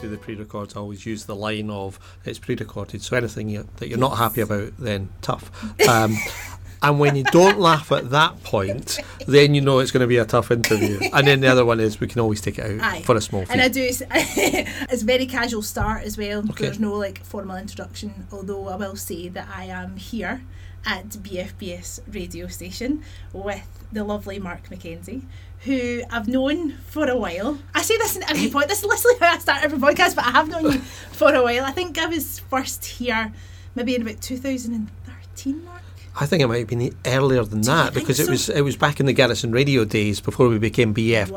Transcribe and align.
Do 0.00 0.08
the 0.08 0.16
pre-records, 0.16 0.76
I 0.76 0.80
always 0.80 1.04
use 1.04 1.24
the 1.24 1.34
line 1.34 1.70
of 1.70 1.98
"it's 2.24 2.38
pre-recorded." 2.38 3.02
So 3.02 3.16
anything 3.16 3.48
you, 3.48 3.68
that 3.76 3.88
you're 3.88 3.98
not 3.98 4.16
happy 4.16 4.40
about, 4.40 4.76
then 4.78 5.08
tough. 5.22 5.50
Um, 5.88 6.16
and 6.82 7.00
when 7.00 7.16
you 7.16 7.24
don't 7.24 7.58
laugh 7.58 7.90
at 7.90 8.10
that 8.10 8.42
point, 8.44 9.00
then 9.26 9.54
you 9.54 9.60
know 9.60 9.80
it's 9.80 9.90
going 9.90 10.02
to 10.02 10.06
be 10.06 10.18
a 10.18 10.24
tough 10.24 10.50
interview. 10.50 11.00
And 11.12 11.26
then 11.26 11.40
the 11.40 11.48
other 11.48 11.64
one 11.64 11.80
is 11.80 11.98
we 11.98 12.06
can 12.06 12.20
always 12.20 12.40
take 12.40 12.58
it 12.58 12.80
out 12.80 12.94
Aye. 12.94 13.02
for 13.02 13.16
a 13.16 13.20
small 13.20 13.44
fee. 13.44 13.52
And 13.52 13.60
I 13.60 13.68
do. 13.68 13.82
It's, 13.82 14.02
it's 14.10 15.02
very 15.02 15.26
casual 15.26 15.62
start 15.62 16.04
as 16.04 16.16
well. 16.16 16.40
Okay. 16.50 16.66
There's 16.66 16.78
no 16.78 16.94
like 16.94 17.24
formal 17.24 17.56
introduction. 17.56 18.26
Although 18.30 18.68
I 18.68 18.76
will 18.76 18.96
say 18.96 19.28
that 19.28 19.48
I 19.52 19.64
am 19.64 19.96
here 19.96 20.42
at 20.86 21.08
BFBS 21.08 22.00
radio 22.12 22.46
station 22.46 23.02
with 23.32 23.66
the 23.92 24.04
lovely 24.04 24.38
Mark 24.38 24.68
McKenzie, 24.68 25.22
who 25.64 26.02
I've 26.10 26.28
known 26.28 26.72
for 26.86 27.08
a 27.08 27.16
while. 27.16 27.58
I 27.74 27.82
say 27.82 27.96
this 27.98 28.16
in 28.16 28.22
every 28.24 28.48
point. 28.50 28.68
This 28.68 28.80
is 28.80 28.84
literally 28.84 29.18
how 29.20 29.34
I 29.34 29.38
start 29.38 29.64
every 29.64 29.78
podcast, 29.78 30.14
but 30.14 30.24
I 30.24 30.30
have 30.30 30.48
known 30.48 30.64
you 30.72 30.78
for 31.12 31.34
a 31.34 31.42
while. 31.42 31.64
I 31.64 31.72
think 31.72 31.98
I 31.98 32.06
was 32.06 32.38
first 32.38 32.84
here 32.84 33.32
maybe 33.74 33.94
in 33.94 34.02
about 34.02 34.20
2013, 34.20 35.64
Mark. 35.64 35.82
I 36.20 36.26
think 36.26 36.42
it 36.42 36.48
might 36.48 36.58
have 36.58 36.66
been 36.66 36.94
earlier 37.06 37.44
than 37.44 37.60
Do 37.60 37.68
that 37.68 37.94
because 37.94 38.18
it 38.18 38.28
was 38.28 38.48
it 38.48 38.62
was 38.62 38.76
back 38.76 38.98
in 38.98 39.06
the 39.06 39.12
Garrison 39.12 39.52
Radio 39.52 39.84
days 39.84 40.20
before 40.20 40.48
we 40.48 40.58
became 40.58 40.92
BFBS. 40.92 41.30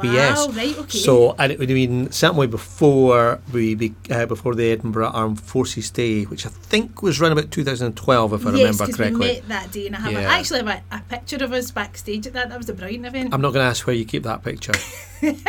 Wow, 0.48 0.48
right, 0.54 0.78
okay. 0.78 0.98
So 0.98 1.36
and 1.38 1.52
it 1.52 1.60
would 1.60 1.70
have 1.70 1.76
been 1.76 2.12
certainly 2.12 2.48
before 2.48 3.40
we 3.54 3.76
be, 3.76 3.94
uh, 4.10 4.26
before 4.26 4.56
the 4.56 4.72
Edinburgh 4.72 5.12
Armed 5.14 5.40
Forces 5.40 5.92
Day, 5.92 6.24
which 6.24 6.48
I 6.48 6.50
think 6.50 7.04
was 7.04 7.22
around 7.22 7.34
about 7.34 7.52
2012, 7.52 8.34
if 8.34 8.46
I 8.46 8.50
yes, 8.52 8.58
remember 8.58 8.98
correctly. 8.98 9.20
we 9.20 9.34
met 9.34 9.48
that 9.50 9.72
day, 9.72 9.86
and 9.86 9.96
I 9.96 10.00
have 10.00 10.12
a, 10.12 10.22
Yeah. 10.22 10.32
I 10.32 10.40
actually 10.40 10.60
have 10.64 10.84
a, 10.92 10.96
a 10.96 11.02
picture 11.10 11.44
of 11.44 11.54
us 11.54 11.70
backstage 11.70 12.26
at 12.26 12.34
that. 12.34 12.50
That 12.50 12.58
was 12.58 12.70
a 12.70 12.74
brilliant 12.74 13.06
event. 13.06 13.34
I'm 13.34 13.42
not 13.42 13.54
going 13.54 13.64
to 13.64 13.70
ask 13.70 13.86
where 13.86 13.96
you 13.96 14.06
keep 14.06 14.24
that 14.24 14.44
picture. 14.44 14.74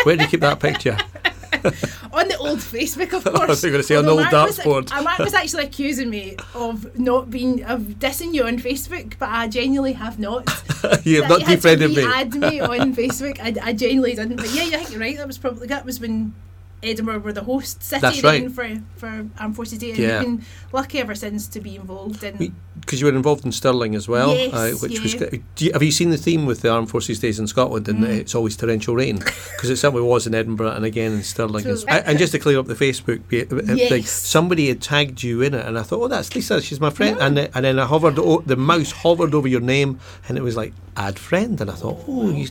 where 0.04 0.16
do 0.16 0.24
you 0.24 0.28
keep 0.28 0.40
that 0.40 0.60
picture? 0.60 0.98
on 2.12 2.28
the 2.28 2.36
old 2.38 2.58
Facebook, 2.58 3.12
of 3.12 3.26
I 3.26 3.30
course. 3.30 3.48
was 3.48 3.64
gonna 3.64 3.82
say 3.82 3.96
on 3.96 4.04
the 4.04 4.12
old 4.12 4.20
Mark 4.20 4.32
was- 4.32 4.56
darts 4.58 4.92
uh, 4.92 5.02
Mark 5.02 5.18
was 5.18 5.34
actually 5.34 5.64
accusing 5.64 6.10
me 6.10 6.36
of 6.54 6.98
not 6.98 7.30
being 7.30 7.62
of 7.64 7.80
dissing 7.98 8.34
you 8.34 8.44
on 8.46 8.58
Facebook, 8.58 9.14
but 9.18 9.28
I 9.28 9.48
genuinely 9.48 9.92
have 9.94 10.18
not. 10.18 10.44
you 11.04 11.22
have 11.22 11.30
not 11.30 11.44
defriended 11.46 11.90
me. 11.90 12.04
re-add 12.04 12.34
me 12.34 12.60
on 12.60 12.94
Facebook. 12.94 13.38
I, 13.40 13.68
I 13.68 13.72
genuinely 13.72 14.14
didn't. 14.14 14.36
But 14.36 14.52
yeah, 14.54 14.62
I 14.64 14.70
think 14.78 14.90
you're 14.90 15.00
right. 15.00 15.16
That 15.16 15.26
was 15.26 15.38
probably 15.38 15.66
that 15.68 15.84
was 15.84 16.00
when 16.00 16.34
Edinburgh 16.82 17.20
were 17.20 17.32
the 17.32 17.44
host 17.44 17.82
city 17.82 18.00
That's 18.00 18.20
then 18.22 18.42
right. 18.44 18.50
for 18.52 18.82
for 18.96 19.28
Armed 19.38 19.56
Forces 19.56 19.78
Day, 19.78 19.90
and 19.90 19.98
Yeah. 19.98 20.18
we've 20.18 20.26
been 20.38 20.44
lucky 20.72 20.98
ever 20.98 21.14
since 21.14 21.46
to 21.48 21.60
be 21.60 21.76
involved 21.76 22.24
in. 22.24 22.54
Because 22.80 23.00
you 23.00 23.06
were 23.06 23.14
involved 23.14 23.44
in 23.44 23.52
Stirling 23.52 23.94
as 23.94 24.08
well, 24.08 24.34
Yes, 24.34 24.52
uh, 24.52 24.72
which 24.82 24.98
was. 25.00 25.14
yeah. 25.14 25.26
Do 25.54 25.64
you, 25.64 25.72
have 25.72 25.82
you 25.82 25.92
seen 25.92 26.10
the 26.10 26.16
theme 26.16 26.46
with 26.46 26.62
the 26.62 26.70
Armed 26.70 26.90
Forces 26.90 27.20
Days 27.20 27.38
in 27.38 27.46
Scotland? 27.46 27.88
And 27.88 28.00
Mm. 28.02 28.08
it's 28.08 28.34
always 28.34 28.56
torrential 28.56 28.96
rain, 28.96 29.18
because 29.54 29.70
it 29.70 29.76
certainly 29.76 30.02
was 30.04 30.26
in 30.26 30.34
Edinburgh 30.34 30.72
and 30.72 30.84
again 30.84 31.12
in 31.12 31.22
Stirling. 31.22 31.62
So- 31.64 31.70
as- 31.70 31.84
and 31.84 32.02
and 32.06 32.18
just 32.18 32.32
to 32.32 32.38
clear 32.40 32.58
up 32.58 32.66
the 32.66 32.74
Facebook 32.74 33.20
uh, 33.32 33.64
thing, 33.66 33.78
Yes. 33.78 34.10
somebody 34.10 34.68
had 34.68 34.80
tagged 34.80 35.22
you 35.22 35.40
in 35.42 35.54
it, 35.54 35.64
and 35.64 35.78
I 35.78 35.82
thought, 35.82 36.00
oh, 36.02 36.08
that's 36.08 36.34
Lisa, 36.34 36.60
she's 36.60 36.80
my 36.80 36.90
friend. 36.90 37.16
And 37.20 37.36
then- 37.36 37.48
and 37.54 37.64
then 37.64 37.78
I 37.78 37.86
hovered, 37.86 38.18
o- 38.18 38.42
the 38.44 38.56
mouse 38.56 38.90
hovered 38.90 39.34
over 39.34 39.46
your 39.46 39.60
name, 39.60 39.98
and 40.28 40.36
it 40.36 40.42
was 40.42 40.56
like 40.56 40.72
add 40.96 41.18
friend, 41.18 41.60
and 41.60 41.70
I 41.70 41.74
thought, 41.74 42.04
oh, 42.08 42.30
you 42.30 42.48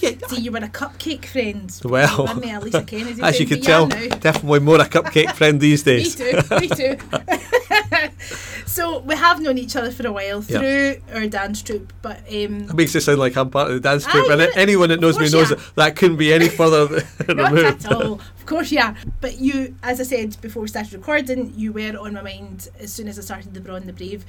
yeah, 0.00 0.10
you 0.38 0.52
were 0.52 0.58
a 0.58 0.68
cupcake 0.68 1.24
friend. 1.26 1.72
Well, 1.84 2.28
You 2.28 2.40
me, 2.40 2.52
a 2.52 2.60
Lisa 2.60 2.82
Kennedy 2.82 3.20
as 3.28 3.40
you 3.40 3.46
friend, 3.46 3.62
can 3.70 3.88
but 3.88 3.90
tell, 3.94 4.02
yeah, 4.02 4.08
now. 4.08 4.16
definitely 4.18 4.60
more 4.60 4.80
a 4.80 4.84
cupcake 4.84 5.34
friend 5.34 5.60
these 5.60 5.82
days. 5.90 6.18
Me 6.18 6.32
too. 6.32 6.60
Me 6.60 6.68
too. 6.68 6.96
so 8.66 9.00
we 9.00 9.14
have 9.16 9.40
known 9.40 9.58
each 9.58 9.76
other 9.76 9.90
for 9.90 10.06
a 10.06 10.12
while 10.12 10.42
through 10.42 10.96
our 11.12 11.26
dance 11.26 11.62
troupe, 11.62 11.92
but 12.02 12.18
um, 12.28 12.62
It 12.68 12.74
makes 12.74 12.94
it 12.94 13.00
sound 13.02 13.18
like 13.18 13.36
I'm 13.36 13.50
part 13.50 13.68
of 13.68 13.74
the 13.74 13.80
dance 13.80 14.06
Aye, 14.06 14.10
troupe, 14.12 14.30
and 14.30 14.40
you're- 14.40 14.52
anyone 14.56 14.88
that 14.90 15.00
knows 15.00 15.18
me 15.18 15.28
knows 15.30 15.48
that 15.50 15.58
that 15.76 15.96
couldn't 15.96 16.16
be 16.16 16.32
any 16.32 16.48
further 16.60 17.02
not 17.28 17.52
removed. 17.52 17.84
at 17.84 17.92
all. 17.92 18.14
Of 18.14 18.46
course, 18.46 18.70
yeah. 18.72 18.94
But 19.20 19.38
you, 19.40 19.74
as 19.82 20.00
I 20.00 20.04
said 20.04 20.36
before 20.40 20.62
we 20.62 20.68
started 20.68 20.92
recording, 20.92 21.52
you 21.56 21.72
were 21.72 21.96
on 21.98 22.14
my 22.14 22.22
mind 22.22 22.68
as 22.78 22.92
soon 22.92 23.08
as 23.08 23.18
I 23.18 23.22
started 23.22 23.54
the 23.54 23.60
Braw 23.60 23.76
and 23.76 23.86
the 23.88 23.92
Brave. 23.92 24.24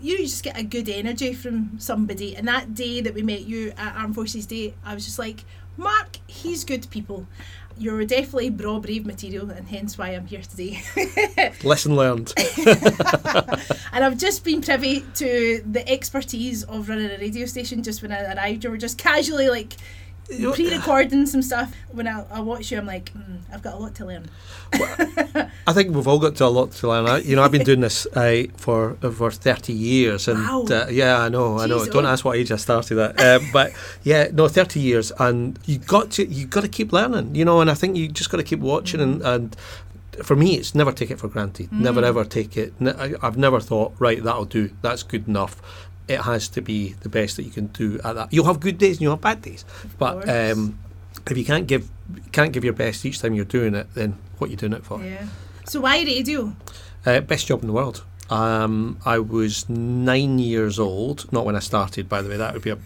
You 0.00 0.18
just 0.18 0.42
get 0.42 0.58
a 0.58 0.62
good 0.62 0.88
energy 0.90 1.32
from 1.32 1.78
somebody, 1.78 2.36
and 2.36 2.46
that 2.48 2.74
day 2.74 3.00
that 3.00 3.14
we 3.14 3.22
met 3.22 3.42
you 3.46 3.72
at 3.78 3.96
Armed 3.96 4.14
Forces 4.14 4.44
Day, 4.44 4.74
I 4.84 4.92
was 4.94 5.06
just 5.06 5.18
like, 5.18 5.44
Mark, 5.78 6.18
he's 6.26 6.64
good 6.64 6.88
people. 6.90 7.26
You're 7.78 8.04
definitely 8.04 8.50
Braw 8.50 8.80
Brave 8.80 9.04
material, 9.04 9.50
and 9.50 9.68
hence 9.68 9.98
why 9.98 10.08
I'm 10.10 10.26
here 10.26 10.40
today. 10.42 10.80
Lesson 11.62 11.94
learned. 11.94 12.32
And 13.96 14.04
I've 14.04 14.18
just 14.18 14.44
been 14.44 14.60
privy 14.60 15.06
to 15.14 15.62
the 15.64 15.88
expertise 15.88 16.64
of 16.64 16.90
running 16.90 17.10
a 17.10 17.16
radio 17.16 17.46
station 17.46 17.82
just 17.82 18.02
when 18.02 18.12
I 18.12 18.34
arrived. 18.34 18.62
You 18.62 18.70
were 18.70 18.76
just 18.76 18.98
casually 18.98 19.48
like 19.48 19.72
pre 20.28 20.74
recording 20.74 21.26
some 21.26 21.42
stuff. 21.42 21.72
When 21.90 22.06
I, 22.08 22.24
I 22.30 22.40
watch 22.40 22.70
you, 22.72 22.78
I'm 22.78 22.86
like, 22.86 23.12
mm, 23.14 23.38
I've 23.52 23.62
got 23.62 23.74
a 23.74 23.76
lot 23.78 23.94
to 23.96 24.06
learn. 24.06 24.28
I 25.66 25.72
think 25.72 25.94
we've 25.94 26.06
all 26.08 26.18
got 26.18 26.36
to 26.36 26.44
a 26.46 26.48
lot 26.48 26.72
to 26.72 26.88
learn. 26.88 27.06
I, 27.06 27.18
you 27.18 27.36
know, 27.36 27.42
I've 27.42 27.52
been 27.52 27.64
doing 27.64 27.80
this 27.80 28.06
uh, 28.14 28.44
for 28.56 28.94
for 28.94 29.30
thirty 29.30 29.72
years, 29.72 30.28
and 30.28 30.38
Wow. 30.40 30.64
uh, 30.70 30.86
yeah, 30.90 31.20
I 31.20 31.28
know, 31.28 31.58
I 31.58 31.66
know. 31.66 31.78
Jeez, 31.78 31.92
Don't 31.92 32.06
oh. 32.06 32.10
ask 32.10 32.24
what 32.24 32.36
age 32.36 32.50
I 32.52 32.56
started 32.56 32.98
at, 32.98 33.20
uh, 33.20 33.38
but 33.52 33.72
yeah, 34.02 34.28
no, 34.32 34.48
thirty 34.48 34.80
years, 34.80 35.12
and 35.18 35.58
you 35.66 35.78
got 35.78 36.10
to 36.12 36.26
you 36.26 36.46
got 36.46 36.62
to 36.62 36.68
keep 36.68 36.92
learning, 36.92 37.34
you 37.34 37.44
know. 37.44 37.60
And 37.60 37.70
I 37.70 37.74
think 37.74 37.96
you 37.96 38.08
just 38.08 38.30
got 38.30 38.38
to 38.38 38.44
keep 38.44 38.60
watching, 38.60 39.00
and, 39.00 39.22
and 39.22 39.56
for 40.22 40.34
me, 40.34 40.54
it's 40.56 40.74
never 40.74 40.92
take 40.92 41.10
it 41.10 41.18
for 41.18 41.28
granted. 41.28 41.70
Never 41.72 42.00
Mm. 42.00 42.06
ever 42.06 42.24
take 42.24 42.56
it. 42.56 42.72
I, 42.80 43.14
I've 43.22 43.36
never 43.36 43.60
thought, 43.60 43.92
right, 43.98 44.22
that'll 44.22 44.46
do. 44.46 44.70
That's 44.80 45.02
good 45.02 45.28
enough. 45.28 45.60
It 46.08 46.20
has 46.20 46.48
to 46.50 46.60
be 46.60 46.94
the 47.00 47.08
best 47.08 47.36
that 47.36 47.42
you 47.42 47.50
can 47.50 47.66
do 47.68 48.00
at 48.04 48.14
that. 48.14 48.32
You'll 48.32 48.44
have 48.46 48.60
good 48.60 48.78
days 48.78 48.96
and 48.96 49.02
you'll 49.02 49.14
have 49.14 49.20
bad 49.20 49.42
days, 49.42 49.64
but 49.98 50.28
um, 50.28 50.78
if 51.28 51.36
you 51.36 51.44
can't 51.44 51.66
give 51.66 51.88
can't 52.32 52.52
give 52.52 52.64
your 52.64 52.72
best 52.74 53.04
each 53.04 53.20
time 53.20 53.34
you're 53.34 53.44
doing 53.44 53.74
it, 53.74 53.92
then 53.94 54.16
what 54.38 54.48
are 54.48 54.50
you 54.50 54.56
doing 54.56 54.72
it 54.72 54.84
for? 54.84 55.02
Yeah. 55.02 55.26
So 55.64 55.80
why 55.80 56.02
radio? 56.02 56.54
Uh, 57.04 57.20
best 57.20 57.46
job 57.46 57.60
in 57.62 57.66
the 57.66 57.72
world. 57.72 58.04
Um, 58.30 58.98
I 59.04 59.18
was 59.18 59.68
nine 59.68 60.38
years 60.38 60.78
old, 60.78 61.30
not 61.32 61.44
when 61.44 61.56
I 61.56 61.60
started, 61.60 62.08
by 62.08 62.22
the 62.22 62.28
way, 62.28 62.36
that 62.36 62.52
would 62.52 62.62
be 62.62 62.70
a 62.70 62.78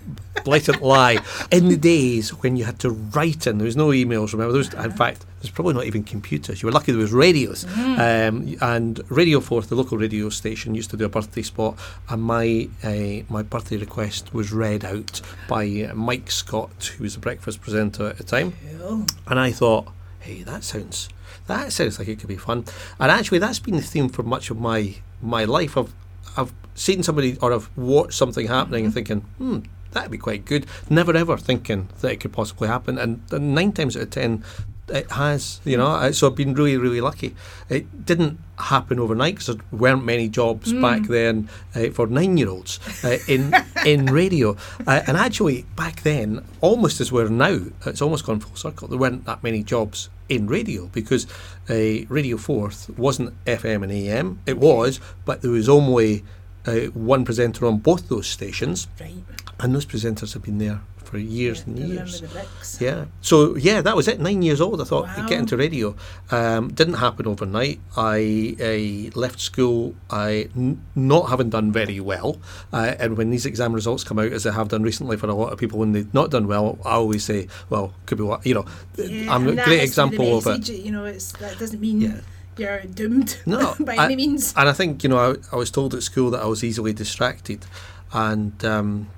blatant 0.44 0.82
lie. 0.82 1.18
In 1.50 1.68
the 1.68 1.76
days 1.76 2.30
when 2.42 2.56
you 2.56 2.64
had 2.64 2.78
to 2.80 2.90
write 2.90 3.46
in, 3.46 3.58
there 3.58 3.64
was 3.64 3.76
no 3.76 3.88
emails, 3.88 4.32
remember? 4.32 4.52
There 4.52 4.58
was, 4.58 4.74
in 4.74 4.92
fact, 4.92 5.24
there's 5.40 5.50
probably 5.50 5.74
not 5.74 5.86
even 5.86 6.04
computers. 6.04 6.62
You 6.62 6.66
were 6.66 6.72
lucky 6.72 6.92
there 6.92 7.00
was 7.00 7.12
radios. 7.12 7.64
Um, 7.76 8.56
and 8.60 9.00
Radio 9.10 9.40
Forth, 9.40 9.70
the 9.70 9.74
local 9.74 9.96
radio 9.96 10.28
station, 10.28 10.74
used 10.74 10.90
to 10.90 10.96
do 10.96 11.06
a 11.06 11.08
birthday 11.08 11.42
spot, 11.42 11.78
and 12.08 12.22
my 12.22 12.68
uh, 12.82 13.24
my 13.32 13.42
birthday 13.42 13.78
request 13.78 14.34
was 14.34 14.52
read 14.52 14.84
out 14.84 15.20
by 15.48 15.64
uh, 15.90 15.94
Mike 15.94 16.30
Scott, 16.30 16.92
who 16.96 17.04
was 17.04 17.14
the 17.14 17.20
breakfast 17.20 17.62
presenter 17.62 18.08
at 18.08 18.18
the 18.18 18.24
time. 18.24 18.52
Cool. 18.78 19.06
And 19.26 19.40
I 19.40 19.52
thought, 19.52 19.88
hey, 20.20 20.42
that 20.42 20.62
sounds 20.64 21.08
that 21.46 21.72
sounds 21.72 21.98
like 21.98 22.08
it 22.08 22.18
could 22.18 22.28
be 22.28 22.36
fun. 22.36 22.64
And 22.98 23.10
actually, 23.10 23.38
that's 23.38 23.58
been 23.58 23.76
the 23.76 23.82
theme 23.82 24.08
for 24.08 24.22
much 24.22 24.50
of 24.50 24.60
my 24.60 24.96
my 25.20 25.44
life. 25.44 25.76
I've 25.76 25.92
I've 26.36 26.52
seen 26.74 27.02
somebody 27.02 27.36
or 27.40 27.52
I've 27.52 27.76
watched 27.76 28.14
something 28.14 28.46
happening 28.46 28.84
and 28.84 28.94
thinking, 28.94 29.20
hmm, 29.38 29.60
that'd 29.92 30.10
be 30.10 30.18
quite 30.18 30.44
good. 30.44 30.66
Never 30.88 31.16
ever 31.16 31.36
thinking 31.36 31.88
that 32.00 32.12
it 32.12 32.20
could 32.20 32.32
possibly 32.32 32.68
happen. 32.68 32.98
And, 32.98 33.22
and 33.30 33.54
nine 33.54 33.72
times 33.72 33.96
out 33.96 34.04
of 34.04 34.10
ten, 34.10 34.44
it 34.88 35.10
has. 35.12 35.60
You 35.64 35.76
know, 35.76 36.10
so 36.12 36.28
I've 36.28 36.36
been 36.36 36.54
really 36.54 36.76
really 36.76 37.00
lucky. 37.00 37.34
It 37.68 38.04
didn't 38.04 38.38
happen 38.58 38.98
overnight 38.98 39.34
because 39.36 39.56
there 39.56 39.64
weren't 39.72 40.04
many 40.04 40.28
jobs 40.28 40.72
back 40.72 41.02
then 41.02 41.48
uh, 41.74 41.90
for 41.90 42.06
nine 42.06 42.36
year 42.36 42.48
olds 42.48 42.78
uh, 43.04 43.18
in 43.28 43.54
in 43.84 44.06
radio. 44.20 44.56
Uh, 44.86 45.02
and 45.06 45.16
actually, 45.16 45.64
back 45.76 46.02
then, 46.02 46.44
almost 46.60 47.00
as 47.00 47.10
we're 47.10 47.28
now, 47.28 47.60
it's 47.86 48.02
almost 48.02 48.24
gone 48.24 48.40
full 48.40 48.56
circle. 48.56 48.88
There 48.88 48.98
weren't 48.98 49.24
that 49.24 49.42
many 49.42 49.62
jobs 49.62 50.08
in 50.30 50.46
radio 50.46 50.86
because 50.92 51.26
uh, 51.68 52.06
Radio 52.08 52.36
Forth 52.38 52.88
wasn't 52.96 53.34
FM 53.44 53.82
and 53.82 53.92
AM. 53.92 54.38
It 54.46 54.56
was, 54.58 55.00
but 55.26 55.42
there 55.42 55.50
was 55.50 55.68
only 55.68 56.24
uh, 56.66 56.86
one 56.94 57.24
presenter 57.24 57.66
on 57.66 57.78
both 57.78 58.08
those 58.08 58.26
stations, 58.26 58.86
Right. 59.00 59.12
and 59.58 59.74
those 59.74 59.84
presenters 59.86 60.32
have 60.34 60.42
been 60.44 60.58
there 60.58 60.80
for 61.10 61.18
years 61.18 61.64
and 61.66 61.78
years. 61.78 62.20
the. 62.20 62.84
Yeah. 62.84 63.04
So 63.20 63.56
yeah, 63.56 63.80
that 63.82 63.96
was 63.96 64.06
it. 64.08 64.20
Nine 64.20 64.42
years 64.42 64.60
old. 64.60 64.80
I 64.80 64.84
thought 64.84 65.04
Wow. 65.06 65.26
Get 65.26 65.38
into 65.40 65.56
radio. 65.56 65.96
Um, 66.30 66.68
didn't 66.72 66.94
happen 66.94 67.26
overnight. 67.26 67.80
I, 67.96 68.56
I 68.60 69.10
left 69.14 69.40
school. 69.40 69.94
I 70.08 70.48
n- 70.56 70.80
not 70.94 71.28
having 71.30 71.50
done 71.50 71.72
very 71.72 71.98
well. 72.00 72.38
Uh, 72.72 72.94
and 72.98 73.16
when 73.18 73.30
these 73.30 73.44
exam 73.46 73.72
results 73.72 74.04
come 74.04 74.18
out, 74.18 74.32
as 74.32 74.44
they 74.44 74.52
have 74.52 74.68
done 74.68 74.82
recently 74.82 75.16
for 75.16 75.26
a 75.26 75.34
lot 75.34 75.52
of 75.52 75.58
people, 75.58 75.78
when 75.80 75.92
they've 75.92 76.12
not 76.14 76.30
done 76.30 76.46
well, 76.46 76.78
I 76.84 76.92
always 76.92 77.24
say, 77.24 77.48
well, 77.68 77.92
could 78.06 78.18
be 78.18 78.24
what 78.24 78.46
you 78.46 78.54
know. 78.54 78.64
Yeah, 78.96 79.34
I'm 79.34 79.48
a 79.48 79.52
great 79.54 79.58
has 79.58 79.64
to 79.66 79.70
be 79.70 79.76
the 79.76 79.82
example 79.82 80.38
of 80.38 80.46
it. 80.46 80.68
You 80.68 80.92
know, 80.92 81.04
it's 81.06 81.32
that 81.32 81.58
doesn't 81.58 81.80
mean 81.80 82.00
Yeah. 82.00 82.20
you're 82.56 82.82
doomed 82.82 83.38
No, 83.46 83.74
by 83.80 83.96
I- 83.96 84.04
any 84.04 84.16
means. 84.16 84.54
And 84.56 84.68
I 84.68 84.72
think, 84.72 85.02
you 85.02 85.08
know, 85.08 85.18
I, 85.32 85.34
I 85.54 85.56
was 85.56 85.70
told 85.72 85.94
at 85.94 86.02
school 86.04 86.30
that 86.30 86.40
I 86.42 86.46
was 86.46 86.62
easily 86.62 86.92
distracted. 86.92 87.66
And, 88.12 88.64
um, 88.64 89.08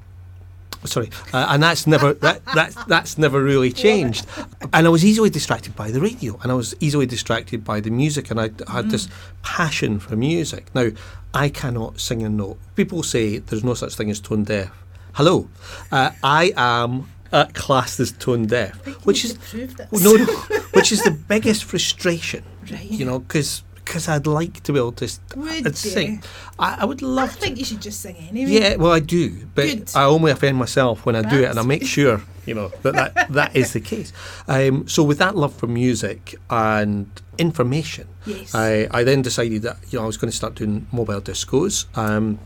sorry, 0.84 1.10
uh, 1.32 1.46
and 1.50 1.62
that's 1.62 1.86
never, 1.86 2.14
that, 2.14 2.44
that's, 2.54 2.74
that's 2.84 3.18
never 3.18 3.42
really 3.42 3.72
changed. 3.86 4.26
And 4.72 4.86
I 4.86 4.90
was 4.90 5.04
easily 5.04 5.30
distracted 5.30 5.74
by 5.76 5.90
the 5.90 6.00
radio 6.00 6.38
and 6.42 6.50
I 6.50 6.54
was 6.54 6.74
easily 6.80 7.06
distracted 7.06 7.64
by 7.64 7.80
the 7.80 7.90
music. 7.90 8.30
And 8.30 8.40
I 8.40 8.50
had 8.68 8.90
this 8.90 9.08
passion 9.42 9.98
for 9.98 10.16
music. 10.16 10.74
Now, 10.74 10.90
I 11.34 11.48
cannot 11.48 12.00
sing 12.00 12.22
a 12.22 12.28
note. 12.28 12.58
People 12.76 13.02
say 13.02 13.38
there's 13.38 13.64
no 13.64 13.74
such 13.74 13.94
thing 13.94 14.10
as 14.10 14.20
tone 14.20 14.44
deaf. 14.44 14.70
Hello, 15.14 15.48
uh, 15.90 16.10
I 16.22 16.52
am 16.56 17.08
uh, 17.32 17.46
classed 17.54 18.00
as 18.00 18.12
tone 18.12 18.46
deaf, 18.46 18.74
I 18.74 18.84
think 18.84 18.96
you 18.96 19.02
which 19.02 19.24
is 19.24 19.34
to 19.34 19.38
prove 19.40 19.76
this. 19.76 19.90
well, 19.90 20.02
no, 20.02 20.24
no, 20.24 20.32
which 20.72 20.92
is 20.92 21.02
the 21.02 21.10
biggest 21.10 21.64
frustration. 21.64 22.44
Right. 22.70 22.90
You 22.90 23.04
know, 23.04 23.18
because 23.18 23.62
I'd 24.08 24.26
like 24.26 24.62
to 24.64 24.72
be 24.72 24.78
able 24.78 24.92
to 24.92 25.08
Would 25.36 25.66
I'd 25.66 25.76
sing. 25.76 26.22
I, 26.58 26.78
I 26.80 26.84
would 26.84 27.02
I 27.02 27.06
love 27.06 27.32
to. 27.32 27.36
think 27.38 27.58
you 27.58 27.64
should 27.64 27.80
just 27.82 28.00
sing 28.00 28.16
anyway. 28.30 28.50
Yeah, 28.52 28.76
well, 28.76 28.92
I 28.92 29.00
do, 29.00 29.46
but 29.54 29.66
Good. 29.66 29.90
I 29.94 30.04
only 30.04 30.30
offend 30.30 30.56
myself 30.56 31.04
when 31.06 31.16
I 31.16 31.22
do 31.22 31.42
it, 31.42 31.50
and 31.50 31.58
I 31.58 31.62
make 31.62 31.84
sure 31.84 32.22
you 32.46 32.54
know 32.54 32.68
that 32.82 32.94
that, 32.94 33.32
that 33.32 33.56
is 33.56 33.72
the 33.72 33.80
case. 33.80 34.12
Um, 34.48 34.86
so, 34.88 35.02
with 35.02 35.18
that 35.18 35.36
love 35.36 35.54
for 35.54 35.66
music 35.66 36.34
and 36.50 37.06
information, 37.38 38.08
Yes. 38.26 38.54
I, 38.54 38.86
I 38.90 39.04
then 39.04 39.22
decided 39.22 39.62
that 39.62 39.78
you 39.90 39.98
know 39.98 40.04
I 40.04 40.06
was 40.06 40.16
going 40.16 40.30
to 40.30 40.36
start 40.36 40.54
doing 40.54 40.86
mobile 40.92 41.20
discos. 41.20 41.86
Um, 41.96 42.38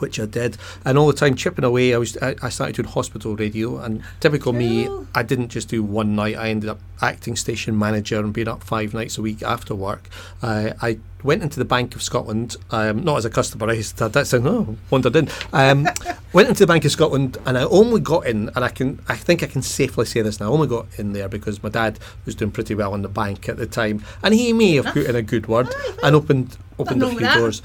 which 0.00 0.18
I 0.20 0.26
did, 0.26 0.56
and 0.84 0.98
all 0.98 1.06
the 1.06 1.12
time 1.12 1.34
chipping 1.34 1.64
away. 1.64 1.94
I 1.94 1.98
was 1.98 2.16
I, 2.18 2.34
I 2.42 2.48
started 2.48 2.76
doing 2.76 2.88
hospital 2.88 3.36
radio, 3.36 3.78
and 3.78 4.02
typical 4.20 4.52
me, 4.52 4.88
I 5.14 5.22
didn't 5.22 5.48
just 5.48 5.68
do 5.68 5.82
one 5.82 6.14
night. 6.16 6.36
I 6.36 6.48
ended 6.48 6.70
up 6.70 6.80
acting 7.00 7.36
station 7.36 7.78
manager 7.78 8.18
and 8.18 8.32
being 8.32 8.48
up 8.48 8.62
five 8.62 8.94
nights 8.94 9.18
a 9.18 9.22
week 9.22 9.42
after 9.42 9.74
work. 9.74 10.08
Uh, 10.42 10.72
I 10.82 10.98
went 11.22 11.42
into 11.42 11.58
the 11.58 11.64
Bank 11.64 11.94
of 11.94 12.02
Scotland, 12.02 12.56
um, 12.70 13.02
not 13.02 13.16
as 13.18 13.24
a 13.24 13.30
customer. 13.30 13.68
I 13.68 13.74
used 13.74 13.98
to, 13.98 14.08
that 14.08 14.26
sound 14.26 14.46
oh 14.46 14.76
wandered 14.90 15.16
in. 15.16 15.28
Um, 15.52 15.88
went 16.32 16.48
into 16.48 16.60
the 16.60 16.66
Bank 16.66 16.84
of 16.84 16.92
Scotland, 16.92 17.38
and 17.46 17.58
I 17.58 17.64
only 17.64 18.00
got 18.00 18.26
in, 18.26 18.50
and 18.54 18.64
I 18.64 18.68
can 18.68 19.00
I 19.08 19.16
think 19.16 19.42
I 19.42 19.46
can 19.46 19.62
safely 19.62 20.06
say 20.06 20.22
this 20.22 20.40
now. 20.40 20.46
I 20.46 20.50
only 20.50 20.68
got 20.68 20.86
in 20.98 21.12
there 21.12 21.28
because 21.28 21.62
my 21.62 21.68
dad 21.68 21.98
was 22.24 22.34
doing 22.34 22.50
pretty 22.50 22.74
well 22.74 22.94
in 22.94 23.02
the 23.02 23.08
bank 23.08 23.48
at 23.48 23.56
the 23.56 23.66
time, 23.66 24.04
and 24.22 24.34
he 24.34 24.52
may 24.52 24.74
have 24.76 24.86
put 24.86 25.06
in 25.06 25.16
a 25.16 25.22
good 25.22 25.46
word 25.46 25.68
and 26.02 26.14
opened 26.14 26.56
opened 26.78 27.02
a 27.02 27.10
few 27.10 27.20
doors. 27.20 27.62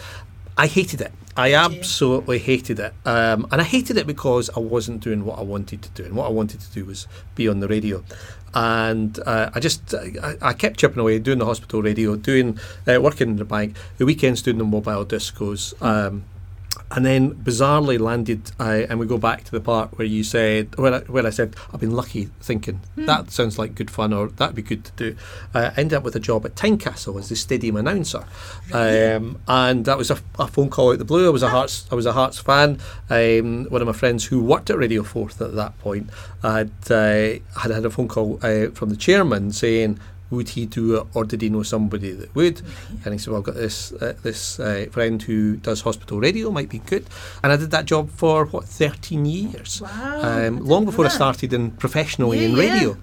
I 0.57 0.67
hated 0.67 1.01
it. 1.01 1.11
I 1.35 1.53
absolutely 1.55 2.39
hated 2.39 2.79
it. 2.79 2.93
Um, 3.05 3.47
and 3.51 3.59
I 3.59 3.63
hated 3.63 3.97
it 3.97 4.05
because 4.05 4.49
I 4.55 4.59
wasn't 4.59 5.01
doing 5.01 5.25
what 5.25 5.39
I 5.39 5.41
wanted 5.41 5.81
to 5.81 5.89
do. 5.89 6.05
And 6.05 6.15
what 6.15 6.27
I 6.27 6.29
wanted 6.29 6.61
to 6.61 6.71
do 6.71 6.85
was 6.85 7.07
be 7.35 7.47
on 7.47 7.59
the 7.59 7.67
radio. 7.67 8.03
And 8.53 9.17
uh, 9.25 9.49
I 9.53 9.59
just, 9.59 9.95
I, 9.95 10.35
I 10.41 10.53
kept 10.53 10.77
chipping 10.77 10.99
away, 10.99 11.17
doing 11.17 11.39
the 11.39 11.45
hospital 11.45 11.81
radio, 11.81 12.15
doing, 12.15 12.59
uh, 12.87 13.01
working 13.01 13.29
in 13.29 13.35
the 13.37 13.45
bank, 13.45 13.75
the 13.97 14.05
weekends 14.05 14.43
doing 14.43 14.59
the 14.59 14.63
mobile 14.63 15.05
discos. 15.05 15.73
Um, 15.81 16.23
and 16.91 17.05
then 17.05 17.33
bizarrely 17.35 17.99
landed, 17.99 18.51
uh, 18.59 18.85
and 18.89 18.99
we 18.99 19.05
go 19.05 19.17
back 19.17 19.43
to 19.45 19.51
the 19.51 19.59
part 19.59 19.97
where 19.97 20.07
you 20.07 20.23
said, 20.23 20.75
where 20.77 20.93
I, 20.93 20.99
where 20.99 21.25
I 21.25 21.31
said, 21.31 21.55
I've 21.73 21.79
been 21.79 21.95
lucky 21.95 22.29
thinking 22.39 22.81
that 22.95 23.31
sounds 23.31 23.57
like 23.57 23.75
good 23.75 23.89
fun 23.89 24.13
or 24.13 24.27
that'd 24.27 24.55
be 24.55 24.61
good 24.61 24.85
to 24.85 24.91
do. 24.93 25.15
Uh, 25.53 25.71
I 25.75 25.79
ended 25.79 25.93
up 25.93 26.03
with 26.03 26.15
a 26.15 26.19
job 26.19 26.45
at 26.45 26.55
Tynecastle 26.55 27.17
as 27.19 27.29
the 27.29 27.35
stadium 27.35 27.75
announcer, 27.75 28.25
um, 28.73 29.39
and 29.47 29.85
that 29.85 29.97
was 29.97 30.11
a, 30.11 30.19
a 30.37 30.47
phone 30.47 30.69
call 30.69 30.91
out 30.91 30.99
the 30.99 31.05
blue. 31.05 31.27
I 31.27 31.31
was 31.31 31.43
a 31.43 31.49
Hearts, 31.49 31.87
I 31.91 31.95
was 31.95 32.05
a 32.05 32.13
Hearts 32.13 32.39
fan. 32.39 32.79
Um, 33.09 33.65
one 33.65 33.81
of 33.81 33.87
my 33.87 33.93
friends 33.93 34.25
who 34.25 34.43
worked 34.43 34.69
at 34.69 34.77
Radio 34.77 35.03
Forth 35.03 35.41
at 35.41 35.55
that 35.55 35.77
point 35.79 36.09
had 36.41 36.71
uh, 36.89 37.39
had 37.59 37.71
had 37.71 37.85
a 37.85 37.89
phone 37.89 38.07
call 38.07 38.39
uh, 38.43 38.67
from 38.71 38.89
the 38.89 38.97
chairman 38.97 39.51
saying 39.51 39.99
would 40.33 40.49
he 40.49 40.65
do 40.65 40.97
it 40.97 41.07
or 41.13 41.23
did 41.25 41.41
he 41.41 41.49
know 41.49 41.63
somebody 41.63 42.11
that 42.11 42.33
would? 42.35 42.61
And 43.03 43.13
he 43.13 43.17
said, 43.19 43.31
well, 43.31 43.39
I've 43.39 43.45
got 43.45 43.55
this 43.55 43.91
uh, 43.93 44.13
this 44.23 44.59
uh, 44.59 44.87
friend 44.91 45.21
who 45.21 45.57
does 45.57 45.81
hospital 45.81 46.19
radio, 46.19 46.51
might 46.51 46.69
be 46.69 46.79
good. 46.79 47.05
And 47.43 47.51
I 47.53 47.57
did 47.57 47.71
that 47.71 47.85
job 47.85 48.09
for, 48.09 48.45
what, 48.45 48.65
13 48.65 49.25
years, 49.25 49.81
wow, 49.81 50.21
um, 50.47 50.59
long 50.65 50.85
before 50.85 51.05
I 51.05 51.09
started 51.09 51.53
in 51.53 51.71
professionally 51.71 52.39
Yeah, 52.39 52.49
in 52.49 52.55
yeah. 52.57 52.95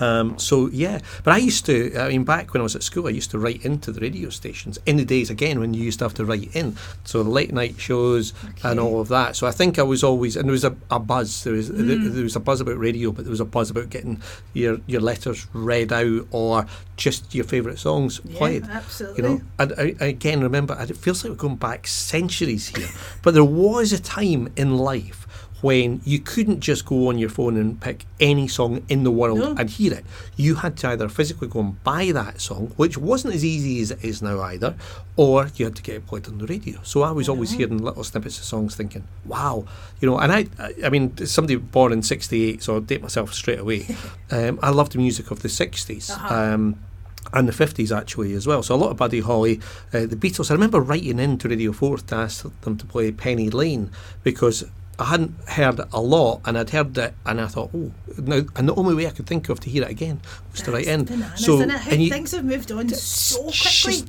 Um, 0.00 0.38
so 0.38 0.68
yeah, 0.68 1.00
but 1.24 1.34
I 1.34 1.38
used 1.38 1.66
to. 1.66 1.96
I 1.98 2.08
mean, 2.08 2.24
back 2.24 2.52
when 2.52 2.60
I 2.60 2.64
was 2.64 2.76
at 2.76 2.82
school, 2.82 3.06
I 3.06 3.10
used 3.10 3.30
to 3.32 3.38
write 3.38 3.64
into 3.64 3.92
the 3.92 4.00
radio 4.00 4.30
stations 4.30 4.78
in 4.86 4.96
the 4.96 5.04
days 5.04 5.30
again 5.30 5.58
when 5.60 5.74
you 5.74 5.82
used 5.82 5.98
to 6.00 6.04
have 6.04 6.14
to 6.14 6.24
write 6.24 6.54
in. 6.54 6.76
So 7.04 7.22
late 7.22 7.52
night 7.52 7.80
shows 7.80 8.32
and 8.62 8.78
all 8.78 9.00
of 9.00 9.08
that. 9.08 9.36
So 9.36 9.46
I 9.46 9.50
think 9.50 9.78
I 9.78 9.82
was 9.82 10.04
always, 10.04 10.36
and 10.36 10.44
there 10.46 10.52
was 10.52 10.64
a, 10.64 10.76
a 10.90 10.98
buzz. 11.00 11.44
There 11.44 11.54
was 11.54 11.68
there, 11.68 11.80
Mm. 12.00 12.12
there 12.14 12.22
was 12.22 12.36
a 12.36 12.40
buzz 12.40 12.60
about 12.60 12.78
radio, 12.78 13.10
but 13.12 13.24
there 13.24 13.30
was 13.30 13.40
a 13.40 13.44
buzz 13.44 13.70
about 13.70 13.90
getting 13.90 14.20
your 14.54 14.78
your 14.86 15.00
letters 15.00 15.46
read 15.52 15.92
out 15.92 16.26
or 16.30 16.66
just 16.96 17.34
your 17.34 17.44
favourite 17.44 17.78
songs 17.78 18.20
Yeah, 18.24 18.38
played. 18.38 18.64
absolutely. 18.68 19.22
You 19.22 19.28
know, 19.28 19.42
and 19.58 19.72
I, 19.78 19.94
I 20.00 20.06
again 20.08 20.40
remember, 20.42 20.76
it 20.78 20.96
feels 20.96 21.24
like 21.24 21.30
we're 21.30 21.36
going 21.36 21.56
back 21.56 21.86
centuries 21.86 22.68
here, 22.68 22.88
but 23.22 23.34
there 23.34 23.44
was 23.44 23.92
a 23.92 24.00
time 24.00 24.52
in 24.56 24.76
life 24.76 25.26
when 25.60 26.00
you 26.04 26.18
couldn't 26.18 26.60
just 26.60 26.86
go 26.86 27.08
on 27.08 27.18
your 27.18 27.28
phone 27.28 27.56
and 27.56 27.80
pick 27.80 28.06
any 28.18 28.48
song 28.48 28.82
in 28.88 29.04
the 29.04 29.10
world 29.10 29.38
No. 29.38 29.54
and 29.58 29.68
hear 29.68 29.92
it. 29.92 30.04
You 30.36 30.56
had 30.56 30.76
to 30.78 30.88
either 30.88 31.08
physically 31.08 31.48
go 31.48 31.60
and 31.60 31.82
buy 31.84 32.12
that 32.12 32.40
song, 32.40 32.72
which 32.76 32.96
wasn't 32.96 33.34
as 33.34 33.44
easy 33.44 33.80
as 33.82 33.90
it 33.90 34.02
is 34.02 34.22
now 34.22 34.40
either, 34.40 34.74
or 35.16 35.50
you 35.56 35.66
had 35.66 35.76
to 35.76 35.82
get 35.82 35.96
it 35.96 36.06
played 36.06 36.26
on 36.28 36.38
the 36.38 36.46
radio. 36.46 36.80
So 36.82 37.02
I 37.02 37.10
was 37.10 37.28
always 37.28 37.52
hearing 37.52 37.78
little 37.78 38.04
snippets 38.04 38.38
of 38.38 38.44
songs 38.44 38.74
thinking, 38.74 39.04
wow, 39.24 39.66
you 40.00 40.08
know, 40.08 40.18
and 40.18 40.32
I, 40.32 40.46
I, 40.84 40.88
mean, 40.88 41.16
somebody 41.26 41.56
born 41.56 41.92
in 41.92 42.02
68, 42.02 42.62
so 42.62 42.74
I'll 42.74 42.80
date 42.80 43.02
myself 43.02 43.34
straight 43.34 43.58
away. 43.58 43.86
um, 44.30 44.58
I 44.62 44.70
love 44.70 44.90
the 44.90 44.98
music 44.98 45.30
of 45.30 45.42
the 45.42 45.48
60s. 45.48 46.10
Uh-huh. 46.10 46.34
Um, 46.34 46.78
and 47.32 47.46
the 47.46 47.52
50s 47.52 47.96
actually 47.96 48.32
as 48.32 48.46
well. 48.46 48.62
So 48.62 48.74
a 48.74 48.76
lot 48.76 48.90
of 48.90 48.96
Buddy 48.96 49.20
Holly, 49.20 49.60
uh, 49.92 50.06
the 50.06 50.16
Beatles. 50.16 50.50
I 50.50 50.54
remember 50.54 50.80
writing 50.80 51.18
in 51.18 51.38
to 51.38 51.48
Radio 51.48 51.72
Forth 51.72 52.06
to 52.08 52.16
ask 52.16 52.46
them 52.62 52.76
to 52.78 52.86
play 52.86 53.12
Penny 53.12 53.50
Lane 53.50 53.90
because 54.24 54.64
I 55.00 55.04
hadn't 55.06 55.34
heard 55.48 55.78
it 55.78 55.86
a 55.92 56.00
lot 56.00 56.40
and 56.44 56.58
I'd 56.58 56.70
heard 56.70 56.96
it 56.98 57.14
and 57.26 57.40
I 57.40 57.46
thought, 57.46 57.70
oh, 57.74 57.90
now, 58.18 58.42
and 58.56 58.68
the 58.68 58.74
only 58.74 58.94
way 58.94 59.06
I 59.06 59.10
could 59.10 59.26
think 59.26 59.48
of 59.48 59.58
to 59.60 59.70
hear 59.70 59.82
it 59.84 59.90
again 59.90 60.20
was 60.52 60.62
to 60.62 60.72
write 60.72 60.86
in. 60.86 61.04
Bananas, 61.04 61.44
so, 61.44 61.54
isn't 61.54 61.70
it? 61.70 61.80
How 61.80 61.90
and 61.92 62.02
you- 62.02 62.10
things 62.10 62.32
have 62.32 62.44
moved 62.44 62.70
on 62.72 62.88
so 62.90 63.42
quickly. 63.44 63.52
just 63.52 64.04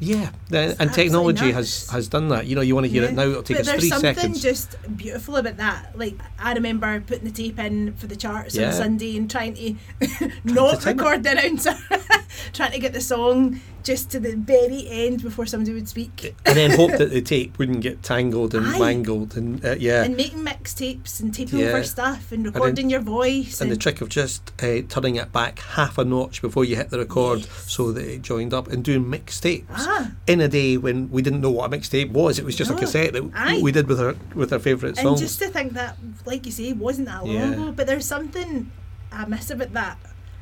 yeah, 0.00 0.30
and 0.50 0.90
technology 0.94 1.52
nuts. 1.52 1.86
has, 1.86 1.90
has 1.90 2.08
done 2.08 2.28
that. 2.28 2.46
You 2.46 2.56
know, 2.56 2.62
you 2.62 2.74
want 2.74 2.86
to 2.86 2.90
hear 2.90 3.02
Yeah. 3.02 3.10
it 3.10 3.14
now, 3.14 3.22
it'll 3.28 3.42
take 3.42 3.58
but 3.58 3.68
us 3.68 3.72
there's 3.88 3.88
something 4.00 4.32
just 4.32 4.76
beautiful 4.96 5.36
about 5.36 5.58
that. 5.58 5.96
Like 5.98 6.14
I 6.38 6.54
remember 6.54 7.00
putting 7.00 7.24
the 7.24 7.30
tape 7.30 7.58
in 7.58 7.92
for 7.94 8.06
the 8.06 8.16
charts 8.16 8.56
Yeah. 8.56 8.68
on 8.68 8.72
Sunday 8.72 9.16
and 9.18 9.30
trying 9.30 9.54
to 9.54 9.74
not 10.44 10.80
time 10.80 10.98
it. 10.98 11.02
record 11.02 11.22
the 11.22 11.32
announcer, 11.32 11.76
trying 12.54 12.72
to 12.72 12.78
get 12.78 12.94
the 12.94 13.00
song 13.02 13.60
just 13.84 14.10
to 14.10 14.20
the 14.20 14.34
very 14.36 14.86
end 14.90 15.22
before 15.22 15.46
somebody 15.46 15.72
would 15.72 15.88
speak. 15.88 16.34
and 16.44 16.56
then 16.56 16.70
hope 16.72 16.90
that 16.98 17.10
the 17.10 17.20
tape 17.34 17.58
wouldn't 17.58 17.80
get 17.80 18.02
tangled 18.02 18.54
and 18.54 18.66
Aye. 18.66 18.78
mangled 18.78 19.36
and 19.36 19.64
uh, 19.64 19.76
yeah. 19.78 20.02
And 20.04 20.16
making 20.16 20.44
mixtapes 20.44 21.20
and 21.20 21.32
taping 21.32 21.60
Yeah. 21.60 21.68
over 21.68 21.84
stuff 21.84 22.30
and 22.32 22.44
then- 22.44 22.52
recording 22.52 22.90
your 22.90 23.00
voice. 23.00 23.60
and 23.60 23.70
And, 23.70 23.76
the 23.76 23.80
trick 23.82 24.00
of 24.00 24.08
just 24.08 24.52
uh, 24.62 24.82
turning 24.88 25.16
it 25.16 25.32
back 25.32 25.58
half 25.60 25.96
a 25.98 26.04
notch 26.04 26.42
before 26.42 26.64
you 26.64 26.76
hit 26.76 26.90
the 26.90 26.98
record 26.98 27.40
Yes. 27.40 27.64
so 27.72 27.92
that 27.92 28.04
it 28.04 28.22
joined 28.22 28.52
up 28.52 28.68
and 28.68 28.82
doing 28.84 29.04
mixtapes 29.04 29.64
Ah. 29.70 30.12
in 30.26 30.40
a 30.40 30.48
day 30.48 30.76
when 30.76 31.10
we 31.10 31.22
didn't 31.22 31.40
know 31.40 31.50
what 31.50 31.72
a 31.72 31.76
mixtape 31.76 32.10
was 32.12 32.38
it 32.38 32.44
was 32.44 32.56
just 32.56 32.70
a 32.70 32.74
cassette 32.74 33.12
that 33.14 33.22
Aye. 33.34 33.60
we 33.62 33.72
did 33.72 33.86
with 33.88 34.00
our 34.00 34.14
with 34.34 34.52
our 34.52 34.58
favourite 34.58 34.96
songs. 34.96 35.20
and 35.20 35.28
just 35.28 35.38
to 35.40 35.48
think 35.48 35.72
that, 35.74 35.96
like 36.26 36.44
you 36.46 36.52
say, 36.52 36.72
wasn't 36.72 37.06
that 37.08 37.24
long 37.24 37.34
Yeah. 37.34 37.52
ago. 37.52 37.72
But 37.76 37.86
there's 37.86 38.04
something 38.06 38.70
I 39.10 39.24
miss 39.24 39.50
about 39.50 39.72
that. 39.72 39.98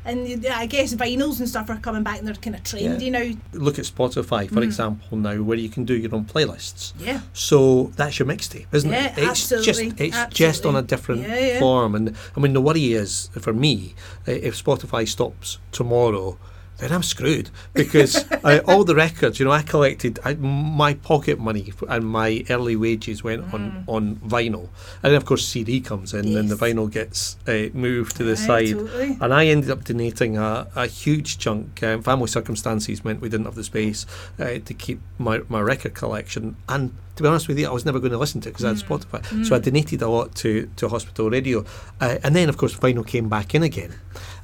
And 0.06 0.46
I 0.46 0.66
guess 0.66 0.94
vinyls 0.94 1.40
and 1.40 1.48
stuff 1.48 1.68
are 1.68 1.76
coming 1.78 2.02
back 2.04 2.18
and 2.18 2.26
they're 2.28 2.34
kind 2.36 2.54
of 2.56 2.62
trendy 2.62 3.10
now. 3.10 3.36
look 3.52 3.78
at 3.78 3.84
Spotify 3.84 4.46
Mm. 4.48 4.54
for 4.54 4.62
example 4.62 5.18
now 5.18 5.42
where 5.42 5.58
you 5.58 5.68
can 5.68 5.84
do 5.84 5.94
your 5.96 6.14
own 6.14 6.25
playlists 6.25 6.92
Yeah. 6.98 7.20
so 7.32 7.90
that's 7.96 8.18
your 8.18 8.28
mixtape 8.28 8.66
isn't 8.72 8.90
Yeah, 8.90 9.06
it 9.06 9.18
it's 9.18 9.52
absolutely, 9.52 10.00
just 10.00 10.00
it's 10.00 10.34
just 10.34 10.66
on 10.66 10.76
a 10.76 10.82
different 10.82 11.22
Yeah, 11.22 11.38
yeah. 11.38 11.58
form 11.58 11.94
and 11.96 12.14
I 12.36 12.40
mean 12.40 12.52
the 12.52 12.60
worry 12.60 12.92
is 12.92 13.30
for 13.40 13.52
me 13.52 13.94
if 14.26 14.62
Spotify 14.64 15.08
stops 15.08 15.58
tomorrow 15.72 16.38
then 16.78 16.92
I'm 16.92 17.02
screwed 17.02 17.49
because 17.73 18.30
uh, 18.45 18.61
all 18.66 18.85
the 18.85 18.95
records, 18.95 19.38
you 19.38 19.47
know, 19.47 19.52
I 19.52 19.62
collected 19.62 20.18
I, 20.25 20.35
my 20.35 20.95
pocket 20.95 21.38
money 21.38 21.73
and 21.88 22.04
my 22.04 22.45
early 22.50 22.76
wages 22.76 23.25
went 23.25 23.52
on 23.54 23.85
on 23.87 24.16
vinyl, 24.16 24.68
and 25.02 25.12
then 25.12 25.14
of 25.14 25.25
course 25.25 25.47
CD 25.47 25.80
comes 25.80 26.12
in 26.12 26.37
and 26.37 26.49
the 26.50 26.56
Mm. 26.56 26.75
Vinyl 26.75 26.90
gets 26.90 27.37
uh, 27.47 27.68
moved 27.73 28.16
to 28.16 28.25
the 28.25 28.33
Aye, 28.33 28.35
side, 28.35 28.71
totally. 28.73 29.16
and 29.21 29.33
I 29.35 29.47
ended 29.47 29.71
up 29.71 29.85
donating 29.85 30.37
a, 30.38 30.66
a 30.75 30.87
huge 30.87 31.38
chunk. 31.38 31.83
Um, 31.83 32.02
family 32.02 32.28
circumstances 32.28 33.04
meant 33.04 33.21
we 33.21 33.28
didn't 33.28 33.47
have 33.47 33.54
the 33.54 33.64
space 33.64 34.04
uh, 34.38 34.59
to 34.64 34.75
keep 34.75 35.00
my, 35.18 35.40
my 35.49 35.61
record 35.61 35.95
collection, 35.95 36.56
and 36.68 36.92
to 37.16 37.23
be 37.23 37.28
honest 37.28 37.49
with 37.49 37.58
you, 37.58 37.66
I 37.68 37.73
was 37.73 37.85
never 37.85 37.99
going 37.99 38.12
to 38.12 38.18
listen 38.18 38.40
to 38.42 38.49
it 38.49 38.52
because 38.52 38.64
I 38.64 38.68
had 38.68 38.76
Mm. 38.76 38.87
Spotify. 38.87 39.46
So 39.46 39.56
I 39.56 39.58
donated 39.58 40.02
a 40.02 40.08
lot 40.08 40.35
to, 40.37 40.70
to 40.76 40.88
hospital 40.88 41.30
radio, 41.30 41.64
uh, 42.00 42.18
and 42.23 42.37
then 42.37 42.49
of 42.49 42.56
course 42.56 42.75
vinyl 42.76 43.06
came 43.06 43.28
back 43.28 43.54
in 43.54 43.62
again. 43.62 43.94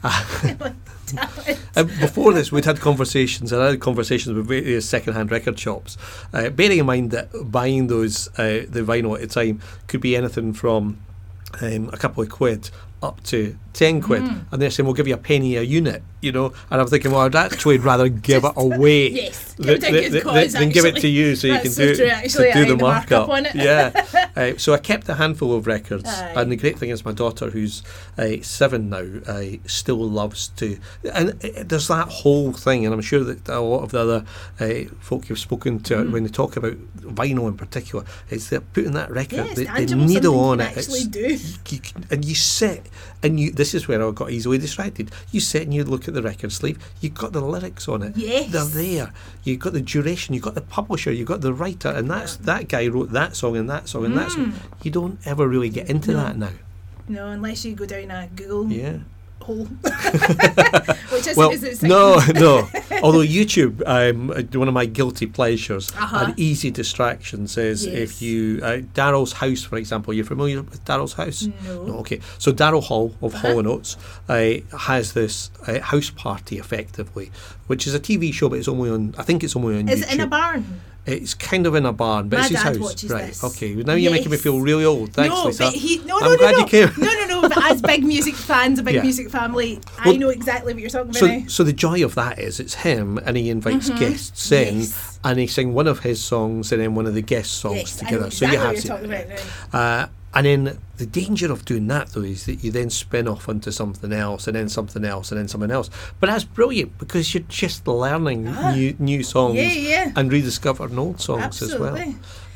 Uh, 1.76 1.82
before 2.00 2.32
this, 2.32 2.50
we'd 2.50 2.64
had 2.64 2.80
conversations, 2.80 3.52
and 3.52 3.62
I 3.62 3.66
had 3.70 3.80
conversations 3.80 4.34
with 4.34 4.46
various 4.46 4.88
second-hand 4.88 5.30
record 5.30 5.58
shops, 5.58 5.98
uh, 6.32 6.48
bearing 6.48 6.78
in 6.78 6.86
mind 6.86 7.10
that 7.10 7.28
buying 7.50 7.88
those 7.88 8.28
uh, 8.38 8.64
the 8.68 8.80
vinyl 8.82 9.14
at 9.14 9.20
the 9.20 9.26
time 9.26 9.60
could 9.88 10.00
be 10.00 10.16
anything 10.16 10.54
from 10.54 10.98
um, 11.60 11.90
a 11.92 11.98
couple 11.98 12.22
of 12.22 12.30
quid 12.30 12.70
up 13.02 13.22
to 13.24 13.56
10 13.72 14.00
quid. 14.02 14.22
Mm. 14.22 14.44
And 14.52 14.60
they're 14.62 14.70
saying, 14.70 14.86
we'll 14.86 14.94
give 14.94 15.08
you 15.08 15.14
a 15.14 15.18
penny 15.18 15.56
a 15.56 15.62
unit, 15.62 16.02
you 16.20 16.30
know. 16.30 16.52
And 16.70 16.80
I'm 16.80 16.86
thinking, 16.86 17.10
well, 17.10 17.22
I'd 17.22 17.34
actually 17.34 17.78
rather 17.78 18.08
give 18.30 18.44
it 18.44 18.52
away 18.56 19.08
Yes, 19.08 19.54
th- 19.54 19.80
give 19.80 19.82
it 19.82 19.82
to 19.82 19.86
a 19.88 19.92
th- 20.00 20.12
th- 20.12 20.24
cause, 20.24 20.52
than 20.52 20.68
give 20.68 20.84
it 20.84 20.96
to 20.96 21.08
you 21.08 21.34
so 21.36 21.46
you 21.48 21.58
can 21.58 21.70
so 21.70 21.86
do, 21.86 21.96
true, 21.96 22.06
actually, 22.06 22.52
to 22.52 22.64
do 22.66 22.76
the 22.76 22.82
markup 22.82 23.28
markup. 23.28 23.28
on 23.30 23.46
it. 23.46 23.54
yeah. 23.54 24.06
Uh, 24.34 24.56
so 24.56 24.72
I 24.72 24.78
kept 24.78 25.06
a 25.10 25.14
handful 25.14 25.54
of 25.54 25.66
records. 25.66 26.08
Aye. 26.08 26.32
And 26.36 26.50
the 26.50 26.56
great 26.56 26.78
thing 26.78 26.88
is, 26.88 27.04
my 27.04 27.12
daughter, 27.12 27.50
who's 27.50 27.82
uh, 28.16 28.36
seven 28.40 28.88
now, 28.88 29.04
uh, 29.26 29.42
still 29.66 29.98
loves 30.08 30.48
to. 30.56 30.78
And 31.12 31.30
there's 31.40 31.88
that 31.88 32.08
whole 32.08 32.52
thing, 32.54 32.86
and 32.86 32.94
I'm 32.94 33.02
sure 33.02 33.22
that 33.24 33.46
a 33.50 33.60
lot 33.60 33.82
of 33.82 33.90
the 33.90 34.00
other 34.00 34.24
uh, 34.58 34.88
folk 35.00 35.28
you've 35.28 35.38
spoken 35.38 35.80
to, 35.80 35.96
Mm. 35.96 36.12
when 36.12 36.22
they 36.22 36.30
talk 36.30 36.56
about 36.56 36.78
vinyl 36.96 37.46
in 37.46 37.58
particular, 37.58 38.06
is 38.30 38.48
they're 38.48 38.62
putting 38.62 38.92
that 38.92 39.10
record, 39.10 39.48
Yes, 39.48 39.54
the, 39.56 39.84
the 39.84 39.96
needle 39.96 40.40
on 40.40 40.60
it. 40.60 40.78
actually 40.78 41.04
do. 41.04 41.36
you 41.68 41.78
can, 41.80 42.06
and 42.10 42.24
you 42.24 42.34
sit 42.34 42.86
and 43.22 43.38
you. 43.40 43.50
This 43.52 43.74
is 43.74 43.88
where 43.88 44.02
I 44.06 44.10
got 44.10 44.30
easily 44.30 44.58
distracted. 44.58 45.10
You 45.30 45.40
sit 45.40 45.62
and 45.62 45.74
you 45.74 45.84
look 45.84 46.08
at 46.08 46.14
the 46.14 46.22
record 46.22 46.52
sleeve. 46.52 46.78
You've 47.00 47.14
got 47.14 47.32
the 47.32 47.40
lyrics 47.40 47.88
on 47.88 48.02
it. 48.02 48.16
Yes. 48.16 48.50
they're 48.52 48.64
there. 48.64 49.12
You've 49.44 49.60
got 49.60 49.72
the 49.72 49.80
duration. 49.80 50.34
You've 50.34 50.44
got 50.44 50.54
the 50.54 50.60
publisher. 50.60 51.12
You've 51.12 51.28
got 51.28 51.40
the 51.40 51.52
writer, 51.52 51.88
and 51.90 52.10
that's 52.10 52.36
that 52.36 52.68
guy 52.68 52.86
wrote 52.88 53.12
that 53.12 53.36
song 53.36 53.56
and 53.56 53.68
that 53.70 53.88
song 53.88 54.04
and 54.04 54.16
that 54.16 54.30
song. 54.30 54.54
You 54.82 54.90
don't 54.90 55.18
ever 55.26 55.46
really 55.48 55.68
get 55.70 55.88
into 55.90 56.10
Mm. 56.10 56.14
No. 56.14 56.22
that 56.24 56.36
now. 56.38 56.50
No, 57.08 57.28
unless 57.30 57.64
you 57.64 57.74
go 57.74 57.84
down 57.86 58.10
a 58.10 58.28
Google 58.34 58.70
Yeah. 58.70 58.98
hole. 59.42 59.64
Which 61.10 61.26
isn't 61.26 61.36
Well, 61.36 61.52
no, 61.82 62.20
no. 62.32 62.68
Although 63.06 63.24
YouTube, 63.24 63.82
um, 63.86 64.30
uh, 64.30 64.42
one 64.58 64.68
of 64.68 64.74
my 64.74 64.86
guilty 64.86 65.26
pleasures 65.26 65.90
Uh-huh. 65.96 66.26
and 66.26 66.38
easy 66.38 66.70
distractions 66.70 67.56
is 67.56 67.84
Yes. 67.86 67.94
if 67.94 68.22
you 68.22 68.60
uh, 68.62 68.78
Daryl's 68.94 69.32
house, 69.32 69.62
for 69.62 69.76
example. 69.76 70.14
You're 70.14 70.24
familiar 70.24 70.62
with 70.62 70.84
Daryl's 70.84 71.14
house? 71.14 71.48
No. 71.66 71.98
Okay. 72.00 72.20
So 72.38 72.52
Daryl 72.52 72.82
Hall 72.82 73.14
of 73.22 73.34
Uh-huh. 73.34 73.48
Hall 73.48 73.58
and 73.58 73.68
Oates 73.68 73.96
uh, 74.28 74.54
has 74.78 75.12
this 75.12 75.50
uh, 75.66 75.80
house 75.80 76.10
party, 76.10 76.58
effectively, 76.58 77.30
which 77.66 77.86
is 77.86 77.94
a 77.94 78.00
TV 78.00 78.32
show, 78.32 78.48
but 78.48 78.58
it's 78.58 78.68
only 78.68 78.90
on. 78.90 79.14
I 79.18 79.22
think 79.22 79.42
it's 79.44 79.56
only 79.56 79.78
on 79.78 79.88
Is 79.88 80.00
YouTube. 80.00 80.06
it 80.08 80.14
in 80.14 80.20
a 80.20 80.26
barn? 80.26 80.80
It's 81.04 81.34
kind 81.34 81.66
of 81.66 81.74
in 81.74 81.84
a 81.84 81.92
barn, 81.92 82.28
but 82.28 82.36
My 82.38 82.42
it's 82.42 82.50
his 82.50 82.62
dad 82.62 82.76
house. 82.76 82.78
watches 82.78 83.10
right. 83.10 83.26
this. 83.26 83.42
Okay. 83.42 83.74
Now 83.74 83.94
you're 83.94 84.12
making 84.12 84.30
me 84.30 84.36
feel 84.36 84.60
really 84.60 84.84
old. 84.84 85.12
Thanks, 85.12 85.34
no, 85.34 85.46
Lisa. 85.46 85.64
but 85.64 85.74
he 85.74 85.98
no 86.04 86.16
I'm 86.18 86.22
no 86.24 86.28
no 86.30 86.36
glad 86.36 86.52
no. 86.52 86.58
you 86.58 86.66
came. 86.66 86.90
no 86.96 87.12
no 87.12 87.26
no. 87.26 87.48
But 87.48 87.72
as 87.72 87.82
big 87.82 88.04
music 88.04 88.34
fans, 88.36 88.78
a 88.78 88.84
big 88.84 88.94
Yeah. 88.94 89.02
music 89.02 89.28
family, 89.28 89.80
I 89.98 90.16
know 90.16 90.28
exactly 90.28 90.72
what 90.74 90.80
you're 90.80 90.90
talking 90.90 91.10
about. 91.10 91.18
So, 91.18 91.26
now. 91.26 91.44
so 91.48 91.64
the 91.64 91.72
joy 91.72 92.04
of 92.04 92.14
that 92.14 92.38
is 92.38 92.60
it's 92.60 92.74
him 92.74 93.18
and 93.26 93.36
he 93.36 93.50
invites 93.50 93.90
guests 93.90 94.52
in 94.52 94.68
Mm-hmm. 94.68 94.78
Yes. 94.80 95.18
and 95.24 95.38
he 95.40 95.46
sings 95.48 95.74
one 95.74 95.88
of 95.88 95.98
his 96.00 96.22
songs 96.22 96.70
and 96.70 96.80
then 96.80 96.94
one 96.94 97.06
of 97.06 97.14
the 97.14 97.22
guest 97.22 97.54
songs 97.54 97.78
yes, 97.78 97.96
together. 97.96 98.26
exactly 98.26 98.36
so 98.36 98.46
you 98.52 98.58
what 98.58 98.64
have 98.66 98.72
you're 98.74 98.82
to- 98.82 98.88
talking 98.88 99.04
about 99.06 99.28
now. 99.72 99.78
Uh, 99.78 100.06
and 100.34 100.46
then 100.46 100.78
the 100.96 101.06
danger 101.06 101.52
of 101.52 101.64
doing 101.64 101.86
that 101.88 102.08
though 102.10 102.22
is 102.22 102.46
that 102.46 102.62
you 102.64 102.70
then 102.70 102.88
spin 102.90 103.28
off 103.28 103.48
onto 103.48 103.70
something 103.70 104.12
else 104.12 104.46
and 104.46 104.56
then 104.56 104.68
something 104.68 105.04
else 105.04 105.30
and 105.30 105.38
then 105.40 105.48
something 105.48 105.70
else. 105.70 105.90
But 106.20 106.28
that's 106.30 106.44
brilliant 106.44 106.96
because 106.98 107.34
you're 107.34 107.44
just 107.48 107.86
learning 107.86 108.48
Ah. 108.48 108.72
new 108.74 108.94
new 108.98 109.22
songs 109.22 109.56
Yeah, 109.56 109.72
yeah. 109.72 110.12
and 110.16 110.32
rediscovering 110.32 110.98
old 110.98 111.20
songs 111.20 111.60
as 111.62 111.78
well. 111.78 111.96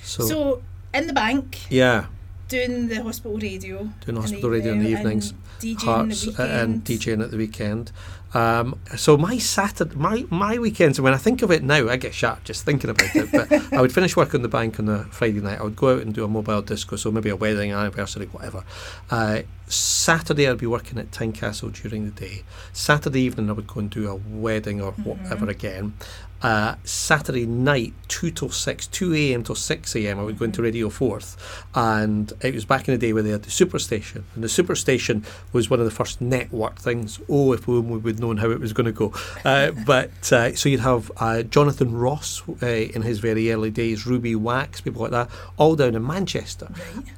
So, 0.03 0.25
So 0.27 0.63
in 0.95 1.07
the 1.07 1.13
bank, 1.13 1.59
yeah, 1.71 2.07
doing 2.49 2.89
the 2.89 3.03
hospital 3.03 3.39
radio, 3.39 3.79
doing 4.05 4.15
the 4.15 4.21
hospital 4.21 4.51
radio 4.51 4.73
in 4.73 4.83
the 4.85 4.91
evenings, 4.91 5.35
DJing 5.61 5.81
Hearts 5.83 6.25
the 6.27 6.43
uh, 6.43 6.47
and. 6.63 6.85
DJing 6.85 7.23
at 7.23 7.31
the 7.31 7.37
weekend. 7.37 7.93
Um, 8.35 8.79
so 8.97 9.17
my 9.17 9.39
Saturday, 9.39 9.95
my 9.95 10.27
my 10.31 10.59
weekends. 10.59 11.01
When 11.01 11.15
I 11.15 11.17
think 11.17 11.43
of 11.43 11.51
it 11.51 11.63
now, 11.63 11.89
I 11.89 11.97
get 11.97 12.15
sharp 12.15 12.45
just 12.45 12.65
thinking 12.65 12.91
about 12.91 13.15
it. 13.15 13.31
But 13.33 13.73
I 13.73 13.81
would 13.81 13.93
finish 13.93 14.17
work 14.17 14.35
on 14.35 14.43
the 14.43 14.49
bank 14.49 14.79
on 14.79 14.89
a 14.89 15.05
Friday 15.05 15.41
night. 15.41 15.61
I 15.61 15.63
would 15.63 15.77
go 15.77 15.95
out 15.95 16.03
and 16.03 16.15
do 16.15 16.25
a 16.25 16.29
mobile 16.29 16.63
disco, 16.63 16.97
so 16.97 17.11
maybe 17.11 17.31
a 17.31 17.37
wedding, 17.37 17.73
anniversary, 17.73 18.27
whatever. 18.27 18.65
Uh, 19.11 19.43
Saturday 19.69 20.49
I'd 20.49 20.59
be 20.59 20.67
working 20.67 20.99
at 20.99 21.11
Tynecastle 21.11 21.73
during 21.73 22.05
the 22.05 22.11
day. 22.11 22.45
Saturday 22.73 23.21
evening 23.23 23.49
I 23.51 23.53
would 23.53 23.67
go 23.67 23.81
and 23.81 23.91
do 23.91 24.09
a 24.09 24.15
wedding 24.15 24.81
or 24.81 24.93
whatever 24.93 25.49
again. 25.49 25.95
Uh, 26.43 26.77
Saturday 26.85 27.47
night, 27.47 27.95
2 28.09 28.31
till 28.31 28.51
6, 28.51 28.87
2 28.89 29.15
a.m. 29.15 29.43
till 29.43 29.55
6 29.55 29.97
a.m., 29.97 30.19
I 30.19 30.23
would 30.23 30.39
go 30.39 30.45
into 30.45 30.63
Radio 30.63 30.91
Forth. 30.91 31.67
And 31.75 32.33
it 32.43 32.55
was 32.55 32.65
back 32.65 32.87
in 32.87 32.95
the 32.95 32.99
day 32.99 33.13
where 33.13 33.23
they 33.23 33.31
had 33.31 33.43
the 33.43 33.51
Superstation. 33.51 34.25
And 34.35 34.45
the 34.45 34.49
Superstation 34.49 35.25
was 35.53 35.71
one 35.71 35.81
of 35.81 35.87
the 35.87 35.91
first 35.91 36.21
network 36.21 36.79
things. 36.79 37.21
Oh, 37.29 37.53
if 37.53 37.67
we 37.67 37.77
only 37.77 37.99
would 38.17 38.23
known 38.23 38.37
how 38.39 38.51
it 38.51 38.61
was 38.61 38.73
going 38.73 38.87
to 38.87 38.93
go. 38.93 39.13
Uh, 39.45 39.71
but 39.85 40.33
uh, 40.33 40.55
so 40.55 40.69
you'd 40.69 40.81
have 40.81 41.11
uh, 41.19 41.43
Jonathan 41.43 41.95
Ross 41.95 42.43
uh, 42.63 42.67
in 42.67 43.03
his 43.03 43.19
very 43.19 43.53
early 43.53 43.71
days, 43.71 44.07
Ruby 44.07 44.35
Wax, 44.35 44.81
people 44.81 45.03
like 45.03 45.11
that, 45.11 45.31
all 45.57 45.77
down 45.77 45.95
in 45.95 46.07
Manchester. 46.07 46.69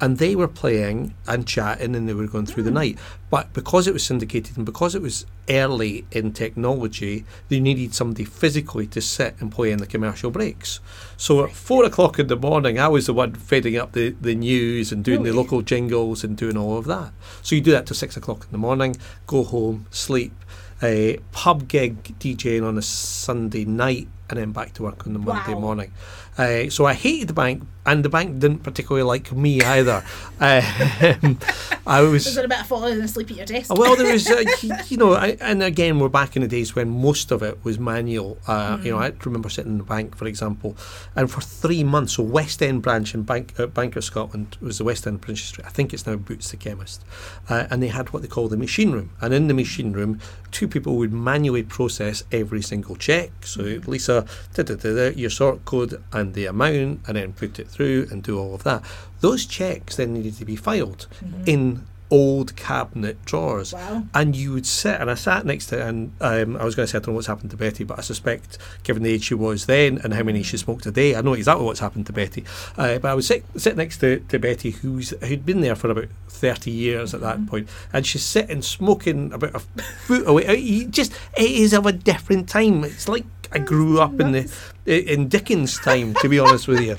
And 0.01 0.17
they 0.17 0.35
were 0.35 0.47
playing 0.47 1.13
and 1.27 1.47
chatting 1.47 1.95
and 1.95 2.07
they 2.07 2.13
were 2.13 2.27
going 2.27 2.45
through 2.45 2.63
the 2.63 2.71
night. 2.71 2.97
But 3.29 3.53
because 3.53 3.87
it 3.87 3.93
was 3.93 4.03
syndicated 4.03 4.57
and 4.57 4.65
because 4.65 4.95
it 4.95 5.01
was 5.01 5.25
early 5.49 6.05
in 6.11 6.33
technology, 6.33 7.25
they 7.47 7.59
needed 7.59 7.93
somebody 7.93 8.25
physically 8.25 8.87
to 8.87 9.01
sit 9.01 9.35
and 9.39 9.51
play 9.51 9.71
in 9.71 9.77
the 9.77 9.85
commercial 9.85 10.31
breaks. 10.31 10.79
So 11.15 11.43
at 11.43 11.51
four 11.51 11.85
o'clock 11.85 12.17
in 12.17 12.27
the 12.27 12.35
morning, 12.35 12.79
I 12.79 12.87
was 12.87 13.05
the 13.05 13.13
one 13.13 13.33
feeding 13.33 13.77
up 13.77 13.91
the, 13.91 14.15
the 14.21 14.35
news 14.35 14.91
and 14.91 15.03
doing 15.03 15.23
the 15.23 15.31
local 15.31 15.61
jingles 15.61 16.23
and 16.23 16.35
doing 16.35 16.57
all 16.57 16.77
of 16.77 16.85
that. 16.85 17.11
So 17.43 17.55
you 17.55 17.61
do 17.61 17.71
that 17.71 17.85
till 17.85 17.95
six 17.95 18.17
o'clock 18.17 18.45
in 18.45 18.51
the 18.51 18.57
morning, 18.57 18.95
go 19.27 19.43
home, 19.43 19.85
sleep, 19.91 20.33
a 20.81 21.17
pub 21.31 21.67
gig 21.67 22.03
DJing 22.19 22.65
on 22.67 22.77
a 22.77 22.81
Sunday 22.81 23.65
night, 23.65 24.07
and 24.29 24.39
then 24.39 24.51
back 24.51 24.73
to 24.73 24.83
work 24.83 25.05
on 25.07 25.13
the 25.13 25.19
Monday 25.19 25.53
Wow. 25.53 25.59
morning. 25.59 25.91
Uh, 26.39 26.69
so 26.69 26.85
I 26.85 26.93
hated 26.93 27.27
the 27.27 27.33
bank, 27.33 27.63
and 27.85 28.05
the 28.05 28.09
bank 28.09 28.39
didn't 28.39 28.59
particularly 28.63 29.03
like 29.03 29.31
me 29.31 29.61
either. 29.61 30.03
Um, 30.41 31.37
I 31.85 31.99
was. 31.99 32.23
Was 32.25 32.35
there 32.35 32.45
a 32.45 32.47
bit 32.47 32.61
of 32.61 32.67
falling 32.67 33.01
asleep 33.01 33.29
at 33.31 33.37
your 33.37 33.45
desk? 33.45 33.73
Well, 33.73 33.97
there 33.97 34.13
was, 34.13 34.29
uh, 34.29 34.45
you 34.87 34.95
know, 34.95 35.13
I, 35.13 35.35
and 35.41 35.61
again, 35.61 35.99
we're 35.99 36.07
back 36.07 36.37
in 36.37 36.43
the 36.43 36.47
days 36.47 36.75
when 36.75 36.89
most 36.89 37.31
of 37.31 37.43
it 37.43 37.61
was 37.65 37.77
manual. 37.77 38.37
Uh, 38.47 38.77
You 38.81 38.91
know, 38.91 38.99
I 38.99 39.11
remember 39.25 39.49
sitting 39.49 39.73
in 39.73 39.77
the 39.79 39.83
bank, 39.83 40.15
for 40.15 40.27
example, 40.27 40.77
and 41.15 41.29
for 41.29 41.41
three 41.41 41.83
months, 41.83 42.13
so 42.13 42.23
West 42.23 42.61
End 42.61 42.81
branch 42.81 43.13
in 43.13 43.23
Bank, 43.23 43.59
uh, 43.59 43.67
Bank 43.67 43.97
of 43.97 44.05
Scotland 44.05 44.55
was 44.61 44.77
the 44.77 44.85
West 44.85 45.05
End 45.05 45.15
of 45.15 45.21
Princes 45.21 45.47
Street. 45.47 45.65
I 45.67 45.71
think 45.71 45.93
it's 45.93 46.07
now 46.07 46.15
Boots 46.15 46.51
the 46.51 46.57
Chemist. 46.57 47.03
Uh, 47.49 47.67
and 47.69 47.83
they 47.83 47.89
had 47.89 48.13
what 48.13 48.21
they 48.21 48.29
call 48.29 48.47
the 48.47 48.55
machine 48.55 48.91
room. 48.91 49.09
And 49.19 49.33
in 49.33 49.47
the 49.47 49.53
machine 49.53 49.91
room, 49.91 50.19
two 50.51 50.69
people 50.69 50.95
would 50.97 51.11
manually 51.11 51.63
process 51.63 52.23
every 52.31 52.61
single 52.61 52.95
check. 52.95 53.31
So, 53.41 53.63
Lisa, 53.87 54.25
da, 54.53 54.63
da, 54.63 55.09
your 55.09 55.29
sort 55.31 55.65
code 55.65 56.01
and 56.13 56.28
the 56.33 56.45
amount, 56.45 57.01
and 57.07 57.15
then 57.17 57.33
put 57.33 57.59
it 57.59 57.67
through 57.67 58.07
and 58.11 58.23
do 58.23 58.39
all 58.39 58.55
of 58.55 58.63
that. 58.63 58.83
Those 59.21 59.45
checks 59.45 59.95
then 59.95 60.13
needed 60.13 60.35
to 60.37 60.45
be 60.45 60.55
filed 60.55 61.07
in 61.45 61.85
old 62.11 62.55
cabinet 62.55 63.23
drawers. 63.23 63.71
Wow. 63.71 64.03
And 64.15 64.35
you 64.35 64.53
would 64.53 64.65
sit, 64.65 64.99
and 64.99 65.11
I 65.11 65.13
sat 65.13 65.45
next 65.45 65.67
to, 65.67 65.85
and 65.85 66.11
um, 66.21 66.57
I 66.57 66.63
was 66.63 66.73
going 66.73 66.87
to 66.87 66.91
say 66.91 66.97
I 66.97 67.01
don't 67.01 67.09
know 67.09 67.13
what's 67.13 67.27
happened 67.27 67.51
to 67.51 67.57
Betty, 67.57 67.83
but 67.83 67.99
I 67.99 68.01
suspect, 68.01 68.57
given 68.83 69.03
the 69.03 69.11
age 69.11 69.25
she 69.25 69.35
was 69.35 69.67
then 69.67 69.99
and 70.03 70.13
how 70.13 70.23
many 70.23 70.41
she 70.41 70.57
smoked 70.57 70.87
a 70.87 70.91
day, 70.91 71.15
I 71.15 71.21
know 71.21 71.33
exactly 71.33 71.65
what's 71.65 71.81
happened 71.81 72.07
to 72.07 72.13
Betty. 72.13 72.45
Uh, 72.77 72.97
but 72.97 73.11
I 73.11 73.13
would 73.13 73.25
sit, 73.25 73.43
sit 73.57 73.77
next 73.77 73.99
to, 73.99 74.21
to 74.21 74.39
Betty, 74.39 74.71
who's 74.71 75.11
who'd 75.23 75.45
been 75.45 75.61
there 75.61 75.75
for 75.75 75.91
about 75.91 76.07
thirty 76.27 76.71
years 76.71 77.13
at 77.13 77.21
that 77.21 77.45
point, 77.45 77.69
and 77.93 78.07
she's 78.07 78.23
sitting 78.23 78.61
smoking 78.61 79.31
about 79.31 79.53
a 79.53 79.59
foot 79.59 80.27
away. 80.27 80.85
Just 80.85 81.11
it 81.37 81.51
is 81.51 81.73
of 81.73 81.85
a 81.85 81.91
different 81.91 82.49
time. 82.49 82.83
It's 82.85 83.07
like 83.07 83.25
I 83.51 83.59
grew 83.59 83.99
up 83.99 84.19
in 84.19 84.31
the 84.31 84.51
in 84.85 85.27
Dickens' 85.27 85.77
time, 85.79 86.13
to 86.21 86.29
be 86.29 86.39
honest 86.39 86.67
with 86.67 86.81
you. 86.81 86.97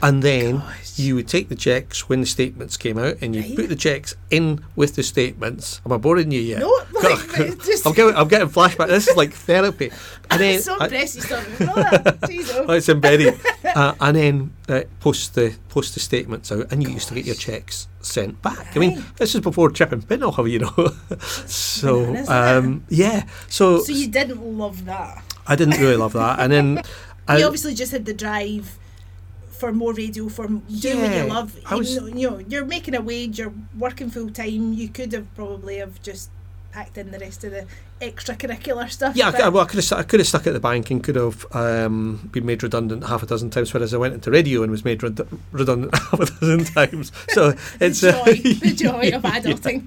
And 0.00 0.22
then 0.22 0.62
you 0.96 1.14
would 1.14 1.28
take 1.28 1.48
the 1.48 1.54
checks 1.56 2.08
when 2.08 2.20
the 2.20 2.26
statements 2.26 2.76
came 2.76 2.98
out, 2.98 3.16
and 3.20 3.34
you 3.34 3.42
Right. 3.42 3.56
put 3.56 3.68
the 3.68 3.76
checks 3.76 4.14
in 4.30 4.60
with 4.76 4.94
the 4.96 5.02
statements. 5.02 5.80
Am 5.86 5.92
I 5.92 5.96
boring 5.96 6.30
you 6.30 6.40
yet? 6.40 6.60
No, 6.60 6.68
like, 7.02 7.62
just- 7.64 7.86
I'm 7.86 7.92
getting, 7.92 8.14
I'm 8.14 8.28
getting 8.28 8.48
flashback. 8.48 8.88
This 8.88 9.08
is 9.08 9.16
like 9.16 9.32
therapy. 9.32 9.90
And 10.30 10.40
then 10.40 10.60
so 10.60 10.76
I- 10.78 10.84
impressed 10.84 11.16
you 11.16 11.22
started 11.22 11.58
with 11.58 11.68
all 11.68 11.74
that. 11.76 12.20
Jeez, 12.22 12.50
oh. 12.54 12.66
Oh, 12.68 12.72
it's 12.74 12.88
embedded. 12.88 13.38
uh, 13.64 13.94
and 14.00 14.16
then 14.16 14.52
uh, 14.68 14.82
post 15.00 15.34
the 15.34 15.54
post 15.68 15.94
the 15.94 16.00
statements 16.00 16.50
out, 16.52 16.70
and 16.72 16.82
you 16.82 16.90
used 16.90 17.08
to 17.08 17.14
get 17.14 17.24
your 17.26 17.34
checks 17.36 17.88
sent 18.00 18.40
back. 18.42 18.76
I 18.76 18.78
mean, 18.80 19.04
this 19.16 19.34
is 19.34 19.40
before 19.40 19.70
Chip 19.70 19.92
and 19.92 20.06
Pin 20.06 20.22
off, 20.22 20.38
you 20.48 20.58
know. 20.60 20.74
so 21.46 22.16
um, 22.28 22.84
yeah, 22.88 23.24
so, 23.48 23.80
So 23.82 23.92
you 23.92 24.08
didn't 24.08 24.42
love 24.58 24.84
that. 24.86 25.22
I 25.46 25.56
didn't 25.56 25.80
really 25.80 25.96
love 25.96 26.12
that. 26.14 26.38
And 26.40 26.52
then 26.52 26.82
I, 27.28 27.38
you 27.38 27.44
obviously 27.46 27.74
just 27.74 27.92
had 27.92 28.04
the 28.04 28.14
drive 28.14 28.78
for 29.50 29.72
more 29.72 29.92
radio, 29.92 30.28
for 30.28 30.46
doing 30.48 31.00
what 31.02 31.14
you 31.16 31.24
love. 31.24 31.56
Was- 31.70 31.94
you 31.94 32.30
know, 32.30 32.38
you're 32.48 32.64
making 32.64 32.94
a 32.94 33.00
wage, 33.00 33.38
you're 33.38 33.52
working 33.78 34.10
full 34.10 34.30
time. 34.30 34.72
You 34.72 34.88
could 34.88 35.12
have 35.12 35.32
probably 35.34 35.76
have 35.76 36.02
just 36.02 36.30
packed 36.72 36.98
in 36.98 37.10
the 37.10 37.18
rest 37.18 37.44
of 37.44 37.52
the 37.52 37.66
extracurricular 38.00 38.90
stuff. 38.90 39.14
Yeah, 39.16 39.30
I, 39.34 39.48
well, 39.48 39.62
I 39.62 39.66
could 39.66 39.82
have 39.82 39.98
I 39.98 40.02
could 40.02 40.20
have 40.20 40.26
stuck 40.26 40.46
at 40.46 40.52
the 40.52 40.60
bank 40.60 40.90
and 40.90 41.02
could 41.02 41.16
have 41.16 41.46
um, 41.54 42.28
been 42.32 42.46
made 42.46 42.62
redundant 42.62 43.04
half 43.06 43.22
a 43.22 43.26
dozen 43.26 43.50
times. 43.50 43.72
Whereas 43.72 43.94
I 43.94 43.98
went 43.98 44.14
into 44.14 44.30
radio 44.30 44.62
and 44.62 44.70
was 44.70 44.84
made 44.84 45.00
redu- 45.00 45.38
redundant 45.52 45.94
half 45.98 46.14
a 46.20 46.26
dozen 46.26 46.64
times. 46.64 47.12
So 47.28 47.48
it's 47.80 48.00
the 48.00 48.18
uh, 48.18 48.24
joy, 48.24 48.32
the 48.34 48.74
joy 48.74 49.10
of 49.14 49.22
adulting. 49.36 49.84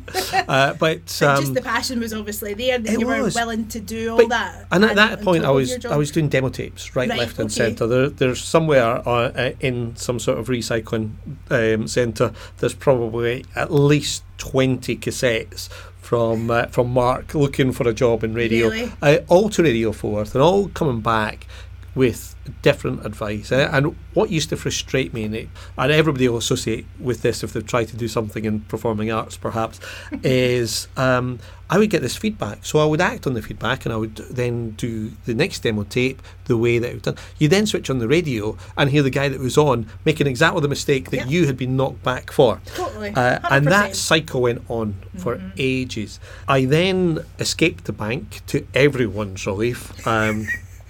uh, 0.48 0.74
but 0.76 1.22
um, 1.22 1.42
just 1.42 1.54
the 1.54 1.62
passion 1.62 2.00
was 2.00 2.14
obviously 2.14 2.54
there. 2.54 2.80
That 2.80 2.94
it 2.94 3.00
you 3.00 3.08
were 3.08 3.22
was. 3.24 3.36
willing 3.36 3.68
to 3.70 3.80
do 3.80 4.12
all 4.12 4.18
But- 4.18 4.30
that. 4.30 4.66
and 4.72 4.86
at 4.86 4.96
that 4.96 5.22
point, 5.22 5.46
I 5.46 5.52
was. 5.52 5.86
I 5.86 5.98
was 5.98 6.12
doing 6.12 6.30
demo 6.30 6.50
tapes, 6.50 6.96
right, 6.96 7.10
Right, 7.10 7.20
left, 7.20 7.40
and 7.40 7.46
okay. 7.48 7.54
centre. 7.56 7.88
There, 7.88 8.10
there's 8.10 8.42
somewhere 8.44 9.08
uh, 9.08 9.30
uh, 9.30 9.52
in 9.60 9.96
some 9.96 10.20
sort 10.20 10.38
of 10.40 10.48
recycling 10.48 11.12
um, 11.50 11.88
centre. 11.88 12.34
There's 12.58 12.74
probably 12.74 13.46
at 13.56 13.72
least 13.74 14.24
twenty 14.38 14.96
cassettes 14.98 15.70
from 16.06 16.52
uh, 16.52 16.68
from 16.68 16.92
Mark 16.92 17.34
looking 17.34 17.72
for 17.72 17.88
a 17.90 17.94
job 17.94 18.24
in 18.24 18.34
radio, 18.34 18.70
Really? 18.70 18.92
uh, 19.02 19.18
all 19.28 19.50
to 19.50 19.64
Radio 19.64 19.92
Forth, 19.92 20.36
and 20.36 20.42
all 20.44 20.68
coming 20.70 21.02
back 21.02 21.48
with 21.96 22.36
different 22.62 23.06
advice. 23.06 23.52
And 23.52 23.96
what 24.14 24.30
used 24.30 24.50
to 24.50 24.58
frustrate 24.58 25.14
me, 25.14 25.24
and, 25.24 25.34
it, 25.36 25.50
and 25.78 25.92
everybody 25.92 26.28
will 26.28 26.38
associate 26.38 26.86
with 27.00 27.22
this 27.22 27.42
if 27.44 27.54
they've 27.54 27.66
tried 27.66 27.86
to 27.88 27.98
do 27.98 28.08
something 28.10 28.44
in 28.46 28.60
performing 28.62 29.12
arts, 29.12 29.38
perhaps, 29.38 29.80
is 30.24 30.88
um, 30.98 31.40
I 31.70 31.78
would 31.80 31.90
get 31.90 32.02
this 32.02 32.16
feedback. 32.18 32.66
So 32.66 32.80
I 32.80 32.86
would 32.86 33.02
act 33.02 33.26
on 33.26 33.34
the 33.34 33.42
feedback, 33.42 33.86
and 33.86 33.94
I 33.94 33.98
would 33.98 34.16
then 34.18 34.72
do 34.72 35.12
the 35.26 35.34
next 35.34 35.60
demo 35.64 35.84
tape 35.84 36.22
the 36.46 36.58
way 36.58 36.78
that 36.80 36.90
it 36.90 36.94
was 36.96 37.02
done. 37.04 37.16
You 37.40 37.48
then 37.48 37.66
switch 37.66 37.90
on 37.90 38.00
the 38.00 38.08
radio 38.08 38.58
and 38.78 38.90
hear 38.90 39.02
the 39.02 39.10
guy 39.10 39.30
that 39.30 39.40
was 39.40 39.58
on 39.58 39.88
making 40.04 40.28
exactly 40.28 40.62
the 40.62 40.68
mistake 40.68 41.10
that 41.12 41.30
you 41.30 41.46
had 41.48 41.56
been 41.58 41.76
knocked 41.78 42.04
back 42.04 42.30
for. 42.32 42.62
Totally. 42.76 43.12
Uh, 43.16 43.40
and 43.50 43.66
that 43.68 43.96
cycle 43.96 44.42
went 44.42 44.64
on 44.70 44.96
for 45.18 45.36
Mm-hmm. 45.38 45.50
ages. 45.58 46.20
I 46.48 46.66
then 46.66 47.20
escaped 47.40 47.86
the 47.86 47.94
bank 47.94 48.42
to 48.48 48.68
everyone's 48.74 49.46
relief. 49.48 50.06
Um, 50.08 50.48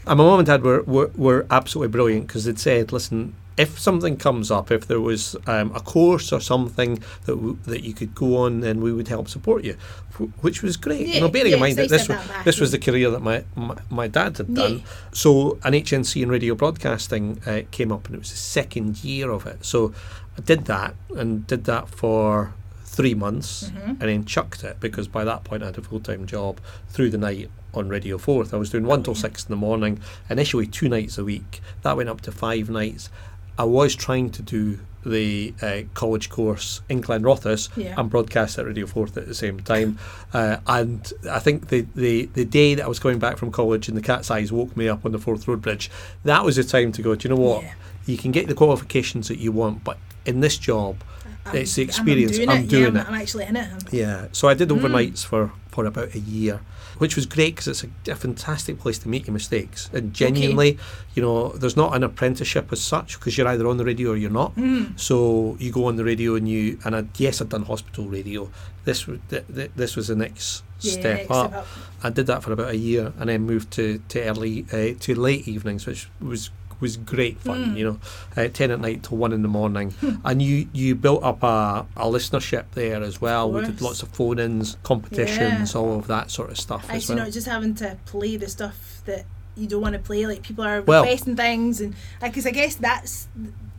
and 0.07 0.17
my 0.17 0.23
mum 0.25 0.39
and 0.39 0.45
dad 0.47 0.63
were, 0.63 0.83
were, 0.83 1.11
were 1.15 1.45
absolutely 1.49 1.91
brilliant 1.91 2.27
because 2.27 2.45
they'd 2.45 2.59
said, 2.59 2.91
listen, 2.91 3.35
if 3.57 3.79
something 3.79 4.17
comes 4.17 4.51
up, 4.51 4.69
if 4.69 4.85
there 4.87 4.99
was 4.99 5.35
um, 5.47 5.71
a 5.73 5.79
course 5.79 6.33
or 6.33 6.41
something 6.41 6.95
that 7.25 7.35
w- 7.35 7.57
that 7.65 7.83
you 7.83 7.93
could 7.93 8.13
go 8.13 8.37
on, 8.37 8.59
then 8.59 8.81
we 8.81 8.91
would 8.91 9.07
help 9.07 9.29
support 9.29 9.63
you, 9.63 9.75
wh- 10.17 10.43
which 10.43 10.61
was 10.61 10.75
great. 10.75 11.07
you 11.07 11.21
know, 11.21 11.29
bearing 11.29 11.51
yeah, 11.51 11.55
in 11.55 11.59
mind 11.61 11.77
that 11.77 11.89
this 11.89 12.09
was 12.09 12.17
that 12.27 12.43
this 12.45 12.59
was 12.59 12.71
the 12.73 12.79
career 12.79 13.09
that 13.11 13.21
my, 13.21 13.45
my, 13.55 13.77
my 13.89 14.07
dad 14.09 14.37
had 14.37 14.49
Yeah. 14.49 14.55
done. 14.55 14.83
So 15.13 15.57
an 15.63 15.71
HNC 15.73 16.21
in 16.23 16.29
radio 16.29 16.53
broadcasting 16.53 17.39
uh, 17.45 17.61
came 17.71 17.91
up, 17.93 18.07
and 18.07 18.15
it 18.15 18.19
was 18.19 18.31
the 18.31 18.37
second 18.37 19.03
year 19.05 19.31
of 19.31 19.45
it. 19.47 19.63
So 19.63 19.93
I 20.37 20.41
did 20.41 20.65
that 20.65 20.93
and 21.15 21.47
did 21.47 21.63
that 21.63 21.87
for 21.87 22.53
three 22.83 23.13
months, 23.13 23.69
Mm-hmm. 23.69 23.89
and 23.91 23.99
then 24.01 24.25
chucked 24.25 24.65
it 24.65 24.81
because 24.81 25.07
by 25.07 25.23
that 25.23 25.45
point 25.45 25.63
I 25.63 25.67
had 25.67 25.77
a 25.77 25.81
full 25.81 26.01
time 26.01 26.25
job 26.25 26.59
through 26.89 27.09
the 27.11 27.17
night 27.17 27.49
on 27.77 27.89
Radio 27.89 28.17
Forth. 28.17 28.53
I 28.53 28.57
was 28.57 28.69
doing 28.69 28.85
one 28.85 29.03
till 29.03 29.15
six 29.15 29.43
in 29.45 29.49
the 29.51 29.55
morning, 29.55 29.99
initially 30.29 30.67
two 30.67 30.89
nights 30.89 31.17
a 31.17 31.23
week. 31.23 31.61
That 31.83 31.97
went 31.97 32.09
up 32.09 32.21
to 32.21 32.31
five 32.31 32.69
nights. 32.69 33.09
I 33.57 33.63
was 33.63 33.95
trying 33.95 34.31
to 34.31 34.41
do 34.41 34.79
the 35.05 35.53
uh, 35.61 35.81
college 35.93 36.29
course 36.31 36.81
in 36.89 36.99
Glenrothes 37.01 37.69
Yeah. 37.77 37.93
and 37.97 38.09
broadcast 38.09 38.57
at 38.57 38.65
Radio 38.65 38.87
Forth 38.87 39.15
at 39.17 39.27
the 39.27 39.35
same 39.35 39.59
time. 39.59 39.99
Uh, 40.33 40.57
and 40.67 41.13
I 41.29 41.37
think 41.39 41.67
the, 41.67 41.85
the, 41.95 42.25
the 42.33 42.43
day 42.43 42.73
that 42.75 42.83
I 42.83 42.87
was 42.87 42.99
coming 42.99 43.19
back 43.19 43.37
from 43.37 43.51
college 43.51 43.87
and 43.87 43.95
the 43.95 44.01
cat's 44.01 44.31
eyes 44.31 44.51
woke 44.51 44.75
me 44.75 44.89
up 44.89 45.05
on 45.05 45.11
the 45.11 45.19
Forth 45.19 45.47
Road 45.47 45.61
Bridge, 45.61 45.91
that 46.23 46.43
was 46.43 46.55
the 46.55 46.63
time 46.63 46.91
to 46.93 47.01
go, 47.03 47.13
do 47.15 47.27
you 47.29 47.35
know 47.35 47.39
what? 47.41 47.63
Yeah. 47.63 47.73
You 48.07 48.17
can 48.17 48.31
get 48.31 48.47
the 48.47 48.55
qualifications 48.55 49.27
that 49.27 49.37
you 49.37 49.51
want, 49.51 49.83
but 49.83 49.97
in 50.25 50.39
this 50.39 50.57
job, 50.57 50.97
I'm- 51.45 51.55
it's 51.57 51.75
the 51.75 51.83
experience. 51.83 52.31
I'm 52.39 52.45
doing 52.45 52.49
I'm 52.49 52.63
it. 52.63 52.69
doing 52.69 52.81
yeah, 52.81 52.87
I'm, 52.89 52.97
it. 52.97 53.07
I'm 53.07 53.21
actually 53.21 53.45
in 53.45 53.55
it. 53.55 53.69
Yeah, 53.93 54.27
so 54.31 54.47
I 54.47 54.55
did 54.55 54.69
Mm. 54.69 54.79
overnights 54.81 55.23
for, 55.23 55.51
for 55.69 55.85
about 55.85 56.15
a 56.15 56.19
year, 56.19 56.61
which 56.97 57.15
was 57.15 57.25
great 57.25 57.55
because 57.55 57.67
it's 57.67 57.83
a, 57.83 58.11
a 58.11 58.15
fantastic 58.15 58.79
place 58.79 58.97
to 58.99 59.09
make 59.09 59.27
your 59.27 59.33
mistakes. 59.33 59.89
And 59.93 60.13
genuinely, 60.13 60.77
you 61.13 61.21
know, 61.21 61.49
there's 61.49 61.75
not 61.77 61.95
an 61.95 62.03
apprenticeship 62.03 62.71
as 62.71 62.81
such 62.81 63.19
because 63.19 63.37
you're 63.37 63.47
either 63.47 63.67
on 63.67 63.77
the 63.77 63.85
radio 63.85 64.11
or 64.11 64.17
you're 64.17 64.29
not. 64.31 64.55
Mm. 64.55 64.99
So 64.99 65.57
you 65.59 65.71
go 65.71 65.85
on 65.85 65.95
the 65.95 66.03
radio 66.03 66.35
and 66.35 66.47
you 66.47 66.79
and 66.85 66.95
I, 66.95 67.05
yes, 67.17 67.41
I'd 67.41 67.49
done 67.49 67.63
hospital 67.63 68.05
radio. 68.07 68.49
This 68.83 69.07
was 69.07 69.19
th- 69.29 69.45
th- 69.53 69.71
this 69.75 69.95
was 69.95 70.07
the 70.07 70.15
next 70.15 70.63
Yeah, 70.81 70.91
step 70.93 71.31
up. 71.31 71.53
up. 71.53 71.67
I 72.03 72.09
did 72.11 72.27
that 72.27 72.43
for 72.43 72.51
about 72.53 72.69
a 72.69 72.77
year 72.77 73.13
and 73.19 73.29
then 73.29 73.41
moved 73.41 73.71
to 73.71 73.99
to 74.09 74.21
early 74.23 74.65
uh, 74.71 74.97
to 74.99 75.15
late 75.15 75.47
evenings, 75.47 75.85
which 75.85 76.07
was 76.21 76.49
was 76.79 76.97
great 76.97 77.39
fun. 77.39 77.73
Mm. 77.73 77.77
You 77.77 77.85
know, 77.85 77.99
uh, 78.37 78.47
ten 78.49 78.71
at 78.71 78.79
night 78.79 79.03
till 79.03 79.17
one 79.17 79.31
in 79.33 79.41
the 79.41 79.47
morning, 79.47 79.93
and 80.23 80.41
you 80.41 80.67
you 80.73 80.95
built 80.95 81.23
up 81.23 81.43
a, 81.43 81.85
a 81.95 82.05
listenership 82.05 82.65
there 82.73 83.01
as 83.03 83.19
well. 83.21 83.51
We 83.51 83.61
did 83.61 83.81
lots 83.81 84.03
of 84.03 84.09
phone-ins, 84.09 84.77
competitions, 84.83 85.73
Yeah. 85.73 85.79
all 85.81 85.97
of 85.99 86.07
that 86.07 86.31
sort 86.31 86.49
of 86.51 86.59
stuff 86.59 86.89
as 86.89 87.07
well. 87.09 87.17
not 87.19 87.31
just 87.31 87.47
having 87.47 87.75
to 87.75 87.97
play 88.05 88.37
the 88.37 88.49
stuff 88.49 89.01
that 89.05 89.25
you 89.55 89.67
don't 89.67 89.81
want 89.81 89.93
to 89.93 89.99
play. 89.99 90.25
Like 90.25 90.41
people 90.43 90.63
are 90.65 90.81
Well- 90.81 91.03
requesting 91.03 91.35
things, 91.35 91.79
and 91.81 91.95
because 92.21 92.45
I 92.45 92.51
guess 92.51 92.75
that's 92.75 93.27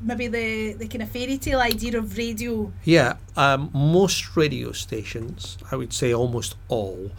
maybe 0.00 0.28
the 0.28 0.72
the 0.74 0.88
kind 0.88 1.02
of 1.02 1.11
fairy 1.11 1.38
tale 1.38 1.61
idea 1.61 1.98
of 1.98 2.16
radio. 2.18 2.72
Yeah, 2.85 3.14
um, 3.37 3.70
most 3.72 4.37
radio 4.37 4.72
stations, 4.72 5.59
I 5.70 5.76
would 5.76 5.92
say 5.92 6.12
almost 6.12 6.56
all, 6.68 7.11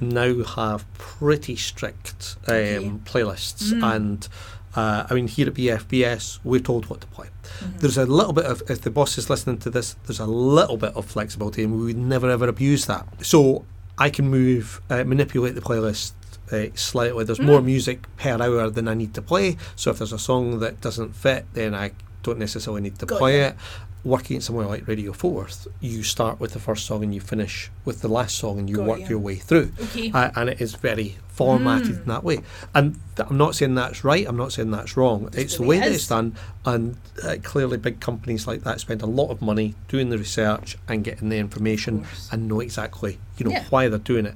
now 0.00 0.42
have 0.42 0.84
pretty 0.94 1.56
strict 1.56 2.36
um, 2.48 2.54
Okay. 2.54 2.90
playlists. 3.04 3.72
Mm. 3.72 3.94
And 3.96 4.28
uh, 4.74 5.06
I 5.08 5.14
mean, 5.14 5.26
here 5.28 5.46
at 5.48 5.54
BFBS, 5.54 6.40
we're 6.44 6.60
told 6.60 6.86
what 6.90 7.00
to 7.00 7.06
play. 7.06 7.28
Mm-hmm. 7.28 7.78
There's 7.78 7.96
a 7.96 8.04
little 8.04 8.34
bit 8.34 8.44
of, 8.44 8.62
if 8.68 8.82
the 8.82 8.90
boss 8.90 9.16
is 9.16 9.30
listening 9.30 9.56
to 9.58 9.70
this, 9.70 9.96
there's 10.06 10.20
a 10.20 10.26
little 10.26 10.76
bit 10.76 10.94
of 10.94 11.06
flexibility, 11.06 11.64
and 11.64 11.78
we 11.78 11.84
would 11.86 11.96
never 11.96 12.28
ever 12.28 12.46
abuse 12.48 12.84
that. 12.86 13.06
So 13.24 13.64
I 13.96 14.10
can 14.10 14.28
move, 14.28 14.82
uh, 14.90 15.04
manipulate 15.04 15.54
the 15.54 15.62
playlist. 15.62 16.12
Uh, 16.52 16.66
slightly, 16.74 17.24
there's 17.24 17.40
more 17.40 17.60
Mm. 17.60 17.64
music 17.64 18.06
per 18.18 18.40
hour 18.40 18.68
than 18.70 18.86
I 18.86 18.94
need 18.94 19.14
to 19.14 19.22
play. 19.22 19.56
So 19.74 19.90
if 19.90 19.98
there's 19.98 20.12
a 20.12 20.18
song 20.18 20.58
that 20.60 20.80
doesn't 20.82 21.16
fit, 21.16 21.46
then 21.54 21.74
I 21.74 21.92
don't 22.22 22.38
necessarily 22.38 22.80
need 22.82 22.98
to 22.98 23.06
Got 23.06 23.18
play 23.18 23.40
ya. 23.40 23.46
it 23.48 23.56
working 24.04 24.36
at 24.36 24.42
somewhere 24.44 24.66
like 24.66 24.86
Radio 24.86 25.12
Forth, 25.12 25.66
you 25.80 26.04
start 26.04 26.38
with 26.38 26.52
the 26.52 26.60
first 26.60 26.86
song 26.86 27.02
and 27.02 27.12
you 27.12 27.20
finish 27.20 27.72
with 27.84 28.02
the 28.02 28.08
last 28.08 28.38
song 28.38 28.56
and 28.60 28.70
you 28.70 28.76
Got 28.76 28.86
work 28.86 29.00
ya. 29.00 29.06
your 29.08 29.18
way 29.18 29.34
through. 29.34 29.72
Okay. 29.80 30.12
Uh, 30.12 30.30
and 30.36 30.48
it 30.48 30.60
is 30.60 30.76
very 30.76 31.16
formatted 31.26 31.88
Mm. 31.88 32.02
in 32.02 32.08
that 32.08 32.22
way. 32.22 32.38
And 32.72 33.00
th- 33.16 33.28
I'm 33.28 33.36
not 33.36 33.56
saying 33.56 33.74
that's 33.74 34.04
right, 34.04 34.24
I'm 34.28 34.36
not 34.36 34.52
saying 34.52 34.70
that's 34.70 34.96
wrong. 34.96 35.24
Just 35.24 35.38
it's 35.38 35.56
the 35.56 35.64
way 35.64 35.78
it 35.78 35.80
that 35.80 35.92
it's 35.92 36.06
done. 36.06 36.36
And 36.64 36.96
uh, 37.24 37.36
clearly, 37.42 37.78
big 37.78 37.98
companies 37.98 38.46
like 38.46 38.62
that 38.62 38.78
spend 38.78 39.02
a 39.02 39.06
lot 39.06 39.30
of 39.30 39.42
money 39.42 39.74
doing 39.88 40.10
the 40.10 40.18
research 40.18 40.78
and 40.86 41.02
getting 41.02 41.28
the 41.28 41.38
information 41.38 42.06
and 42.30 42.46
know 42.46 42.60
exactly 42.60 43.18
you 43.38 43.44
know 43.46 43.50
Yeah. 43.50 43.64
why 43.70 43.88
they're 43.88 43.98
doing 43.98 44.26
it. 44.26 44.34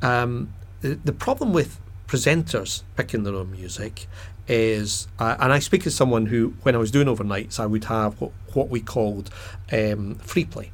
Um, 0.00 0.54
the, 0.80 0.94
the 0.94 1.12
problem 1.12 1.52
with 1.52 1.80
presenters 2.06 2.82
picking 2.96 3.24
their 3.24 3.34
own 3.34 3.50
music 3.50 4.06
is, 4.48 5.08
uh, 5.18 5.36
and 5.40 5.52
I 5.52 5.58
speak 5.58 5.86
as 5.86 5.94
someone 5.94 6.26
who, 6.26 6.54
when 6.62 6.74
I 6.74 6.78
was 6.78 6.90
doing 6.90 7.06
overnights, 7.06 7.60
I 7.60 7.66
would 7.66 7.84
have 7.84 8.20
what, 8.20 8.32
what 8.54 8.68
we 8.70 8.80
called 8.80 9.30
um, 9.72 10.14
free 10.16 10.44
play. 10.44 10.70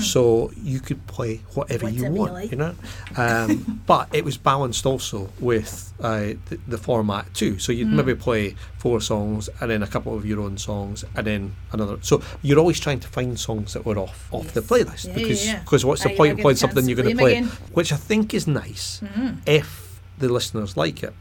So 0.00 0.50
you 0.56 0.80
could 0.80 1.06
play 1.06 1.42
whatever, 1.52 1.90
you 1.90 2.10
want, 2.10 2.32
like. 2.32 2.50
you 2.50 2.56
know. 2.56 2.74
Um, 3.18 3.82
but 3.86 4.08
it 4.14 4.24
was 4.24 4.38
balanced 4.38 4.86
also 4.86 5.28
with 5.40 5.92
uh, 6.00 6.32
the, 6.46 6.58
the 6.66 6.78
format 6.78 7.34
too. 7.34 7.58
So 7.58 7.70
you'd 7.72 7.88
maybe 7.88 8.14
play 8.14 8.54
four 8.78 9.02
songs 9.02 9.50
and 9.60 9.70
then 9.70 9.82
a 9.82 9.86
couple 9.86 10.16
of 10.16 10.24
your 10.24 10.40
own 10.40 10.56
songs 10.56 11.04
and 11.14 11.26
then 11.26 11.54
another. 11.72 11.98
So 12.00 12.22
you're 12.40 12.58
always 12.58 12.80
trying 12.80 13.00
to 13.00 13.08
find 13.08 13.38
songs 13.38 13.74
that 13.74 13.84
were 13.84 13.98
off 13.98 14.32
off 14.32 14.54
the 14.54 14.62
playlist 14.62 15.08
Yeah, 15.08 15.12
because 15.14 15.44
yeah, 15.46 15.52
yeah. 15.52 15.58
because 15.60 15.84
what's 15.84 16.02
the 16.02 16.12
I- 16.12 16.16
point 16.16 16.32
of 16.32 16.38
playing 16.38 16.56
something 16.56 16.88
you're 16.88 16.96
going 16.96 17.10
to 17.10 17.22
play 17.22 17.36
again. 17.36 17.48
which 17.74 17.92
I 17.92 17.96
think 17.96 18.32
is 18.32 18.46
nice 18.46 19.02
Mhm. 19.04 19.46
if 19.46 20.00
the 20.18 20.30
listeners 20.30 20.78
like 20.78 21.02
it. 21.02 21.12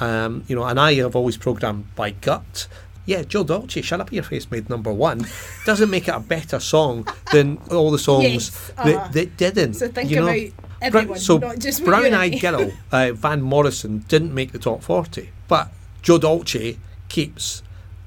Um, 0.00 0.44
you 0.46 0.54
know, 0.56 0.64
and 0.64 0.78
I 0.78 0.94
have 0.94 1.16
always 1.16 1.36
programmed 1.36 1.94
by 1.94 2.10
gut. 2.10 2.66
Yeah, 3.06 3.22
Joe 3.22 3.44
Dolce, 3.44 3.80
"Shut 3.82 4.00
Up 4.00 4.12
Your 4.12 4.24
Face" 4.24 4.50
made 4.50 4.68
number 4.68 4.92
one. 4.92 5.26
Doesn't 5.64 5.90
make 5.90 6.08
it 6.08 6.14
a 6.14 6.20
better 6.20 6.58
song 6.58 7.06
than 7.32 7.58
all 7.70 7.90
the 7.92 7.98
songs 8.00 8.24
Yes, 8.24 8.72
uh, 8.76 8.84
that, 8.84 9.12
that 9.12 9.36
didn't. 9.36 9.74
So 9.74 9.88
think 9.88 10.10
you 10.10 10.16
know? 10.16 10.26
about 10.28 10.50
everyone, 10.82 11.18
so 11.18 11.38
not 11.38 11.58
just 11.60 11.84
Brown 11.84 12.12
Eyed. 12.14 12.40
Girl, 12.40 12.72
uh, 12.92 13.12
Van 13.12 13.40
Morrison 13.42 14.04
didn't 14.08 14.34
make 14.34 14.50
the 14.52 14.58
top 14.58 14.82
forty, 14.82 15.30
but 15.46 15.70
Joe 16.02 16.18
Dolce 16.18 16.78
keeps 17.08 17.62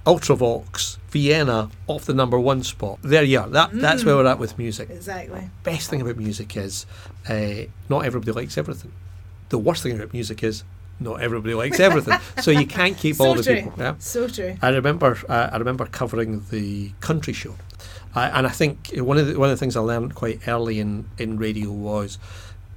Ultravox, 0.05 0.97
Vienna 1.11 1.69
off 1.87 2.05
the 2.05 2.13
number 2.13 2.39
one 2.39 2.63
spot. 2.63 2.99
There 3.01 3.23
you 3.23 3.39
are. 3.39 3.47
That 3.49 3.69
that's 3.73 4.01
Mm. 4.03 4.05
where 4.07 4.15
we're 4.17 4.25
at 4.27 4.39
with 4.39 4.57
music. 4.57 4.89
Exactly. 4.89 5.49
Best 5.63 5.89
thing 5.89 6.01
about 6.01 6.17
music 6.17 6.57
is 6.57 6.85
uh, 7.29 7.67
not 7.87 8.05
everybody 8.05 8.31
likes 8.33 8.57
everything. 8.57 8.91
The 9.49 9.57
worst 9.57 9.83
thing 9.83 9.95
about 9.95 10.11
music 10.13 10.43
is 10.43 10.63
not 10.99 11.21
everybody 11.21 11.53
likes 11.53 11.79
everything. 11.79 12.19
so 12.41 12.51
you 12.51 12.67
can't 12.67 12.97
keep 12.97 13.15
So 13.15 13.25
all 13.25 13.35
the 13.35 13.43
true. 13.43 13.55
people. 13.55 13.73
Yeah. 13.77 13.95
So 13.99 14.27
true. 14.27 14.57
I 14.61 14.69
remember 14.69 15.17
uh, 15.27 15.49
I 15.51 15.57
remember 15.57 15.85
covering 15.85 16.45
the 16.49 16.91
country 16.99 17.33
show, 17.33 17.55
uh, 18.15 18.31
and 18.33 18.45
I 18.45 18.49
think 18.49 18.89
one 18.95 19.17
of 19.17 19.27
the, 19.27 19.39
one 19.39 19.49
of 19.49 19.55
the 19.57 19.59
things 19.59 19.75
I 19.75 19.81
learned 19.81 20.15
quite 20.15 20.47
early 20.47 20.79
in, 20.79 21.05
in 21.17 21.37
radio 21.37 21.71
was 21.71 22.17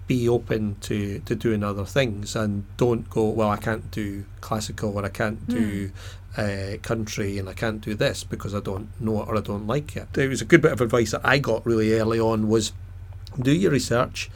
be 0.07 0.29
open 0.29 0.77
to, 0.81 1.21
to 1.21 1.35
doing 1.37 1.63
other 1.63 1.85
things 1.85 2.35
and 2.35 2.65
don't 2.77 3.09
go 3.09 3.29
well 3.29 3.51
I 3.51 3.57
can't 3.57 3.89
do 3.93 4.25
classical 4.41 4.99
or 4.99 5.05
I 5.05 5.09
can't 5.09 5.49
do 5.49 5.93
uh, 6.37 6.77
country 6.83 7.39
and 7.39 7.49
I 7.49 7.53
can't 7.53 7.81
do 7.81 7.95
this 7.95 8.25
because 8.25 8.53
I 8.55 8.61
don't 8.61 8.89
know 9.01 9.23
it 9.23 9.29
or 9.29 9.37
I 9.37 9.41
don't 9.41 9.67
like 9.67 9.97
it. 9.97 10.13
There 10.15 10.29
was 10.29 10.43
a 10.43 10.45
good 10.45 10.61
bit 10.61 10.73
of 10.73 10.81
advice 10.81 11.13
that 11.13 11.21
I 11.25 11.39
got 11.39 11.65
really 11.65 11.93
early 11.99 12.19
on 12.19 12.49
was 12.49 12.73
do 13.41 13.53
your 13.53 13.71
research 13.71 14.29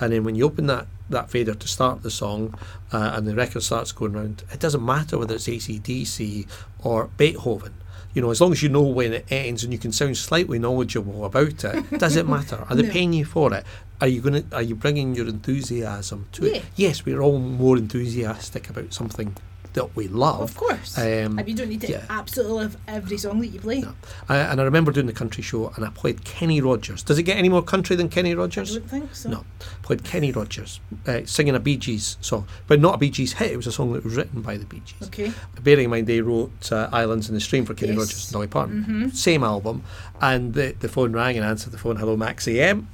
and 0.00 0.12
then 0.12 0.24
when 0.24 0.34
you 0.34 0.44
open 0.44 0.66
that, 0.66 0.86
that 1.10 1.30
fader 1.30 1.54
to 1.54 1.68
start 1.68 2.02
the 2.02 2.10
song 2.10 2.54
uh, 2.92 3.12
and 3.14 3.26
the 3.26 3.34
record 3.34 3.62
starts 3.62 3.92
going 3.92 4.12
round, 4.14 4.42
it 4.52 4.60
doesn't 4.60 4.84
matter 4.84 5.18
whether 5.18 5.34
it's 5.34 5.46
ACDC 5.48 6.46
or 6.82 7.08
Beethoven. 7.16 7.74
You 8.14 8.20
know, 8.20 8.30
as 8.30 8.40
long 8.42 8.52
as 8.52 8.62
you 8.62 8.68
know 8.68 8.82
when 8.82 9.12
it 9.14 9.26
ends 9.30 9.64
and 9.64 9.72
you 9.72 9.78
can 9.78 9.92
sound 9.92 10.16
slightly 10.18 10.58
knowledgeable 10.58 11.24
about 11.24 11.64
it, 11.64 11.90
does 11.98 12.16
it 12.16 12.28
matter? 12.28 12.66
Are 12.68 12.76
they 12.76 12.82
No. 12.82 12.90
paying 12.92 13.12
you 13.14 13.24
for 13.24 13.54
it? 13.54 13.64
Are 14.02 14.08
you 14.08 14.20
going 14.20 14.42
to? 14.42 14.56
Are 14.56 14.62
you 14.62 14.74
bringing 14.74 15.14
your 15.14 15.28
enthusiasm 15.28 16.26
to 16.32 16.46
Yeah. 16.46 16.56
it? 16.56 16.64
Yes, 16.76 17.04
we're 17.06 17.20
all 17.20 17.38
more 17.38 17.76
enthusiastic 17.78 18.68
about 18.68 18.92
something 18.92 19.36
that 19.74 19.96
we 19.96 20.06
love. 20.08 20.40
Of 20.42 20.56
course. 20.56 20.98
Um, 20.98 21.38
and 21.38 21.48
you 21.48 21.54
don't 21.54 21.68
need 21.68 21.80
to 21.80 21.90
yeah. 21.90 22.04
absolutely 22.10 22.54
love 22.62 22.76
every 22.86 23.16
song 23.16 23.40
that 23.40 23.46
you 23.48 23.58
play. 23.60 23.80
No. 23.80 23.94
I, 24.28 24.36
and 24.36 24.60
I 24.60 24.64
remember 24.64 24.92
doing 24.92 25.06
the 25.06 25.12
country 25.12 25.42
show, 25.42 25.72
and 25.76 25.84
I 25.84 25.88
played 25.90 26.24
Kenny 26.24 26.60
Rogers. 26.60 27.02
Does 27.02 27.18
it 27.18 27.22
get 27.22 27.38
any 27.38 27.48
more 27.48 27.62
country 27.62 27.96
than 27.96 28.08
Kenny 28.10 28.32
I 28.32 28.34
Rogers? 28.34 28.76
don't 28.76 28.88
think 28.90 29.14
so. 29.14 29.30
No, 29.30 29.44
played 29.82 30.04
Kenny 30.04 30.30
Rogers 30.32 30.80
uh, 31.06 31.20
singing 31.24 31.54
a 31.54 31.60
Bee 31.60 31.76
Gees 31.78 32.18
song, 32.20 32.46
but 32.66 32.80
not 32.80 32.96
a 32.96 32.98
Bee 32.98 33.10
Gees 33.10 33.32
hit. 33.34 33.50
It 33.52 33.56
was 33.56 33.66
a 33.66 33.72
song 33.72 33.92
that 33.94 34.04
was 34.04 34.14
written 34.16 34.42
by 34.42 34.56
the 34.58 34.66
Bee 34.66 34.82
Gees. 34.84 35.08
Okay. 35.08 35.32
Bearing 35.62 35.84
in 35.84 35.90
mind 35.90 36.06
they 36.06 36.20
wrote 36.20 36.70
uh, 36.70 36.88
Islands 36.92 37.28
in 37.28 37.34
the 37.34 37.40
Stream 37.40 37.64
for 37.64 37.72
Kenny 37.74 37.92
Yes. 37.92 37.98
Rogers 38.00 38.24
and 38.26 38.32
Dolly 38.34 38.46
Parton, 38.48 38.84
Mhm. 39.10 39.14
same 39.16 39.42
album, 39.42 39.82
and 40.20 40.54
the, 40.54 40.74
the 40.80 40.88
phone 40.88 41.12
rang 41.12 41.36
and 41.36 41.46
I 41.46 41.48
answered 41.48 41.72
the 41.72 41.78
phone. 41.78 41.96
Hello, 41.96 42.16
Max 42.16 42.46
AM. 42.46 42.88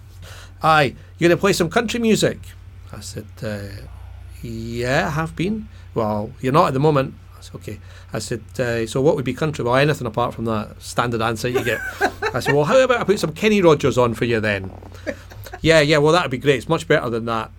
Aye, 0.62 0.94
you 1.18 1.28
going 1.28 1.36
to 1.36 1.40
play 1.40 1.52
some 1.52 1.70
country 1.70 1.98
music? 2.00 2.38
I 2.92 3.00
said, 3.00 3.26
uh, 3.42 3.82
Yeah, 4.42 5.08
I 5.08 5.10
have 5.10 5.34
been. 5.36 5.68
Well, 5.94 6.30
you're 6.40 6.52
not 6.52 6.68
at 6.68 6.74
the 6.74 6.80
moment. 6.80 7.14
I 7.36 7.40
said, 7.40 7.54
Okay. 7.56 7.80
I 8.12 8.18
said, 8.18 8.42
uh, 8.58 8.86
So 8.86 9.00
what 9.00 9.16
would 9.16 9.24
be 9.24 9.34
country? 9.34 9.64
Well, 9.64 9.76
anything 9.76 10.06
apart 10.06 10.34
from 10.34 10.44
that 10.46 10.80
standard 10.80 11.20
answer 11.22 11.48
you 11.48 11.64
get. 11.64 11.80
I 12.34 12.40
said, 12.40 12.54
Well, 12.54 12.64
how 12.64 12.78
about 12.80 13.00
I 13.00 13.04
put 13.04 13.18
some 13.18 13.32
Kenny 13.32 13.62
Rogers 13.62 13.98
on 13.98 14.14
for 14.14 14.24
you 14.24 14.40
then? 14.40 14.70
yeah, 15.60 15.80
yeah, 15.80 15.98
well, 15.98 16.12
that'd 16.12 16.30
be 16.30 16.38
great. 16.38 16.56
It's 16.56 16.68
much 16.68 16.86
better 16.88 17.08
than 17.10 17.24
that. 17.26 17.50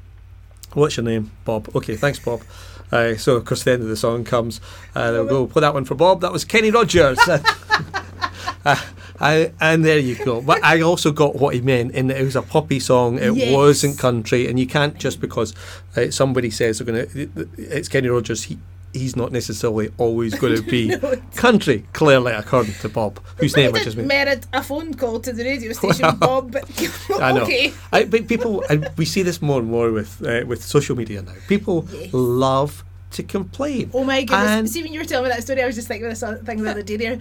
What's 0.73 0.97
your 0.97 1.03
name? 1.05 1.31
Bob. 1.45 1.69
Okay, 1.75 1.95
thanks, 1.95 2.19
Bob. 2.19 2.41
Uh, 2.91 3.15
so, 3.15 3.35
of 3.35 3.45
course, 3.45 3.61
the 3.63 3.71
end 3.73 3.83
of 3.83 3.87
the 3.87 3.95
song 3.95 4.23
comes. 4.23 4.59
Uh, 4.95 5.11
there 5.11 5.21
we 5.23 5.29
go. 5.29 5.45
Play 5.45 5.59
that 5.61 5.75
one 5.75 5.85
for 5.85 5.93
Bob. 5.93 6.21
That 6.21 6.31
was 6.33 6.43
Kenny 6.43 6.71
Rogers. 6.71 7.19
Uh, 8.65 8.75
I, 9.19 9.51
and 9.59 9.83
there 9.83 9.99
you 9.99 10.15
go. 10.23 10.41
But 10.41 10.63
I 10.63 10.81
also 10.81 11.11
got 11.11 11.35
what 11.35 11.53
he 11.53 11.61
meant 11.61 11.93
in 11.93 12.07
that 12.07 12.17
it 12.19 12.23
was 12.23 12.35
a 12.35 12.41
poppy 12.41 12.79
song. 12.79 13.17
It 13.19 13.33
Yes. 13.35 13.53
wasn't 13.53 13.97
country, 13.99 14.47
and 14.49 14.59
you 14.59 14.67
can't 14.67 14.97
just 14.97 15.19
because 15.19 15.53
uh, 15.97 16.09
somebody 16.11 16.49
says 16.49 16.79
they're 16.79 16.85
going 16.85 17.07
to. 17.07 17.49
It's 17.57 17.87
Kenny 17.89 18.07
Rogers. 18.09 18.43
He, 18.43 18.57
he's 18.93 19.15
not 19.15 19.31
necessarily 19.31 19.91
always 19.97 20.33
going 20.35 20.55
to 20.61 20.61
be 20.63 20.87
No, 20.87 21.15
country. 21.35 21.85
Clearly, 21.93 22.31
according 22.33 22.73
to 22.75 22.89
Bob, 22.89 23.19
whose 23.37 23.55
name 23.55 23.75
I 23.75 23.83
just 23.83 23.97
made. 23.97 24.07
merit 24.07 24.47
a 24.53 24.63
phone 24.63 24.93
call 24.93 25.19
to 25.19 25.33
the 25.33 25.43
radio 25.43 25.73
station, 25.73 26.15
Bob. 26.19 26.51
But 26.51 26.63
I 27.21 27.31
know. 27.33 27.41
okay. 27.43 27.73
I, 27.91 28.05
but 28.05 28.27
people, 28.27 28.63
and 28.69 28.89
we 28.97 29.05
see 29.05 29.21
this 29.21 29.41
more 29.41 29.59
and 29.59 29.69
more 29.69 29.91
with 29.91 30.25
uh, 30.25 30.45
with 30.47 30.63
social 30.63 30.95
media 30.95 31.21
now. 31.21 31.33
People 31.47 31.87
Yes. 31.91 32.13
love 32.13 32.83
to 33.11 33.23
complain. 33.23 33.89
Oh 33.93 34.03
my 34.03 34.21
goodness! 34.21 34.49
And- 34.49 34.69
See, 34.69 34.83
when 34.83 34.93
you 34.93 34.99
were 34.99 35.05
telling 35.05 35.25
me 35.29 35.35
that 35.35 35.43
story, 35.43 35.61
I 35.63 35.65
was 35.65 35.75
just 35.75 35.87
thinking 35.87 36.05
of 36.05 36.11
this 36.11 36.23
other 36.23 36.37
thing 36.37 36.61
the 36.63 36.69
other 36.71 36.83
day. 36.83 36.95
There, 36.95 37.19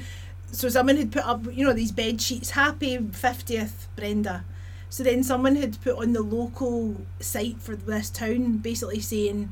so 0.53 0.69
someone 0.69 0.97
had 0.97 1.13
put 1.13 1.25
up, 1.25 1.45
you 1.53 1.65
know, 1.65 1.73
these 1.73 1.93
bed 1.93 2.21
sheets. 2.21 2.51
Happy 2.51 2.99
fiftieth, 2.99 3.89
Brenda. 3.97 4.45
So 4.91 5.03
then 5.03 5.23
someone 5.23 5.57
had 5.57 5.81
put 5.83 5.97
on 5.97 6.13
the 6.13 6.23
local 6.23 6.97
site 7.21 7.61
for 7.61 7.77
this 7.77 8.11
town, 8.11 8.59
basically 8.59 9.01
saying. 9.01 9.51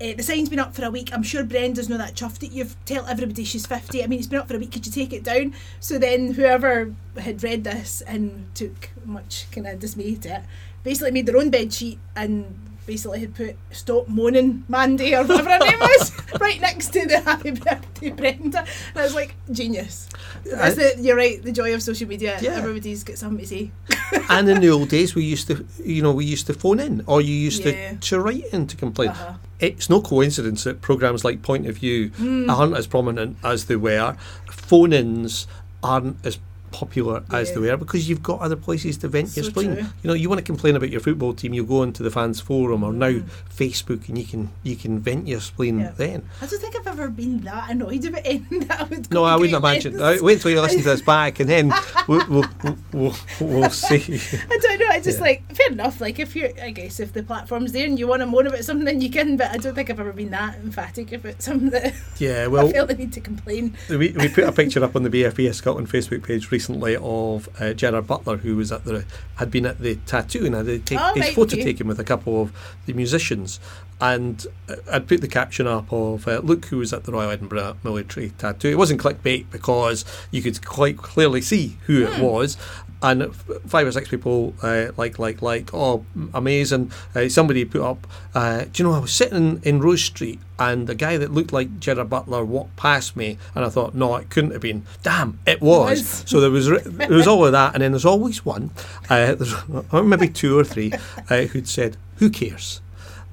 Uh, 0.00 0.14
the 0.16 0.22
sign's 0.22 0.48
been 0.48 0.60
up 0.60 0.76
for 0.76 0.84
a 0.84 0.90
week. 0.92 1.12
I'm 1.12 1.24
sure 1.24 1.42
Brenda's 1.42 1.88
not 1.88 1.98
that 1.98 2.14
chuffed 2.14 2.38
that 2.38 2.52
you've 2.52 2.76
tell 2.84 3.04
everybody 3.06 3.42
she's 3.42 3.66
50. 3.66 4.04
I 4.04 4.06
mean, 4.06 4.20
it's 4.20 4.28
been 4.28 4.38
up 4.38 4.46
for 4.46 4.54
a 4.54 4.58
week. 4.60 4.70
Could 4.70 4.86
you 4.86 4.92
take 4.92 5.12
it 5.12 5.24
down? 5.24 5.54
So 5.80 5.98
then 5.98 6.34
whoever 6.34 6.94
had 7.16 7.42
read 7.42 7.64
this 7.64 8.00
and 8.02 8.46
took 8.54 8.90
much 9.04 9.46
kind 9.50 9.66
of 9.66 9.80
dismay 9.80 10.14
to 10.14 10.36
it, 10.36 10.42
basically 10.84 11.10
made 11.10 11.26
their 11.26 11.36
own 11.36 11.50
bed 11.50 11.72
sheet 11.72 11.98
and 12.14 12.67
basically 12.88 13.20
had 13.20 13.34
put 13.36 13.54
"Stop 13.70 14.08
moaning, 14.08 14.64
Mandy" 14.68 15.14
or 15.14 15.22
whatever 15.22 15.50
her 15.50 15.58
name 15.60 15.78
was 15.78 16.10
right 16.40 16.60
next 16.60 16.88
to 16.94 17.06
the 17.06 17.20
"Happy 17.20 17.52
Birthday, 17.52 18.10
Brenda." 18.10 18.60
And 18.60 18.96
I 18.96 19.02
was 19.02 19.14
like, 19.14 19.36
genius. 19.52 20.08
That's 20.44 20.76
the, 20.76 20.96
you're 20.98 21.16
right. 21.16 21.40
The 21.42 21.52
joy 21.52 21.74
of 21.74 21.82
social 21.82 22.08
media. 22.08 22.38
Yeah. 22.40 22.52
Everybody's 22.56 23.04
got 23.04 23.18
something 23.18 23.38
to 23.38 23.46
say. 23.46 23.70
and 24.30 24.48
in 24.48 24.60
the 24.60 24.70
old 24.70 24.88
days, 24.88 25.14
we 25.14 25.22
used 25.24 25.46
to, 25.48 25.64
you 25.84 26.02
know, 26.02 26.12
we 26.12 26.24
used 26.24 26.46
to 26.48 26.54
phone 26.54 26.80
in, 26.80 27.04
or 27.06 27.20
you 27.20 27.34
used 27.34 27.62
Yeah. 27.64 27.92
to, 27.92 27.98
to 28.08 28.20
write 28.20 28.46
in 28.52 28.66
to 28.66 28.76
complain. 28.76 29.10
Uh-huh. 29.10 29.34
It's 29.60 29.90
no 29.90 30.00
coincidence 30.00 30.64
that 30.64 30.80
programs 30.80 31.24
like 31.24 31.42
Point 31.42 31.66
of 31.66 31.76
View 31.78 32.10
Mm. 32.10 32.48
aren't 32.50 32.76
as 32.76 32.86
prominent 32.86 33.36
as 33.44 33.66
they 33.66 33.76
were. 33.76 34.16
Phone-ins 34.50 35.46
aren't 35.82 36.16
as 36.24 36.38
popular 36.70 37.22
as 37.32 37.52
they 37.52 37.60
Yeah. 37.60 37.72
were 37.72 37.76
because 37.78 38.08
you've 38.08 38.22
got 38.22 38.40
other 38.40 38.56
places 38.56 38.96
to 38.98 39.08
vent 39.08 39.34
your 39.36 39.44
spleen. 39.44 39.74
true. 39.76 39.84
You 40.02 40.08
know, 40.08 40.14
you 40.14 40.28
want 40.28 40.38
to 40.38 40.44
complain 40.44 40.76
about 40.76 40.90
your 40.90 41.00
football 41.00 41.32
team, 41.34 41.52
you 41.54 41.64
go 41.64 41.82
onto 41.82 42.02
the 42.04 42.10
fans 42.10 42.40
forum 42.40 42.82
or 42.82 42.92
now 42.92 43.08
Mm. 43.10 43.24
Facebook, 43.54 44.08
and 44.08 44.18
you 44.18 44.24
can 44.24 44.50
you 44.62 44.76
can 44.76 44.98
vent 45.00 45.26
your 45.28 45.40
spleen 45.40 45.80
Yeah. 45.80 45.92
then. 45.96 46.22
I 46.42 46.46
don't 46.46 46.60
think 46.60 46.76
I've 46.76 46.86
ever 46.86 47.08
been 47.08 47.40
that 47.42 47.70
annoyed 47.70 48.04
about 48.04 48.22
anything 48.24 48.60
that 48.60 48.80
I 48.80 48.84
would. 48.84 49.10
No, 49.12 49.24
I 49.24 49.36
wouldn't 49.36 49.56
imagine. 49.56 49.96
lengths. 49.98 50.22
Uh, 50.22 50.24
wait 50.24 50.40
till 50.40 50.50
you 50.50 50.60
listen 50.60 50.78
to 50.78 50.84
this 50.84 51.02
back, 51.02 51.40
and 51.40 51.48
then 51.48 51.72
we'll 52.06 52.24
we'll, 52.28 52.44
we'll, 52.62 52.76
we'll, 52.92 53.16
we'll 53.40 53.70
see. 53.70 53.96
I 54.50 54.58
don't 54.58 54.78
know. 54.80 54.86
I 54.90 55.00
just 55.00 55.18
Yeah. 55.18 55.24
like 55.24 55.54
fair 55.56 55.72
enough. 55.72 56.00
Like 56.00 56.18
if 56.18 56.34
you're, 56.36 56.50
I 56.62 56.70
guess 56.70 57.00
if 57.00 57.12
the 57.12 57.22
platform's 57.22 57.72
there 57.72 57.86
and 57.86 57.98
you 57.98 58.06
want 58.06 58.20
to 58.20 58.26
moan 58.26 58.46
about 58.46 58.64
something, 58.64 58.84
then 58.84 59.00
you 59.00 59.10
can. 59.10 59.36
But 59.36 59.50
I 59.50 59.56
don't 59.56 59.74
think 59.74 59.90
I've 59.90 60.00
ever 60.00 60.12
been 60.12 60.30
that 60.30 60.56
emphatic 60.62 61.12
about 61.12 61.42
something 61.42 61.70
that 61.70 61.94
Yeah, 62.18 62.42
I 62.44 62.46
well, 62.48 62.68
feel 62.68 62.86
the 62.86 62.94
need 62.94 63.12
to 63.14 63.20
complain. 63.20 63.74
we, 63.88 63.96
we 63.96 64.28
put 64.28 64.44
a 64.44 64.52
picture 64.52 64.82
up 64.84 64.94
on 64.96 65.02
the 65.02 65.10
BFBS 65.10 65.54
Scotland 65.54 65.88
Facebook 65.88 66.22
page 66.22 66.48
recently 66.58 66.96
of 67.00 67.48
uh, 67.60 67.72
Gerard 67.72 68.06
Butler, 68.08 68.38
who 68.38 68.56
was 68.56 68.72
at 68.72 68.84
the 68.84 69.04
had 69.36 69.48
been 69.50 69.64
at 69.64 69.78
the 69.78 69.94
tattoo 70.06 70.44
and 70.44 70.54
had 70.56 70.84
take, 70.84 70.98
Oh, 71.00 71.14
his 71.14 71.26
right, 71.26 71.34
photo 71.34 71.54
okay. 71.54 71.62
taken 71.64 71.86
with 71.86 72.00
a 72.00 72.04
couple 72.04 72.42
of 72.42 72.52
the 72.86 72.92
musicians. 72.94 73.60
And 74.00 74.44
uh, 74.68 74.76
I'd 74.92 75.06
put 75.08 75.20
the 75.20 75.28
caption 75.28 75.66
up 75.66 75.92
of 75.92 76.26
uh, 76.28 76.40
look 76.42 76.66
who 76.66 76.78
was 76.78 76.92
at 76.92 77.04
the 77.04 77.12
Royal 77.12 77.30
Edinburgh 77.30 77.76
Military 77.84 78.30
Tattoo. 78.38 78.68
It 78.68 78.78
wasn't 78.78 79.00
clickbait 79.00 79.46
because 79.50 80.04
you 80.32 80.40
could 80.42 80.64
quite 80.64 80.96
clearly 80.98 81.40
see 81.42 81.76
who 81.86 82.04
Hmm. 82.04 82.12
it 82.12 82.20
was. 82.22 82.56
And 83.00 83.34
five 83.34 83.86
or 83.86 83.92
six 83.92 84.08
people 84.08 84.54
uh, 84.62 84.88
like, 84.96 85.18
like, 85.18 85.40
like, 85.40 85.72
oh, 85.72 86.04
amazing. 86.34 86.90
Uh, 87.14 87.28
somebody 87.28 87.64
put 87.64 87.82
up, 87.82 88.06
uh, 88.34 88.64
do 88.72 88.82
you 88.82 88.88
know, 88.88 88.94
I 88.94 88.98
was 88.98 89.12
sitting 89.12 89.60
in 89.62 89.80
Rose 89.80 90.02
Street 90.02 90.40
and 90.58 90.86
the 90.86 90.94
guy 90.94 91.16
that 91.16 91.32
looked 91.32 91.52
like 91.52 91.78
Gerard 91.78 92.10
Butler 92.10 92.44
walked 92.44 92.74
past 92.76 93.16
me, 93.16 93.38
and 93.54 93.64
I 93.64 93.68
thought, 93.68 93.94
no, 93.94 94.16
it 94.16 94.30
couldn't 94.30 94.50
have 94.50 94.60
been. 94.60 94.84
Damn, 95.02 95.38
it 95.46 95.60
was. 95.60 96.00
was. 96.00 96.24
So 96.26 96.40
there 96.40 96.50
was 96.50 96.68
there 96.68 97.08
was 97.08 97.28
all 97.28 97.46
of 97.46 97.52
that, 97.52 97.74
and 97.74 97.82
then 97.82 97.92
there's 97.92 98.04
always 98.04 98.44
one, 98.44 98.70
uh, 99.08 99.34
there's 99.34 99.54
or 99.92 100.02
maybe 100.02 100.28
two 100.28 100.58
or 100.58 100.64
three, 100.64 100.92
uh, 101.30 101.42
who'd 101.42 101.68
said, 101.68 101.96
"Who 102.16 102.30
cares?" 102.30 102.80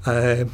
Um, 0.06 0.52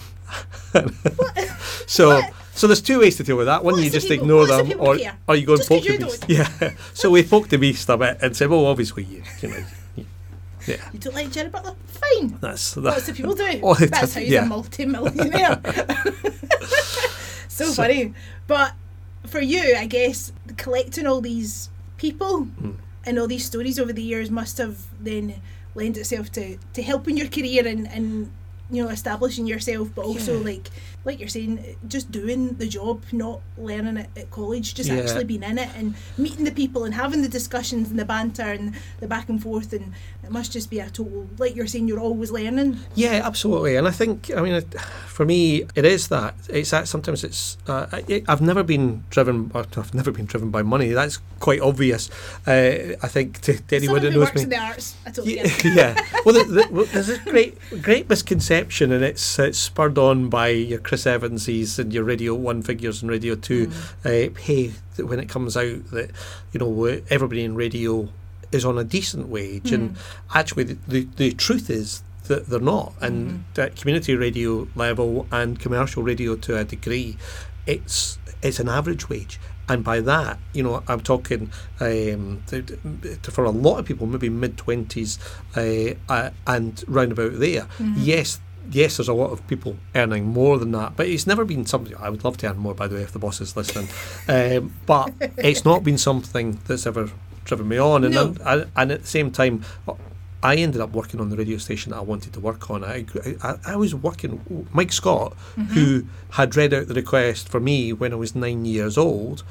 so. 1.87 2.21
So 2.61 2.67
there's 2.67 2.79
two 2.79 2.99
ways 2.99 3.15
to 3.17 3.23
deal 3.23 3.37
with 3.37 3.47
that. 3.47 3.63
One, 3.63 3.81
you 3.81 3.89
just 3.89 4.07
people- 4.07 4.23
ignore 4.25 4.45
them, 4.45 4.71
or, 4.79 4.95
care. 4.95 5.17
or 5.27 5.35
you 5.35 5.47
go 5.47 5.53
and 5.53 5.61
Just 5.61 5.69
'cause 5.69 5.79
poke 5.81 5.87
the 5.97 6.05
beast. 6.05 6.21
don't. 6.27 6.29
Yeah. 6.29 6.71
so 6.93 7.09
we 7.09 7.23
poked 7.23 7.49
the 7.49 7.57
beast 7.57 7.89
a 7.89 7.97
bit 7.97 8.19
and 8.21 8.37
said, 8.37 8.51
"Well, 8.51 8.67
obviously 8.67 9.03
you, 9.05 9.23
you 9.41 9.49
know, 9.49 9.63
you- 9.95 10.05
yeah, 10.67 10.75
You 10.93 10.99
don't 10.99 11.15
like 11.15 11.31
Gerry 11.31 11.49
Butler? 11.49 11.73
Fine. 11.87 12.37
that's 12.39 12.75
that." 12.75 12.81
Lots 12.83 13.09
of 13.09 13.15
people 13.17 13.33
do. 13.33 13.59
Oh, 13.63 13.73
it 13.73 13.89
That's 13.89 14.13
how 14.13 14.21
he's 14.21 14.29
yeah. 14.29 14.43
a 14.43 14.45
multi-millionaire. 14.45 15.59
so, 17.47 17.65
So- 17.65 17.73
funny. 17.73 18.13
But 18.45 18.73
for 19.25 19.41
you, 19.41 19.75
I 19.75 19.87
guess 19.87 20.31
collecting 20.57 21.07
all 21.07 21.19
these 21.21 21.71
people 21.97 22.43
Hmm. 22.43 22.73
and 23.07 23.17
all 23.17 23.25
these 23.27 23.43
stories 23.45 23.79
over 23.79 23.91
the 23.91 24.03
years 24.03 24.29
must 24.29 24.59
have 24.59 24.77
then 24.99 25.41
lend 25.73 25.97
itself 25.97 26.31
to, 26.33 26.57
to 26.73 26.83
helping 26.83 27.17
your 27.17 27.27
career 27.27 27.65
and, 27.65 27.87
and 27.87 28.29
you 28.69 28.83
know 28.83 28.89
establishing 28.89 29.47
yourself, 29.47 29.89
but 29.95 30.05
also 30.05 30.37
Yeah. 30.37 30.45
like 30.51 30.69
like 31.03 31.19
you're 31.19 31.27
saying, 31.29 31.77
just 31.87 32.11
doing 32.11 32.55
the 32.57 32.67
job, 32.67 33.03
not 33.11 33.41
learning 33.57 33.97
it 33.97 34.09
at 34.15 34.29
college, 34.29 34.75
just 34.75 34.89
Yeah. 34.89 34.97
actually 34.97 35.23
being 35.23 35.41
in 35.43 35.57
it 35.57 35.69
and 35.75 35.95
meeting 36.17 36.45
the 36.45 36.51
people 36.51 36.83
and 36.83 36.93
having 36.93 37.21
the 37.23 37.27
discussions 37.29 37.89
and 37.89 37.97
the 37.97 38.05
banter 38.05 38.43
and 38.43 38.73
the 38.99 39.07
back 39.07 39.27
and 39.29 39.41
forth, 39.41 39.73
and 39.73 39.93
it 40.23 40.31
must 40.31 40.51
just 40.51 40.69
be 40.69 40.79
a 40.79 40.89
total 40.89 41.27
like 41.39 41.55
you're 41.55 41.65
saying, 41.67 41.87
you're 41.87 41.99
always 41.99 42.29
learning. 42.31 42.77
Yeah, 42.95 43.21
absolutely. 43.23 43.75
And 43.77 43.87
I 43.87 43.91
think, 43.91 44.29
I 44.35 44.41
mean, 44.41 44.63
for 45.11 45.25
me, 45.25 45.65
it 45.75 45.83
is 45.83 46.07
that. 46.07 46.35
It's 46.47 46.71
that 46.71 46.87
sometimes 46.87 47.25
it's. 47.25 47.57
Uh, 47.67 47.85
I, 47.91 48.23
I've 48.29 48.41
never 48.41 48.63
been 48.63 49.03
driven. 49.09 49.51
I've 49.53 49.93
never 49.93 50.09
been 50.09 50.25
driven 50.25 50.51
by 50.51 50.61
money. 50.61 50.89
That's 50.93 51.19
quite 51.39 51.59
obvious. 51.59 52.09
Uh, 52.47 52.95
I 53.03 53.07
think 53.07 53.41
to, 53.41 53.57
to 53.57 53.75
anyone 53.75 53.97
Someone 53.97 54.13
who 54.13 54.19
knows 54.19 54.27
works 54.27 54.35
me. 54.35 54.43
in 54.43 54.49
the 54.49 54.57
arts, 54.57 54.95
I 55.05 55.11
totally 55.11 55.35
Yeah, 55.35 55.47
yeah. 55.65 56.07
Well, 56.25 56.35
the, 56.35 56.43
the, 56.45 56.67
well, 56.71 56.85
there's 56.85 57.09
a 57.09 57.19
great, 57.19 57.57
great 57.81 58.09
misconception, 58.09 58.93
and 58.93 59.03
it's, 59.03 59.37
it's 59.37 59.57
spurred 59.59 59.97
on 59.97 60.29
by 60.29 60.47
your 60.47 60.79
Chris 60.79 61.05
Evanses 61.05 61.77
and 61.77 61.91
your 61.91 62.05
Radio 62.05 62.33
One 62.33 62.61
figures 62.61 63.01
and 63.01 63.11
Radio 63.11 63.35
Two. 63.35 63.67
Mm. 63.67 64.31
Uh, 64.31 64.39
hey, 64.39 64.71
that 64.95 65.07
when 65.07 65.19
it 65.19 65.27
comes 65.27 65.57
out 65.57 65.91
that 65.91 66.11
you 66.53 66.59
know 66.59 67.01
everybody 67.09 67.43
in 67.43 67.55
radio 67.55 68.07
is 68.53 68.63
on 68.63 68.77
a 68.77 68.83
decent 68.85 69.27
wage, 69.27 69.73
and 69.73 69.97
actually 70.33 70.63
the, 70.63 70.77
the 70.87 71.07
the 71.17 71.31
truth 71.33 71.69
is 71.69 72.01
that 72.27 72.47
they're 72.47 72.59
not, 72.59 72.93
and 73.01 73.43
at 73.57 73.75
community 73.75 74.15
radio 74.15 74.67
level 74.75 75.27
and 75.31 75.59
commercial 75.59 76.03
radio 76.03 76.35
to 76.35 76.57
a 76.57 76.63
degree, 76.63 77.17
it's 77.65 78.17
it's 78.41 78.59
an 78.59 78.69
average 78.69 79.09
wage. 79.09 79.39
And 79.69 79.83
by 79.83 80.01
that, 80.01 80.37
you 80.53 80.63
know, 80.63 80.83
I'm 80.87 80.99
talking 80.99 81.49
um, 81.79 82.43
for 83.23 83.45
a 83.45 83.51
lot 83.51 83.77
of 83.77 83.85
people, 83.85 84.05
maybe 84.05 84.27
mid 84.29 84.57
twenties 84.57 85.17
uh, 85.55 85.93
uh, 86.09 86.31
and 86.45 86.83
round 86.87 87.11
about 87.13 87.39
there. 87.39 87.67
Yes, 87.95 88.39
yes, 88.69 88.97
there's 88.97 89.07
a 89.07 89.13
lot 89.13 89.31
of 89.31 89.45
people 89.47 89.77
earning 89.95 90.25
more 90.25 90.57
than 90.57 90.71
that, 90.73 90.97
but 90.97 91.07
it's 91.07 91.25
never 91.25 91.45
been 91.45 91.65
something. 91.65 91.95
I 91.97 92.09
would 92.09 92.23
love 92.25 92.37
to 92.37 92.49
earn 92.49 92.57
more, 92.57 92.73
by 92.73 92.87
the 92.87 92.95
way, 92.95 93.01
if 93.03 93.13
the 93.13 93.19
boss 93.19 93.39
is 93.39 93.55
listening. 93.55 93.87
Um, 94.27 94.73
but 94.85 95.13
it's 95.37 95.63
not 95.63 95.83
been 95.83 95.97
something 95.97 96.59
that's 96.67 96.85
ever 96.85 97.09
driven 97.45 97.67
me 97.67 97.77
on, 97.77 98.03
and 98.03 98.13
No. 98.13 98.35
I, 98.45 98.65
and 98.75 98.91
at 98.91 99.01
the 99.01 99.07
same 99.07 99.31
time. 99.31 99.63
I 100.43 100.55
ended 100.55 100.81
up 100.81 100.91
working 100.91 101.19
on 101.19 101.29
the 101.29 101.37
radio 101.37 101.57
station 101.57 101.91
that 101.91 101.97
I 101.97 102.01
wanted 102.01 102.33
to 102.33 102.39
work 102.39 102.71
on. 102.71 102.83
I, 102.83 103.05
I, 103.43 103.55
I 103.67 103.75
was 103.75 103.93
working, 103.93 104.67
Mike 104.73 104.91
Scott, 104.91 105.33
who 105.69 106.05
had 106.31 106.55
read 106.55 106.73
out 106.73 106.87
the 106.87 106.95
request 106.95 107.47
for 107.47 107.59
me 107.59 107.93
when 107.93 108.11
I 108.11 108.15
was 108.15 108.35
nine 108.35 108.65
years 108.65 108.97
old, 108.97 109.43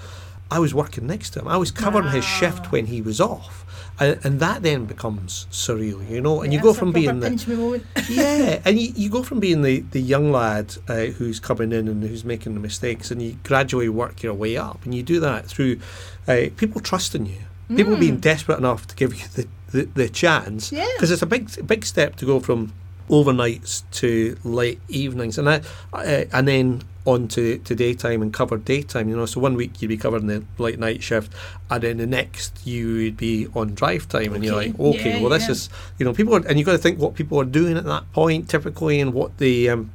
I 0.51 0.59
was 0.59 0.75
working 0.75 1.07
next 1.07 1.31
to 1.31 1.41
him. 1.41 1.49
I 1.49 1.57
was 1.57 1.71
covering 1.71 2.09
his 2.11 2.25
shift 2.25 2.73
when 2.73 2.87
he 2.87 3.01
was 3.01 3.21
off. 3.21 3.65
And, 4.01 4.19
and 4.25 4.41
that 4.41 4.63
then 4.63 4.87
becomes 4.87 5.47
surreal, 5.51 6.09
you 6.09 6.21
know. 6.21 6.41
And 6.41 6.53
you 6.53 6.61
go 6.61 6.73
from 6.73 6.91
being 6.91 7.21
the, 7.21 7.29
pinch 7.29 7.47
me 7.47 7.55
moment. 7.55 7.85
yeah, 8.09 8.61
and 8.65 8.81
you, 8.81 8.93
you 8.97 9.11
go 9.11 9.23
from 9.23 9.39
being 9.41 9.63
the, 9.63 9.81
the 9.81 10.01
young 10.01 10.33
lad 10.33 10.75
uh, 10.89 11.07
who's 11.07 11.39
coming 11.39 11.71
in 11.71 11.87
and 11.87 12.03
who's 12.03 12.25
making 12.25 12.55
the 12.55 12.61
mistakes, 12.61 13.11
and 13.11 13.23
you 13.23 13.37
gradually 13.45 13.91
work 13.91 14.23
your 14.23 14.35
way 14.35 14.57
up, 14.57 14.85
and 14.85 14.95
you 14.95 15.03
do 15.03 15.21
that 15.21 15.47
through 15.47 15.79
uh, 16.27 16.47
people 16.57 16.81
trusting 16.81 17.27
you, 17.27 17.39
people 17.77 17.97
being 17.97 18.19
desperate 18.19 18.59
enough 18.59 18.87
to 18.87 18.97
give 18.97 19.15
you 19.15 19.29
the, 19.35 19.47
the, 19.73 19.85
the 19.95 20.09
chance, 20.09 20.73
Yeah. 20.73 20.87
because 20.97 21.11
it's 21.11 21.23
a 21.23 21.27
big 21.27 21.67
big 21.67 21.85
step 21.85 22.17
to 22.17 22.27
go 22.27 22.41
from 22.41 22.73
overnights 23.09 23.83
to 23.93 24.37
late 24.45 24.81
evenings, 24.89 25.37
and 25.39 25.49
I, 25.49 25.61
uh, 25.93 26.25
and 26.33 26.47
then 26.49 26.83
on 27.07 27.27
to, 27.29 27.57
to 27.59 27.75
daytime 27.75 28.21
and 28.23 28.33
cover 28.33 28.57
daytime. 28.59 29.09
You 29.09 29.17
know, 29.17 29.27
so 29.27 29.41
one 29.41 29.55
week 29.55 29.81
you'd 29.81 29.89
be 29.89 29.97
covering 29.97 30.27
the 30.27 30.45
late 30.59 30.79
night 30.79 31.03
shift, 31.03 31.33
and 31.71 31.83
then 31.83 31.97
the 31.99 32.07
next 32.07 32.67
you 32.67 32.95
would 33.05 33.17
be 33.17 33.49
on 33.55 33.75
drive 33.75 34.09
time, 34.09 34.33
and 34.35 34.45
you're 34.45 34.55
like, 34.57 34.79
okay, 34.79 35.15
Yeah, 35.17 35.21
well 35.21 35.31
this 35.31 35.45
yeah. 35.45 35.51
is 35.53 35.69
you 35.99 36.05
know 36.05 36.13
people 36.13 36.35
are, 36.37 36.47
and 36.47 36.59
you've 36.59 36.67
got 36.67 36.73
to 36.73 36.79
think 36.79 36.99
what 36.99 37.15
people 37.15 37.41
are 37.41 37.45
doing 37.45 37.77
at 37.77 37.85
that 37.85 38.11
point 38.13 38.49
typically, 38.49 39.01
and 39.01 39.13
what 39.13 39.37
they 39.39 39.69
um, 39.69 39.91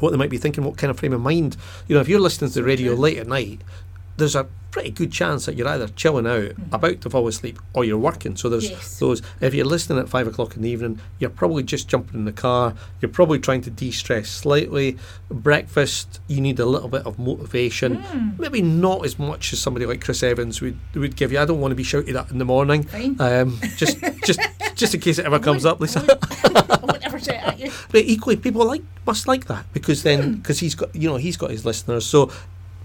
what 0.00 0.10
they 0.10 0.16
might 0.16 0.30
be 0.30 0.38
thinking, 0.38 0.64
what 0.64 0.76
kind 0.78 0.90
of 0.90 0.98
frame 0.98 1.12
of 1.12 1.20
mind. 1.20 1.56
You 1.86 1.94
know, 1.94 2.00
if 2.00 2.08
you're 2.08 2.20
listening 2.20 2.50
to 2.50 2.54
the 2.54 2.64
radio 2.64 2.94
late 2.94 3.18
at 3.18 3.26
night, 3.26 3.60
there's 4.18 4.36
a 4.36 4.46
pretty 4.70 4.90
good 4.90 5.10
chance 5.10 5.46
that 5.46 5.56
you're 5.56 5.66
either 5.66 5.88
chilling 5.88 6.26
out, 6.26 6.52
about 6.72 7.00
to 7.00 7.08
fall 7.08 7.26
asleep, 7.26 7.58
or 7.72 7.84
you're 7.86 7.96
working. 7.98 8.36
So 8.36 8.48
there's 8.50 8.64
Mm-hmm. 8.66 8.74
Yes. 8.74 8.98
those. 8.98 9.22
If 9.40 9.54
you're 9.54 9.64
listening 9.64 9.98
at 9.98 10.08
five 10.10 10.26
o'clock 10.26 10.54
in 10.56 10.62
the 10.62 10.68
evening, 10.68 11.00
you're 11.18 11.30
probably 11.30 11.62
just 11.62 11.88
jumping 11.88 12.18
in 12.20 12.24
the 12.26 12.32
car. 12.32 12.74
You're 13.00 13.08
probably 13.10 13.38
trying 13.38 13.62
to 13.62 13.70
de-stress 13.70 14.28
slightly. 14.28 14.98
Breakfast, 15.30 16.20
you 16.26 16.40
need 16.42 16.58
a 16.60 16.66
little 16.66 16.88
bit 16.88 17.06
of 17.06 17.18
motivation. 17.18 17.98
Mm. 17.98 18.38
Maybe 18.38 18.60
not 18.60 19.04
as 19.06 19.18
much 19.18 19.52
as 19.52 19.60
somebody 19.60 19.86
like 19.86 20.04
Chris 20.04 20.22
Evans 20.22 20.60
would 20.60 20.76
would 20.94 21.16
give 21.16 21.32
you. 21.32 21.38
I 21.38 21.44
don't 21.46 21.60
want 21.60 21.72
to 21.72 21.76
be 21.76 21.82
shouted 21.84 22.14
at 22.16 22.30
in 22.30 22.38
the 22.38 22.44
morning. 22.44 22.86
Um, 23.20 23.58
just 23.76 23.98
just 24.26 24.40
just 24.74 24.94
in 24.94 25.00
case 25.00 25.18
it 25.18 25.24
ever 25.26 25.38
comes 25.38 25.64
up, 25.64 25.80
Lisa. 25.80 26.00
I 26.30 26.78
won't 26.82 27.02
ever 27.06 27.18
shout 27.18 27.36
at 27.36 27.58
you. 27.60 27.70
But 27.90 28.02
equally, 28.04 28.36
people 28.36 28.66
like 28.66 28.82
must 29.06 29.26
like 29.28 29.46
that 29.46 29.72
because 29.72 30.02
then 30.02 30.36
because 30.36 30.58
he's 30.58 30.74
got 30.74 30.94
you 30.94 31.08
know 31.08 31.16
he's 31.16 31.36
got 31.36 31.50
his 31.50 31.64
listeners, 31.64 32.04
so 32.04 32.30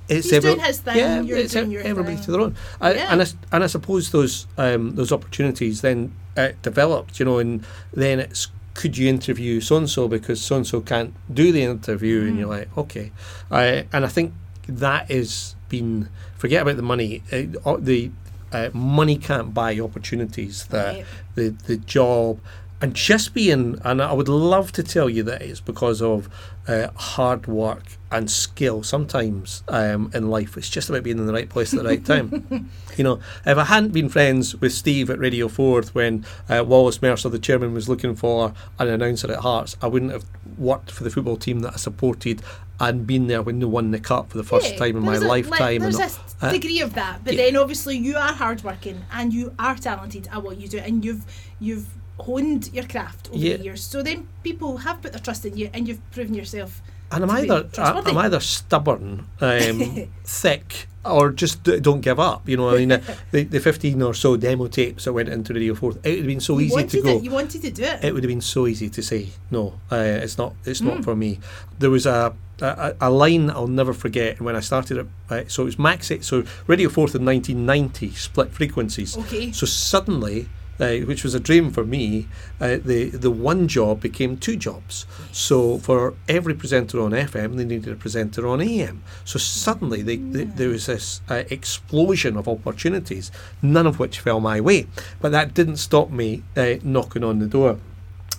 it's 0.09 0.29
He's 0.29 0.39
doing 0.41 0.59
his 0.59 0.79
thing, 0.81 0.97
Yeah, 0.97 1.21
you're 1.21 1.37
it's 1.37 1.53
doing 1.53 1.71
your 1.71 1.81
everybody 1.83 2.15
thing. 2.15 2.25
to 2.25 2.31
their 2.31 2.41
own. 2.41 2.55
I, 2.81 2.93
Yeah. 2.93 3.07
And 3.11 3.21
I, 3.21 3.25
and 3.51 3.63
I 3.63 3.67
suppose 3.67 4.11
those 4.11 4.47
um, 4.57 4.95
those 4.95 5.11
opportunities 5.11 5.81
then 5.81 6.13
uh, 6.37 6.49
developed, 6.61 7.19
you 7.19 7.25
know, 7.25 7.39
and 7.39 7.63
then 7.93 8.19
it's 8.19 8.47
could 8.73 8.97
you 8.97 9.07
interview 9.07 9.61
so 9.61 9.77
and 9.77 9.89
so 9.89 10.07
because 10.07 10.41
so 10.41 10.55
and 10.55 10.65
so 10.67 10.81
can't 10.81 11.13
do 11.33 11.51
the 11.51 11.63
interview, 11.63 12.21
and 12.27 12.37
you're 12.39 12.47
Hmm. 12.47 12.59
like 12.59 12.77
okay, 12.77 13.11
I, 13.51 13.85
and 13.93 14.03
I 14.03 14.07
think 14.07 14.33
that 14.67 15.09
is 15.11 15.55
been 15.69 16.09
forget 16.37 16.61
about 16.63 16.75
the 16.77 16.81
money, 16.83 17.21
uh, 17.31 17.77
the 17.77 18.11
uh, 18.51 18.69
money 18.73 19.15
can't 19.17 19.53
buy 19.53 19.79
opportunities 19.79 20.65
that 20.67 20.95
Right. 20.95 21.05
the 21.35 21.49
the 21.67 21.77
job 21.77 22.39
and 22.83 22.93
just 22.93 23.33
being 23.33 23.79
and 23.85 24.01
I 24.01 24.11
would 24.11 24.27
love 24.27 24.73
to 24.73 24.83
tell 24.83 25.09
you 25.09 25.23
that 25.23 25.41
it's 25.41 25.61
because 25.61 26.01
of 26.01 26.27
uh, 26.67 26.89
hard 26.95 27.47
work 27.47 27.83
and 28.11 28.29
skill 28.29 28.83
sometimes 28.83 29.63
um, 29.69 30.11
in 30.13 30.29
life. 30.29 30.57
It's 30.57 30.69
just 30.69 30.89
about 30.89 31.03
being 31.03 31.17
in 31.17 31.25
the 31.25 31.31
right 31.31 31.47
place 31.47 31.73
at 31.73 31.81
the 31.81 31.85
right 31.89 32.03
time. 32.05 32.69
You 32.97 33.03
know 33.03 33.19
if 33.43 33.57
I 33.57 33.63
hadn't 33.63 33.91
been 33.91 34.07
friends 34.07 34.55
with 34.57 34.71
Steve 34.71 35.09
at 35.09 35.17
Radio 35.17 35.47
Forth 35.47 35.95
when 35.95 36.25
uh, 36.47 36.63
Wallace 36.63 37.01
Mercer 37.01 37.27
the 37.29 37.39
chairman 37.39 37.73
was 37.73 37.89
looking 37.89 38.15
for 38.15 38.53
an 38.77 38.87
announcer 38.87 39.31
at 39.31 39.39
Hearts 39.39 39.75
I 39.81 39.87
wouldn't 39.87 40.11
have 40.11 40.25
worked 40.59 40.91
for 40.91 41.03
the 41.03 41.09
football 41.09 41.37
team 41.37 41.61
that 41.61 41.73
I 41.73 41.77
supported 41.77 42.43
and 42.79 43.07
been 43.07 43.25
there 43.27 43.41
when 43.41 43.57
they 43.59 43.65
won 43.65 43.89
the 43.89 43.99
cup 43.99 44.29
for 44.29 44.37
the 44.37 44.43
first 44.43 44.73
Yeah, 44.73 44.77
time 44.77 44.97
in 44.97 45.03
my 45.03 45.13
there's 45.13 45.23
a- 45.23 45.27
like, 45.27 45.49
lifetime 45.49 45.81
there's 45.81 45.97
and, 45.99 46.11
a 46.41 46.45
uh, 46.45 46.51
degree 46.51 46.81
of 46.81 46.93
that, 46.93 47.23
but 47.23 47.33
yeah. 47.33 47.45
then 47.45 47.55
obviously 47.55 47.97
you 47.97 48.15
are 48.15 48.33
hardworking 48.33 49.01
and 49.11 49.33
you 49.33 49.55
are 49.57 49.75
talented 49.75 50.27
at 50.31 50.43
what 50.43 50.57
you 50.59 50.67
do, 50.67 50.77
and 50.77 51.03
you've 51.03 51.25
you've 51.59 51.87
honed 52.19 52.69
your 52.73 52.85
craft 52.85 53.29
over 53.29 53.37
Yeah. 53.37 53.57
the 53.57 53.63
years. 53.63 53.83
So 53.83 54.01
then 54.03 54.27
people 54.43 54.77
have 54.77 55.01
put 55.01 55.11
their 55.13 55.21
trust 55.21 55.45
in 55.45 55.57
you, 55.57 55.69
and 55.73 55.87
you've 55.87 56.01
proven 56.11 56.33
yourself. 56.33 56.81
And 57.11 57.23
I'm 57.23 57.29
either 57.29 57.69
I, 57.77 58.01
I'm 58.05 58.17
either 58.17 58.39
stubborn, 58.39 59.27
um, 59.39 60.07
thick, 60.25 60.87
or 61.05 61.29
just 61.31 61.61
d- 61.63 61.79
don't 61.79 62.01
give 62.01 62.19
up. 62.19 62.49
You 62.49 62.57
know, 62.57 62.69
I 62.71 62.77
mean, 62.77 62.91
uh, 62.93 63.01
the, 63.31 63.43
the 63.43 63.59
15 63.59 64.01
or 64.01 64.15
so 64.15 64.35
demo 64.35 64.65
tapes 64.67 65.03
that 65.05 65.13
went 65.13 65.29
into 65.29 65.53
Radio 65.53 65.75
Forth, 65.75 65.97
it 66.03 66.09
would 66.09 66.17
have 66.19 66.25
been 66.27 66.39
so 66.39 66.57
you 66.57 66.65
easy 66.75 66.87
to 66.87 67.01
go. 67.03 67.09
it. 67.17 67.23
You 67.23 67.29
wanted 67.29 67.61
to 67.61 67.69
do 67.71 67.83
it. 67.83 68.03
It 68.03 68.13
would 68.15 68.23
have 68.23 68.29
been 68.29 68.41
so 68.41 68.65
easy 68.65 68.89
to 68.89 69.01
say 69.03 69.29
no. 69.51 69.75
Uh, 69.91 69.97
it's 69.97 70.37
not. 70.39 70.55
It's 70.65 70.79
Hmm. 70.79 70.87
not 70.87 71.03
for 71.03 71.15
me. 71.15 71.39
There 71.77 71.91
was 71.91 72.07
a, 72.07 72.33
a 72.61 72.95
a 72.99 73.09
line 73.11 73.51
I'll 73.51 73.67
never 73.67 73.93
forget 73.93 74.41
when 74.41 74.55
I 74.55 74.61
started 74.61 74.97
it. 74.97 75.07
Uh, 75.29 75.43
so 75.47 75.63
it 75.63 75.65
was 75.65 75.77
Max. 75.77 76.11
So 76.21 76.43
Radio 76.65 76.89
Forth 76.89 77.13
in 77.13 77.23
1990 77.25 78.11
split 78.15 78.49
frequencies. 78.51 79.15
Okay. 79.17 79.51
So 79.51 79.65
suddenly. 79.67 80.47
Uh, 80.79 80.97
which 81.01 81.23
was 81.23 81.35
a 81.35 81.39
dream 81.39 81.69
for 81.69 81.85
me. 81.85 82.27
Uh, 82.59 82.77
the 82.83 83.09
the 83.11 83.29
one 83.29 83.67
job 83.67 84.01
became 84.01 84.35
two 84.35 84.55
jobs. 84.55 85.05
So 85.31 85.77
for 85.77 86.15
every 86.27 86.55
presenter 86.55 86.99
on 86.99 87.11
FM, 87.11 87.57
they 87.57 87.63
needed 87.63 87.93
a 87.93 87.95
presenter 87.95 88.47
on 88.47 88.59
AM. 88.59 89.03
So 89.23 89.37
suddenly 89.37 90.01
they, 90.01 90.15
they, 90.15 90.45
there 90.45 90.69
was 90.69 90.87
this 90.87 91.21
uh, 91.29 91.43
explosion 91.51 92.35
of 92.37 92.47
opportunities, 92.47 93.31
none 93.61 93.85
of 93.85 93.99
which 93.99 94.19
fell 94.19 94.39
my 94.39 94.59
way. 94.59 94.87
But 95.21 95.31
that 95.31 95.53
didn't 95.53 95.77
stop 95.77 96.09
me 96.09 96.41
uh, 96.57 96.75
knocking 96.81 97.23
on 97.23 97.37
the 97.37 97.47
door. 97.47 97.77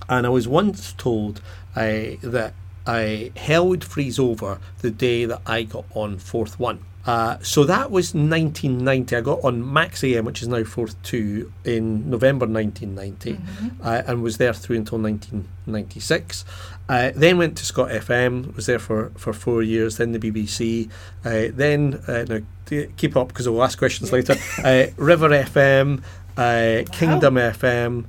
And 0.08 0.26
I 0.26 0.30
was 0.30 0.48
once 0.48 0.92
told 0.94 1.40
uh, 1.76 2.18
that 2.20 2.52
I 2.84 3.30
hell 3.36 3.68
would 3.68 3.84
freeze 3.84 4.18
over 4.18 4.58
the 4.80 4.90
day 4.90 5.24
that 5.24 5.40
I 5.46 5.62
got 5.62 5.84
on 5.94 6.18
Forth 6.18 6.58
One. 6.58 6.80
Uh, 7.06 7.38
so 7.42 7.64
that 7.64 7.90
was 7.90 8.14
1990. 8.14 9.16
I 9.16 9.20
got 9.20 9.44
on 9.44 9.72
Max 9.72 10.02
AM, 10.04 10.24
which 10.24 10.40
is 10.42 10.48
now 10.48 10.64
Forth 10.64 11.00
Two, 11.02 11.52
in 11.64 12.08
November 12.08 12.46
1990, 12.46 13.38
uh, 13.82 14.02
and 14.06 14.22
was 14.22 14.38
there 14.38 14.54
through 14.54 14.76
until 14.76 14.98
1996. 14.98 16.44
Uh, 16.88 17.12
then 17.14 17.38
went 17.38 17.56
to 17.58 17.64
Scot 17.64 17.88
FM, 17.90 18.54
was 18.56 18.66
there 18.66 18.78
for, 18.78 19.10
for 19.16 19.32
four 19.32 19.62
years. 19.62 19.96
Then 19.98 20.12
the 20.12 20.18
BBC. 20.18 20.90
Uh, 21.24 21.52
then 21.54 22.00
uh, 22.08 22.24
now 22.28 22.40
keep 22.96 23.16
up 23.16 23.28
because 23.28 23.46
I'll 23.46 23.62
ask 23.62 23.78
questions 23.78 24.12
later. 24.12 24.34
Uh, 24.64 24.86
River 24.96 25.28
FM, 25.28 26.02
uh, 26.36 26.84
Kingdom 26.90 27.34
FM 27.34 28.04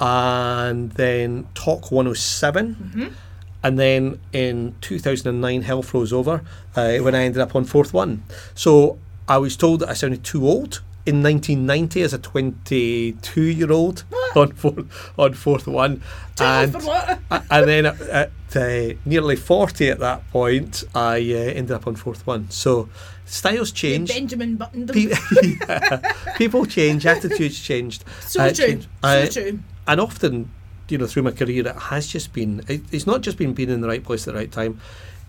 and 0.00 0.90
then 0.92 1.46
Talk 1.54 1.92
107. 1.92 3.14
And 3.62 3.78
then 3.78 4.18
in 4.32 4.74
2009, 4.80 5.62
hell 5.62 5.82
froze 5.82 6.12
over 6.12 6.42
uh, 6.74 6.96
when 6.98 7.14
I 7.14 7.22
ended 7.24 7.40
up 7.40 7.54
on 7.54 7.64
Forth 7.64 7.94
One. 7.94 8.24
So 8.54 8.98
I 9.28 9.38
was 9.38 9.56
told 9.56 9.80
that 9.80 9.88
I 9.88 9.94
sounded 9.94 10.24
too 10.24 10.46
old 10.46 10.82
in 11.04 11.22
1990 11.22 12.02
as 12.02 12.12
a 12.12 12.18
22 12.18 13.40
year 13.42 13.72
old 13.72 14.04
on 14.36 14.52
fourth, 14.52 15.18
on 15.18 15.34
Forth 15.34 15.66
One. 15.66 16.02
Too 16.36 16.44
old 16.44 16.50
and, 16.64 16.72
for 16.72 16.78
what? 16.82 17.20
and 17.50 17.68
then 17.68 17.86
at, 17.86 18.00
at 18.00 18.30
uh, 18.56 18.94
nearly 19.04 19.36
40 19.36 19.88
at 19.90 19.98
that 20.00 20.28
point, 20.30 20.84
I 20.94 21.16
uh, 21.18 21.36
ended 21.58 21.72
up 21.72 21.86
on 21.86 21.96
Forth 21.96 22.26
One. 22.26 22.50
So 22.50 22.88
styles 23.24 23.70
change. 23.72 24.08
Benjamin 24.10 24.56
Button. 24.56 24.86
Pe- 24.88 25.12
yeah. 25.42 26.12
People 26.36 26.66
change, 26.66 27.06
attitudes 27.06 27.58
changed. 27.60 28.04
so 28.20 28.42
uh, 28.42 28.52
true. 28.52 28.66
change. 28.66 28.82
So 28.84 28.88
Uh, 29.02 29.26
true. 29.28 29.58
and 29.86 30.00
often, 30.00 30.50
you 30.92 30.98
know, 30.98 31.06
through 31.06 31.22
my 31.22 31.30
career, 31.30 31.66
it 31.66 31.76
has 31.90 32.06
just 32.06 32.32
been. 32.34 32.62
It, 32.68 32.82
it's 32.92 33.06
not 33.06 33.22
just 33.22 33.38
been 33.38 33.54
being 33.54 33.70
in 33.70 33.80
the 33.80 33.88
right 33.88 34.04
place 34.04 34.28
at 34.28 34.34
the 34.34 34.38
right 34.40 34.52
time. 34.52 34.78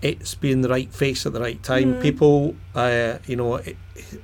It's 0.02 0.36
being 0.36 0.60
the 0.60 0.67
right 0.67 0.91
face 0.93 1.26
at 1.26 1.32
the 1.32 1.39
right 1.39 1.63
time. 1.63 1.97
People, 2.02 2.56
uh, 2.76 3.19
you 3.26 3.38
know, 3.38 3.56
it, 3.56 3.78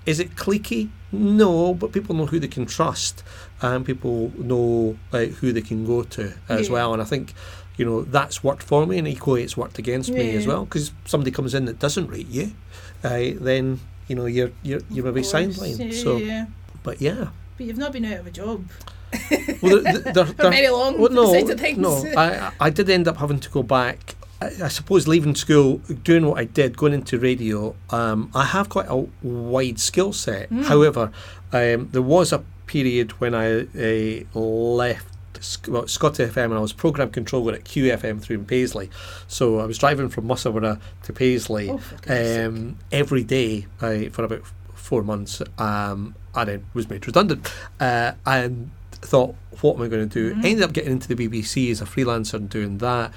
is 0.06 0.20
it 0.20 0.36
cliquey? 0.36 0.90
No, 1.14 1.74
but 1.74 1.94
people 1.94 2.14
know 2.14 2.26
who 2.26 2.38
they 2.40 2.50
can 2.50 2.66
trust, 2.66 3.24
and 3.62 3.86
people 3.86 4.34
know 4.38 4.98
uh, 5.14 5.20
who 5.40 5.54
they 5.54 5.62
can 5.62 5.86
go 5.86 6.04
to 6.04 6.34
as 6.50 6.68
Yeah. 6.68 6.74
well. 6.74 6.92
And 6.94 7.02
I 7.02 7.06
think, 7.06 7.34
you 7.78 7.86
know, 7.86 8.02
that's 8.02 8.44
worked 8.44 8.62
for 8.64 8.86
me, 8.86 8.98
and 8.98 9.08
equally, 9.08 9.42
it's 9.44 9.56
worked 9.56 9.80
against 9.80 10.12
me 10.12 10.36
as 10.36 10.46
well. 10.46 10.66
Because 10.66 10.92
somebody 11.06 11.32
comes 11.32 11.54
in 11.54 11.64
that 11.66 11.80
doesn't 11.80 12.08
rate 12.08 12.28
you, 12.28 12.52
uh, 13.06 13.32
then 13.40 13.80
you 14.10 14.16
know 14.18 14.26
you're 14.26 14.52
you're 14.62 14.82
you're 14.90 15.06
maybe 15.06 15.22
sidelined. 15.22 15.80
yeah, 15.94 16.04
So, 16.04 16.18
yeah. 16.18 16.48
but 16.84 17.00
yeah. 17.00 17.30
But 17.56 17.68
you've 17.68 17.78
not 17.78 17.94
been 17.94 18.04
out 18.04 18.20
of 18.20 18.28
a 18.28 18.32
job 18.32 18.66
Well, 19.62 19.82
there, 19.82 19.94
for 20.26 20.34
there- 20.34 20.52
very 20.52 20.70
long. 20.70 21.00
well, 21.00 21.10
no, 21.12 21.28
the 21.32 21.40
sounds 21.40 21.50
of 21.52 21.60
things. 21.60 21.78
no. 21.78 22.04
I, 22.18 22.52
I 22.60 22.70
did 22.70 22.90
end 22.90 23.08
up 23.08 23.18
having 23.18 23.40
to 23.40 23.50
go 23.50 23.64
back. 23.64 24.16
I, 24.42 24.48
I 24.64 24.68
suppose 24.70 25.08
leaving 25.08 25.36
school, 25.36 25.78
doing 26.04 26.26
what 26.26 26.38
I 26.40 26.46
did, 26.46 26.78
going 26.78 26.94
into 26.94 27.20
radio. 27.20 27.76
Um, 27.90 28.32
I 28.34 28.46
have 28.46 28.70
quite 28.70 28.88
a 28.90 29.06
wide 29.22 29.80
skill 29.80 30.14
set. 30.14 30.50
Hmm. 30.50 30.62
However, 30.64 31.12
um, 31.52 31.90
there 31.92 32.02
was 32.02 32.32
a 32.32 32.44
period 32.68 33.12
when 33.20 33.34
I 33.36 33.62
uh, 33.62 34.40
left. 34.40 35.06
Well, 35.70 35.88
Scot 35.88 36.16
FM 36.16 36.46
and 36.46 36.54
I 36.56 36.60
was 36.60 36.74
program 36.74 37.12
controller 37.12 37.54
at 37.54 37.64
QFM 37.64 38.22
through 38.22 38.40
in 38.40 38.46
Paisley, 38.46 38.90
so 39.30 39.60
I 39.60 39.66
was 39.66 39.78
driving 39.78 40.10
from 40.10 40.28
Musselburgh 40.28 40.82
to 41.04 41.14
Paisley 41.14 41.70
Oh, 41.70 41.78
for 41.78 41.96
goodness 41.96 42.28
sake. 42.36 42.46
um, 42.48 42.78
every 42.92 43.24
day 43.24 43.66
uh, 43.80 44.10
for 44.12 44.26
about 44.26 44.42
four 44.76 45.02
months, 45.02 45.42
um, 45.58 46.14
and 46.36 46.50
it 46.50 46.62
was 46.74 46.90
made 46.90 47.08
redundant. 47.08 47.50
Uh, 47.80 48.12
and 48.26 48.70
thought, 49.02 49.36
what 49.62 49.76
am 49.76 49.82
I 49.84 49.88
going 49.88 50.08
to 50.08 50.14
do? 50.14 50.34
Mm-hmm. 50.36 50.46
Ended 50.46 50.64
up 50.64 50.74
getting 50.74 50.92
into 50.94 51.14
the 51.14 51.28
BBC 51.28 51.72
as 51.72 51.82
a 51.82 51.86
freelancer 51.86 52.36
and 52.36 52.50
doing 52.50 52.78
that. 52.80 53.12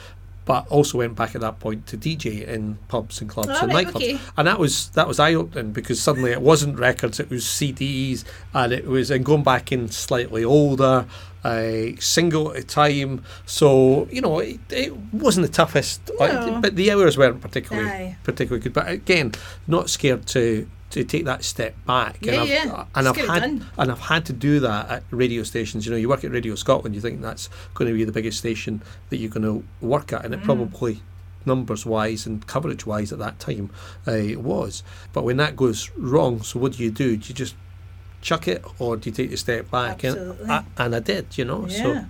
But 0.44 0.66
also 0.68 0.98
went 0.98 1.14
back 1.14 1.36
at 1.36 1.40
that 1.40 1.60
point 1.60 1.86
to 1.86 1.96
DJ 1.96 2.44
in 2.44 2.76
pubs 2.88 3.20
and 3.20 3.30
clubs 3.30 3.50
Oh, 3.52 3.58
and 3.62 3.72
right, 3.72 3.86
nightclubs, 3.86 3.94
okay. 3.94 4.18
and 4.36 4.48
that 4.48 4.58
was 4.58 4.88
that 4.90 5.06
was 5.06 5.20
eye 5.20 5.34
opening 5.34 5.70
because 5.70 6.02
suddenly 6.02 6.32
it 6.32 6.42
wasn't 6.42 6.80
records, 6.80 7.20
it 7.20 7.30
was 7.30 7.44
CDs, 7.44 8.24
and 8.52 8.72
it 8.72 8.86
was 8.88 9.12
and 9.12 9.24
going 9.24 9.44
back 9.44 9.70
in 9.70 9.88
slightly 9.88 10.42
older, 10.42 11.06
a 11.44 11.94
single 12.00 12.50
at 12.50 12.56
a 12.56 12.62
time. 12.64 13.22
So 13.46 14.08
you 14.10 14.20
know, 14.20 14.40
it, 14.40 14.58
it 14.70 14.96
wasn't 15.12 15.46
the 15.46 15.52
toughest, 15.52 16.10
like, 16.18 16.32
No. 16.32 16.60
but 16.60 16.74
the 16.74 16.90
hours 16.90 17.16
weren't 17.16 17.40
particularly 17.40 17.88
Aye. 17.88 18.16
particularly 18.24 18.64
good. 18.64 18.72
But 18.72 18.88
again, 18.88 19.34
not 19.68 19.90
scared 19.90 20.26
to 20.28 20.68
to 20.92 21.04
take 21.04 21.24
that 21.26 21.42
step 21.44 21.74
back. 21.86 22.18
Yeah, 22.24 22.32
and 22.32 22.40
I've, 22.42 22.48
yeah. 22.48 22.84
and 22.94 23.06
Just 23.06 23.20
I've 23.30 23.42
had 23.42 23.42
and 23.78 23.90
I've 23.90 23.98
had 23.98 24.24
to 24.26 24.32
do 24.32 24.60
that 24.60 24.88
at 24.90 25.02
radio 25.10 25.42
stations. 25.42 25.84
You 25.84 25.92
know, 25.92 25.98
you 25.98 26.08
work 26.08 26.22
at 26.24 26.30
Radio 26.30 26.54
Scotland, 26.54 26.94
you 26.94 27.00
think 27.00 27.20
that's 27.20 27.48
going 27.74 27.90
to 27.90 27.94
be 27.96 28.04
the 28.04 28.12
biggest 28.12 28.38
station 28.38 28.80
that 29.10 29.16
you're 29.18 29.30
going 29.30 29.42
to 29.44 29.64
work 29.86 30.12
at, 30.12 30.24
and 30.24 30.32
Mm. 30.34 30.38
it 30.38 30.44
probably 30.44 31.02
numbers 31.44 31.84
wise 31.84 32.24
and 32.24 32.46
coverage 32.46 32.86
wise 32.86 33.12
at 33.12 33.18
that 33.18 33.40
time 33.40 33.68
uh, 34.06 34.38
was. 34.40 34.82
But 35.12 35.24
when 35.24 35.38
that 35.38 35.56
goes 35.56 35.90
wrong, 35.96 36.42
so 36.42 36.58
what 36.60 36.72
do 36.74 36.82
you 36.84 36.90
do? 36.90 37.16
Do 37.16 37.28
you 37.28 37.34
just 37.34 37.56
chuck 38.20 38.46
it, 38.46 38.64
or 38.78 38.96
do 38.96 39.10
you 39.10 39.14
take 39.16 39.32
a 39.32 39.36
step 39.36 39.70
back? 39.70 40.04
Absolutely. 40.04 40.42
And 40.44 40.52
I, 40.52 40.64
and 40.78 40.94
I 40.94 41.00
did, 41.00 41.36
you 41.36 41.44
know. 41.44 41.66
Yeah. 41.66 41.82
So 41.82 42.04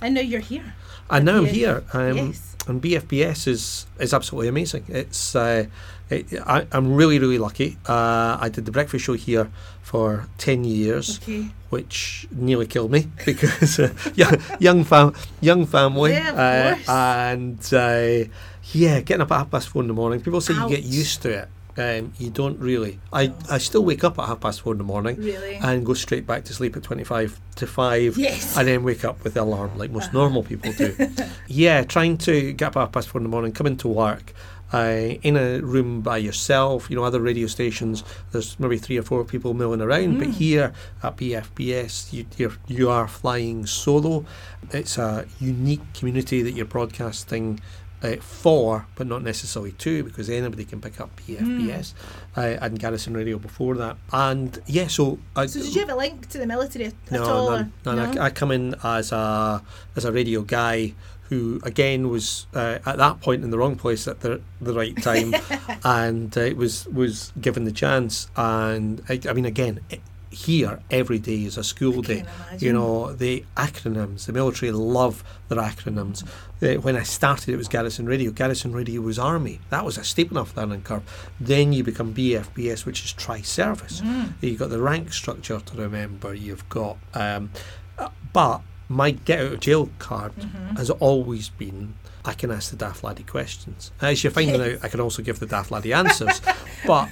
and 0.00 0.14
now 0.14 0.20
you're 0.20 0.40
here. 0.40 0.74
and 1.10 1.24
now 1.24 1.38
I'm 1.38 1.46
here. 1.46 1.82
Um, 1.92 2.16
Yes. 2.16 2.56
And 2.68 2.82
BFBS 2.82 3.46
is 3.48 3.86
is 3.98 4.12
absolutely 4.12 4.48
amazing. 4.48 4.84
It's 4.88 5.34
uh, 5.34 5.66
it, 6.10 6.26
I, 6.46 6.66
I'm 6.72 6.94
really 6.94 7.18
really 7.18 7.38
lucky. 7.38 7.76
Uh, 7.88 8.36
I 8.40 8.48
did 8.50 8.64
the 8.66 8.70
breakfast 8.72 9.04
show 9.06 9.14
here 9.14 9.48
for 9.82 10.26
ten 10.36 10.64
years, 10.64 11.18
Okay. 11.22 11.48
which 11.70 12.28
nearly 12.30 12.66
killed 12.66 12.90
me 12.90 13.08
because 13.24 13.78
uh, 13.80 13.92
young 14.14 14.36
young 14.60 14.84
fam 14.84 15.14
young 15.40 15.66
family 15.66 16.12
Yeah, 16.12 16.76
uh, 16.86 16.92
and 16.92 17.60
uh, 17.72 18.28
yeah, 18.72 19.00
getting 19.00 19.22
up 19.22 19.32
at 19.32 19.38
half 19.38 19.50
past 19.50 19.68
four 19.70 19.80
in 19.82 19.88
the 19.88 19.94
morning. 19.94 20.20
People 20.20 20.40
say 20.42 20.52
you 20.54 20.68
get 20.68 20.82
used 20.84 21.22
to 21.22 21.30
it. 21.30 21.48
Um, 21.78 22.12
you 22.18 22.30
don't 22.30 22.58
really. 22.58 22.98
I, 23.12 23.32
I 23.48 23.58
still 23.58 23.84
wake 23.84 24.02
up 24.02 24.18
at 24.18 24.26
half 24.26 24.40
past 24.40 24.62
four 24.62 24.72
in 24.72 24.78
the 24.78 24.84
morning 24.84 25.16
Really? 25.16 25.54
and 25.56 25.86
go 25.86 25.94
straight 25.94 26.26
back 26.26 26.44
to 26.44 26.52
sleep 26.52 26.76
at 26.76 26.82
25 26.82 27.38
to 27.56 27.66
5 27.66 28.18
Yes. 28.18 28.56
and 28.56 28.66
then 28.66 28.82
wake 28.82 29.04
up 29.04 29.22
with 29.22 29.34
the 29.34 29.42
alarm 29.42 29.78
like 29.78 29.90
most 29.90 30.06
Uh-huh. 30.08 30.18
normal 30.18 30.42
people 30.42 30.72
do. 30.72 30.94
yeah, 31.46 31.84
trying 31.84 32.18
to 32.18 32.52
get 32.52 32.66
up 32.68 32.76
at 32.76 32.80
half 32.80 32.92
past 32.92 33.08
four 33.08 33.20
in 33.20 33.22
the 33.22 33.28
morning, 33.30 33.52
come 33.52 33.66
into 33.68 33.86
work. 33.88 34.32
Uh, 34.70 35.14
in 35.22 35.34
a 35.38 35.60
room 35.60 36.02
by 36.02 36.18
yourself, 36.18 36.90
you 36.90 36.96
know, 36.96 37.02
other 37.02 37.22
radio 37.22 37.46
stations, 37.46 38.04
there's 38.32 38.58
maybe 38.60 38.76
three 38.76 38.98
or 38.98 39.02
four 39.02 39.24
people 39.24 39.54
milling 39.54 39.80
around, 39.80 40.18
but 40.18 40.28
Mm. 40.28 40.34
here 40.34 40.72
at 41.02 41.16
BFBS, 41.16 42.12
you, 42.12 42.26
you're, 42.36 42.52
you 42.66 42.90
are 42.90 43.08
flying 43.08 43.64
solo. 43.64 44.26
It's 44.72 44.98
a 44.98 45.24
unique 45.40 45.80
community 45.94 46.42
that 46.42 46.52
you're 46.52 46.66
broadcasting 46.66 47.60
uh, 48.02 48.16
for, 48.16 48.86
but 48.94 49.06
not 49.06 49.22
necessarily 49.22 49.72
to, 49.72 50.04
because 50.04 50.30
anybody 50.30 50.64
can 50.64 50.80
pick 50.80 51.00
up 51.00 51.10
BFBS 51.20 51.94
uh, 52.36 52.40
and 52.40 52.78
Garrison 52.78 53.14
Radio 53.14 53.38
before 53.38 53.74
that. 53.76 53.96
And 54.12 54.60
yeah, 54.66 54.86
so, 54.86 55.18
I, 55.34 55.46
so 55.46 55.60
did 55.60 55.74
you 55.74 55.80
have 55.80 55.90
a 55.90 55.96
link 55.96 56.28
to 56.30 56.38
the 56.38 56.46
military 56.46 56.86
at 56.86 56.94
no, 57.10 57.24
all? 57.24 57.50
none, 57.50 57.72
none. 57.84 58.18
I, 58.18 58.26
I 58.26 58.30
come 58.30 58.52
in 58.52 58.74
as 58.82 59.12
a 59.12 59.62
as 59.96 60.04
a 60.04 60.12
radio 60.12 60.42
guy 60.42 60.94
who 61.28 61.60
again 61.62 62.08
was 62.08 62.46
uh, 62.54 62.78
at 62.86 62.96
that 62.96 63.20
point 63.20 63.44
in 63.44 63.50
the 63.50 63.58
wrong 63.58 63.76
place 63.76 64.08
at 64.08 64.20
the 64.20 64.40
the 64.60 64.72
right 64.72 64.96
time, 65.02 65.34
and 65.84 66.36
uh, 66.36 66.50
was 66.56 66.86
was 66.86 67.32
given 67.40 67.64
the 67.64 67.72
chance. 67.72 68.28
And 68.36 69.02
I, 69.08 69.20
I 69.28 69.32
mean, 69.32 69.44
again. 69.44 69.80
It, 69.90 70.00
here 70.30 70.80
every 70.90 71.18
day 71.18 71.44
is 71.44 71.56
a 71.56 71.64
school 71.64 72.02
day. 72.02 72.24
You 72.58 72.72
know 72.72 73.12
the 73.12 73.44
acronyms. 73.56 74.26
The 74.26 74.32
military 74.32 74.72
love 74.72 75.24
their 75.48 75.58
acronyms. 75.58 76.26
Uh, 76.62 76.80
when 76.80 76.96
I 76.96 77.02
started, 77.02 77.52
it 77.52 77.56
was 77.56 77.68
Garrison 77.68 78.06
Radio. 78.06 78.30
Garrison 78.30 78.72
Radio 78.72 79.00
was 79.00 79.18
Army. 79.18 79.60
That 79.70 79.84
was 79.84 79.96
a 79.96 80.04
steep 80.04 80.30
enough 80.30 80.56
learning 80.56 80.82
curve. 80.82 81.02
Then 81.40 81.72
you 81.72 81.82
become 81.84 82.12
BFBS, 82.14 82.84
which 82.84 83.04
is 83.04 83.12
tri-service. 83.12 84.00
Mm. 84.02 84.32
You've 84.40 84.58
got 84.58 84.70
the 84.70 84.80
rank 84.82 85.12
structure 85.12 85.60
to 85.60 85.76
remember. 85.76 86.34
You've 86.34 86.68
got, 86.68 86.98
um, 87.14 87.50
uh, 87.98 88.08
but 88.32 88.60
my 88.88 89.12
get 89.12 89.40
out 89.40 89.52
of 89.52 89.60
jail 89.60 89.88
card 89.98 90.34
Mm-hmm. 90.36 90.76
has 90.76 90.90
always 90.90 91.48
been. 91.48 91.94
I 92.28 92.34
can 92.34 92.50
ask 92.50 92.70
the 92.70 92.76
Daft 92.76 93.02
Laddie 93.02 93.22
questions. 93.22 93.90
As 94.02 94.22
you're 94.22 94.30
finding 94.30 94.60
out, 94.60 94.84
I 94.84 94.88
can 94.88 95.00
also 95.00 95.22
give 95.22 95.38
the 95.40 95.46
Daft 95.46 95.70
Laddie 95.70 95.94
answers. 95.94 96.42
but 96.86 97.08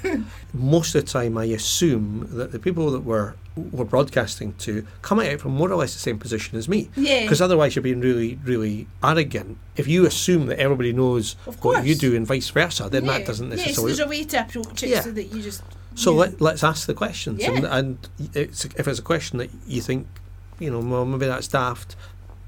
most 0.52 0.94
of 0.94 1.07
the 1.07 1.11
time, 1.11 1.38
I 1.38 1.44
assume 1.44 2.29
that 2.33 2.52
the 2.52 2.59
people 2.59 2.90
that 2.90 3.00
we're 3.00 3.33
we're 3.57 3.87
broadcasting 3.87 4.52
to 4.59 4.87
come 5.00 5.18
out 5.18 5.40
from 5.40 5.52
more 5.52 5.72
or 5.72 5.76
less 5.76 5.94
the 5.94 5.98
same 6.00 6.18
position 6.18 6.59
as 6.59 6.68
me. 6.68 6.90
Yeah. 6.94 7.22
Because 7.22 7.40
otherwise, 7.40 7.74
you're 7.74 7.83
being 7.83 8.02
really, 8.02 8.38
really 8.44 8.87
arrogant. 9.02 9.57
If 9.76 9.88
you 9.88 10.05
assume 10.05 10.48
that 10.48 10.59
everybody 10.59 10.92
knows 10.92 11.33
what 11.62 11.87
you 11.87 11.94
do 11.94 12.14
and 12.14 12.26
vice 12.26 12.50
versa, 12.50 12.90
then 12.90 13.07
yeah. 13.07 13.12
that 13.16 13.26
doesn't 13.26 13.48
necessarily. 13.48 13.92
there's 13.94 14.00
a 14.00 14.09
way 14.09 14.24
to 14.24 14.40
approach 14.42 14.83
it 14.83 14.90
Yeah. 14.90 15.00
so 15.00 15.12
that 15.12 15.33
you 15.33 15.40
just. 15.40 15.62
So 15.94 16.12
let, 16.12 16.42
let's 16.42 16.62
ask 16.62 16.87
the 16.87 16.92
questions, 16.92 17.42
and, 17.42 17.62
Yeah. 17.62 17.79
and 17.79 18.09
it's, 18.35 18.66
if 18.66 18.87
it's 18.87 18.98
a 18.98 19.02
question 19.02 19.38
that 19.38 19.48
you 19.66 19.81
think, 19.81 20.07
you 20.59 20.70
know, 20.70 20.81
well, 20.81 21.07
maybe 21.07 21.24
that's 21.24 21.48
daft, 21.48 21.96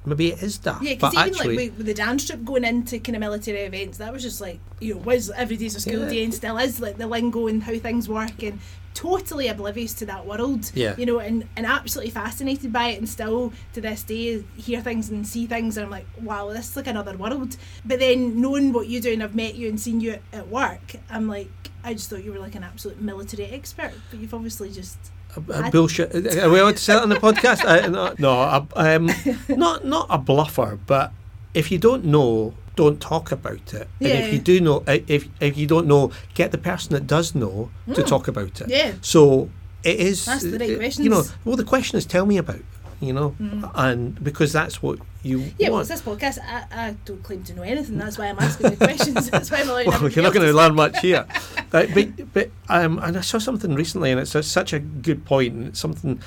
maybe 0.04 0.32
it 0.32 0.42
is 0.42 0.58
daft. 0.58 0.82
Yeah, 0.82 0.94
because 0.94 1.14
even 1.14 1.28
actually, 1.28 1.56
like 1.56 1.70
with, 1.70 1.78
with 1.78 1.86
the 1.86 1.94
dance 1.94 2.26
trip 2.26 2.44
going 2.44 2.64
into 2.64 2.98
kind 2.98 3.16
of 3.16 3.20
military 3.20 3.60
events, 3.60 3.98
that 3.98 4.12
was 4.12 4.22
just 4.22 4.40
like 4.40 4.60
you 4.80 4.94
know, 4.94 5.00
was 5.00 5.30
every 5.30 5.56
day's 5.56 5.74
a 5.76 5.80
school 5.80 6.00
Yeah. 6.00 6.08
day 6.08 6.24
and 6.24 6.34
still 6.34 6.58
is 6.58 6.80
like 6.80 6.98
the 6.98 7.06
lingo 7.06 7.46
and 7.46 7.62
how 7.62 7.76
things 7.78 8.08
work 8.08 8.42
and 8.42 8.60
totally 8.94 9.46
oblivious 9.46 9.94
to 9.94 10.06
that 10.06 10.26
world. 10.26 10.72
Yeah. 10.74 10.94
You 10.98 11.06
know, 11.06 11.20
and, 11.20 11.46
and 11.56 11.66
absolutely 11.66 12.10
fascinated 12.10 12.72
by 12.72 12.88
it 12.88 12.98
and 12.98 13.08
still 13.08 13.52
to 13.74 13.80
this 13.80 14.02
day 14.02 14.42
hear 14.56 14.80
things 14.80 15.08
and 15.08 15.24
see 15.26 15.46
things 15.46 15.76
and 15.76 15.84
I'm 15.84 15.90
like, 15.90 16.06
wow, 16.20 16.48
this 16.48 16.70
is 16.70 16.76
like 16.76 16.88
another 16.88 17.16
world. 17.16 17.56
But 17.84 18.00
then 18.00 18.40
knowing 18.40 18.72
what 18.72 18.88
you 18.88 19.00
do 19.00 19.12
and 19.12 19.22
I've 19.22 19.36
met 19.36 19.54
you 19.54 19.68
and 19.68 19.80
seen 19.80 20.00
you 20.00 20.12
at, 20.12 20.22
at 20.32 20.48
work, 20.48 20.96
I'm 21.10 21.28
like 21.28 21.50
I 21.84 21.94
just 21.94 22.10
thought 22.10 22.24
you 22.24 22.32
were 22.32 22.40
like 22.40 22.56
an 22.56 22.64
absolute 22.64 23.00
military 23.00 23.46
expert, 23.46 23.92
but 24.10 24.18
you've 24.18 24.34
obviously 24.34 24.70
just 24.70 24.98
a, 25.36 25.52
a 25.52 25.66
I- 25.66 25.70
bullshit. 25.70 26.14
Are 26.38 26.50
we 26.50 26.58
allowed 26.58 26.76
to 26.76 26.82
say 26.82 26.94
that 26.94 27.02
on 27.02 27.08
the 27.08 27.16
podcast? 27.16 27.64
I, 27.64 27.86
no, 27.88 28.14
no 28.18 28.32
a, 28.40 28.66
um, 28.96 29.10
not 29.48 29.84
not 29.84 30.06
a 30.10 30.18
bluffer, 30.18 30.78
but 30.86 31.12
if 31.54 31.70
you 31.70 31.78
don't 31.78 32.04
know, 32.04 32.54
don't 32.76 33.00
talk 33.00 33.32
about 33.32 33.74
it. 33.74 33.88
And 34.00 34.08
if 34.08 34.32
you 34.32 34.38
do 34.38 34.60
know, 34.60 34.84
if 34.86 35.28
if 35.40 35.56
you 35.56 35.66
don't 35.66 35.86
know, 35.86 36.12
get 36.34 36.52
the 36.52 36.58
person 36.58 36.92
that 36.94 37.06
does 37.06 37.34
know 37.34 37.70
to 37.94 38.02
talk 38.02 38.28
about 38.28 38.60
it. 38.60 38.64
Hmm. 38.66 38.70
Yeah. 38.70 38.92
So 39.00 39.50
it 39.84 40.00
is. 40.00 40.24
That's 40.26 40.42
the 40.42 40.58
right 40.58 40.62
uh, 40.62 40.64
You 41.02 41.08
know, 41.10 41.16
questions. 41.22 41.34
well, 41.44 41.56
the 41.56 41.64
question 41.64 41.98
is, 41.98 42.06
tell 42.06 42.26
me 42.26 42.36
about. 42.38 42.60
You 43.00 43.12
know, 43.12 43.36
and 43.76 44.22
because 44.22 44.52
that's 44.52 44.82
what 44.82 44.98
you. 45.22 45.38
Yeah, 45.58 45.68
well, 45.68 45.72
want. 45.72 45.90
it's 45.90 46.00
this 46.00 46.02
podcast. 46.02 46.38
I, 46.44 46.88
I 46.88 46.96
don't 47.04 47.22
claim 47.22 47.44
to 47.44 47.54
know 47.54 47.62
anything. 47.62 47.96
That's 47.96 48.18
why 48.18 48.26
I'm 48.26 48.38
asking 48.38 48.70
the 48.70 48.76
questions. 48.84 49.30
That's 49.30 49.50
why 49.50 49.58
I'm 49.60 49.68
allowing 49.68 49.86
well, 49.86 50.08
you're 50.08 50.24
not 50.24 50.32
going 50.32 50.46
to 50.46 50.52
to 50.52 50.56
learn 50.56 50.74
much 50.74 50.98
here. 51.00 51.26
Uh, 51.70 51.84
but 51.92 52.32
but 52.32 52.50
um, 52.70 52.98
and 53.00 53.18
I 53.18 53.20
saw 53.20 53.36
something 53.36 53.74
recently, 53.74 54.10
and 54.10 54.18
it's 54.18 54.34
a, 54.34 54.42
such 54.42 54.72
a 54.72 54.78
good 54.78 55.26
point, 55.26 55.52
and 55.52 55.66
it's 55.68 55.78
something 55.78 56.18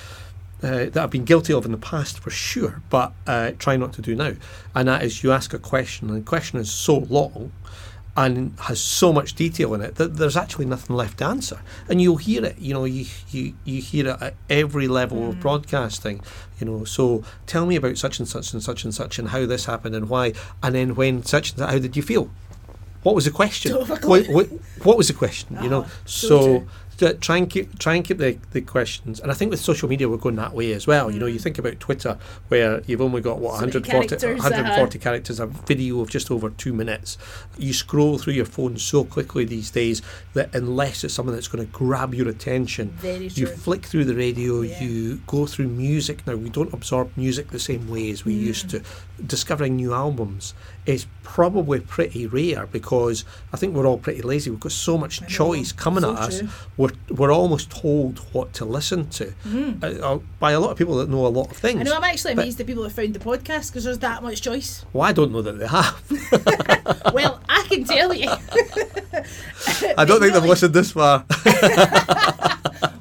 uh, 0.61 0.85
that 0.85 0.97
I've 0.97 1.09
been 1.09 1.25
guilty 1.25 1.51
of 1.51 1.65
in 1.65 1.71
the 1.71 1.79
past 1.79 2.19
for 2.19 2.29
sure, 2.29 2.83
but 2.91 3.13
uh, 3.25 3.53
try 3.57 3.75
not 3.75 3.93
to 3.93 4.03
do 4.03 4.13
now. 4.13 4.33
And 4.75 4.87
that 4.87 5.03
is, 5.03 5.23
you 5.23 5.31
ask 5.31 5.53
a 5.53 5.57
question, 5.59 6.09
and 6.09 6.19
the 6.19 6.23
question 6.23 6.59
is 6.59 6.71
so 6.71 6.99
long. 7.09 7.51
And 8.13 8.59
has 8.59 8.81
so 8.81 9.13
much 9.13 9.35
detail 9.35 9.73
in 9.73 9.81
it 9.81 9.95
that 9.95 10.17
there's 10.17 10.35
actually 10.35 10.65
nothing 10.65 10.97
left 10.97 11.19
to 11.19 11.25
answer, 11.25 11.61
and 11.87 12.01
you'll 12.01 12.17
hear 12.17 12.43
it. 12.43 12.59
You 12.59 12.73
know, 12.73 12.83
you 12.83 13.05
you, 13.29 13.53
you 13.63 13.81
hear 13.81 14.09
it 14.09 14.21
at 14.21 14.33
every 14.49 14.89
level 14.89 15.29
of 15.29 15.35
mm. 15.35 15.39
broadcasting. 15.39 16.21
You 16.59 16.65
know, 16.65 16.83
so 16.83 17.23
tell 17.47 17.65
me 17.65 17.77
about 17.77 17.97
such 17.97 18.19
and 18.19 18.27
such 18.27 18.51
and 18.51 18.61
such 18.61 18.83
and 18.83 18.93
such, 18.93 19.17
and 19.17 19.29
how 19.29 19.45
this 19.45 19.63
happened 19.65 19.95
and 19.95 20.09
why, 20.09 20.33
and 20.61 20.75
then 20.75 20.95
when 20.95 21.23
such 21.23 21.51
and 21.51 21.59
such, 21.59 21.69
how 21.69 21.79
did 21.79 21.95
you 21.95 22.03
feel? 22.03 22.29
What 23.03 23.15
was 23.15 23.25
the 23.25 23.31
question? 23.31 23.71
Don't 23.71 23.87
have 23.87 24.03
a 24.03 24.07
What, 24.07 24.27
what, 24.27 24.47
what 24.83 24.97
was 24.97 25.07
the 25.07 25.13
question? 25.13 25.57
you 25.63 25.69
know, 25.69 25.85
Oh, 25.85 25.91
so, 26.05 26.27
so 26.27 26.37
true. 26.59 26.59
to 26.59 26.90
try 27.19 27.37
and 27.37 27.49
keep 27.49 27.79
try 27.79 27.95
and 27.95 28.05
keep 28.05 28.17
the, 28.19 28.37
the 28.51 28.61
questions. 28.61 29.19
And 29.19 29.31
I 29.31 29.33
think 29.33 29.51
with 29.51 29.59
social 29.59 29.89
media, 29.89 30.07
we're 30.09 30.17
going 30.17 30.35
that 30.35 30.53
way 30.53 30.73
as 30.73 30.85
well. 30.87 31.09
You 31.11 31.19
know, 31.19 31.25
you 31.25 31.39
think 31.39 31.57
about 31.57 31.79
Twitter, 31.79 32.17
where 32.49 32.81
you've 32.85 33.01
only 33.01 33.21
got 33.21 33.39
what 33.39 33.51
Mm. 33.51 33.71
So 33.73 33.79
140, 33.79 34.07
characters, 34.07 34.23
140 34.43 34.99
characters, 34.99 35.39
a 35.39 35.45
video 35.47 36.01
of 36.01 36.09
just 36.09 36.31
over 36.31 36.49
two 36.51 36.73
minutes. 36.73 37.17
You 37.57 37.73
scroll 37.73 38.17
through 38.17 38.33
your 38.33 38.45
phone 38.45 38.77
so 38.77 39.03
quickly 39.03 39.45
these 39.45 39.71
days 39.71 40.01
that 40.33 40.53
unless 40.55 41.03
it's 41.03 41.13
something 41.13 41.33
that's 41.33 41.47
going 41.47 41.65
to 41.65 41.71
grab 41.71 42.13
your 42.13 42.27
attention, 42.29 42.97
you 43.03 43.47
flick 43.47 43.85
through 43.85 44.05
the 44.05 44.15
radio, 44.15 44.61
Yeah. 44.61 44.81
you 44.83 45.21
go 45.27 45.45
through 45.45 45.67
music. 45.67 46.25
Now, 46.27 46.35
we 46.35 46.49
don't 46.49 46.73
absorb 46.73 47.11
music 47.17 47.49
the 47.51 47.59
same 47.59 47.89
way 47.89 48.09
as 48.11 48.25
we 48.25 48.33
Mm. 48.35 48.41
used 48.41 48.69
to. 48.69 48.81
Discovering 49.27 49.75
new 49.75 49.93
albums 49.93 50.53
is 50.85 51.05
probably 51.21 51.79
pretty 51.79 52.25
rare 52.25 52.65
because 52.65 53.23
I 53.53 53.57
think 53.57 53.75
we're 53.75 53.85
all 53.85 53.99
pretty 53.99 54.21
lazy. 54.23 54.49
We've 54.49 54.59
got 54.59 54.71
so 54.71 54.97
much 54.97 55.25
choice 55.27 55.71
coming 55.71 56.01
So 56.01 56.13
at 56.13 56.19
us. 56.19 56.39
true. 56.39 56.49
We're, 56.77 56.89
we're 57.09 57.31
almost 57.31 57.69
told 57.69 58.19
what 58.33 58.51
to 58.53 58.65
listen 58.65 59.07
to 59.11 59.33
uh, 59.83 59.85
uh, 59.85 60.19
by 60.39 60.51
a 60.53 60.59
lot 60.59 60.71
of 60.71 60.77
people 60.77 60.95
that 60.97 61.09
know 61.09 61.25
a 61.25 61.29
lot 61.29 61.51
of 61.51 61.57
things. 61.57 61.79
I 61.79 61.83
know 61.83 61.95
I'm 61.95 62.03
actually 62.03 62.33
amazed 62.33 62.57
that 62.57 62.65
people 62.67 62.83
have 62.83 62.93
found 62.93 63.13
the 63.13 63.19
podcast 63.19 63.69
because 63.69 63.83
there's 63.83 63.99
that 63.99 64.23
much 64.23 64.41
choice. 64.41 64.83
Well, 64.93 65.03
I 65.07 65.13
don't 65.13 65.31
know 65.31 65.41
that 65.43 65.53
they 65.53 65.67
have. 65.67 67.13
well, 67.13 67.39
I 67.47 67.65
can 67.69 67.83
tell 67.85 68.13
you. 68.13 68.29
I 69.97 70.03
don't 70.05 70.19
think 70.19 70.33
they've 70.33 70.43
listened 70.43 70.73
this 70.73 70.91
far. 70.91 71.25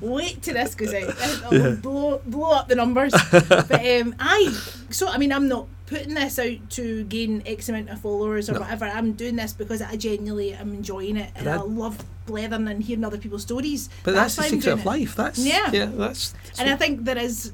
wait 0.01 0.43
till 0.43 0.55
this 0.55 0.75
goes 0.75 0.93
out. 0.95 1.53
It'll 1.53 1.77
blow, 1.77 2.21
blow 2.27 2.53
up 2.53 2.69
the 2.69 2.75
numbers. 2.75 3.13
but 3.33 3.73
um, 3.73 4.15
I, 4.19 4.55
so 4.91 5.09
I 5.09 5.19
mean, 5.19 5.33
I'm 5.33 5.49
not 5.49 5.67
putting 5.91 6.15
this 6.15 6.39
out 6.39 6.71
to 6.71 7.03
gain 7.05 7.43
X 7.45 7.69
amount 7.69 7.91
of 7.91 8.01
followers 8.01 8.49
or 8.49 8.53
No. 8.55 8.61
whatever. 8.61 8.85
I'm 8.87 9.13
doing 9.15 9.35
this 9.35 9.53
because 9.53 9.83
I 9.83 9.97
genuinely 9.97 10.53
am 10.55 10.73
enjoying 10.73 11.17
it 11.17 11.31
and 11.35 11.45
But 11.47 11.59
I 11.59 11.63
love 11.63 11.99
blethering 12.27 12.69
and 12.69 12.81
hearing 12.83 13.05
other 13.05 13.19
people's 13.19 13.43
stories. 13.43 13.89
But 14.05 14.15
that's, 14.15 14.39
why 14.39 14.45
the 14.45 14.51
secret 14.51 14.73
of 14.73 14.87
life. 14.87 15.17
That's 15.17 15.39
Yeah. 15.41 15.69
yeah. 15.73 15.87
That's 15.87 16.33
And 16.61 16.71
I 16.71 16.77
think 16.77 17.05
there 17.05 17.19
is 17.19 17.53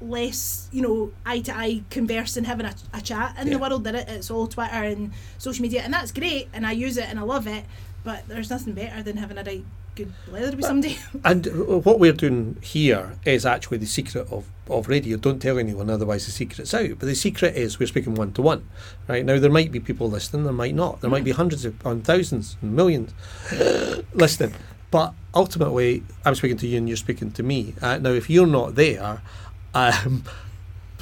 less, 0.00 0.68
you 0.72 0.80
know, 0.82 1.10
eye 1.26 1.40
to 1.40 1.56
eye 1.56 1.82
converse 1.90 2.36
and 2.36 2.46
having 2.46 2.66
a, 2.66 2.74
a 2.94 3.00
chat 3.00 3.36
in 3.40 3.48
Yeah. 3.48 3.54
the 3.54 3.58
world 3.58 3.82
that 3.84 3.94
it, 3.96 4.08
it's 4.08 4.30
all 4.30 4.46
Twitter 4.46 4.82
and 4.92 5.10
social 5.38 5.62
media, 5.62 5.82
and 5.82 5.92
that's 5.92 6.12
great, 6.12 6.48
and 6.52 6.64
I 6.66 6.72
use 6.72 6.96
it 6.96 7.08
and 7.08 7.18
I 7.18 7.22
love 7.22 7.46
it. 7.46 7.64
But 8.04 8.26
there's 8.28 8.50
nothing 8.50 8.74
better 8.74 9.02
than 9.02 9.16
having 9.16 9.38
a 9.38 9.44
right 9.44 9.64
good 9.94 10.12
blether 10.28 10.56
with 10.56 10.64
somebody. 10.64 10.98
And 11.24 11.46
uh, 11.46 11.78
what 11.78 11.98
we're 11.98 12.12
doing 12.12 12.56
here 12.62 13.16
is 13.24 13.44
actually 13.46 13.78
the 13.78 13.86
secret 13.86 14.26
of, 14.30 14.46
of 14.68 14.88
radio. 14.88 15.16
Don't 15.16 15.40
tell 15.40 15.58
anyone, 15.58 15.90
otherwise 15.90 16.26
the 16.26 16.32
secret's 16.32 16.74
out. 16.74 16.98
But 16.98 17.06
the 17.06 17.14
secret 17.14 17.56
is 17.56 17.78
we're 17.78 17.86
speaking 17.86 18.14
one 18.14 18.32
to 18.32 18.42
one. 18.42 18.68
Right 19.08 19.24
now, 19.24 19.38
there 19.38 19.50
might 19.50 19.72
be 19.72 19.80
people 19.80 20.10
listening, 20.10 20.44
there 20.44 20.52
might 20.52 20.74
not. 20.74 21.00
There 21.00 21.10
might 21.10 21.24
be 21.24 21.32
hundreds 21.32 21.64
of, 21.64 21.84
and 21.86 22.04
thousands, 22.04 22.56
and 22.62 22.74
millions 22.74 23.12
listening. 24.14 24.54
But 24.90 25.14
ultimately, 25.34 26.02
I'm 26.24 26.34
speaking 26.34 26.58
to 26.58 26.66
you, 26.66 26.78
and 26.78 26.88
you're 26.88 26.96
speaking 26.96 27.30
to 27.32 27.42
me. 27.42 27.74
Uh, 27.80 27.98
now, 27.98 28.10
if 28.10 28.28
you're 28.28 28.46
not 28.46 28.74
there, 28.74 29.22
um, 29.74 30.24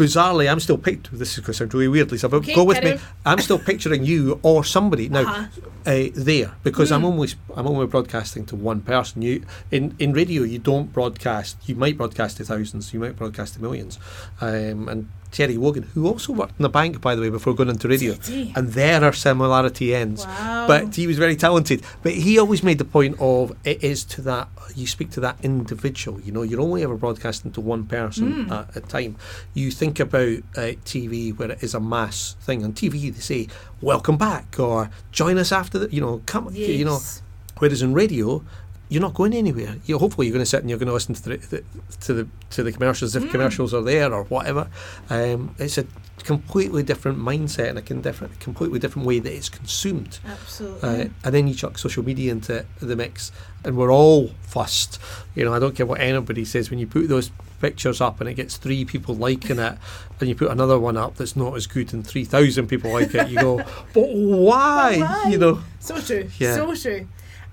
bizarrely, 0.01 0.47
I'm 0.51 0.61
still 0.61 0.79
picturing. 0.79 1.19
This 1.19 1.33
is 1.35 1.41
going 1.41 1.53
to 1.53 1.55
sound 1.55 1.75
really 1.75 1.89
weird, 1.89 2.11
Lisa, 2.13 2.29
but 2.29 2.39
Okay, 2.39 2.55
go 2.55 2.65
with 2.65 2.83
me. 2.83 2.93
I'm 3.31 3.41
still 3.41 3.59
picturing 3.59 4.03
you 4.13 4.41
or 4.43 4.65
somebody 4.65 5.09
now 5.09 5.21
Uh-huh. 5.21 5.45
uh, 5.93 6.09
there 6.31 6.51
because 6.69 6.89
I'm 6.95 7.03
Mm. 7.03 7.11
only 7.11 7.29
I'm 7.57 7.67
only 7.67 7.87
broadcasting 7.87 8.45
to 8.51 8.57
one 8.71 8.81
person. 8.81 9.23
You 9.23 9.43
in 9.71 9.95
in 9.99 10.13
radio 10.21 10.43
you 10.53 10.59
don't 10.73 10.89
broadcast. 10.99 11.57
You 11.69 11.75
might 11.77 11.97
broadcast 12.01 12.33
to 12.39 12.45
thousands. 12.45 12.93
You 12.95 13.01
might 13.05 13.17
broadcast 13.17 13.55
to 13.55 13.63
millions. 13.67 13.99
Um, 14.41 14.89
and 14.93 15.01
Terry 15.31 15.57
Wogan, 15.57 15.85
who 15.95 16.07
also 16.07 16.33
worked 16.33 16.55
in 16.59 16.63
the 16.65 16.69
bank 16.69 17.01
by 17.01 17.15
the 17.15 17.21
way 17.23 17.31
before 17.31 17.55
going 17.55 17.69
into 17.69 17.87
radio, 17.89 18.15
and 18.57 18.69
there 18.73 19.03
our 19.05 19.13
similarity 19.13 19.95
ends. 19.95 20.27
Wow. 20.27 20.67
But 20.67 20.95
he 20.97 21.07
was 21.07 21.19
very 21.19 21.37
talented. 21.37 21.83
But 22.03 22.13
he 22.13 22.39
always 22.39 22.63
made 22.63 22.79
the 22.79 22.85
point 22.85 23.17
of 23.21 23.57
it 23.65 23.83
is 23.85 24.05
to 24.05 24.23
that 24.23 24.49
you 24.75 24.87
speak 24.87 25.11
to 25.13 25.21
that 25.21 25.37
individual. 25.43 26.21
You 26.21 26.33
know, 26.33 26.43
you're 26.43 26.61
only 26.61 26.83
ever 26.83 26.97
broadcasting 26.97 27.53
to 27.53 27.61
one 27.61 27.85
person 27.87 28.47
Mm. 28.47 28.51
at 28.51 28.77
a 28.77 28.81
time. 28.81 29.17
You 29.55 29.71
think 29.71 29.99
about 30.01 30.39
uh, 30.57 30.75
TV 30.85 31.37
where 31.37 31.51
it 31.53 31.63
is 31.63 31.75
a 31.75 31.81
mass 31.81 32.37
thing. 32.41 32.65
On 32.65 32.73
TV, 32.73 33.13
they 33.13 33.21
say 33.21 33.49
"Welcome 33.81 34.17
back" 34.17 34.59
or 34.59 34.91
"Join 35.13 35.39
us 35.39 35.53
after 35.53 35.79
the," 35.79 35.95
you 35.95 36.01
know, 36.01 36.23
come, 36.27 36.55
you 36.55 36.85
know. 36.85 36.93
Yes. 36.95 37.23
Whereas 37.59 37.83
in 37.83 37.93
radio, 37.93 38.43
you're 38.91 39.01
not 39.01 39.15
going 39.15 39.33
anywhere. 39.33 39.77
You 39.87 39.99
hopefully 39.99 40.27
you're 40.27 40.35
going 40.35 40.43
to 40.43 40.51
sit 40.51 40.61
and 40.61 40.69
you're 40.69 40.79
going 40.79 40.89
to 40.89 40.93
listen 40.93 41.15
to 41.15 41.23
the, 41.23 41.37
the 41.39 41.65
to 42.03 42.13
the 42.13 42.29
to 42.51 42.63
the 42.63 42.73
commercials 42.73 43.17
if 43.17 43.23
Mm. 43.23 43.31
commercials 43.31 43.73
are 43.73 43.83
there 43.83 44.13
or 44.13 44.25
whatever. 44.25 44.69
Um, 45.09 45.55
it's 45.59 45.79
a 45.79 45.87
completely 46.25 46.83
different 46.83 47.19
mindset 47.19 47.71
and 47.71 47.79
a 47.79 47.83
different, 48.03 48.39
completely 48.41 48.79
different 48.79 49.07
way 49.09 49.21
that 49.21 49.33
it's 49.33 49.49
consumed. 49.49 50.19
Absolutely. 50.27 50.89
Uh, 50.89 51.09
and 51.25 51.35
then 51.35 51.49
you 51.49 51.55
chuck 51.55 51.79
social 51.79 52.05
media 52.05 52.31
into 52.33 52.67
the 52.81 52.95
mix, 52.97 53.33
and 53.65 53.77
we're 53.77 53.91
all 53.93 54.29
fussed. 54.43 54.99
You 55.35 55.45
know, 55.47 55.55
I 55.55 55.59
don't 55.59 55.75
care 55.75 55.87
what 55.87 56.01
anybody 56.01 56.45
says. 56.45 56.69
When 56.69 56.79
you 56.79 56.87
put 56.87 57.09
those 57.09 57.31
pictures 57.61 58.01
up 58.01 58.21
and 58.21 58.29
it 58.29 58.35
gets 58.35 58.57
three 58.57 58.85
people 58.85 59.15
liking 59.15 59.59
it, 59.59 59.79
and 60.19 60.29
you 60.29 60.35
put 60.35 60.51
another 60.51 60.79
one 60.79 60.97
up 60.99 61.15
that's 61.17 61.37
not 61.37 61.55
as 61.57 61.67
good 61.67 61.93
and 61.95 62.07
three 62.07 62.25
thousand 62.25 62.67
people 62.67 62.93
like 62.93 63.15
it, 63.15 63.29
you 63.31 63.41
go, 63.41 63.57
but 63.95 64.09
why? 64.13 64.99
But 64.99 65.09
why? 65.09 65.31
You 65.31 65.39
know, 65.39 65.63
So 65.79 65.99
true. 66.01 66.29
Yeah. 66.39 66.55
So 66.57 66.75
true. 66.75 67.07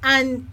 And 0.04 0.50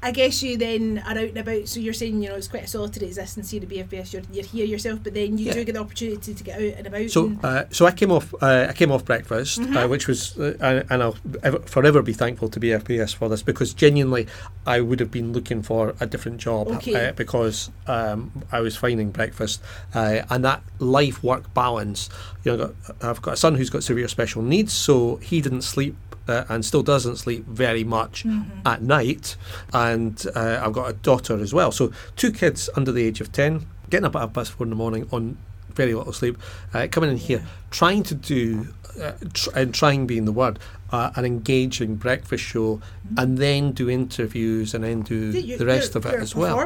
I 0.00 0.12
guess 0.12 0.44
you 0.44 0.56
then 0.56 1.02
are 1.04 1.10
out 1.10 1.16
and 1.18 1.38
about. 1.38 1.66
So 1.66 1.80
you're 1.80 1.92
saying, 1.92 2.22
you 2.22 2.28
know, 2.28 2.36
it's 2.36 2.46
quite 2.46 2.62
a 2.62 2.68
solitary 2.68 3.06
existence 3.08 3.50
here 3.50 3.60
at 3.60 3.68
BFBS. 3.68 4.12
You're, 4.12 4.22
you're 4.32 4.44
here 4.44 4.64
yourself, 4.64 5.00
but 5.02 5.12
then 5.12 5.36
you 5.38 5.46
Yeah. 5.46 5.54
do 5.54 5.64
get 5.64 5.72
the 5.72 5.80
opportunity 5.80 6.34
to 6.34 6.44
get 6.44 6.54
out 6.56 6.78
and 6.78 6.86
about. 6.86 7.10
So, 7.10 7.26
and, 7.26 7.44
uh, 7.44 7.64
so 7.70 7.84
I 7.84 7.90
came 7.90 8.12
off. 8.12 8.32
Uh, 8.40 8.66
I 8.68 8.74
came 8.74 8.92
off 8.92 9.04
breakfast, 9.04 9.58
uh, 9.58 9.62
Mhm. 9.64 9.88
which 9.90 10.06
was, 10.06 10.38
uh, 10.38 10.84
and- 10.88 11.02
I'll 11.02 11.16
ever, 11.42 11.58
forever 11.60 12.00
be 12.02 12.12
thankful 12.12 12.48
to 12.48 12.60
BFBS 12.60 13.12
for 13.12 13.28
this 13.28 13.42
because 13.42 13.74
genuinely, 13.74 14.28
I 14.66 14.80
would 14.80 15.00
have 15.00 15.10
been 15.10 15.32
looking 15.32 15.62
for 15.62 15.94
a 15.98 16.06
different 16.06 16.38
job 16.38 16.68
Okay. 16.68 17.08
uh, 17.08 17.12
because 17.12 17.70
um, 17.88 18.30
I 18.52 18.60
was 18.60 18.76
finding 18.76 19.10
breakfast 19.10 19.60
uh, 19.94 20.20
and 20.30 20.44
that 20.44 20.62
life 20.78 21.24
work 21.24 21.52
balance. 21.54 22.08
You 22.44 22.56
know, 22.56 22.74
I've 23.02 23.20
got 23.20 23.34
a 23.34 23.36
son 23.36 23.56
who's 23.56 23.70
got 23.70 23.82
severe 23.82 24.06
special 24.06 24.42
needs, 24.42 24.72
so 24.72 25.16
he 25.16 25.40
didn't 25.40 25.62
sleep. 25.62 25.96
Uh, 26.28 26.44
and 26.50 26.62
still 26.64 26.82
doesn't 26.82 27.16
sleep 27.16 27.46
very 27.46 27.84
much 27.84 28.24
Mm-hmm. 28.24 28.66
at 28.66 28.82
night, 28.82 29.36
and 29.72 30.26
uh, 30.36 30.60
I've 30.62 30.74
got 30.74 30.90
a 30.90 30.92
daughter 30.92 31.38
as 31.40 31.54
well. 31.54 31.72
So 31.72 31.90
two 32.16 32.30
kids 32.32 32.68
under 32.76 32.92
the 32.92 33.02
age 33.02 33.20
of 33.22 33.32
ten, 33.32 33.64
getting 33.88 34.04
up 34.04 34.14
at 34.14 34.20
half 34.20 34.32
past 34.34 34.52
four 34.52 34.64
in 34.66 34.70
the 34.70 34.76
morning 34.76 35.08
on 35.10 35.38
very 35.74 35.94
little 35.94 36.12
sleep, 36.12 36.36
uh, 36.74 36.86
coming 36.90 37.10
in 37.10 37.16
here, 37.16 37.42
trying 37.70 38.02
to 38.02 38.14
do, 38.14 38.66
uh, 39.00 39.12
tr- 39.32 39.50
and 39.54 39.72
trying 39.72 40.06
being 40.06 40.24
the 40.26 40.32
word, 40.32 40.58
uh, 40.90 41.10
an 41.16 41.24
engaging 41.24 41.94
breakfast 41.94 42.44
show, 42.44 42.80
and 43.16 43.38
then 43.38 43.72
do 43.72 43.88
interviews 43.88 44.74
and 44.74 44.84
then 44.84 45.02
do 45.02 45.30
You- 45.30 45.56
the 45.56 45.64
rest 45.66 45.94
of 45.96 46.04
it 46.04 46.14
as 46.14 46.34
well. 46.34 46.56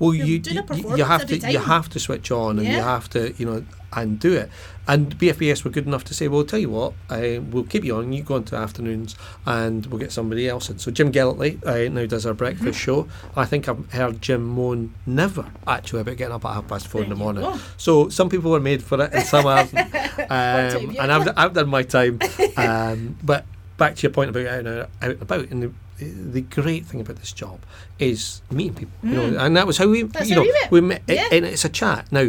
Well, 0.00 0.14
You're 0.14 0.26
you 0.26 0.42
you, 0.54 0.96
you 0.96 1.04
have 1.04 1.26
to 1.26 1.34
you 1.52 1.58
have 1.60 1.88
to 1.90 2.00
switch 2.00 2.30
on 2.32 2.58
and 2.58 2.66
you 2.66 2.80
have 2.82 3.08
to 3.10 3.32
you 3.38 3.46
know 3.46 3.64
and 3.92 4.18
do 4.18 4.32
it. 4.32 4.50
And 4.86 5.18
BFBS 5.18 5.64
were 5.64 5.70
good 5.70 5.86
enough 5.86 6.04
to 6.04 6.14
say, 6.14 6.28
well, 6.28 6.44
tell 6.44 6.58
you 6.58 6.68
what, 6.68 6.92
uh, 7.08 7.40
we'll 7.50 7.64
keep 7.64 7.84
you 7.84 7.96
on. 7.96 8.12
You 8.12 8.22
go 8.22 8.34
on 8.34 8.44
to 8.44 8.56
afternoons 8.56 9.16
and 9.46 9.86
we'll 9.86 9.98
get 9.98 10.12
somebody 10.12 10.46
else 10.48 10.68
in. 10.68 10.78
So 10.78 10.90
Jim 10.90 11.10
Gellertley 11.10 11.64
uh, 11.66 11.88
now 11.92 12.04
does 12.06 12.26
our 12.26 12.34
breakfast 12.34 12.64
Mm-hmm. 12.64 12.72
show. 12.72 13.08
I 13.34 13.46
think 13.46 13.66
I've 13.68 13.90
heard 13.92 14.20
Jim 14.20 14.44
moan 14.44 14.92
never 15.06 15.50
actually 15.66 16.00
about 16.02 16.16
getting 16.18 16.34
up 16.34 16.44
at 16.44 16.52
half 16.52 16.68
past 16.68 16.86
four 16.88 17.02
in 17.02 17.08
the 17.08 17.14
morning. 17.16 17.42
go. 17.44 17.58
So 17.78 18.08
some 18.10 18.28
people 18.28 18.50
were 18.50 18.60
made 18.60 18.82
for 18.82 19.00
it 19.02 19.12
and 19.14 19.24
some 19.24 19.44
haven't. 19.46 19.94
um, 20.30 20.96
and 21.00 21.12
I've, 21.12 21.28
I've 21.36 21.54
done 21.54 21.68
my 21.68 21.82
time. 21.82 22.18
Um, 22.56 23.16
but 23.22 23.44
back 23.78 23.96
to 23.96 24.02
your 24.02 24.12
point 24.12 24.30
about 24.30 24.46
out 24.46 24.58
and 24.60 24.68
out 24.68 24.90
and 25.02 25.22
about, 25.22 25.48
and 25.50 25.62
the, 25.62 25.72
the 26.04 26.40
great 26.42 26.86
thing 26.86 27.00
about 27.00 27.16
this 27.16 27.32
job 27.32 27.58
is 27.98 28.42
meeting 28.50 28.74
people. 28.74 28.92
You 29.02 29.16
know, 29.16 29.38
and 29.38 29.56
that 29.56 29.66
was 29.66 29.78
how 29.78 29.88
we, 29.88 30.04
Mm. 30.04 30.12
That's 30.12 30.28
you 30.28 30.36
know, 30.36 30.42
we 30.42 30.52
met. 30.52 30.70
we 30.70 30.80
met, 30.82 31.02
Yeah. 31.08 31.28
and 31.32 31.44
it's 31.44 31.64
a 31.64 31.68
chat. 31.68 32.12
Now, 32.12 32.28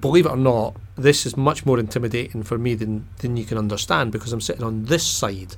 believe 0.00 0.26
it 0.26 0.30
or 0.30 0.36
not, 0.36 0.76
this 0.96 1.26
is 1.26 1.36
much 1.36 1.66
more 1.66 1.78
intimidating 1.78 2.42
for 2.42 2.58
me 2.58 2.74
than 2.74 3.06
than 3.18 3.36
you 3.36 3.44
can 3.44 3.58
understand 3.58 4.12
because 4.12 4.32
I'm 4.32 4.40
sitting 4.40 4.62
on 4.64 4.84
this 4.86 5.06
side 5.06 5.54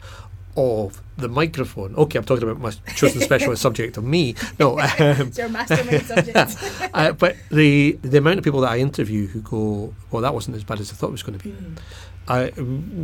of 0.57 1.01
the 1.16 1.28
microphone. 1.28 1.95
Okay, 1.95 2.18
I'm 2.18 2.24
talking 2.24 2.43
about 2.43 2.61
my 2.61 2.72
chosen 2.97 3.20
specialist 3.20 3.62
subject 3.62 3.97
of 3.97 4.03
me. 4.05 4.34
No, 4.59 4.78
um, 4.80 4.89
It's 4.99 5.39
your 5.39 5.49
mastermind 5.49 6.03
subject. 6.07 6.91
uh, 6.95 7.12
but 7.12 7.36
the 7.51 7.93
the 8.03 8.18
amount 8.18 8.39
of 8.39 8.45
people 8.45 8.61
that 8.62 8.72
I 8.72 8.78
interview 8.78 9.28
who 9.28 9.41
go, 9.41 9.95
well, 10.11 10.22
that 10.22 10.34
wasn't 10.34 10.57
as 10.57 10.64
bad 10.64 10.80
as 10.80 10.91
I 10.91 10.95
thought 10.97 11.09
it 11.09 11.12
was 11.12 11.22
going 11.22 11.39
to 11.39 11.45
be. 11.45 11.53
Mm, 11.53 11.78
I, 12.30 12.51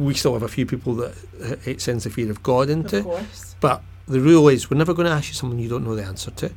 we 0.05 0.13
still 0.15 0.35
have 0.35 0.43
a 0.43 0.49
few 0.49 0.67
people 0.67 0.95
that 0.97 1.13
uh, 1.43 1.57
it 1.65 1.81
sends 1.81 2.05
the 2.05 2.11
fear 2.11 2.31
of 2.31 2.43
God 2.43 2.69
into. 2.69 2.99
of 2.99 3.05
course. 3.05 3.57
But 3.61 3.83
the 4.07 4.21
rule 4.21 4.49
is, 4.49 4.69
we're 4.71 4.77
never 4.77 4.93
going 4.93 5.07
to 5.07 5.13
ask 5.13 5.29
you 5.29 5.35
something 5.35 5.59
you 5.59 5.69
don't 5.69 5.85
know 5.85 5.95
the 5.95 6.05
answer 6.05 6.31
to. 6.33 6.53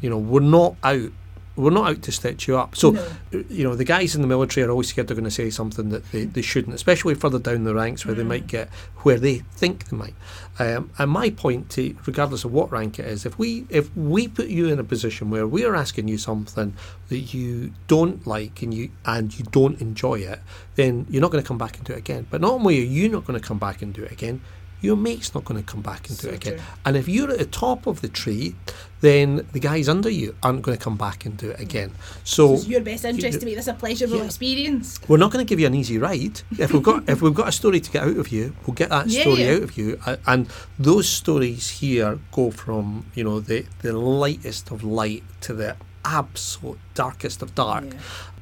You 0.00 0.10
know, 0.10 0.18
we're 0.18 0.40
not 0.40 0.76
out. 0.82 1.10
We're 1.58 1.70
not 1.70 1.90
out 1.90 2.02
to 2.02 2.12
stitch 2.12 2.46
you 2.48 2.56
up. 2.56 2.76
So, 2.76 2.92
No. 2.92 3.04
you 3.50 3.64
know, 3.64 3.74
the 3.74 3.84
guys 3.84 4.14
in 4.14 4.22
the 4.22 4.28
military 4.28 4.64
are 4.66 4.70
always 4.70 4.88
scared 4.88 5.08
they're 5.08 5.14
going 5.16 5.24
to 5.24 5.30
say 5.30 5.50
something 5.50 5.90
that 5.90 6.10
they, 6.12 6.24
they 6.24 6.40
shouldn't, 6.42 6.74
especially 6.74 7.14
further 7.14 7.38
down 7.38 7.64
the 7.64 7.74
ranks 7.74 8.06
where 8.06 8.14
they 8.14 8.22
Mm. 8.22 8.28
might 8.28 8.46
get 8.46 8.68
where 9.02 9.18
they 9.18 9.38
think 9.56 9.88
they 9.88 9.96
might. 9.96 10.14
Um, 10.58 10.90
and 10.98 11.10
my 11.10 11.30
point, 11.30 11.70
to, 11.70 11.94
regardless 12.06 12.44
of 12.44 12.52
what 12.52 12.70
rank 12.72 12.98
it 12.98 13.06
is, 13.06 13.26
if 13.26 13.38
we 13.38 13.66
if 13.70 13.94
we 13.96 14.28
put 14.28 14.48
you 14.48 14.68
in 14.68 14.78
a 14.78 14.84
position 14.84 15.30
where 15.30 15.46
we 15.46 15.64
are 15.64 15.74
asking 15.76 16.08
you 16.08 16.18
something 16.18 16.74
that 17.08 17.34
you 17.34 17.72
don't 17.86 18.26
like 18.26 18.62
and 18.62 18.72
you 18.72 18.90
and 19.04 19.36
you 19.38 19.44
don't 19.50 19.80
enjoy 19.80 20.16
it, 20.20 20.40
then 20.76 21.06
you're 21.10 21.22
not 21.22 21.30
going 21.30 21.42
to 21.42 21.46
come 21.48 21.58
back 21.58 21.76
and 21.76 21.84
do 21.84 21.92
it 21.92 21.98
again. 21.98 22.26
But 22.30 22.40
not 22.40 22.52
only 22.52 22.78
are 22.80 22.84
you 22.84 23.08
not 23.08 23.24
going 23.24 23.38
to 23.40 23.44
come 23.46 23.58
back 23.58 23.82
and 23.82 23.92
do 23.92 24.02
it 24.04 24.12
again, 24.12 24.40
your 24.80 24.96
mate's 24.96 25.34
not 25.34 25.44
going 25.44 25.60
to 25.60 25.66
come 25.66 25.82
back 25.82 26.08
and 26.08 26.16
do 26.18 26.22
So 26.22 26.28
it 26.28 26.34
again. 26.36 26.54
true. 26.54 26.62
And 26.84 26.96
if 26.96 27.08
you're 27.08 27.30
at 27.30 27.38
the 27.38 27.46
top 27.46 27.86
of 27.86 28.00
the 28.00 28.08
tree, 28.08 28.54
then 29.00 29.46
the 29.52 29.60
guys 29.60 29.88
under 29.88 30.08
you 30.10 30.34
aren't 30.42 30.62
going 30.62 30.76
to 30.76 30.82
come 30.82 30.96
back 30.96 31.24
and 31.24 31.36
do 31.36 31.50
it 31.50 31.60
again. 31.60 31.92
So 32.24 32.54
It's 32.54 32.66
your 32.66 32.80
best 32.80 33.04
interest 33.04 33.40
to 33.40 33.46
make 33.46 33.56
this 33.56 33.66
a 33.68 33.74
pleasurable 33.74 34.18
Yeah. 34.18 34.24
experience. 34.24 34.98
we're 35.08 35.16
not 35.18 35.30
going 35.32 35.44
to 35.44 35.48
give 35.48 35.60
you 35.60 35.66
an 35.66 35.74
easy 35.74 35.98
ride. 35.98 36.42
If 36.58 36.72
we've 36.72 36.82
got 36.82 37.08
if 37.08 37.20
we've 37.22 37.34
got 37.34 37.48
a 37.48 37.52
story 37.52 37.80
to 37.80 37.90
get 37.90 38.02
out 38.04 38.16
of 38.16 38.28
you, 38.28 38.54
we'll 38.66 38.74
get 38.74 38.90
that 38.90 39.08
Yeah, 39.08 39.22
story 39.22 39.42
yeah. 39.44 39.52
out 39.54 39.62
of 39.62 39.76
you. 39.78 40.00
And 40.26 40.48
those 40.78 41.08
stories 41.08 41.68
here 41.80 42.18
go 42.32 42.50
from 42.50 43.06
you 43.14 43.24
know 43.24 43.40
the 43.40 43.66
the 43.82 43.92
lightest 43.92 44.70
of 44.70 44.82
light 44.84 45.22
to 45.42 45.54
the 45.54 45.76
absolute 46.04 46.78
darkest 46.94 47.42
of 47.42 47.54
dark. 47.54 47.84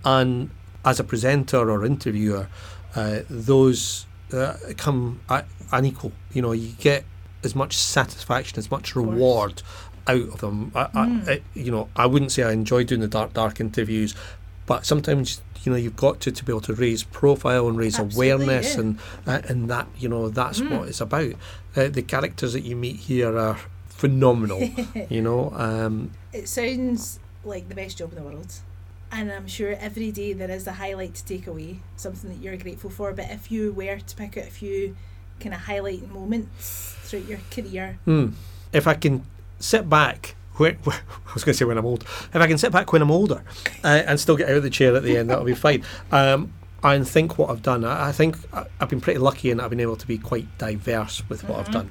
And 0.05 0.51
as 0.84 1.01
a 1.01 1.05
presenter 1.05 1.70
or 1.70 1.84
interviewer, 1.84 2.49
uh, 2.95 3.20
those 3.28 4.07
uh, 4.32 4.55
come 4.76 5.20
at 5.28 5.47
unequal. 5.72 6.12
You 6.32 6.42
know, 6.42 6.52
you 6.52 6.72
get 6.78 7.04
as 7.44 7.54
much 7.54 7.76
satisfaction, 7.76 8.58
as 8.58 8.70
much 8.70 8.96
reward 8.96 9.62
out 10.08 10.20
of 10.22 10.38
them. 10.40 10.72
I, 10.74 10.84
Mm. 10.84 11.28
I, 11.28 11.32
I, 11.32 11.42
you 11.54 11.70
know, 11.70 11.88
I 11.96 12.06
wouldn't 12.06 12.32
say 12.32 12.42
I 12.42 12.52
enjoy 12.52 12.84
doing 12.84 13.00
the 13.00 13.08
dark, 13.08 13.32
dark 13.34 13.60
interviews, 13.60 14.14
but 14.66 14.84
sometimes 14.86 15.42
you 15.64 15.72
know 15.72 15.78
you've 15.78 15.96
got 15.96 16.20
to 16.20 16.30
to 16.30 16.44
be 16.44 16.52
able 16.52 16.60
to 16.62 16.74
raise 16.74 17.02
profile 17.04 17.68
and 17.68 17.76
raise 17.76 17.98
Absolutely, 17.98 18.30
awareness, 18.30 18.74
yeah. 18.74 18.80
and 18.80 18.98
uh, 19.26 19.40
and 19.48 19.68
that 19.70 19.86
you 19.98 20.08
know 20.08 20.28
that's 20.28 20.60
Mm. 20.60 20.78
what 20.78 20.88
it's 20.88 21.00
about. 21.00 21.32
Uh, 21.76 21.88
the 21.88 22.02
characters 22.02 22.52
that 22.52 22.62
you 22.64 22.76
meet 22.76 22.96
here 22.96 23.36
are 23.36 23.58
phenomenal. 23.88 24.62
you 25.10 25.22
know, 25.22 25.50
um, 25.54 26.10
It 26.32 26.48
sounds 26.48 27.18
like 27.44 27.68
the 27.68 27.74
best 27.74 27.98
job 27.98 28.10
in 28.12 28.16
the 28.16 28.22
world. 28.28 28.52
And 29.12 29.30
I'm 29.30 29.46
sure 29.46 29.76
every 29.78 30.10
day 30.10 30.32
there 30.32 30.50
is 30.50 30.66
a 30.66 30.72
highlight 30.72 31.14
to 31.14 31.24
take 31.24 31.46
away, 31.46 31.78
something 31.96 32.28
that 32.30 32.42
you're 32.42 32.56
grateful 32.56 32.90
for. 32.90 33.12
But 33.12 33.30
if 33.30 33.50
you 33.52 33.72
were 33.72 33.98
to 33.98 34.16
pick 34.16 34.36
out 34.36 34.44
a 34.48 34.50
few 34.50 34.96
kind 35.41 35.55
of 35.55 35.61
highlight 35.61 36.09
moments 36.11 36.95
throughout 37.03 37.26
your 37.26 37.39
career, 37.51 37.99
Hmm. 38.05 38.28
If 38.72 38.87
I 38.87 38.95
can 38.95 39.24
sit 39.59 39.89
back, 39.89 40.34
when, 40.57 40.76
I 40.87 41.34
was 41.34 41.45
going 41.45 41.53
to 41.53 41.55
say 41.55 41.64
when 41.64 41.78
I'm 41.78 41.87
old, 41.87 42.03
if 42.03 42.37
I 42.37 42.47
can 42.47 42.59
sit 42.59 42.72
back 42.72 42.93
when 42.93 43.03
I'm 43.03 43.11
older 43.11 43.43
uh, 43.84 44.03
and 44.07 44.18
still 44.18 44.37
get 44.37 44.49
out 44.51 44.57
of 44.57 44.62
the 44.62 44.70
chair 44.70 44.95
at 44.97 45.03
the 45.03 45.16
end, 45.16 45.30
that'll 45.30 45.45
be 45.45 45.55
fine. 45.55 45.84
Um, 46.11 46.53
and 46.82 47.07
think 47.09 47.39
what 47.39 47.51
I've 47.51 47.62
done. 47.62 47.84
I, 47.84 48.09
I 48.09 48.12
think 48.12 48.37
I- 48.53 48.66
I've 48.80 48.89
been 48.89 49.01
pretty 49.01 49.18
lucky 49.18 49.51
in 49.51 49.57
that 49.59 49.64
I've 49.64 49.70
been 49.70 49.80
able 49.80 49.97
to 49.97 50.07
be 50.07 50.18
quite 50.18 50.47
diverse 50.59 51.22
with 51.28 51.45
what 51.49 51.59
I've 51.59 51.70
done. 51.72 51.91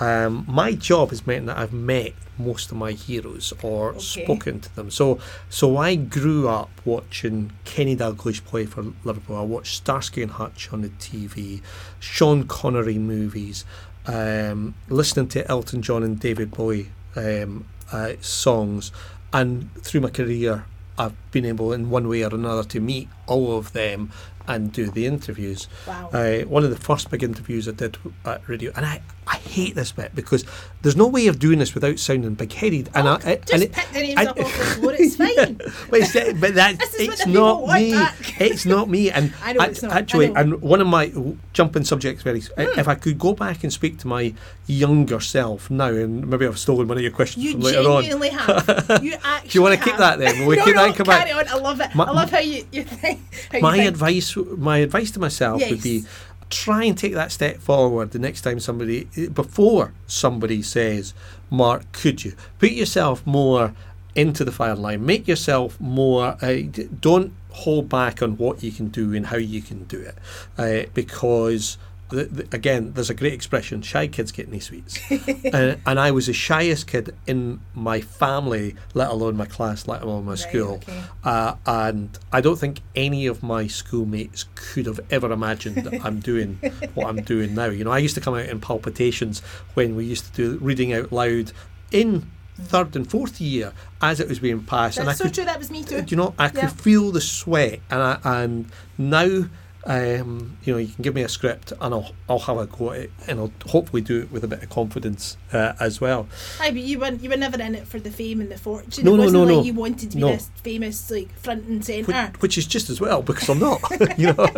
Um, 0.00 0.44
my 0.48 0.72
job 0.72 1.10
has 1.10 1.26
meant 1.26 1.46
that 1.46 1.58
I've 1.58 1.72
met 1.72 2.14
most 2.38 2.70
of 2.70 2.76
my 2.76 2.92
heroes 2.92 3.52
or 3.62 3.90
Okay. 3.90 3.98
spoken 4.00 4.60
to 4.60 4.74
them. 4.76 4.90
So, 4.90 5.18
so 5.50 5.76
I 5.76 5.94
grew 5.96 6.48
up 6.48 6.70
watching 6.84 7.52
Kenny 7.64 7.94
Dalglish 7.96 8.44
play 8.44 8.64
for 8.66 8.84
Liverpool. 9.04 9.36
I 9.36 9.42
watched 9.42 9.76
Starsky 9.76 10.22
and 10.22 10.32
Hutch 10.32 10.72
on 10.72 10.82
the 10.82 10.88
TV, 10.88 11.60
Sean 12.00 12.44
Connery 12.46 12.98
movies, 12.98 13.64
um, 14.06 14.74
listening 14.88 15.28
to 15.28 15.46
Elton 15.48 15.82
John 15.82 16.02
and 16.02 16.18
David 16.18 16.50
Bowie 16.52 16.90
um, 17.16 17.66
uh, 17.92 18.14
songs, 18.20 18.90
and 19.32 19.72
through 19.82 20.00
my 20.00 20.10
career, 20.10 20.64
I've 20.98 21.14
been 21.30 21.44
able, 21.46 21.72
in 21.72 21.88
one 21.90 22.08
way 22.08 22.22
or 22.24 22.34
another, 22.34 22.64
to 22.64 22.80
meet 22.80 23.08
all 23.26 23.56
of 23.56 23.72
them 23.72 24.10
and 24.48 24.72
do 24.72 24.90
the 24.90 25.06
interviews. 25.06 25.68
wow. 25.86 26.10
Uh, 26.12 26.40
one 26.40 26.64
of 26.64 26.70
the 26.70 26.76
first 26.76 27.10
big 27.10 27.22
interviews 27.22 27.68
I 27.68 27.72
did 27.72 27.96
at 28.24 28.46
radio, 28.48 28.72
and 28.74 28.84
I, 28.84 29.00
I 29.24 29.36
hate 29.36 29.76
this 29.76 29.92
bit 29.92 30.14
because 30.16 30.44
there's 30.82 30.96
no 30.96 31.06
way 31.06 31.28
of 31.28 31.38
doing 31.38 31.60
this 31.60 31.74
without 31.74 31.98
sounding 32.00 32.34
big 32.34 32.52
headed. 32.52 32.90
And 32.94 33.06
Oh, 33.06 33.18
I, 33.24 33.36
just 33.36 33.52
and 33.52 33.62
it- 33.62 33.72
pick 33.72 33.88
the 33.92 34.00
names 34.00 34.18
and- 34.18 34.28
up 34.28 34.38
off 34.40 34.58
the 34.58 34.64
floor, 34.80 34.92
it's 34.98 35.16
fine. 35.16 35.54
but, 35.90 36.00
it's, 36.00 36.40
but 36.40 36.54
that 36.56 36.78
This 36.80 36.94
is 36.94 37.06
what 37.08 37.18
it's 37.20 37.26
not 37.26 37.66
me. 37.68 38.06
It's 38.40 38.66
not 38.66 38.88
me. 38.90 39.10
And 39.12 39.32
I 39.44 39.52
know 39.52 39.64
it's 39.64 39.82
not, 39.82 39.92
actually, 39.92 40.34
and 40.34 40.60
one 40.60 40.80
of 40.80 40.88
my 40.88 41.12
jumping 41.52 41.84
subjects 41.84 42.22
very. 42.24 42.40
Hmm. 42.40 42.78
If 42.78 42.88
I 42.88 42.96
could 42.96 43.16
go 43.18 43.32
back 43.32 43.62
and 43.62 43.72
speak 43.72 43.98
to 43.98 44.08
my 44.08 44.34
younger 44.66 45.20
self 45.20 45.70
now, 45.70 45.86
and 45.86 46.26
maybe 46.28 46.44
I've 46.46 46.58
stolen 46.58 46.88
one 46.88 46.96
of 46.96 47.02
your 47.02 47.12
questions 47.12 47.44
You 47.44 47.52
from 47.52 47.60
later 47.60 47.88
on. 47.88 48.02
genuinely 48.02 48.30
have. 48.30 49.00
You 49.04 49.14
actually. 49.22 49.48
Do 49.50 49.58
you 49.58 49.62
want 49.62 49.78
to 49.78 49.84
keep 49.84 49.96
that 49.98 50.18
then? 50.18 50.40
Will 50.40 50.48
we 50.48 50.56
no, 50.56 50.64
keep 50.64 50.74
no, 50.74 50.80
that 50.82 50.86
and 50.88 50.96
come 50.96 51.06
back? 51.06 51.32
on. 51.32 51.48
I 51.48 51.54
love 51.62 51.80
it. 51.80 51.94
My- 51.94 52.04
I 52.04 52.10
love 52.10 52.30
how 52.30 52.38
you, 52.40 52.64
you 52.72 52.82
think. 52.82 53.20
How 53.52 53.58
you 53.58 53.62
my 53.62 53.76
think. 53.76 53.88
advice 53.88 54.36
my 54.36 54.78
advice 54.78 55.10
to 55.12 55.20
myself 55.20 55.62
would 55.70 55.80
be 55.82 55.98
Yes. 55.98 56.06
Try 56.52 56.84
and 56.84 56.96
take 56.96 57.14
that 57.14 57.32
step 57.32 57.58
forward 57.58 58.10
the 58.12 58.18
next 58.18 58.42
time 58.42 58.60
somebody 58.60 59.04
before 59.32 59.92
somebody 60.06 60.62
says 60.62 61.14
mark 61.50 61.90
could 61.92 62.24
you 62.24 62.32
put 62.58 62.70
yourself 62.70 63.26
more 63.26 63.74
into 64.14 64.44
the 64.44 64.52
fire 64.52 64.74
line? 64.74 65.04
Make 65.04 65.26
yourself 65.26 65.80
more 65.80 66.36
uh, 66.42 66.62
don't 67.00 67.32
hold 67.50 67.88
back 67.88 68.22
on 68.22 68.36
what 68.36 68.62
you 68.62 68.72
can 68.72 68.88
do 68.88 69.14
and 69.14 69.26
how 69.26 69.36
you 69.36 69.62
can 69.62 69.84
do 69.84 70.00
it. 70.00 70.16
Uh, 70.58 70.88
because 70.94 71.78
the, 72.12 72.24
the, 72.24 72.48
again, 72.56 72.92
there's 72.94 73.10
a 73.10 73.14
great 73.14 73.32
expression: 73.32 73.82
"Shy 73.82 74.06
kids 74.06 74.30
get 74.32 74.48
no 74.50 74.58
sweets," 74.58 74.98
uh, 75.52 75.76
and 75.84 75.98
I 75.98 76.10
was 76.12 76.26
the 76.26 76.32
shyest 76.32 76.86
kid 76.86 77.14
in 77.26 77.60
my 77.74 78.00
family, 78.00 78.76
let 78.94 79.10
alone 79.10 79.36
my 79.36 79.46
class, 79.46 79.88
let 79.88 80.02
alone 80.02 80.24
my 80.24 80.32
Right, 80.32 80.38
school. 80.38 80.74
okay. 80.76 81.00
Uh, 81.24 81.54
and 81.66 82.18
I 82.32 82.40
don't 82.40 82.58
think 82.58 82.80
any 82.94 83.26
of 83.26 83.42
my 83.42 83.66
schoolmates 83.66 84.44
could 84.54 84.86
have 84.86 85.00
ever 85.10 85.32
imagined 85.32 85.88
I'm 86.04 86.20
doing 86.20 86.58
what 86.94 87.08
I'm 87.08 87.22
doing 87.22 87.54
now. 87.54 87.66
You 87.66 87.84
know, 87.84 87.90
I 87.92 87.98
used 87.98 88.14
to 88.14 88.20
come 88.20 88.34
out 88.34 88.46
in 88.46 88.60
palpitations 88.60 89.40
when 89.74 89.96
we 89.96 90.04
used 90.04 90.26
to 90.26 90.32
do 90.32 90.58
reading 90.64 90.92
out 90.92 91.12
loud 91.12 91.52
in 91.90 92.30
third 92.60 92.94
and 92.94 93.10
fourth 93.10 93.40
year 93.40 93.72
as 94.00 94.20
it 94.20 94.28
was 94.28 94.38
being 94.38 94.62
passed, 94.62 94.98
and 94.98 95.08
I 95.08 95.12
That's 95.12 95.18
so 95.18 95.24
could, 95.24 95.34
true. 95.34 95.44
That 95.46 95.58
was 95.58 95.70
me 95.70 95.82
too. 95.82 96.02
do 96.02 96.12
you 96.12 96.16
know, 96.16 96.34
I 96.38 96.44
Yeah. 96.44 96.50
could 96.50 96.72
feel 96.72 97.10
the 97.10 97.20
sweat, 97.20 97.80
and 97.90 98.02
I, 98.02 98.18
and 98.24 98.66
now. 98.98 99.46
Um, 99.84 100.58
you 100.64 100.72
know, 100.72 100.78
you 100.78 100.88
can 100.88 101.02
give 101.02 101.14
me 101.14 101.22
a 101.22 101.28
script, 101.28 101.72
and 101.80 101.92
I'll 101.94 102.12
I'll 102.28 102.38
have 102.40 102.56
a 102.56 102.66
go 102.66 102.92
at 102.92 103.00
it, 103.00 103.10
and 103.26 103.40
I'll 103.40 103.52
hopefully 103.66 104.00
do 104.02 104.20
it 104.20 104.30
with 104.30 104.44
a 104.44 104.48
bit 104.48 104.62
of 104.62 104.70
confidence 104.70 105.36
uh, 105.52 105.72
as 105.80 106.00
well. 106.00 106.28
Aye, 106.60 106.70
but 106.70 106.82
you 106.82 107.00
were 107.00 107.10
you 107.10 107.28
were 107.28 107.36
never 107.36 107.60
in 107.60 107.74
it 107.74 107.86
for 107.88 107.98
the 107.98 108.10
fame 108.10 108.40
and 108.40 108.50
the 108.50 108.58
fortune. 108.58 109.04
No, 109.04 109.14
it 109.14 109.16
no, 109.16 109.22
wasn't 109.24 109.40
no, 109.48 109.54
like 109.54 109.56
no. 109.56 109.62
you 109.64 109.74
wanted 109.74 110.10
to 110.12 110.16
be 110.16 110.20
No. 110.22 110.28
this 110.28 110.50
famous 110.62 111.10
like 111.10 111.32
front 111.36 111.64
and 111.64 111.84
centre. 111.84 112.32
which 112.40 112.56
is 112.56 112.66
just 112.66 112.90
as 112.90 113.00
well 113.00 113.22
because 113.22 113.48
I'm 113.48 113.58
not. 113.58 113.80
you 114.18 114.32
know, 114.32 114.36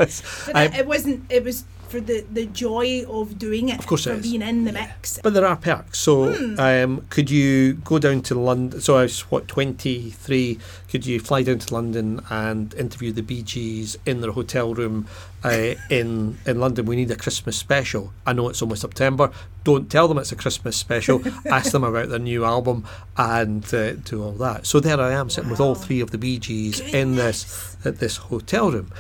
I- 0.55 0.65
it, 0.65 0.75
it 0.81 0.87
wasn't. 0.87 1.25
It 1.31 1.43
was 1.43 1.65
for 1.95 2.01
the 2.01 2.25
the 2.33 2.47
joy 2.47 3.05
of 3.09 3.39
doing 3.39 3.69
it. 3.69 3.79
Of 3.79 3.87
course 3.87 4.07
it 4.07 4.11
for 4.11 4.17
is. 4.17 4.23
being 4.31 4.43
in 4.43 4.65
the 4.65 4.73
mix. 4.73 5.19
But 5.23 5.35
there 5.35 5.47
are 5.47 5.57
perks. 5.57 5.99
So, 5.99 6.33
Hmm. 6.33 6.59
um, 6.59 7.07
could 7.11 7.31
you 7.31 7.75
go 7.85 7.99
down 7.99 8.23
to 8.23 8.35
London? 8.35 8.81
So, 8.81 8.97
I 8.97 9.03
was 9.03 9.21
what 9.31 9.47
twenty 9.49 10.11
three. 10.11 10.59
Could 10.91 11.07
you 11.07 11.19
fly 11.21 11.43
down 11.43 11.59
to 11.59 11.75
London 11.75 12.21
and 12.31 12.73
interview 12.75 13.13
the 13.13 13.23
Bee 13.23 13.43
Gees 13.43 13.97
in 14.07 14.21
their 14.21 14.33
hotel 14.33 14.75
room 14.75 15.07
uh, 15.45 15.75
in 15.91 16.39
in 16.47 16.61
London? 16.61 16.87
We 16.87 16.97
need 16.97 17.11
a 17.11 17.17
Christmas 17.17 17.57
special. 17.57 18.13
I 18.27 18.33
know 18.33 18.49
it's 18.49 18.63
almost 18.63 18.83
September. 18.83 19.31
Don't 19.65 19.89
tell 19.91 20.09
them 20.09 20.19
it's 20.19 20.33
a 20.33 20.37
Christmas 20.37 20.77
special. 20.77 21.23
Ask 21.47 21.73
them 21.73 21.85
about 21.85 22.09
their 22.11 22.19
new 22.19 22.45
album 22.45 22.85
and 23.17 23.65
uh, 23.75 23.93
do 24.11 24.23
all 24.23 24.33
that. 24.47 24.67
So 24.67 24.79
there 24.81 25.01
I 25.01 25.13
am 25.13 25.31
sitting 25.31 25.51
with 25.51 25.61
all 25.61 25.75
three 25.75 26.01
of 26.01 26.11
the 26.11 26.19
Bee 26.19 26.39
Gees 26.39 26.81
in 26.81 27.17
this 27.17 27.77
at 27.85 27.99
this 27.99 28.17
hotel 28.31 28.71
room. 28.71 28.91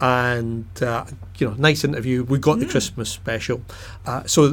And 0.00 0.66
uh, 0.82 1.04
you 1.38 1.48
know, 1.48 1.54
nice 1.54 1.84
interview. 1.84 2.24
We 2.24 2.38
got 2.38 2.58
the 2.58 2.66
Christmas 2.66 3.08
special, 3.08 3.62
uh, 4.04 4.24
so 4.26 4.48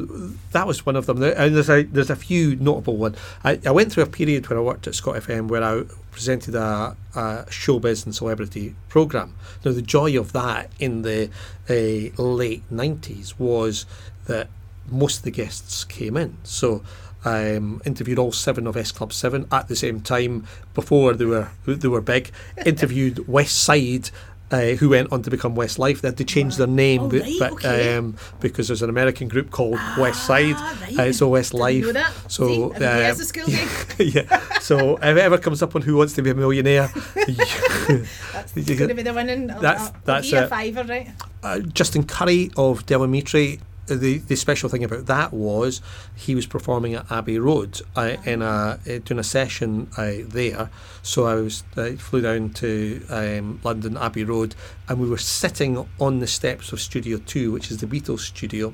that 0.51 0.67
was 0.67 0.85
one 0.85 0.95
of 0.95 1.07
them. 1.07 1.23
And 1.23 1.55
there's 1.55 1.69
a 1.69 1.83
there's 1.83 2.11
a 2.11 2.15
few 2.15 2.55
notable 2.55 2.97
one. 2.97 3.15
I, 3.43 3.59
I 3.65 3.71
went 3.71 3.91
through 3.91 4.03
a 4.03 4.07
period 4.07 4.47
when 4.47 4.59
I 4.59 4.61
worked 4.61 4.85
at 4.85 4.93
Scot 4.93 5.15
FM 5.15 5.47
where 5.47 5.63
I 5.63 5.85
presented 6.11 6.53
a, 6.53 6.95
a 7.15 7.45
showbiz 7.49 8.05
and 8.05 8.13
celebrity 8.13 8.75
program. 8.89 9.35
Now 9.65 9.71
the 9.71 9.81
joy 9.81 10.19
of 10.19 10.33
that 10.33 10.71
in 10.79 11.01
the 11.01 11.31
uh, 11.67 12.21
late 12.21 12.63
nineties 12.69 13.39
was 13.39 13.87
that 14.27 14.49
most 14.87 15.17
of 15.17 15.23
the 15.23 15.31
guests 15.31 15.83
came 15.83 16.15
in. 16.15 16.37
So 16.43 16.83
um, 17.25 17.81
interviewed 17.85 18.17
all 18.17 18.31
seven 18.31 18.65
of 18.67 18.77
S 18.77 18.91
Club 18.91 19.11
Seven 19.11 19.47
at 19.51 19.67
the 19.67 19.75
same 19.75 20.01
time 20.01 20.45
before 20.73 21.13
they 21.13 21.25
were 21.25 21.49
they 21.65 21.87
were 21.87 22.01
big. 22.01 22.31
interviewed 22.65 23.27
West 23.27 23.61
Side. 23.61 24.09
Uh, 24.51 24.71
who 24.79 24.89
went 24.89 25.11
on 25.11 25.21
to 25.21 25.29
become 25.29 25.55
Westlife? 25.55 26.01
They 26.01 26.07
had 26.07 26.17
to 26.17 26.23
change 26.23 26.55
their 26.57 26.65
name, 26.65 27.01
Oh, 27.03 27.09
but, 27.09 27.21
right, 27.21 27.35
but, 27.39 27.51
okay. 27.53 27.95
um, 27.95 28.15
because 28.39 28.67
there's 28.67 28.81
an 28.81 28.89
American 28.89 29.27
group 29.27 29.51
called 29.51 29.77
West 29.97 30.25
Side, 30.25 30.55
Ah, 30.57 30.77
right. 30.81 30.99
uh, 30.99 31.13
so 31.13 31.29
Westlife. 31.29 31.85
So 32.27 32.47
See, 32.47 32.63
um, 32.63 33.15
school 33.15 33.45
day. 33.45 33.67
yeah. 33.99 34.59
So 34.59 34.95
if 34.97 35.03
it 35.03 35.17
ever 35.19 35.37
comes 35.37 35.61
up 35.61 35.75
on 35.75 35.83
Who 35.83 35.97
Wants 35.97 36.13
to 36.13 36.23
Be 36.23 36.31
a 36.31 36.33
Millionaire, 36.35 36.89
That's 37.15 38.53
going 38.53 38.87
to 38.89 38.93
be 38.95 39.03
the 39.03 39.13
winning. 39.13 39.47
That's- 39.47 39.87
I'll 39.87 39.95
that's 40.05 40.31
a 40.33 40.47
fiver, 40.47 40.83
right? 40.83 41.09
uh, 41.43 41.59
Justin 41.59 42.03
Currie 42.05 42.49
of 42.57 42.85
Del 42.85 43.01
Amitri. 43.01 43.59
The 43.89 44.19
the 44.19 44.35
special 44.35 44.69
thing 44.69 44.83
about 44.83 45.07
that 45.07 45.33
was 45.33 45.81
he 46.15 46.35
was 46.35 46.45
performing 46.45 46.95
at 46.95 47.11
Abbey 47.11 47.39
Road 47.39 47.81
uh, 47.95 48.17
in 48.25 48.41
a 48.41 48.45
uh, 48.45 48.99
doing 49.03 49.19
a 49.19 49.23
session 49.23 49.89
uh, 49.97 50.11
there. 50.25 50.69
So 51.01 51.25
I 51.25 51.35
was 51.35 51.63
flew 51.97 52.21
down 52.21 52.51
to 52.51 53.01
um, 53.09 53.59
London 53.63 53.97
Abbey 53.97 54.23
Road, 54.23 54.55
and 54.87 54.99
we 54.99 55.09
were 55.09 55.17
sitting 55.17 55.87
on 55.99 56.19
the 56.19 56.27
steps 56.27 56.71
of 56.71 56.79
Studio 56.79 57.17
Two, 57.25 57.51
which 57.51 57.71
is 57.71 57.77
the 57.77 57.87
Beatles 57.87 58.19
studio, 58.19 58.73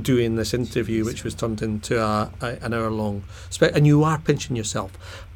doing 0.00 0.36
this 0.36 0.54
interview, 0.54 1.04
which 1.04 1.24
was 1.24 1.34
turned 1.34 1.62
into 1.62 2.02
a, 2.02 2.30
a 2.40 2.58
an 2.62 2.74
hour 2.74 2.90
long. 2.90 3.24
Spe- 3.50 3.74
and 3.74 3.86
you 3.86 4.02
are 4.04 4.18
pinching 4.18 4.56
yourself, 4.56 4.92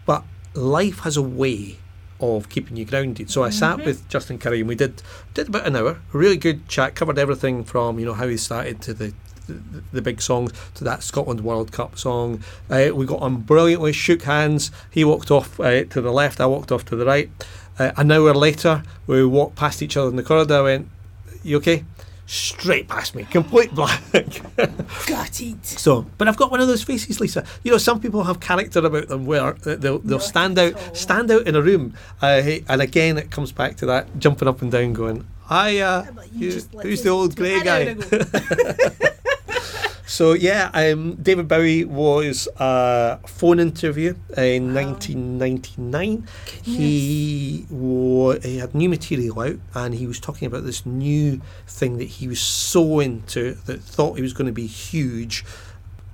but 0.07 0.25
life 0.55 1.01
has 1.01 1.17
a 1.17 1.23
way 1.23 1.79
of 2.21 2.49
keeping 2.49 2.77
you 2.77 2.85
grounded. 2.85 3.31
So 3.31 3.45
I 3.45 3.51
sat 3.51 3.85
with 3.85 4.09
Justin 4.09 4.39
Currie 4.39 4.61
and 4.61 4.69
we 4.69 4.75
did 4.75 5.03
did 5.35 5.49
about 5.49 5.67
an 5.67 5.77
hour, 5.77 6.01
really 6.13 6.37
good 6.37 6.69
chat, 6.69 6.95
covered 6.95 7.19
everything 7.19 7.65
from 7.65 7.99
you 7.99 8.07
know 8.07 8.15
how 8.15 8.29
he 8.29 8.37
started 8.37 8.81
to 8.83 8.95
the 8.95 9.15
the, 9.47 9.83
the 9.93 10.03
big 10.03 10.21
songs 10.21 10.53
to 10.75 10.85
that 10.85 11.03
Scotland 11.03 11.41
World 11.41 11.73
Cup 11.73 11.99
song. 11.99 12.43
Uh, 12.69 12.91
we 12.95 13.07
got 13.07 13.21
on 13.21 13.39
brilliantly, 13.39 13.93
shook 13.93 14.23
hands. 14.23 14.71
He 14.91 15.05
walked 15.05 15.31
off 15.31 15.59
uh, 15.59 15.85
to 15.85 16.01
the 16.01 16.13
left, 16.13 16.41
I 16.41 16.47
walked 16.47 16.71
off 16.71 16.85
to 16.87 16.97
the 16.97 17.07
right. 17.07 17.31
Uh, 17.79 17.93
an 17.97 18.11
hour 18.11 18.35
later, 18.35 18.83
we 19.07 19.25
walked 19.25 19.57
past 19.57 19.83
each 19.83 19.97
other 19.97 20.11
in 20.11 20.17
the 20.17 20.23
corridor. 20.23 20.57
I 20.57 20.63
went, 20.63 20.89
"You 21.43 21.59
okay?" 21.59 21.85
Straight 22.31 22.89
past 22.89 23.15
me, 23.15 23.25
complete 23.25 23.75
black. 23.75 24.03
Got 25.07 25.41
it. 25.41 25.65
So, 25.65 26.05
but 26.19 26.29
I've 26.29 26.37
got 26.37 26.51
one 26.51 26.61
of 26.61 26.69
those 26.69 26.83
faces, 26.83 27.21
Lisa. 27.21 27.43
You 27.63 27.71
know, 27.71 27.79
some 27.79 28.01
people 28.01 28.23
have 28.25 28.39
character 28.39 28.81
about 28.81 29.09
them 29.09 29.25
where 29.25 29.55
they'll 29.55 30.01
they'll 30.01 30.21
stand 30.21 30.59
out 30.59 30.75
stand 30.95 31.31
out 31.31 31.47
in 31.47 31.57
a 31.57 31.63
room, 31.63 31.95
uh, 32.21 32.43
and 32.69 32.83
again 32.83 33.17
it 33.17 33.31
comes 33.31 33.51
back 33.51 33.77
to 33.77 33.87
that 33.87 34.19
jumping 34.19 34.47
up 34.47 34.61
and 34.61 34.71
down, 34.71 34.93
going, 34.93 35.27
"Hi, 35.45 35.79
uh, 35.79 36.05
But 36.15 36.31
you 36.35 36.51
you- 36.51 36.63
who's 36.83 37.01
the 37.03 37.09
old 37.09 37.35
grey 37.35 37.63
guy?" 37.63 37.95
So 40.09 40.33
yeah, 40.33 40.71
um, 40.73 41.17
David 41.17 41.49
Bowie 41.49 41.85
was 41.85 42.49
a 42.57 43.19
phone 43.27 43.61
interview 43.61 44.15
in 44.39 44.69
Wow. 44.75 44.83
1999. 44.85 46.27
He 46.63 47.67
wa- 47.69 48.39
he 48.43 48.57
had 48.57 48.75
new 48.75 48.89
material 48.89 49.39
out, 49.39 49.57
and 49.75 49.95
he 49.95 50.07
was 50.07 50.19
talking 50.19 50.47
about 50.47 50.65
this 50.65 50.87
new 50.87 51.43
thing 51.67 51.99
that 51.99 52.09
he 52.09 52.27
was 52.27 52.41
so 52.41 53.01
into 53.01 53.59
that 53.67 53.83
thought 53.83 54.17
he 54.17 54.23
was 54.23 54.33
going 54.33 54.47
to 54.47 54.53
be 54.53 54.67
huge, 54.67 55.45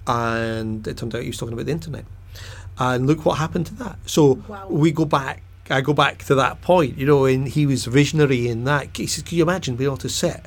and 0.09 0.87
it 0.89 0.97
turned 0.97 1.15
out 1.15 1.23
he 1.23 1.29
was 1.29 1.39
talking 1.39 1.53
about 1.55 1.67
the 1.67 1.73
internet. 1.73 2.05
And 2.79 3.07
look 3.07 3.25
what 3.25 3.39
happened 3.39 3.67
to 3.67 3.75
that. 3.77 3.99
So 4.07 4.41
Wow. 4.49 4.67
we 4.69 4.91
go 4.91 5.05
back 5.05 5.43
I 5.71 5.81
go 5.81 5.95
back 5.95 6.19
to 6.25 6.35
that 6.35 6.61
point, 6.61 6.99
you 6.99 7.07
know, 7.07 7.25
and 7.25 7.49
he 7.49 7.65
was 7.65 7.87
visionary 7.87 8.49
in 8.49 8.65
that. 8.65 8.95
He 8.95 9.07
says, 9.07 9.23
"Can 9.23 9.39
you 9.39 9.45
imagine 9.45 9.77
being 9.77 9.89
able 9.89 9.97
to 9.99 10.11
sit 10.11 10.43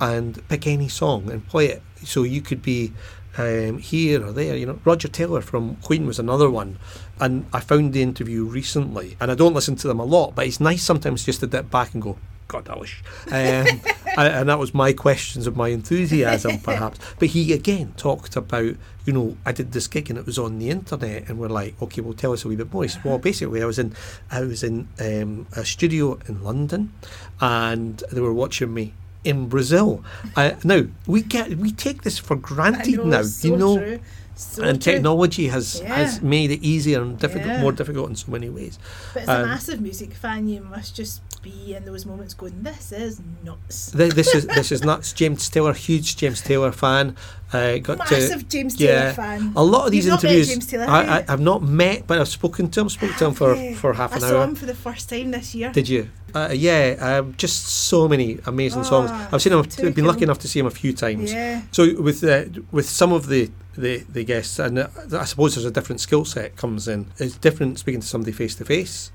and 0.00 0.42
pick 0.48 0.66
any 0.66 0.88
song 0.88 1.30
and 1.30 1.46
play 1.46 1.66
it? 1.68 1.82
So 2.06 2.22
you 2.22 2.40
could 2.40 2.62
be 2.62 2.92
um, 3.38 3.78
here 3.78 4.24
or 4.24 4.32
there. 4.32 4.56
You 4.56 4.66
know, 4.66 4.80
Roger 4.84 5.08
Taylor 5.08 5.40
from 5.40 5.76
Queen 5.76 6.06
was 6.06 6.18
another 6.18 6.50
one, 6.50 6.78
and 7.20 7.46
I 7.52 7.60
found 7.60 7.92
the 7.92 8.02
interview 8.02 8.44
recently, 8.44 9.16
and 9.20 9.30
I 9.30 9.34
don't 9.34 9.54
listen 9.54 9.76
to 9.76 9.88
them 9.88 10.00
a 10.00 10.04
lot, 10.04 10.34
but 10.34 10.46
it's 10.46 10.60
nice 10.60 10.82
sometimes 10.82 11.24
just 11.24 11.40
to 11.40 11.46
dip 11.46 11.70
back 11.70 11.94
and 11.94 12.02
go, 12.02 12.16
God, 12.48 12.68
I 12.70 12.78
wish. 12.78 13.02
Um, 13.26 13.32
and, 13.32 13.82
and 14.18 14.48
that 14.48 14.58
was 14.58 14.72
my 14.72 14.92
questions 14.92 15.46
of 15.46 15.56
my 15.56 15.68
enthusiasm, 15.68 16.58
perhaps. 16.62 16.98
But 17.18 17.28
he 17.28 17.52
again 17.52 17.94
talked 17.96 18.36
about, 18.36 18.76
you 19.04 19.12
know, 19.12 19.36
I 19.44 19.52
did 19.52 19.72
this 19.72 19.86
gig 19.86 20.10
and 20.10 20.18
it 20.18 20.26
was 20.26 20.38
on 20.38 20.58
the 20.58 20.70
internet, 20.70 21.28
and 21.28 21.38
we're 21.38 21.48
like, 21.48 21.80
okay, 21.82 22.00
well, 22.00 22.14
tell 22.14 22.32
us 22.32 22.44
a 22.44 22.48
wee 22.48 22.56
bit 22.56 22.72
more. 22.72 22.84
He 22.84 22.88
said, 22.88 23.04
well, 23.04 23.18
basically, 23.18 23.62
I 23.62 23.66
was 23.66 23.78
in, 23.78 23.94
I 24.30 24.40
was 24.40 24.62
in 24.62 24.88
um, 25.00 25.46
a 25.52 25.64
studio 25.64 26.18
in 26.26 26.42
London, 26.42 26.92
and 27.40 28.02
they 28.10 28.20
were 28.20 28.34
watching 28.34 28.72
me 28.72 28.94
in 29.26 29.48
Brazil. 29.48 30.02
Uh, 30.36 30.52
now 30.64 30.82
we 31.06 31.22
get 31.22 31.56
we 31.58 31.72
take 31.72 32.02
this 32.02 32.18
for 32.18 32.36
granted 32.36 32.96
know, 32.98 33.04
now, 33.04 33.22
so 33.22 33.48
you 33.48 33.56
know. 33.56 33.98
So 34.38 34.62
and 34.62 34.82
true. 34.82 34.92
technology 34.92 35.48
has, 35.48 35.78
has 35.80 36.20
made 36.20 36.50
it 36.50 36.62
easier 36.62 37.00
and 37.00 37.18
difficult, 37.18 37.46
Yeah. 37.46 37.62
more 37.62 37.72
difficult 37.72 38.10
in 38.10 38.16
so 38.16 38.30
many 38.30 38.50
ways. 38.50 38.78
But 39.14 39.22
as 39.22 39.28
a 39.30 39.36
um, 39.40 39.42
massive 39.48 39.80
music 39.80 40.12
fan, 40.12 40.46
you 40.46 40.60
must 40.60 40.94
just 40.94 41.22
be 41.40 41.74
in 41.74 41.86
those 41.86 42.04
moments 42.04 42.34
going, 42.34 42.62
"This 42.62 42.92
is 42.92 43.18
nuts." 43.42 43.92
Th- 43.92 44.12
This 44.12 44.34
is 44.34 44.46
this 44.46 44.70
is 44.72 44.84
nuts. 44.84 45.14
James 45.14 45.48
Taylor, 45.48 45.72
huge 45.72 46.16
James 46.18 46.42
Taylor 46.42 46.70
fan. 46.70 47.16
Uh, 47.50 47.78
got 47.78 47.96
Massive 47.96 48.40
to 48.42 48.48
James 48.56 48.76
Taylor 48.76 49.12
fan. 49.14 49.52
a 49.56 49.64
lot 49.64 49.86
of 49.86 49.90
these 49.92 50.04
You've 50.04 50.22
interviews. 50.22 50.66
Taylor, 50.66 50.84
I, 50.86 51.02
have 51.04 51.30
I, 51.30 51.32
I've 51.32 51.40
not 51.40 51.62
met, 51.62 52.06
but 52.06 52.18
I've 52.20 52.28
spoken 52.28 52.68
to 52.72 52.80
him. 52.82 52.88
Spoke 52.90 53.16
to 53.16 53.24
him 53.28 53.32
for, 53.34 53.56
for 53.76 53.94
half 53.94 54.12
I 54.12 54.16
an 54.16 54.20
saw 54.20 54.36
hour. 54.36 54.44
him 54.44 54.54
for 54.54 54.66
the 54.66 54.74
first 54.74 55.08
time 55.08 55.30
this 55.30 55.54
year. 55.54 55.72
Did 55.72 55.88
you? 55.88 56.10
Uh, 56.36 56.52
yeah, 56.52 56.96
um, 57.00 57.34
just 57.38 57.66
so 57.66 58.06
many 58.06 58.38
amazing 58.44 58.84
songs. 58.84 59.10
Ah, 59.10 59.28
I've 59.32 59.40
seen 59.40 59.54
him. 59.54 59.64
too 59.64 59.90
been 59.92 60.04
lucky 60.04 60.24
enough 60.24 60.38
to 60.40 60.48
see 60.48 60.60
him 60.60 60.66
a 60.66 60.70
few 60.70 60.92
times. 60.92 61.32
Yeah. 61.32 61.62
So 61.72 62.00
with 62.00 62.22
uh, 62.22 62.44
with 62.70 62.86
some 62.88 63.12
of 63.12 63.28
the, 63.28 63.50
the, 63.74 64.04
the 64.08 64.22
guests, 64.22 64.58
and 64.58 64.78
uh, 64.78 64.88
I 65.12 65.24
suppose 65.24 65.54
there's 65.54 65.64
a 65.64 65.70
different 65.70 66.00
skill 66.00 66.24
set 66.26 66.56
comes 66.56 66.88
in. 66.88 67.06
It's 67.16 67.38
different 67.38 67.78
speaking 67.78 68.02
to 68.02 68.06
somebody 68.06 68.32
face 68.32 68.54
to 68.56 68.64
face 68.66 69.12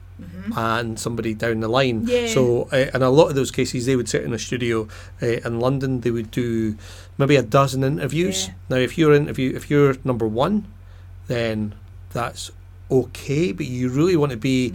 and 0.56 1.00
somebody 1.00 1.34
down 1.34 1.60
the 1.60 1.68
line. 1.68 2.02
Mm-hmm. 2.02 2.10
Yeah. 2.10 2.28
So 2.28 2.68
uh, 2.72 2.90
in 2.94 3.02
a 3.02 3.10
lot 3.10 3.28
of 3.28 3.36
those 3.36 3.52
cases, 3.52 3.86
they 3.86 3.96
would 3.96 4.10
sit 4.10 4.24
in 4.24 4.34
a 4.34 4.40
studio 4.40 4.88
uh, 5.22 5.28
in 5.28 5.60
London. 5.60 6.02
They 6.02 6.12
would 6.12 6.32
do 6.32 6.76
maybe 7.18 7.36
a 7.36 7.44
dozen 7.44 7.84
interviews. 7.84 8.48
Yeah. 8.48 8.54
Now, 8.70 8.76
if 8.78 8.98
you're 8.98 9.14
interview, 9.14 9.56
if 9.56 9.70
you're 9.70 9.96
number 10.04 10.28
one, 10.28 10.66
then 11.28 11.76
that's 12.12 12.52
okay. 12.90 13.52
But 13.52 13.68
you 13.68 13.90
really 13.90 14.16
want 14.16 14.32
to 14.32 14.38
be 14.38 14.74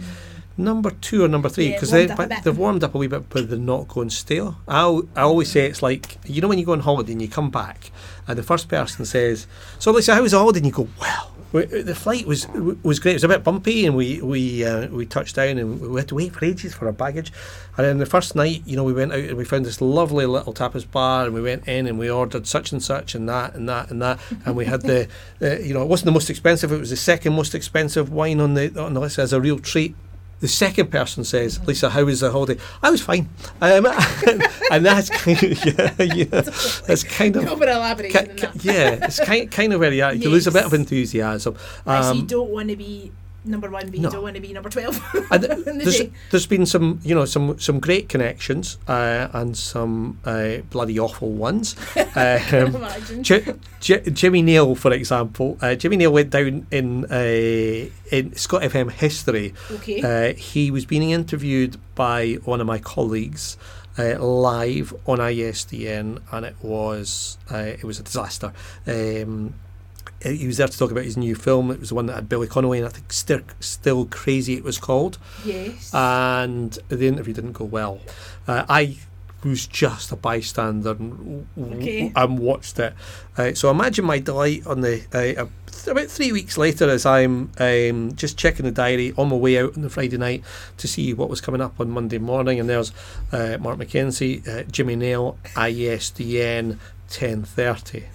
number 0.57 0.89
two 0.91 1.23
or 1.23 1.27
number 1.27 1.49
three 1.49 1.71
because 1.71 1.91
warmed 1.91 2.09
they 2.09 2.13
up 2.13 2.19
a 2.19 2.21
but 2.23 2.29
bit. 2.29 2.43
they've 2.43 2.57
warmed 2.57 2.83
up 2.83 2.95
a 2.95 2.97
wee 2.97 3.07
bit, 3.07 3.29
but 3.29 3.49
they're 3.49 3.57
not 3.59 3.87
going 3.87 4.09
stale. 4.09 4.57
I 4.67 4.81
I 5.15 5.21
always 5.21 5.49
say 5.51 5.65
it's 5.67 5.81
like 5.81 6.17
you 6.25 6.41
know 6.41 6.47
when 6.47 6.59
you 6.59 6.65
go 6.65 6.73
on 6.73 6.81
holiday 6.81 7.11
and 7.13 7.21
you 7.21 7.27
come 7.27 7.49
back, 7.49 7.91
and 8.27 8.37
the 8.37 8.43
first 8.43 8.67
person 8.69 9.05
says, 9.05 9.47
"So 9.79 9.91
Lisa, 9.91 10.15
how 10.15 10.21
was 10.21 10.31
the 10.31 10.39
holiday?" 10.39 10.59
and 10.59 10.65
you 10.67 10.71
go, 10.71 10.87
"Well." 10.99 11.31
we- 11.53 11.65
The 11.65 11.95
flight 11.95 12.25
was 12.27 12.45
was 12.83 12.99
great. 12.99 13.11
It 13.13 13.15
was 13.15 13.23
a 13.23 13.27
bit 13.29 13.43
bumpy, 13.43 13.85
and 13.85 13.95
we 13.95 14.21
we 14.21 14.65
uh, 14.65 14.87
we 14.87 15.05
touched 15.05 15.35
down, 15.37 15.57
and 15.57 15.79
we 15.79 15.99
had 16.01 16.09
to 16.09 16.15
wait 16.15 16.33
for 16.33 16.43
ages 16.43 16.73
for 16.73 16.87
our 16.87 16.91
baggage. 16.91 17.31
And 17.77 17.85
then 17.85 17.97
the 17.99 18.05
first 18.05 18.35
night, 18.35 18.63
you 18.65 18.75
know, 18.75 18.83
we 18.83 18.91
went 18.91 19.13
out 19.13 19.19
and 19.19 19.37
we 19.37 19.45
found 19.45 19.63
this 19.65 19.79
lovely 19.79 20.25
little 20.25 20.53
tapas 20.53 20.89
bar, 20.91 21.25
and 21.25 21.33
we 21.33 21.41
went 21.41 21.65
in 21.67 21.87
and 21.87 21.97
we 21.97 22.09
ordered 22.09 22.47
such 22.47 22.71
and 22.73 22.83
such 22.83 23.15
and 23.15 23.29
that 23.29 23.53
and 23.55 23.69
that 23.69 23.89
and 23.91 24.01
that, 24.01 24.19
and 24.45 24.57
we 24.57 24.65
had 24.65 24.81
the, 24.81 25.07
uh, 25.41 25.59
you 25.59 25.73
know, 25.73 25.81
it 25.83 25.87
wasn't 25.87 26.07
the 26.07 26.11
most 26.11 26.29
expensive. 26.29 26.71
It 26.73 26.79
was 26.79 26.89
the 26.89 26.97
second 26.97 27.33
most 27.33 27.55
expensive 27.55 28.11
wine 28.11 28.41
on 28.41 28.55
the 28.55 28.77
on 28.83 28.93
the 28.93 28.99
list 28.99 29.17
as 29.17 29.31
a 29.31 29.39
real 29.39 29.57
treat. 29.59 29.95
The 30.39 30.47
second 30.47 30.91
person 30.91 31.23
says, 31.23 31.59
"Lisa, 31.65 31.89
how 31.89 32.03
was 32.05 32.19
the 32.19 32.31
holiday?" 32.31 32.59
I 32.83 32.91
was 32.91 33.01
fine, 33.01 33.27
um, 33.59 33.87
and 34.71 34.85
that's 34.85 35.09
kind 35.09 35.41
of 35.43 35.65
yeah, 35.65 35.93
yeah, 36.03 36.23
that's 36.85 37.03
kind 37.03 37.35
of 37.35 37.47
Over 37.47 37.65
elaborating 37.67 38.11
ki- 38.11 38.29
on 38.29 38.35
ki- 38.35 38.45
that. 38.45 38.63
yeah, 38.65 39.05
it's 39.05 39.19
kind 39.19 39.49
kind 39.49 39.73
of 39.73 39.79
where 39.79 39.91
you 39.91 40.03
are. 40.03 40.13
You 40.13 40.29
lose 40.35 40.45
a 40.45 40.51
bit 40.51 40.63
of 40.65 40.73
enthusiasm. 40.75 41.55
So 41.55 41.91
you 41.91 41.91
Um, 41.91 42.27
don't 42.27 42.49
want 42.51 42.69
to 42.69 42.75
be 42.75 43.11
number 43.47 43.69
one, 43.69 43.87
but 43.87 43.95
you 43.95 44.01
no. 44.01 44.09
don't 44.09 44.23
want 44.23 44.35
to 44.35 44.41
be 44.41 44.53
number 44.53 44.69
twelve. 44.69 44.95
the 45.13 45.81
there's, 45.83 46.01
there's 46.31 46.47
been 46.47 46.65
some, 46.65 46.99
you 47.03 47.15
know, 47.15 47.25
some 47.25 47.59
some 47.59 47.79
great 47.79 48.09
connections 48.09 48.77
uh, 48.87 49.27
and 49.33 49.57
some 49.57 50.19
uh, 50.25 50.57
bloody 50.69 50.99
awful 50.99 51.31
ones. 51.31 51.75
Um, 52.17 52.75
Imagine. 52.75 53.23
J- 53.23 53.53
J- 53.79 54.09
Jimmy 54.09 54.41
Nail, 54.41 54.73
for 54.73 54.91
example, 54.91 55.55
uh, 55.61 55.75
Jimmy 55.75 55.97
Nail 55.97 56.11
went 56.11 56.31
down 56.31 56.65
in 56.71 57.05
uh, 57.05 57.89
in 58.11 58.33
Scot 58.35 58.63
FM 58.63 58.91
history. 58.91 59.53
Okay. 59.71 60.01
Uh, 60.01 60.33
he 60.33 60.71
was 60.71 60.85
being 60.85 61.11
interviewed 61.11 61.77
by 61.93 62.33
one 62.45 62.59
of 62.59 62.65
my 62.65 62.79
colleagues 62.79 63.57
uh, 63.97 64.19
live 64.19 64.93
on 65.05 65.19
ISDN, 65.19 66.21
and 66.31 66.45
it 66.45 66.55
was 66.61 67.37
uh, 67.51 67.57
it 67.57 67.83
was 67.83 67.99
a 67.99 68.03
disaster. 68.03 68.53
Um, 68.85 69.53
uh, 69.53 69.66
uh, 70.25 70.29
he 70.29 70.47
was 70.47 70.57
there 70.57 70.67
to 70.67 70.77
talk 70.77 70.91
about 70.91 71.03
his 71.03 71.17
new 71.17 71.35
film. 71.35 71.71
It 71.71 71.79
was 71.79 71.89
the 71.89 71.95
one 71.95 72.07
that 72.07 72.15
had 72.15 72.29
Billy 72.29 72.47
Connolly, 72.47 72.79
and 72.79 72.87
I 72.87 72.91
think 72.91 73.13
Still, 73.13 73.41
Still 73.59 74.05
Crazy 74.05 74.55
it 74.55 74.63
was 74.63 74.77
called. 74.77 75.17
Yes. 75.45 75.93
And 75.93 76.77
the 76.89 77.07
interview 77.07 77.33
didn't 77.33 77.53
go 77.53 77.65
well. 77.65 77.99
Uh, 78.47 78.65
I 78.67 78.97
was 79.43 79.67
just 79.67 80.11
a 80.11 80.15
bystander 80.15 80.91
and, 80.91 81.47
okay. 81.57 82.11
and 82.15 82.39
watched 82.39 82.79
it. 82.79 82.93
Uh, 83.37 83.53
so 83.53 83.69
imagine 83.69 84.05
my 84.05 84.19
delight 84.19 84.65
on 84.65 84.81
the 84.81 85.03
uh, 85.13 85.45
about 85.89 86.07
three 86.07 86.31
weeks 86.31 86.57
later 86.57 86.89
as 86.89 87.05
I'm 87.05 87.51
um, 87.59 88.15
just 88.15 88.37
checking 88.37 88.65
the 88.65 88.71
diary 88.71 89.13
on 89.17 89.29
my 89.29 89.35
way 89.35 89.59
out 89.59 89.75
on 89.75 89.83
the 89.83 89.89
Friday 89.89 90.17
night 90.17 90.43
to 90.77 90.87
see 90.87 91.13
what 91.13 91.29
was 91.29 91.39
coming 91.39 91.61
up 91.61 91.79
on 91.79 91.89
Monday 91.89 92.17
morning. 92.17 92.59
And 92.59 92.67
there's 92.67 92.91
uh, 93.31 93.57
Mark 93.59 93.77
McKenzie, 93.77 94.47
uh, 94.47 94.63
Jimmy 94.63 94.95
Nail, 94.95 95.37
ISDN 95.55 96.77
1030. 97.07 98.05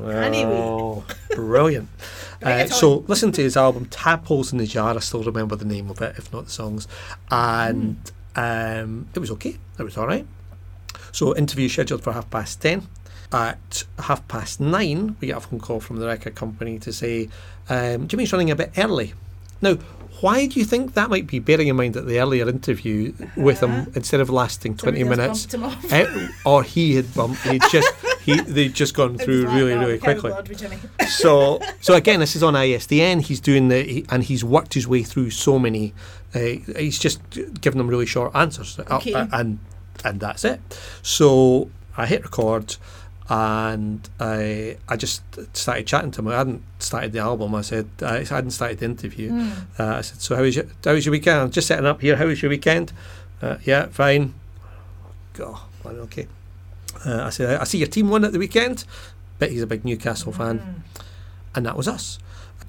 Oh, 0.00 1.04
brilliant. 1.34 1.88
Uh, 2.42 2.66
so 2.66 3.04
listen 3.06 3.30
to 3.30 3.40
his 3.40 3.56
album 3.56 3.86
Tadpoles 3.86 4.50
in 4.50 4.58
the 4.58 4.66
Jar. 4.66 4.96
I 4.96 4.98
still 4.98 5.22
remember 5.22 5.54
the 5.54 5.64
name 5.64 5.88
of 5.90 6.02
it, 6.02 6.18
if 6.18 6.32
not 6.32 6.46
the 6.46 6.50
songs. 6.50 6.88
And 7.30 8.02
mm. 8.34 8.82
um, 8.82 9.06
it 9.14 9.20
was 9.20 9.30
okay. 9.30 9.58
It 9.78 9.82
was 9.84 9.96
all 9.96 10.08
right. 10.08 10.26
So 11.12 11.36
interview 11.36 11.68
scheduled 11.68 12.02
for 12.02 12.12
half 12.12 12.28
past 12.30 12.60
ten. 12.60 12.88
At 13.32 13.84
half 13.98 14.26
past 14.26 14.60
nine, 14.60 15.14
we 15.20 15.28
get 15.28 15.36
a 15.36 15.40
phone 15.40 15.60
call 15.60 15.78
from 15.78 15.98
the 15.98 16.06
record 16.06 16.34
company 16.34 16.80
to 16.80 16.92
say, 16.92 17.28
um, 17.68 18.08
Jimmy's 18.08 18.32
running 18.32 18.50
a 18.50 18.56
bit 18.56 18.72
early. 18.76 19.14
Now, 19.60 19.74
why 20.20 20.46
do 20.46 20.58
you 20.58 20.64
think 20.64 20.94
that 20.94 21.10
might 21.10 21.26
be? 21.26 21.38
Bearing 21.38 21.68
in 21.68 21.76
mind 21.76 21.94
that 21.94 22.06
the 22.06 22.20
earlier 22.20 22.48
interview 22.48 23.12
with 23.36 23.60
him, 23.60 23.90
instead 23.94 24.20
of 24.20 24.30
lasting 24.30 24.76
twenty 24.76 25.02
minutes, 25.04 25.48
it, 25.52 26.30
or 26.44 26.62
he 26.62 26.94
had 26.94 27.12
bumped, 27.14 27.42
he 27.42 27.58
just 27.70 27.92
he 28.24 28.40
they'd 28.40 28.74
just 28.74 28.94
gone 28.94 29.18
through 29.24 29.44
like, 29.44 29.56
really 29.56 29.72
oh, 29.74 29.80
really 29.80 29.98
quickly. 29.98 30.32
So 31.08 31.60
so 31.80 31.94
again, 31.94 32.20
this 32.20 32.34
is 32.36 32.42
on 32.42 32.54
ISDN. 32.54 33.22
He's 33.22 33.40
doing 33.40 33.68
the 33.68 33.82
he, 33.82 34.04
and 34.08 34.22
he's 34.24 34.42
worked 34.44 34.74
his 34.74 34.86
way 34.88 35.02
through 35.02 35.30
so 35.30 35.58
many. 35.58 35.92
Uh, 36.34 36.38
he's 36.78 36.98
just 36.98 37.20
given 37.60 37.78
them 37.78 37.88
really 37.88 38.06
short 38.06 38.34
answers, 38.34 38.78
Uh, 38.78 38.96
Okay. 38.96 39.12
uh, 39.12 39.26
and 39.32 39.58
and 40.04 40.20
that's 40.20 40.44
it. 40.44 40.60
So 41.02 41.68
I 41.96 42.06
hit 42.06 42.22
record, 42.22 42.76
and 43.28 44.08
I 44.18 44.76
I 44.88 44.96
just 44.96 45.22
started 45.56 45.86
chatting 45.86 46.10
to 46.12 46.20
him. 46.20 46.28
I 46.28 46.36
hadn't 46.38 46.62
started 46.78 47.12
the 47.12 47.18
album. 47.20 47.54
I 47.54 47.60
said 47.62 47.86
I 48.00 48.24
hadn't 48.24 48.52
started 48.52 48.78
the 48.78 48.86
interview. 48.86 49.30
Hmm. 49.30 49.50
Uh, 49.78 49.96
I 49.96 50.00
said, 50.00 50.20
"So 50.22 50.34
how 50.36 50.42
was 50.42 50.56
your 50.56 50.64
how 50.84 50.92
was 50.94 51.04
your 51.04 51.12
weekend? 51.12 51.40
I'm 51.40 51.50
just 51.50 51.66
setting 51.66 51.86
up 51.86 52.00
here. 52.00 52.16
How 52.16 52.26
was 52.26 52.40
your 52.42 52.48
weekend? 52.50 52.92
Uh, 53.42 53.56
yeah, 53.64 53.86
fine. 53.88 54.32
God, 55.34 55.58
okay. 55.84 56.26
Uh, 57.04 57.24
I 57.24 57.30
said, 57.30 57.60
I 57.60 57.64
see 57.64 57.78
your 57.78 57.88
team 57.88 58.08
won 58.08 58.24
at 58.24 58.32
the 58.32 58.38
weekend. 58.38 58.84
Bet 59.38 59.50
he's 59.50 59.62
a 59.62 59.66
big 59.66 59.84
Newcastle 59.84 60.32
fan, 60.32 60.58
Hmm. 60.58 60.80
and 61.54 61.66
that 61.66 61.76
was 61.76 61.88
us. 61.88 62.18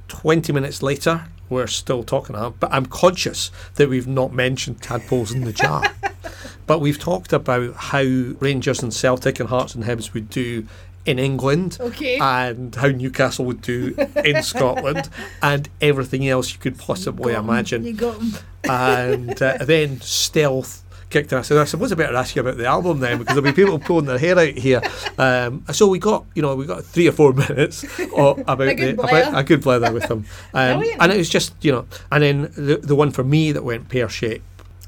Twenty 0.08 0.52
minutes 0.54 0.82
later, 0.84 1.26
we're 1.50 1.68
still 1.68 2.04
talking 2.04 2.36
about, 2.36 2.60
but 2.60 2.72
I'm 2.74 2.86
conscious 2.86 3.52
that 3.76 3.90
we've 3.90 4.08
not 4.08 4.34
mentioned 4.34 4.82
tadpoles 4.82 5.32
in 5.32 5.44
the 5.44 5.54
jar. 5.54 5.84
but 6.68 6.80
we've 6.80 7.00
talked 7.00 7.34
about 7.34 7.76
how 7.76 8.02
Rangers 8.02 8.82
and 8.82 8.94
Celtic 8.94 9.40
and 9.40 9.50
Hearts 9.50 9.76
and 9.76 9.84
Hibs 9.84 10.14
would 10.14 10.30
do 10.30 10.66
in 11.06 11.20
England 11.20 11.78
Okay. 11.82 12.18
and 12.20 12.74
how 12.76 12.88
Newcastle 12.88 13.44
would 13.46 13.62
do 13.62 13.94
in 14.24 14.42
Scotland 14.44 15.10
and 15.42 15.68
everything 15.82 16.28
else 16.28 16.54
you 16.54 16.60
could 16.60 16.78
possibly 16.78 17.36
'em. 17.36 17.50
imagine. 17.50 17.84
You 17.84 17.94
got. 17.94 18.22
And 18.64 19.42
uh, 19.42 19.58
then 19.66 20.00
stealth 20.02 20.82
kicked 21.14 21.32
in. 21.32 21.38
I 21.38 21.42
said, 21.44 21.58
I 21.58 21.64
suppose 21.64 21.92
I 21.92 21.96
better 21.96 22.16
ask 22.16 22.36
you 22.36 22.42
about 22.42 22.58
the 22.58 22.66
album 22.66 23.00
then 23.00 23.20
because 23.20 23.36
there'll 23.36 23.50
be 23.50 23.54
people 23.54 23.80
pulling 23.88 24.06
their 24.06 24.18
hair 24.20 24.38
out 24.38 24.48
here. 24.58 24.82
Um, 25.18 25.64
so 25.72 25.88
we 25.88 26.00
got, 26.00 26.26
you 26.36 26.42
know, 26.42 26.56
we 26.56 26.66
got 26.66 26.84
three 26.84 27.08
or 27.08 27.12
four 27.14 27.32
minutes 27.44 27.86
o- 28.14 28.32
about 28.46 28.62
A 28.62 28.66
the 28.66 28.76
good 28.76 28.94
about 28.96 29.10
blather. 29.10 29.38
a 29.38 29.44
good 29.44 29.62
blather 29.62 29.94
with 29.94 30.08
them, 30.10 30.26
um, 30.54 30.84
and 31.00 31.12
it 31.12 31.18
was 31.18 31.30
just, 31.30 31.54
you 31.64 31.72
know, 31.72 31.86
and 32.12 32.22
then 32.24 32.42
the 32.58 32.80
the 32.84 32.96
one 32.96 33.12
for 33.12 33.24
me 33.24 33.52
that 33.54 33.64
went 33.64 33.88
pear 33.88 34.10
shaped, 34.10 34.44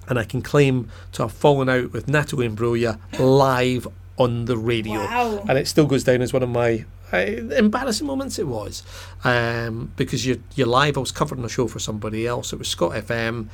and 0.09 0.19
I 0.19 0.23
can 0.25 0.41
claim 0.41 0.89
to 1.13 1.21
have 1.23 1.31
fallen 1.31 1.69
out 1.69 1.93
with 1.93 2.07
Natalie 2.09 2.49
Imbruglia 2.49 2.99
live 3.19 3.87
on 4.17 4.45
the 4.45 4.57
radio 4.57 4.99
Wow. 5.01 5.43
and 5.49 5.57
it 5.57 5.67
still 5.67 5.85
goes 5.85 6.05
down 6.05 6.21
as 6.21 6.31
one 6.31 6.41
of 6.41 6.47
my 6.47 6.85
uh, 7.11 7.17
embarrassing 7.17 8.07
moments. 8.07 8.39
It 8.39 8.47
was 8.47 8.81
um, 9.25 9.91
because 9.97 10.25
you're 10.25 10.37
you're 10.55 10.67
live. 10.67 10.97
I 10.97 11.01
was 11.01 11.11
covering 11.11 11.43
a 11.43 11.49
show 11.49 11.67
for 11.67 11.79
somebody 11.79 12.25
else. 12.25 12.53
It 12.53 12.59
was 12.59 12.67
Scot 12.67 12.91
FM. 12.93 13.47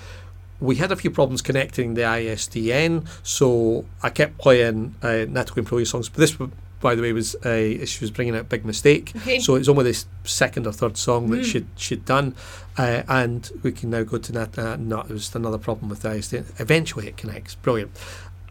We 0.61 0.75
had 0.77 0.91
a 0.91 0.95
few 0.95 1.11
problems 1.11 1.41
connecting 1.41 1.95
the 1.95 2.03
ISDN, 2.03 3.05
so 3.23 3.83
I 4.01 4.09
kept 4.09 4.37
playing 4.37 4.95
uh, 5.01 5.25
Natalie 5.27 5.63
Imbruglia 5.63 5.87
songs. 5.87 6.07
But 6.07 6.19
this, 6.19 6.37
by 6.79 6.95
the 6.95 7.01
way, 7.01 7.11
was 7.13 7.35
uh, 7.35 7.85
she 7.85 7.99
was 8.01 8.11
bringing 8.11 8.35
out 8.35 8.47
Big 8.47 8.63
Mistake, 8.63 9.11
Okay. 9.17 9.39
so 9.39 9.55
it's 9.55 9.67
only 9.67 9.83
this 9.83 10.05
second 10.23 10.65
or 10.67 10.71
third 10.71 10.97
song 10.97 11.29
that 11.31 11.41
Mm. 11.41 11.45
she'd 11.45 11.67
she'd 11.75 12.05
done, 12.05 12.35
uh, 12.77 13.03
and 13.09 13.51
we 13.63 13.71
can 13.71 13.89
now 13.89 14.03
go 14.03 14.17
to 14.17 14.31
Nat. 14.31 14.57
Uh, 14.57 14.77
no, 14.77 14.99
it 15.01 15.09
was 15.09 15.33
another 15.35 15.57
problem 15.57 15.89
with 15.89 16.01
the 16.01 16.09
ISDN. 16.09 16.45
Eventually, 16.59 17.07
it 17.07 17.17
connects. 17.17 17.55
Brilliant. 17.55 17.91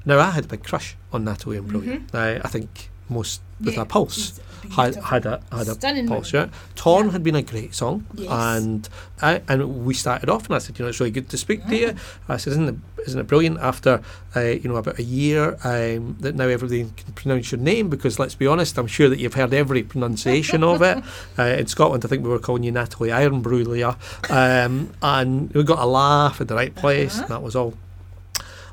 Now 0.04 0.18
I 0.18 0.30
had 0.30 0.44
a 0.44 0.48
big 0.48 0.64
crush 0.64 0.96
on 1.12 1.24
Natalie 1.24 1.58
Imbruglia. 1.58 2.02
Uh, 2.14 2.40
I 2.44 2.48
think 2.48 2.89
most 3.10 3.40
with 3.60 3.74
Yeah, 3.74 3.82
a 3.82 3.84
pulse 3.84 4.40
had 4.76 4.94
had 4.96 5.26
a 5.26 5.40
had 5.50 5.68
a 5.68 5.72
Stunning 5.74 6.06
pulse. 6.06 6.32
Yeah. 6.32 6.48
Torn 6.76 7.06
Yeah. 7.06 7.12
had 7.12 7.22
been 7.22 7.34
a 7.34 7.42
great 7.42 7.74
song, 7.74 8.04
Yes. 8.14 8.28
and 8.30 8.88
I, 9.20 9.40
and 9.48 9.84
we 9.84 9.94
started 9.94 10.28
off, 10.30 10.46
and 10.46 10.54
I 10.54 10.58
said, 10.58 10.78
you 10.78 10.84
know, 10.84 10.88
it's 10.90 11.00
really 11.00 11.10
good 11.10 11.28
to 11.30 11.36
speak 11.38 11.62
to 11.66 11.72
Mm. 11.74 11.80
you. 11.80 11.94
I 12.28 12.36
said, 12.36 12.52
isn't 12.52 12.68
it, 12.68 12.74
isn't 13.06 13.18
it 13.20 13.26
brilliant 13.26 13.58
after 13.60 14.00
uh, 14.36 14.40
you 14.40 14.68
know 14.68 14.76
about 14.76 14.98
a 14.98 15.02
year 15.02 15.56
um, 15.64 16.16
that 16.20 16.34
now 16.36 16.44
everybody 16.46 16.82
can 16.96 17.12
pronounce 17.14 17.50
your 17.52 17.60
name? 17.60 17.88
Because 17.88 18.18
let's 18.18 18.34
be 18.34 18.46
honest, 18.46 18.78
I'm 18.78 18.86
sure 18.86 19.08
that 19.08 19.18
you've 19.18 19.34
heard 19.34 19.52
every 19.54 19.82
pronunciation 19.82 20.62
of 20.62 20.82
it. 20.82 21.02
Uh, 21.38 21.44
in 21.58 21.66
Scotland, 21.66 22.04
I 22.04 22.08
think 22.08 22.22
we 22.22 22.28
were 22.28 22.38
calling 22.38 22.62
you 22.62 22.72
Natalie 22.72 23.08
Ironbruglia, 23.10 23.96
um, 24.30 24.90
and 25.02 25.50
we 25.54 25.62
got 25.64 25.78
a 25.78 25.86
laugh 25.86 26.40
at 26.40 26.48
the 26.48 26.54
right 26.54 26.74
place. 26.74 27.14
Uh-huh. 27.14 27.22
And 27.22 27.30
that 27.30 27.42
was 27.42 27.56
all. 27.56 27.74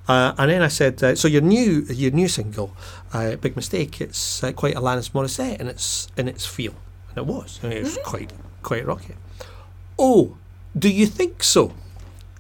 Uh, 0.08 0.34
and 0.38 0.50
then 0.52 0.62
I 0.62 0.70
said, 0.70 1.04
uh, 1.04 1.16
"So 1.16 1.28
your 1.28 1.42
new 1.42 1.86
your 1.90 2.12
new 2.12 2.28
single, 2.30 2.72
uh, 3.14 3.36
Big 3.38 3.56
Mistake, 3.56 4.02
it's 4.02 4.44
uh, 4.44 4.52
quite 4.52 4.76
Alanis 4.76 5.12
Morissette 5.12 5.60
in 5.60 5.68
its 5.68 6.08
in 6.18 6.28
its 6.28 6.46
feel, 6.46 6.74
and 7.10 7.18
it 7.18 7.26
was. 7.26 7.60
I 7.64 7.68
mean, 7.70 7.78
it 7.78 7.84
was 7.84 7.98
quite 8.04 8.32
quite 8.64 8.86
rocky." 8.86 9.16
Oh, 10.00 10.38
do 10.78 10.90
you 10.90 11.06
think 11.08 11.44
so? 11.44 11.74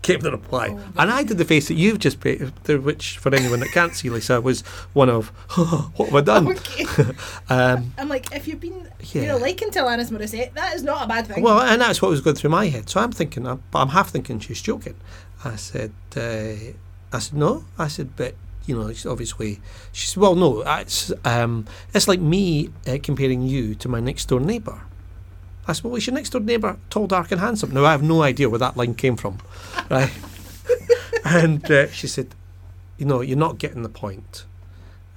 Came 0.04 0.20
the 0.22 0.32
reply, 0.32 0.70
Oh, 0.72 0.80
and 0.96 1.12
I 1.12 1.24
did 1.24 1.38
the 1.38 1.44
face 1.44 1.68
that 1.68 1.74
you've 1.74 2.00
just 2.00 2.22
painted, 2.22 2.86
which 2.86 3.18
for 3.18 3.34
anyone 3.36 3.60
that 3.60 3.72
can't 3.74 3.94
see, 3.94 4.10
Lisa, 4.10 4.40
was 4.40 4.62
one 4.94 5.10
of 5.10 5.28
"What 5.98 6.06
have 6.10 6.16
I 6.16 6.22
done?" 6.22 6.48
Okay. 6.50 6.86
Um, 7.50 7.94
I'm 7.98 8.08
like, 8.08 8.32
if 8.34 8.48
you've 8.48 8.60
been 8.62 8.88
Yeah. 9.12 9.22
you 9.22 9.28
know, 9.30 9.38
liking 9.38 9.72
to 9.72 9.80
Alanis 9.80 10.10
Morissette, 10.12 10.54
that 10.54 10.76
is 10.76 10.84
not 10.84 11.04
a 11.04 11.08
bad 11.08 11.28
thing. 11.28 11.44
Well, 11.44 11.60
and 11.62 11.82
that's 11.82 12.02
what 12.02 12.12
was 12.12 12.22
going 12.22 12.36
through 12.38 12.52
my 12.52 12.68
head. 12.68 12.90
So 12.90 13.02
I'm 13.02 13.12
thinking, 13.12 13.46
I'm, 13.48 13.62
I'm 13.74 13.90
half 13.90 14.10
thinking 14.12 14.40
she's 14.40 14.62
joking. 14.62 14.96
I 15.44 15.56
said, 15.56 15.92
uh, 16.16 16.74
I 17.12 17.20
said 17.20 17.34
no. 17.34 17.66
I 17.78 17.88
said, 17.90 18.16
but 18.16 18.36
you 18.68 18.78
know, 18.78 18.88
it's 18.88 19.06
obviously, 19.06 19.60
she 19.92 20.08
said, 20.08 20.22
well, 20.22 20.36
no. 20.36 20.62
It's 20.62 21.12
um, 21.26 21.66
it's 21.94 22.08
like 22.08 22.20
me 22.20 22.70
uh, 22.86 22.98
comparing 23.02 23.42
you 23.42 23.74
to 23.76 23.90
my 23.90 24.00
next 24.00 24.26
door 24.26 24.40
neighbour. 24.40 24.82
I 25.68 25.74
said, 25.74 25.86
well, 25.86 25.96
is 25.96 26.06
your 26.06 26.14
next 26.14 26.30
door 26.32 26.42
neighbour 26.42 26.78
tall, 26.90 27.08
dark, 27.08 27.32
and 27.32 27.42
handsome? 27.42 27.74
Now 27.74 27.86
I 27.86 27.92
have 27.92 28.04
no 28.04 28.22
idea 28.22 28.50
where 28.50 28.60
that 28.60 28.78
line 28.78 28.94
came 28.94 29.16
from, 29.16 29.40
right? 29.90 30.12
and 31.26 31.70
uh, 31.72 31.88
she 31.92 32.08
said, 32.08 32.36
you 32.98 33.06
know, 33.06 33.22
you're 33.22 33.38
not 33.38 33.58
getting 33.58 33.82
the 33.84 33.90
point. 33.90 34.46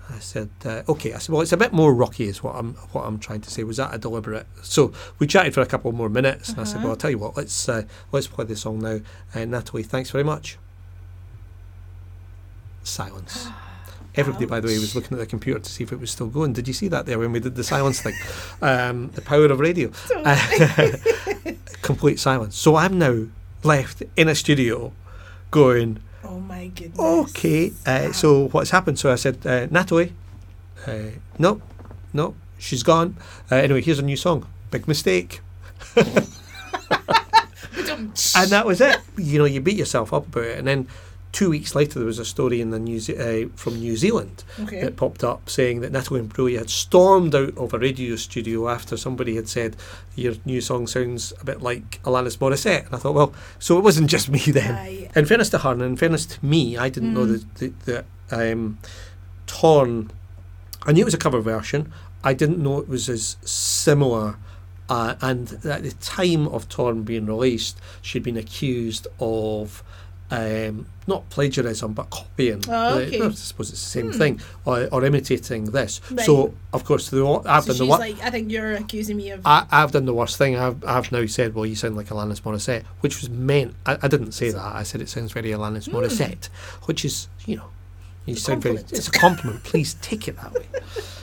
I 0.08 0.18
said, 0.18 0.50
uh, 0.64 0.82
okay. 0.88 1.12
I 1.12 1.18
said, 1.18 1.32
well, 1.32 1.40
it's 1.42 1.52
a 1.52 1.56
bit 1.56 1.72
more 1.72 1.94
rocky, 1.94 2.24
is 2.26 2.42
what 2.42 2.56
I'm 2.56 2.74
what 2.92 3.02
I'm 3.02 3.18
trying 3.18 3.42
to 3.42 3.50
say. 3.50 3.62
Was 3.62 3.76
that 3.76 3.94
a 3.94 3.98
deliberate? 3.98 4.46
So 4.62 4.92
we 5.18 5.26
chatted 5.28 5.54
for 5.54 5.60
a 5.60 5.66
couple 5.66 5.92
more 5.92 6.08
minutes, 6.08 6.48
and 6.50 6.60
I 6.60 6.64
said, 6.64 6.78
Uh-huh. 6.78 6.82
well, 6.84 6.90
I'll 6.92 6.96
tell 6.96 7.10
you 7.10 7.18
what. 7.18 7.36
Let's 7.36 7.68
uh, 7.68 7.82
let's 8.10 8.26
play 8.26 8.44
the 8.44 8.56
song 8.56 8.80
now. 8.80 9.00
Uh, 9.34 9.44
Natalie, 9.44 9.84
thanks 9.84 10.10
very 10.10 10.24
much. 10.24 10.58
Silence. 12.90 13.48
Everybody, 14.16 14.44
by 14.46 14.58
the 14.58 14.66
way, 14.66 14.78
was 14.78 14.96
looking 14.96 15.12
at 15.12 15.20
the 15.20 15.26
computer 15.26 15.60
to 15.60 15.70
see 15.70 15.84
if 15.84 15.92
it 15.92 16.00
was 16.00 16.10
still 16.10 16.26
going. 16.26 16.52
Did 16.52 16.66
you 16.66 16.74
see 16.74 16.88
that 16.88 17.06
there 17.06 17.18
when 17.18 17.30
we 17.30 17.38
did 17.38 17.54
the 17.54 17.64
silence 17.64 18.00
thing? 18.02 18.14
Um, 18.62 19.08
the 19.14 19.22
power 19.22 19.46
of 19.46 19.60
radio. 19.60 19.90
Complete 21.82 22.18
silence. 22.18 22.56
So 22.56 22.76
I'm 22.76 22.98
now 22.98 23.26
left 23.62 24.02
in 24.16 24.28
a 24.28 24.34
studio, 24.34 24.92
going. 25.50 26.00
oh 26.24 26.40
my 26.40 26.66
goodness. 26.66 26.98
Okay, 26.98 27.72
uh, 27.86 28.12
so 28.12 28.48
what's 28.48 28.70
happened? 28.70 28.98
So 28.98 29.10
I 29.10 29.14
said, 29.14 29.46
uh, 29.46 29.66
Natalie, 29.70 30.12
uh, 30.86 31.12
no, 31.38 31.62
no, 32.12 32.34
she's 32.58 32.82
gone. 32.82 33.16
Uh, 33.50 33.56
anyway, 33.56 33.80
here's 33.80 33.98
a 34.00 34.02
new 34.02 34.16
song, 34.16 34.46
Big 34.70 34.86
Mistake. 34.88 35.40
And 38.34 38.50
that 38.50 38.64
was 38.66 38.80
it. 38.80 38.98
You 39.16 39.38
know, 39.38 39.44
you 39.44 39.60
beat 39.60 39.76
yourself 39.76 40.12
up 40.12 40.26
about 40.26 40.44
it. 40.44 40.58
And 40.58 40.66
then 40.66 40.88
two 41.32 41.50
weeks 41.50 41.74
later, 41.74 41.98
there 41.98 42.06
was 42.06 42.18
a 42.18 42.24
story 42.24 42.60
in 42.60 42.70
the 42.70 42.78
New 42.78 42.98
Ze- 43.00 43.44
uh, 43.44 43.48
from 43.54 43.76
New 43.78 43.96
Zealand 43.96 44.42
Okay. 44.60 44.80
that 44.82 44.96
popped 44.96 45.22
up 45.22 45.48
saying 45.48 45.80
that 45.80 45.92
Natalie 45.92 46.20
Imbruglia 46.20 46.58
had 46.58 46.70
stormed 46.70 47.34
out 47.34 47.56
of 47.56 47.72
a 47.72 47.78
radio 47.78 48.16
studio 48.16 48.68
after 48.68 48.96
somebody 48.96 49.36
had 49.36 49.48
said, 49.48 49.76
your 50.16 50.34
new 50.44 50.60
song 50.60 50.86
sounds 50.86 51.32
a 51.40 51.44
bit 51.44 51.62
like 51.62 52.02
Alanis 52.02 52.38
Morissette. 52.38 52.86
And 52.86 52.94
I 52.94 52.98
thought, 52.98 53.14
well, 53.14 53.32
so 53.58 53.78
it 53.78 53.84
wasn't 53.84 54.10
just 54.16 54.28
me 54.28 54.40
then. 54.40 54.74
Right. 54.74 55.10
In 55.14 55.24
fairness 55.24 55.50
to 55.50 55.58
her, 55.58 55.72
and 55.72 55.82
in 55.82 55.96
fairness 55.96 56.26
to 56.26 56.44
me, 56.44 56.76
I 56.76 56.88
didn't 56.88 57.14
know 57.14 57.26
Mm. 57.26 57.44
that 57.58 57.76
that, 57.86 58.04
that 58.30 58.52
um, 58.52 58.78
Torn. 59.46 60.10
I 60.82 60.92
knew 60.92 61.02
it 61.02 61.04
was 61.04 61.14
a 61.14 61.18
cover 61.18 61.40
version. 61.40 61.92
I 62.24 62.34
didn't 62.34 62.58
know 62.58 62.78
it 62.78 62.88
was 62.88 63.08
as 63.08 63.36
similar. 63.42 64.36
Uh, 64.88 65.14
and 65.20 65.64
at 65.64 65.82
the 65.84 65.92
time 66.00 66.48
of 66.48 66.68
Torn 66.68 67.02
being 67.04 67.26
released, 67.26 67.78
she'd 68.02 68.22
been 68.24 68.36
accused 68.36 69.06
of 69.20 69.82
um, 70.30 70.86
not 71.06 71.28
plagiarism 71.30 71.92
but 71.92 72.08
copying. 72.10 72.62
Oh, 72.68 72.98
okay. 72.98 73.20
I 73.20 73.30
suppose 73.30 73.70
it's 73.70 73.82
the 73.82 73.88
same 73.88 74.12
Hmm. 74.12 74.18
thing, 74.18 74.40
or, 74.64 74.88
or 74.92 75.04
imitating 75.04 75.64
this. 75.66 76.00
Right. 76.10 76.24
So, 76.24 76.54
of 76.72 76.84
course, 76.84 77.10
the, 77.10 77.24
I've 77.46 77.64
So 77.64 77.72
done 77.72 77.78
the 77.78 77.86
wo- 77.86 77.96
like, 77.98 78.20
I 78.22 78.30
think 78.30 78.50
you're 78.50 78.72
accusing 78.74 79.16
me 79.16 79.30
of. 79.30 79.40
I, 79.44 79.66
I've 79.70 79.92
done 79.92 80.04
the 80.06 80.14
worst 80.14 80.36
thing. 80.38 80.56
I've, 80.56 80.84
I've 80.84 81.10
now 81.10 81.26
said, 81.26 81.54
well, 81.54 81.66
you 81.66 81.74
sound 81.74 81.96
like 81.96 82.08
Alanis 82.08 82.40
Morissette, 82.42 82.84
which 83.00 83.20
was 83.20 83.28
meant. 83.30 83.74
I, 83.86 83.98
I 84.02 84.08
didn't 84.08 84.32
say 84.32 84.50
that. 84.50 84.60
I 84.64 84.82
said 84.84 85.00
it 85.00 85.08
sounds 85.08 85.32
very 85.32 85.50
Alanis 85.50 85.86
Hmm. 85.90 85.96
Morissette, 85.96 86.46
which 86.84 87.04
is, 87.04 87.28
you 87.46 87.56
know, 87.56 87.66
you 88.26 88.32
It's 88.34 88.42
a 88.42 88.44
sound 88.44 88.62
very. 88.62 88.76
compliment. 88.76 88.98
It's 88.98 89.08
a 89.08 89.12
compliment. 89.12 89.64
Please 89.64 89.94
take 89.94 90.28
it 90.28 90.36
that 90.36 90.52
way. 90.54 90.66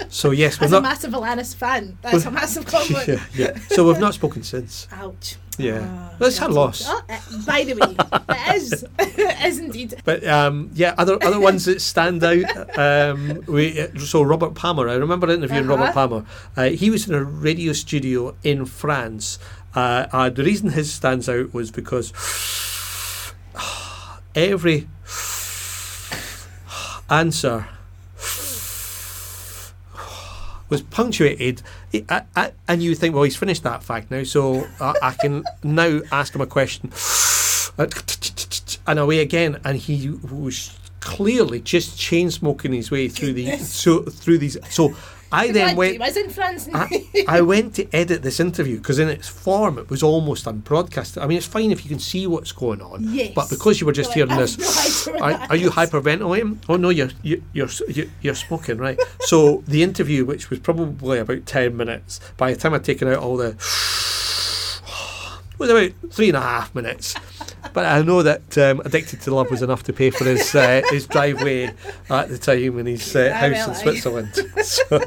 So 0.10 0.32
yes, 0.32 0.58
we've 0.62 0.68
As 0.68 0.72
a 0.74 0.80
massive 0.82 1.12
Alanis 1.12 1.54
fan, 1.54 1.98
that's 2.02 2.24
a 2.26 2.32
massive 2.32 2.66
compliment. 2.66 3.08
yeah, 3.36 3.54
yeah. 3.54 3.60
So 3.70 3.86
we've 3.86 4.00
not 4.00 4.14
spoken 4.14 4.42
since. 4.42 4.88
Ouch. 4.94 5.36
Yeah. 5.58 5.88
Ah, 5.90 6.16
That's 6.20 6.38
her 6.38 6.50
loss. 6.50 6.84
Oh, 6.88 7.02
uh, 7.10 7.20
by 7.46 7.64
the 7.64 7.74
way, 7.74 7.96
it 8.30 8.56
is. 8.56 8.86
it 9.00 9.46
is 9.46 9.60
indeed. 9.60 9.96
But 10.06 10.26
um, 10.28 10.70
yeah, 10.74 10.94
other 10.98 11.18
other 11.24 11.40
ones 11.40 11.66
that 11.66 11.82
stand 11.82 12.24
out. 12.24 12.78
Um, 12.78 13.44
we 13.48 13.82
uh, 13.82 13.88
so 13.98 14.22
Robert 14.22 14.54
Palmer. 14.54 14.88
I 14.88 14.94
remember 14.96 15.30
interviewing 15.30 15.68
Robert 15.68 15.90
Uh-huh. 15.90 16.08
Palmer. 16.08 16.26
Uh, 16.56 16.70
he 16.70 16.90
was 16.92 17.08
in 17.10 17.16
a 17.16 17.24
radio 17.24 17.74
studio 17.74 18.36
in 18.44 18.66
France. 18.66 19.40
Uh, 19.76 20.06
uh, 20.12 20.30
the 20.30 20.44
reason 20.44 20.70
his 20.72 20.94
stands 20.94 21.28
out 21.28 21.54
was 21.54 21.72
because 21.72 22.14
every 24.36 24.88
answer 27.10 27.68
was 30.70 30.82
punctuated, 30.82 31.62
I, 31.94 32.04
I, 32.10 32.22
I- 32.36 32.52
and 32.68 32.84
you 32.84 32.96
think, 32.96 33.14
well, 33.16 33.24
he's 33.24 33.36
finished 33.38 33.64
that 33.64 33.84
fact 33.84 34.12
now, 34.12 34.24
so 34.24 34.68
I, 34.80 34.94
I 35.02 35.12
can 35.14 35.44
now 35.64 36.02
ask 36.12 36.34
him 36.36 36.42
a 36.42 36.46
question, 36.48 36.92
and 38.88 39.00
away 39.00 39.20
again, 39.20 39.60
and 39.64 39.78
he 39.78 40.10
was 40.10 40.78
clearly 41.00 41.62
just 41.62 41.98
chain 41.98 42.30
smoking 42.32 42.74
his 42.74 42.92
way 42.92 43.08
through 43.08 43.34
the 43.34 43.56
so 43.58 44.02
through 44.04 44.38
these. 44.40 44.58
So 44.70 44.96
I 45.32 45.52
then 45.52 45.76
went. 45.76 45.94
he 45.94 46.00
was 46.00 46.16
in 46.18 46.30
France. 46.30 46.70
I, 46.74 47.26
I 47.28 47.42
went 47.42 47.76
to 47.76 47.88
edit 47.96 48.22
this 48.24 48.40
interview 48.40 48.78
because 48.78 49.00
in 49.00 49.10
its 49.10 49.28
form 49.28 49.78
it 49.78 49.90
was 49.90 50.02
almost 50.04 50.46
unbroadcasted. 50.46 51.22
I 51.22 51.28
mean, 51.28 51.38
it's 51.38 51.48
fine 51.48 51.72
if 51.72 51.84
you 51.84 51.90
can 51.90 52.00
see 52.00 52.28
what's 52.28 52.52
going 52.52 52.82
on, 52.82 53.04
Yes. 53.14 53.34
but 53.36 53.50
because 53.50 53.80
you 53.82 53.88
were 53.88 53.94
just 53.94 54.16
You're 54.16 54.28
hearing 54.28 54.40
"I 54.40 54.42
this, 54.42 55.08
no 55.08 55.14
are, 55.20 55.34
are 55.50 55.56
you 55.56 55.70
hyperventilating? 55.70 56.58
Oh 56.70 56.76
no, 56.78 56.90
you're 56.90 57.10
you, 57.24 57.44
you're 57.54 57.70
you're 57.90 58.06
you're 58.22 58.36
smoking, 58.36 58.78
right? 58.78 59.00
so 59.22 59.64
the 59.68 59.84
interview, 59.84 60.24
which 60.26 60.50
was 60.50 60.60
probably 60.60 61.20
about 61.20 61.46
ten 61.46 61.76
minutes, 61.76 62.20
by 62.38 62.54
the 62.54 62.60
time 62.60 62.74
I'd 62.74 62.84
taken 62.84 63.08
out 63.08 63.18
all 63.20 63.38
the, 63.38 63.56
was 65.58 65.70
about 65.70 65.92
three 66.12 66.30
and 66.30 66.38
a 66.38 66.42
half 66.42 66.74
minutes. 66.76 67.16
But 67.74 67.86
I 67.86 68.02
know 68.02 68.24
that 68.24 68.58
um, 68.58 68.82
Addicted 68.86 69.22
to 69.22 69.34
Love 69.34 69.52
was 69.52 69.62
enough 69.62 69.84
to 69.84 69.94
pay 69.94 70.10
for 70.10 70.24
his 70.26 70.54
uh, 70.56 70.82
his 70.90 71.08
driveway 71.08 71.74
at 72.10 72.30
the 72.30 72.38
time 72.38 72.80
in 72.80 72.86
his 72.86 73.16
uh, 73.16 73.34
house 73.34 73.52
well, 73.52 73.70
in. 73.70 73.76
Switzerland. 73.76 74.36
so, 74.64 75.02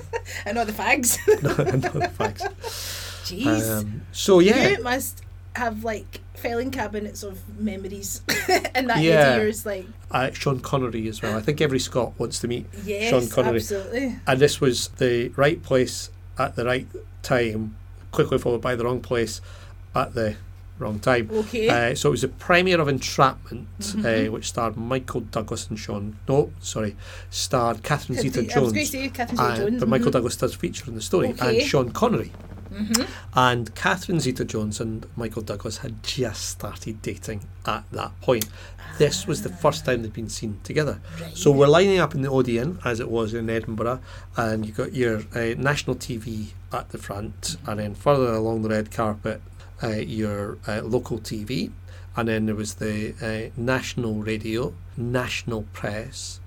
and 0.44 0.58
all 0.58 0.64
the 0.64 0.72
fags. 0.72 1.18
no, 1.42 1.50
no 1.50 2.06
fags. 2.08 2.40
Jeez. 3.24 3.80
Um, 3.80 4.02
so 4.12 4.40
yeah, 4.40 4.68
You 4.68 4.82
must 4.82 5.22
have 5.56 5.84
like 5.84 6.20
filing 6.34 6.70
cabinets 6.70 7.22
of 7.22 7.38
memories 7.58 8.22
in 8.74 8.86
that 8.86 8.98
Yeah. 9.02 9.36
years. 9.36 9.66
Like, 9.66 9.86
uh, 10.10 10.30
Sean 10.32 10.60
Connery 10.60 11.06
as 11.08 11.20
well. 11.22 11.36
I 11.36 11.40
think 11.40 11.60
every 11.60 11.78
Scot 11.78 12.18
wants 12.18 12.38
to 12.40 12.48
meet 12.48 12.66
yes, 12.84 13.10
Sean 13.10 13.28
Connery. 13.28 13.56
absolutely. 13.56 14.16
and 14.26 14.40
this 14.40 14.60
was 14.60 14.88
the 14.98 15.28
right 15.36 15.62
place 15.62 16.10
at 16.38 16.56
the 16.56 16.64
right 16.64 16.86
time, 17.22 17.76
quickly 18.10 18.38
followed 18.38 18.62
by 18.62 18.74
the 18.74 18.84
wrong 18.84 19.00
place 19.00 19.40
at 19.94 20.14
the 20.14 20.36
wrong 20.78 20.98
time. 20.98 21.28
Okay. 21.30 21.68
Uh, 21.68 21.94
so 21.94 22.08
it 22.08 22.12
was 22.12 22.22
the 22.22 22.28
premiere 22.28 22.80
of 22.80 22.88
Entrapment, 22.88 23.66
Mhm. 23.80 24.28
uh, 24.28 24.32
which 24.32 24.48
starred 24.48 24.76
Michael 24.78 25.20
Douglas 25.20 25.66
and 25.68 25.78
Sean. 25.78 26.16
No, 26.26 26.52
sorry, 26.60 26.96
starred 27.28 27.82
Catherine 27.82 28.18
I 28.18 28.22
was 28.22 28.32
Zeta 28.32 28.46
going 28.46 28.48
to 28.48 28.72
Jones. 28.76 28.90
say 28.90 29.08
Catherine 29.10 29.38
Uh, 29.40 29.56
Zeta 29.56 29.70
Jones. 29.70 29.80
but 29.80 29.88
Michael 29.90 30.08
mhm. 30.08 30.12
Douglas 30.12 30.36
does 30.36 30.54
feature 30.54 30.84
in 30.88 30.94
the 30.94 31.02
story, 31.02 31.28
Okay. 31.32 31.60
and 31.60 31.68
Sean 31.68 31.90
Connery 31.90 32.32
And 33.34 33.74
Catherine 33.74 34.20
Zeta 34.20 34.44
Jones 34.44 34.80
and 34.80 35.04
Michael 35.16 35.42
Douglas 35.42 35.78
had 35.78 36.02
just 36.04 36.46
started 36.48 37.02
dating 37.02 37.42
at 37.66 37.82
that 37.90 38.18
point. 38.20 38.48
This 38.96 39.26
was 39.26 39.42
the 39.42 39.48
first 39.48 39.84
time 39.84 40.02
they'd 40.02 40.12
been 40.12 40.28
seen 40.28 40.60
together. 40.62 41.00
So 41.34 41.50
we're 41.50 41.66
lining 41.66 41.98
up 41.98 42.14
in 42.14 42.22
the 42.22 42.30
Odeon, 42.30 42.78
as 42.84 43.00
it 43.00 43.10
was 43.10 43.34
in 43.34 43.50
Edinburgh, 43.50 44.00
and 44.36 44.64
you've 44.64 44.76
got 44.76 44.94
your 44.94 45.22
uh, 45.34 45.54
national 45.58 45.96
TV 45.96 46.52
at 46.72 46.90
the 46.90 46.98
front, 46.98 47.56
and 47.66 47.80
then 47.80 47.94
further 47.96 48.32
along 48.32 48.62
the 48.62 48.68
red 48.68 48.90
carpet, 48.92 49.40
uh, 49.58 49.59
your 49.88 50.58
uh, 50.66 50.82
local 50.82 51.18
TV, 51.18 51.70
and 52.16 52.28
then 52.28 52.46
there 52.46 52.54
was 52.54 52.74
the 52.74 53.14
uh, 53.22 53.50
national 53.60 54.14
radio, 54.22 54.74
national 54.96 55.62
press, 55.72 56.40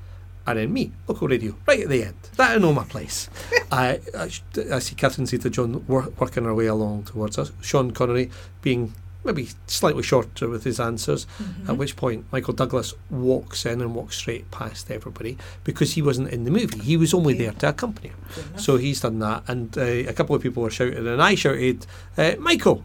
and 0.45 0.59
then 0.59 0.73
me, 0.73 0.91
local 1.07 1.27
radio, 1.27 1.55
right 1.67 1.81
at 1.81 1.89
the 1.89 2.03
end. 2.03 2.15
That 2.35 2.51
I 2.51 2.57
know 2.57 2.73
my 2.73 2.83
place. 2.83 3.29
I, 3.71 3.99
I, 4.17 4.29
I 4.71 4.79
see 4.79 4.95
Catherine 4.95 5.25
Zeta 5.25 5.49
John 5.49 5.85
wor- 5.87 6.11
working 6.19 6.43
her 6.43 6.53
way 6.53 6.65
along 6.67 7.03
towards 7.05 7.37
us. 7.37 7.51
Sean 7.61 7.91
Connery 7.91 8.29
being 8.61 8.93
maybe 9.23 9.47
slightly 9.67 10.03
shorter 10.03 10.49
with 10.49 10.65
his 10.65 10.79
answers, 10.81 11.25
at 11.67 11.77
which 11.77 11.95
point 11.95 12.25
Michael 12.31 12.53
Douglas 12.53 12.93
walks 13.09 13.65
in 13.65 13.79
and 13.79 13.95
walks 13.95 14.17
straight 14.17 14.51
past 14.51 14.91
everybody 14.91 15.37
because 15.63 15.93
he 15.93 16.01
wasn't 16.01 16.29
in 16.29 16.43
the 16.43 16.51
movie. 16.51 16.79
He 16.79 16.97
was 16.97 17.13
only 17.13 17.33
there 17.33 17.53
to 17.53 17.69
accompany 17.69 18.09
her. 18.09 18.59
So 18.59 18.75
he's 18.75 18.99
done 18.99 19.19
that, 19.19 19.43
and 19.47 19.77
uh, 19.77 19.81
a 19.81 20.11
couple 20.13 20.35
of 20.35 20.41
people 20.41 20.61
were 20.63 20.69
shouting, 20.69 21.07
and 21.07 21.21
I 21.21 21.35
shouted, 21.35 21.85
uh, 22.17 22.33
Michael! 22.37 22.83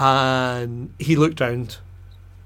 And 0.00 0.94
he 1.00 1.16
looked 1.16 1.40
round, 1.40 1.78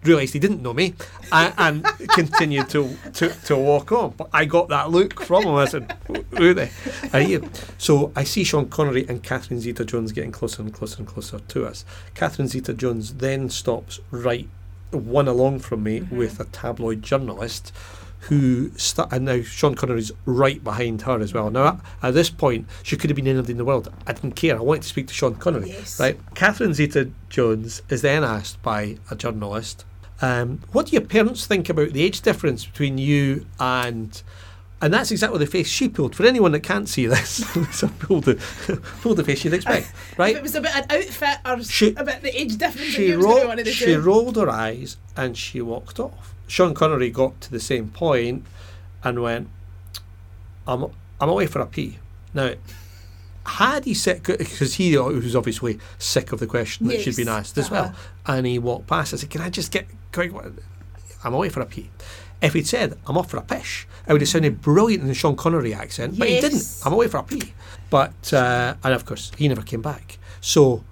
realised 0.04 0.32
he 0.32 0.38
didn't 0.38 0.62
know 0.62 0.72
me, 0.72 0.94
and, 1.30 1.52
and 1.58 1.84
continued 2.08 2.70
to, 2.70 2.96
to, 3.12 3.28
to 3.28 3.56
walk 3.56 3.92
on. 3.92 4.14
But 4.16 4.30
I 4.32 4.46
got 4.46 4.68
that 4.70 4.90
look 4.90 5.22
from 5.22 5.44
him. 5.44 5.54
I 5.54 5.66
said, 5.66 5.94
Who 6.38 6.54
the 6.54 6.70
are 7.12 7.20
you? 7.20 7.50
So 7.76 8.10
I 8.16 8.24
see 8.24 8.42
Sean 8.42 8.70
Connery 8.70 9.06
and 9.06 9.22
Catherine 9.22 9.60
Zeta 9.60 9.84
Jones 9.84 10.12
getting 10.12 10.32
closer 10.32 10.62
and 10.62 10.72
closer 10.72 10.98
and 10.98 11.06
closer 11.06 11.40
to 11.40 11.66
us. 11.66 11.84
Catherine 12.14 12.48
Zeta 12.48 12.72
Jones 12.72 13.14
then 13.14 13.50
stops 13.50 14.00
right 14.10 14.48
one 14.90 15.28
along 15.28 15.58
from 15.58 15.82
me 15.82 16.00
mm-hmm. 16.00 16.16
with 16.16 16.40
a 16.40 16.44
tabloid 16.44 17.02
journalist 17.02 17.72
who 18.28 18.70
sta 18.76 19.08
and 19.10 19.24
now 19.24 19.42
Sean 19.42 19.74
Connery's 19.74 20.12
right 20.26 20.62
behind 20.62 21.02
her 21.02 21.20
as 21.20 21.34
well. 21.34 21.50
Now 21.50 21.66
at, 21.66 21.80
at 22.02 22.14
this 22.14 22.30
point, 22.30 22.66
she 22.82 22.96
could 22.96 23.10
have 23.10 23.16
been 23.16 23.26
anything 23.26 23.52
in 23.52 23.56
the 23.58 23.64
world. 23.64 23.92
I 24.06 24.12
didn't 24.12 24.32
care. 24.36 24.56
I 24.56 24.60
wanted 24.60 24.82
to 24.82 24.88
speak 24.88 25.08
to 25.08 25.14
Sean 25.14 25.34
Connery. 25.36 25.68
Yes. 25.70 25.98
Right. 25.98 26.18
Catherine 26.34 26.72
Zeta 26.74 27.10
Jones 27.28 27.82
is 27.88 28.02
then 28.02 28.22
asked 28.24 28.62
by 28.62 28.98
a 29.10 29.16
journalist, 29.16 29.84
um, 30.20 30.60
"What 30.72 30.86
do 30.86 30.92
your 30.92 31.02
parents 31.02 31.46
think 31.46 31.68
about 31.68 31.92
the 31.92 32.02
age 32.02 32.20
difference 32.20 32.64
between 32.64 32.98
you 32.98 33.46
and?" 33.58 34.22
And 34.80 34.92
that's 34.92 35.12
exactly 35.12 35.38
the 35.38 35.46
face 35.46 35.68
she 35.68 35.88
pulled. 35.88 36.16
For 36.16 36.26
anyone 36.26 36.50
that 36.52 36.64
can't 36.64 36.88
see 36.88 37.06
this, 37.06 37.44
so 37.72 37.86
pulled 38.00 38.24
the 38.24 38.34
pulled 39.00 39.16
the 39.18 39.22
face 39.24 39.44
you'd 39.44 39.54
expect, 39.54 39.86
If 40.12 40.18
right? 40.18 40.34
it 40.34 40.42
was 40.42 40.56
about 40.56 40.74
an 40.74 40.86
outfit 40.90 41.38
or 41.46 41.62
She- 41.62 41.94
about 41.94 42.22
the 42.22 42.36
age 42.40 42.56
difference, 42.56 42.88
she, 42.90 43.02
that 43.02 43.08
you 43.12 43.16
was 43.18 43.26
gonna 43.26 43.40
ro- 43.42 43.46
wanted 43.48 43.66
to 43.66 43.72
she 43.72 43.94
rolled 43.94 44.34
her 44.36 44.50
eyes 44.50 44.96
and 45.16 45.36
she 45.36 45.60
walked 45.60 46.00
off. 46.00 46.34
Sean 46.52 46.74
Connery 46.74 47.08
got 47.08 47.40
to 47.40 47.50
the 47.50 47.58
same 47.58 47.88
point 47.88 48.44
and 49.02 49.22
went, 49.22 49.48
I'm, 50.66 50.84
I'm 51.18 51.30
away 51.30 51.46
for 51.46 51.60
a 51.60 51.66
pee. 51.66 51.96
Now, 52.34 52.52
had 53.46 53.86
he 53.86 53.94
said, 53.94 54.22
because 54.22 54.74
he 54.74 54.98
was 54.98 55.34
obviously 55.34 55.78
sick 55.96 56.30
of 56.30 56.40
the 56.40 56.46
question 56.46 56.88
that 56.88 57.00
she'd 57.00 57.16
been 57.16 57.28
asked 57.28 57.56
as 57.56 57.72
uh-huh. 57.72 57.92
well, 58.26 58.36
and 58.36 58.46
he 58.46 58.58
walked 58.58 58.86
past, 58.86 59.14
I 59.14 59.16
said, 59.16 59.30
Can 59.30 59.40
I 59.40 59.48
just 59.48 59.72
get 59.72 59.86
quick? 60.12 60.30
I'm 61.24 61.32
away 61.32 61.48
for 61.48 61.62
a 61.62 61.66
pee. 61.66 61.88
If 62.42 62.52
he'd 62.52 62.66
said, 62.66 62.98
I'm 63.06 63.16
off 63.16 63.30
for 63.30 63.38
a 63.38 63.42
pish, 63.42 63.88
it 64.06 64.12
would 64.12 64.20
have 64.20 64.28
sounded 64.28 64.60
brilliant 64.60 65.00
in 65.00 65.08
the 65.08 65.14
Sean 65.14 65.36
Connery 65.36 65.72
accent, 65.72 66.18
but 66.18 66.28
he 66.28 66.38
didn't. 66.38 66.82
I'm 66.84 66.92
away 66.92 67.08
for 67.08 67.16
a 67.16 67.22
pee. 67.22 67.54
But, 67.88 68.30
uh, 68.30 68.74
and 68.84 68.92
of 68.92 69.06
course, 69.06 69.32
he 69.38 69.48
never 69.48 69.62
came 69.62 69.80
back. 69.80 70.18
So, 70.42 70.84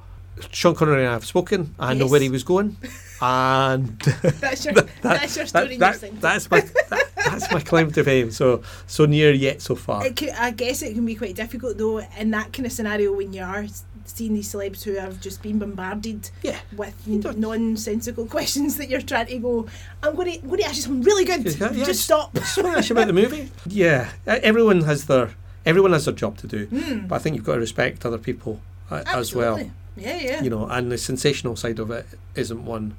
Sean 0.53 0.75
Connery 0.75 1.01
and 1.01 1.09
I 1.11 1.13
have 1.13 1.25
spoken. 1.25 1.75
I 1.79 1.95
know 1.95 2.07
where 2.07 2.21
he 2.21 2.29
was 2.29 2.43
going. 2.45 2.77
And 3.21 3.99
That's 4.41 4.65
your, 4.65 4.75
that's 5.03 5.37
your 5.37 5.47
story. 5.47 5.77
that- 5.77 6.01
that- 6.01 6.21
that's 6.21 6.51
my 6.51 6.61
that, 6.61 7.11
that's 7.17 7.53
my 7.53 7.61
claim 7.61 7.91
to 7.93 8.03
fame. 8.05 8.31
So 8.31 8.63
so 8.87 9.05
near 9.07 9.31
yet 9.33 9.61
so 9.63 9.75
far. 9.75 10.07
It 10.07 10.17
could, 10.17 10.31
I 10.31 10.51
guess 10.53 10.83
it 10.83 10.95
can 10.95 11.05
be 11.05 11.15
quite 11.15 11.37
difficult 11.37 11.77
though 11.79 11.99
in 12.19 12.31
that 12.31 12.53
kind 12.53 12.67
of 12.67 12.73
scenario 12.73 13.13
when 13.13 13.33
you 13.33 13.43
are 13.43 13.67
seeing 14.07 14.35
these 14.35 14.53
celebs 14.53 14.83
who 14.83 14.95
have 14.95 15.21
just 15.21 15.43
been 15.43 15.59
bombarded 15.59 16.31
Yeah. 16.43 16.59
with 16.77 16.95
nonsensical 17.07 18.27
questions 18.37 18.77
that 18.79 18.89
you're 18.89 19.03
trying 19.03 19.27
to 19.27 19.39
go. 19.39 19.67
I'm 20.03 20.17
going 20.17 20.33
to, 20.33 20.39
I'm 20.41 20.49
going 20.49 20.61
to 20.61 20.67
ask 20.67 20.77
you 20.77 20.83
something 20.83 21.03
really 21.03 21.25
good. 21.25 21.45
Yeah, 21.61 21.71
yeah, 21.73 21.85
just 21.85 22.05
stop. 22.05 22.37
Smash 22.39 22.91
about 22.91 23.07
the 23.07 23.13
movie. 23.13 23.51
Yeah, 23.67 24.11
everyone 24.27 24.81
has 24.83 25.05
their 25.07 25.31
everyone 25.67 25.93
has 25.93 26.07
their 26.07 26.15
job 26.15 26.39
to 26.39 26.47
do, 26.47 26.67
Hmm. 26.67 27.07
but 27.07 27.17
I 27.17 27.19
think 27.19 27.37
you've 27.37 27.45
got 27.45 27.55
to 27.55 27.61
respect 27.61 28.07
other 28.07 28.19
people 28.19 28.61
uh, 28.91 29.03
as 29.07 29.35
well. 29.35 29.71
Yeah, 30.01 30.17
yeah. 30.19 30.43
You 30.43 30.51
know, 30.51 30.67
and 30.67 30.91
the 30.91 30.99
sensational 30.99 31.57
side 31.57 31.79
of 31.79 31.91
it 31.91 32.07
isn't 32.35 32.65
one 32.65 32.97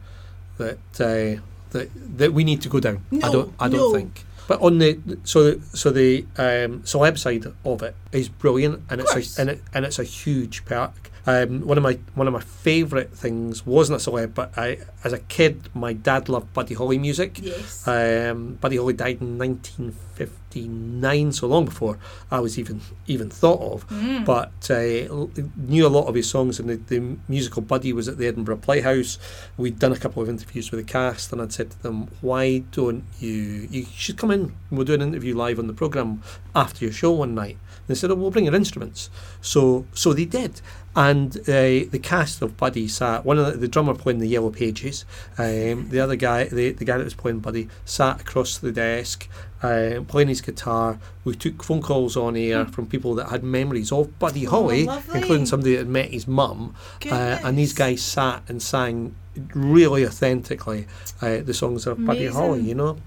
that 0.58 0.78
uh, 0.99 1.41
that 1.72 1.89
that 2.18 2.34
we 2.34 2.43
need 2.43 2.62
to 2.62 2.70
go 2.70 2.80
down. 2.80 3.04
I 3.12 3.16
No, 3.18 3.32
don't. 3.32 3.54
I 3.60 3.70
don't 3.70 3.93
think. 3.95 4.24
But 4.47 4.62
on 4.62 4.80
the 4.80 4.99
so 5.24 5.60
so 5.74 5.91
the 5.91 6.26
um, 6.38 6.82
celeb 6.84 7.18
side 7.18 7.45
of 7.64 7.82
it 7.84 7.95
is 8.12 8.28
brilliant, 8.30 8.82
and 8.89 9.02
it's 9.02 9.38
a, 9.38 9.41
and 9.41 9.49
it 9.52 9.62
and 9.74 9.86
it's 9.86 9.99
a 9.99 10.04
huge 10.04 10.66
perk. 10.66 11.11
Um, 11.28 11.61
one 11.61 11.78
of 11.78 11.84
my 11.84 11.99
one 12.15 12.28
of 12.28 12.34
my 12.34 12.41
favourite 12.41 13.11
things 13.11 13.65
wasn't 13.65 14.01
a 14.05 14.09
celeb, 14.09 14.34
but 14.34 14.57
I 14.57 14.80
as 15.03 15.13
a 15.13 15.19
kid 15.19 15.69
my 15.74 15.93
dad 15.93 16.30
loved 16.30 16.51
Buddy 16.53 16.74
Holly 16.74 16.97
music. 16.97 17.39
Yes. 17.41 17.88
Um, 17.88 18.55
Buddy 18.55 18.78
Holly 18.78 18.93
died 18.93 19.22
in 19.22 19.38
1959, 19.38 21.32
so 21.32 21.47
long 21.47 21.65
before 21.65 21.99
I 22.32 22.39
was 22.39 22.57
even 22.57 22.82
even 23.05 23.30
thought 23.30 23.61
of. 23.61 23.88
Mm. 23.89 24.26
But 24.26 24.72
uh, 24.72 25.28
knew 25.55 25.86
a 25.86 25.89
lot 25.89 26.07
of 26.07 26.15
his 26.15 26.28
songs, 26.30 26.59
and 26.59 26.67
the, 26.69 26.78
the 26.78 27.17
musical 27.28 27.61
Buddy 27.61 27.93
was 27.93 28.07
at 28.07 28.17
the 28.17 28.26
Edinburgh 28.26 28.57
Playhouse. 28.57 29.19
We'd 29.57 29.78
done 29.78 29.91
a 29.91 29.97
couple 29.97 30.24
of 30.24 30.30
interviews 30.30 30.72
with 30.72 30.80
the 30.80 30.91
cast, 30.91 31.32
and 31.32 31.39
I'd 31.41 31.53
said 31.53 31.69
to 31.72 31.84
them, 31.84 32.07
"Why 32.22 32.59
don't 32.72 33.03
you? 33.19 33.67
You 33.69 33.86
should 33.93 34.17
come 34.17 34.32
in. 34.32 34.55
We'll 34.72 34.86
do 34.86 34.95
an 34.95 35.03
interview 35.03 35.36
live 35.36 35.59
on 35.59 35.67
the 35.67 35.74
program 35.74 36.24
after 36.55 36.84
your 36.84 36.93
show 36.93 37.11
one 37.11 37.36
night." 37.36 37.57
They 37.91 37.95
said, 37.95 38.11
"Oh, 38.11 38.15
we'll 38.15 38.31
bring 38.31 38.45
your 38.45 38.55
instruments." 38.55 39.09
So 39.41 39.85
so 39.93 40.13
they 40.13 40.25
did. 40.25 40.61
And 40.93 41.37
uh, 41.47 41.87
the 41.89 41.99
cast 42.01 42.41
of 42.41 42.57
Buddy 42.57 42.87
sat. 42.89 43.23
One 43.25 43.39
of 43.39 43.45
the, 43.45 43.51
the 43.53 43.67
drummer 43.69 43.93
playing 43.95 44.19
the 44.19 44.27
Yellow 44.27 44.49
Pages. 44.49 45.05
Um, 45.37 45.87
the 45.89 46.01
other 46.01 46.17
guy, 46.17 46.45
the, 46.49 46.71
the 46.73 46.83
guy 46.83 46.97
that 46.97 47.03
was 47.05 47.13
playing 47.13 47.39
Buddy, 47.39 47.69
sat 47.85 48.19
across 48.19 48.57
the 48.57 48.73
desk, 48.73 49.29
uh, 49.63 50.01
playing 50.09 50.27
his 50.27 50.41
guitar. 50.41 50.99
We 51.23 51.35
took 51.35 51.63
phone 51.63 51.81
calls 51.81 52.17
on 52.17 52.35
air 52.35 52.65
from 52.65 52.87
people 52.87 53.15
that 53.15 53.29
had 53.29 53.41
memories 53.41 53.89
of 53.93 54.19
Buddy 54.19 54.45
Oh, 54.47 54.49
Holly, 54.49 54.83
lovely. 54.83 55.19
including 55.21 55.45
somebody 55.45 55.71
that 55.73 55.79
had 55.79 55.87
met 55.87 56.09
his 56.09 56.27
mum. 56.27 56.75
Uh, 57.09 57.39
and 57.45 57.57
these 57.57 57.71
guys 57.71 58.01
sat 58.01 58.43
and 58.49 58.61
sang 58.61 59.15
really 59.55 60.05
authentically 60.05 60.87
uh, 61.21 61.37
the 61.37 61.53
songs 61.53 61.87
of 61.87 62.05
Buddy 62.05 62.25
Holly. 62.27 62.63
You 62.63 62.75
know. 62.75 62.97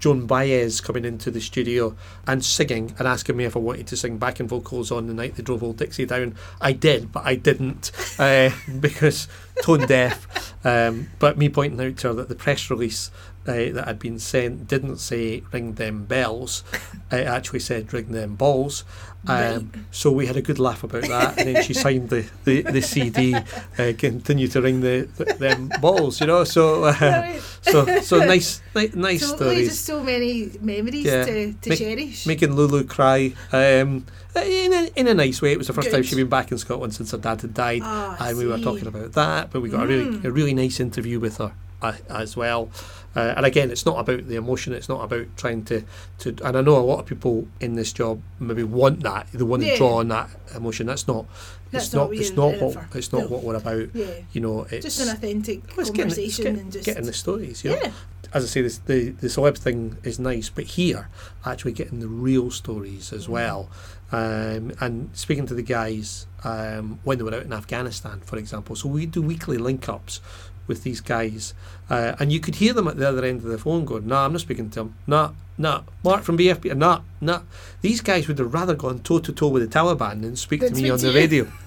Joan 0.00 0.26
Baez 0.26 0.80
coming 0.80 1.04
into 1.04 1.30
the 1.30 1.40
studio 1.40 1.94
and 2.26 2.44
singing 2.44 2.94
and 2.98 3.06
asking 3.06 3.36
me 3.36 3.44
if 3.44 3.54
I 3.54 3.60
wanted 3.60 3.86
to 3.88 3.96
sing 3.96 4.18
backing 4.18 4.48
vocals 4.48 4.90
on 4.90 5.06
the 5.06 5.14
night 5.14 5.36
they 5.36 5.42
drove 5.42 5.62
Old 5.62 5.76
Dixie 5.76 6.06
down. 6.06 6.34
I 6.60 6.72
did, 6.72 7.12
but 7.12 7.24
I 7.24 7.36
didn't 7.36 7.92
uh, 8.18 8.50
because 8.80 9.28
tone 9.62 9.86
deaf. 9.86 10.26
Um, 10.64 11.08
but 11.18 11.38
me 11.38 11.48
pointing 11.48 11.80
out 11.80 11.96
to 11.98 12.08
her 12.08 12.14
that 12.14 12.28
the 12.28 12.34
press 12.34 12.68
release 12.70 13.10
uh, 13.46 13.52
that 13.72 13.84
had 13.86 13.98
been 13.98 14.18
sent 14.18 14.68
didn't 14.68 14.98
say 14.98 15.42
ring 15.52 15.74
them 15.74 16.04
bells, 16.04 16.62
it 17.10 17.26
actually 17.26 17.60
said 17.60 17.92
ring 17.92 18.12
them 18.12 18.36
balls. 18.36 18.84
Um, 19.26 19.36
Right. 19.36 19.64
So 19.90 20.10
we 20.10 20.26
had 20.26 20.36
a 20.38 20.42
good 20.42 20.58
laugh 20.58 20.82
about 20.82 21.02
that, 21.04 21.38
and 21.38 21.54
then 21.54 21.62
she 21.62 21.74
signed 21.74 22.08
the, 22.08 22.26
the, 22.44 22.62
the 22.62 22.80
CD, 22.80 23.34
uh, 23.34 23.92
continue 23.98 24.48
to 24.48 24.62
ring 24.62 24.80
the, 24.80 25.08
the 25.16 25.24
them 25.34 25.70
balls, 25.80 26.20
you 26.22 26.26
know. 26.26 26.44
So 26.44 26.84
uh, 26.84 27.38
so 27.60 28.00
so 28.00 28.18
nice 28.24 28.62
ni- 28.74 28.90
nice 28.94 29.20
Totally, 29.30 29.36
stories. 29.66 29.68
just 29.68 29.84
so 29.84 30.02
many 30.02 30.50
memories 30.62 31.04
Yeah. 31.04 31.24
to, 31.24 31.52
to 31.52 31.68
Make- 31.68 31.78
cherish. 31.78 32.26
making 32.26 32.54
Lulu 32.54 32.84
cry 32.84 33.34
um, 33.52 34.06
in, 34.36 34.72
a, 34.72 34.90
in 34.96 35.06
a 35.08 35.14
nice 35.14 35.40
way. 35.42 35.52
It 35.52 35.58
was 35.58 35.66
the 35.66 35.72
first 35.72 35.90
time 35.90 36.02
she'd 36.02 36.16
been 36.16 36.28
back 36.28 36.52
in 36.52 36.58
Scotland 36.58 36.94
since 36.94 37.10
her 37.12 37.18
dad 37.18 37.40
had 37.42 37.54
died, 37.54 37.82
I 37.82 38.30
and 38.30 38.38
we 38.38 38.46
were 38.46 38.58
talking 38.58 38.86
about 38.86 39.12
that. 39.12 39.50
But 39.50 39.60
we 39.60 39.68
got 39.68 39.84
a 39.84 39.86
really 39.86 40.04
Mm. 40.18 40.24
a 40.24 40.30
really 40.32 40.54
nice 40.54 40.80
interview 40.80 41.18
with 41.20 41.38
her 41.38 41.52
uh, 41.82 41.94
as 42.08 42.36
well. 42.36 42.70
Uh, 43.16 43.34
and 43.36 43.44
again, 43.44 43.70
it's 43.72 43.84
not 43.84 43.98
about 43.98 44.28
the 44.28 44.36
emotion. 44.36 44.72
It's 44.72 44.88
not 44.88 45.02
about 45.02 45.26
trying 45.36 45.64
to, 45.64 45.82
to. 46.18 46.36
And 46.44 46.56
I 46.56 46.60
know 46.60 46.76
a 46.76 46.80
lot 46.80 47.00
of 47.00 47.06
people 47.06 47.48
in 47.60 47.74
this 47.74 47.92
job 47.92 48.22
maybe 48.38 48.62
want 48.62 49.02
that. 49.02 49.26
They 49.32 49.42
want 49.42 49.62
to 49.64 49.76
draw 49.76 49.96
on 49.96 50.08
that 50.08 50.30
emotion. 50.54 50.86
That's 50.86 51.08
not. 51.08 51.26
That's 51.72 51.86
it's 51.86 51.94
not 51.94 52.00
not. 52.02 52.08
what 52.10 52.18
It's 52.18 52.30
not 52.36 52.60
what. 52.60 52.74
for. 52.90 52.98
It's 52.98 53.12
not 53.12 53.22
No. 53.22 53.28
what 53.28 53.42
we're 53.42 53.54
about. 53.56 53.88
yeah. 53.94 54.10
You 54.32 54.40
know, 54.40 54.62
it's 54.70 54.84
Just 54.84 55.00
an 55.00 55.08
authentic 55.08 55.62
well, 55.70 55.80
it's 55.80 55.90
getting- 55.90 56.02
conversation 56.02 56.44
get- 56.54 56.62
and 56.62 56.72
just 56.72 56.84
getting 56.86 57.04
the 57.06 57.12
stories. 57.12 57.64
You 57.64 57.70
know? 57.70 57.78
yeah. 57.82 57.90
as 58.32 58.44
I 58.44 58.46
say, 58.46 58.62
this, 58.62 58.78
the 58.78 59.10
the 59.10 59.26
celeb 59.26 59.58
thing 59.58 59.96
is 60.04 60.20
nice, 60.20 60.48
but 60.50 60.64
here 60.64 61.08
actually 61.44 61.72
getting 61.72 61.98
the 61.98 62.06
real 62.08 62.50
stories 62.52 63.12
as 63.12 63.28
well, 63.28 63.68
um, 64.12 64.72
and 64.80 65.10
speaking 65.12 65.46
to 65.46 65.54
the 65.54 65.62
guys 65.62 66.26
um, 66.44 66.98
when 67.04 67.18
they 67.18 67.24
were 67.24 67.34
out 67.34 67.42
in 67.42 67.52
Afghanistan, 67.52 68.20
for 68.24 68.36
example. 68.36 68.76
So 68.76 68.88
we 68.88 69.06
do 69.06 69.22
weekly 69.22 69.58
link 69.58 69.88
ups 69.88 70.20
with 70.66 70.82
these 70.84 71.00
guys, 71.00 71.54
uh, 71.88 72.14
and 72.18 72.32
you 72.32 72.40
could 72.40 72.56
hear 72.56 72.72
them 72.72 72.86
at 72.86 72.96
the 72.96 73.08
other 73.08 73.24
end 73.24 73.38
of 73.38 73.44
the 73.44 73.58
phone 73.58 73.84
going, 73.84 74.06
"No, 74.06 74.16
I'm 74.16 74.32
not 74.32 74.40
speaking 74.40 74.70
to 74.70 74.80
him. 74.80 74.94
No, 75.06 75.34
no, 75.58 75.84
Mark 76.04 76.22
from 76.22 76.38
BFP. 76.38 76.76
No, 76.76 77.02
no." 77.20 77.42
These 77.80 78.00
guys 78.00 78.28
would 78.28 78.38
have 78.38 78.54
rather 78.54 78.74
gone 78.74 79.00
toe 79.00 79.18
to 79.18 79.32
toe 79.32 79.48
with 79.48 79.68
the 79.68 79.78
Taliban 79.78 80.22
than 80.22 80.36
speak 80.36 80.60
to 80.60 80.70
me 80.70 80.90
on 80.90 80.98
the 80.98 81.08
you. 81.08 81.14
radio. 81.14 81.44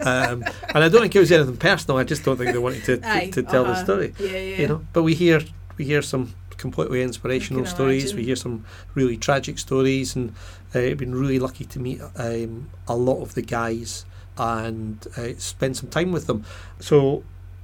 um, 0.00 0.44
and 0.74 0.84
I 0.84 0.88
don't 0.88 1.02
think 1.02 1.14
it 1.14 1.20
was 1.20 1.32
anything 1.32 1.56
personal. 1.56 1.98
I 1.98 2.04
just 2.04 2.24
don't 2.24 2.36
think 2.36 2.52
they 2.52 2.58
wanted 2.58 2.84
to, 2.84 3.00
Aye, 3.04 3.26
to, 3.26 3.42
to 3.42 3.42
tell 3.42 3.64
the 3.64 3.70
uh-huh. 3.70 3.84
story. 3.84 4.14
Yeah, 4.18 4.30
yeah. 4.30 4.56
You 4.56 4.68
know, 4.68 4.84
but 4.92 5.02
we 5.04 5.14
hear 5.14 5.40
we 5.78 5.84
hear 5.84 6.02
some 6.02 6.34
completely 6.62 7.02
inspirational 7.02 7.66
stories. 7.66 8.04
imagine. 8.04 8.16
We 8.16 8.24
hear 8.24 8.36
some 8.36 8.64
really 8.94 9.18
tragic 9.18 9.58
stories, 9.58 10.16
and 10.16 10.34
uh, 10.74 10.78
I've 10.78 10.98
been 10.98 11.14
really 11.14 11.38
lucky 11.38 11.66
to 11.66 11.78
meet 11.78 12.00
um, 12.16 12.70
a 12.88 12.96
lot 12.96 13.20
of 13.20 13.34
the 13.34 13.42
guys 13.42 14.06
and 14.38 15.06
uh, 15.18 15.34
spend 15.36 15.76
some 15.76 15.90
time 15.90 16.10
with 16.12 16.26
them. 16.26 16.44
So 16.80 17.22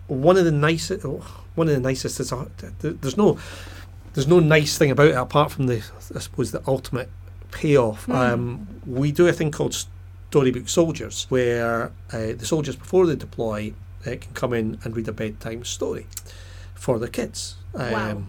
one 0.08 0.36
of 0.36 0.44
the 0.44 0.52
nicest, 0.52 1.04
one 1.04 1.68
of 1.68 1.74
the 1.74 1.80
nicest 1.80 2.20
is 2.20 2.32
uh, 2.32 2.46
th- 2.58 2.96
there's 3.00 3.16
no 3.16 3.38
there's 4.14 4.28
no 4.28 4.40
nice 4.40 4.76
thing 4.78 4.90
about 4.90 5.08
it 5.08 5.14
apart 5.16 5.50
from 5.52 5.66
the 5.66 5.82
I 6.14 6.18
suppose 6.18 6.50
the 6.50 6.62
ultimate 6.66 7.10
payoff. 7.50 8.04
Hmm. 8.04 8.12
Um, 8.12 8.66
we 8.86 9.12
do 9.12 9.26
a 9.26 9.32
thing 9.32 9.50
called 9.50 9.74
Storybook 10.30 10.68
Soldiers, 10.68 11.26
where 11.30 11.92
uh, 12.12 12.32
the 12.36 12.44
soldiers 12.44 12.76
before 12.76 13.06
they 13.06 13.16
deploy 13.16 13.72
uh, 14.02 14.16
can 14.20 14.32
come 14.34 14.52
in 14.52 14.78
and 14.84 14.96
read 14.96 15.08
a 15.08 15.12
bedtime 15.12 15.64
story 15.64 16.06
for 16.74 16.98
their 16.98 17.08
kids. 17.08 17.56
Um, 17.74 17.92
Wow. 17.92 18.22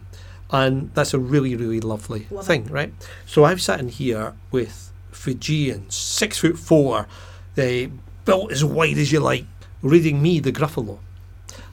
And 0.51 0.91
that's 0.93 1.13
a 1.13 1.19
really, 1.19 1.55
really 1.55 1.79
lovely 1.79 2.27
Love 2.31 2.45
thing, 2.45 2.65
right? 2.65 2.93
So 3.25 3.43
I've 3.43 3.61
sat 3.61 3.79
in 3.79 3.89
here 3.89 4.33
with 4.51 4.91
Fijians, 5.11 5.95
six 5.95 6.39
foot 6.39 6.57
four, 6.57 7.07
they 7.55 7.91
built 8.25 8.51
as 8.51 8.63
wide 8.63 8.97
as 8.97 9.11
you 9.11 9.19
like, 9.19 9.45
reading 9.81 10.21
me 10.21 10.39
the 10.39 10.51
Gruffalo. 10.51 10.99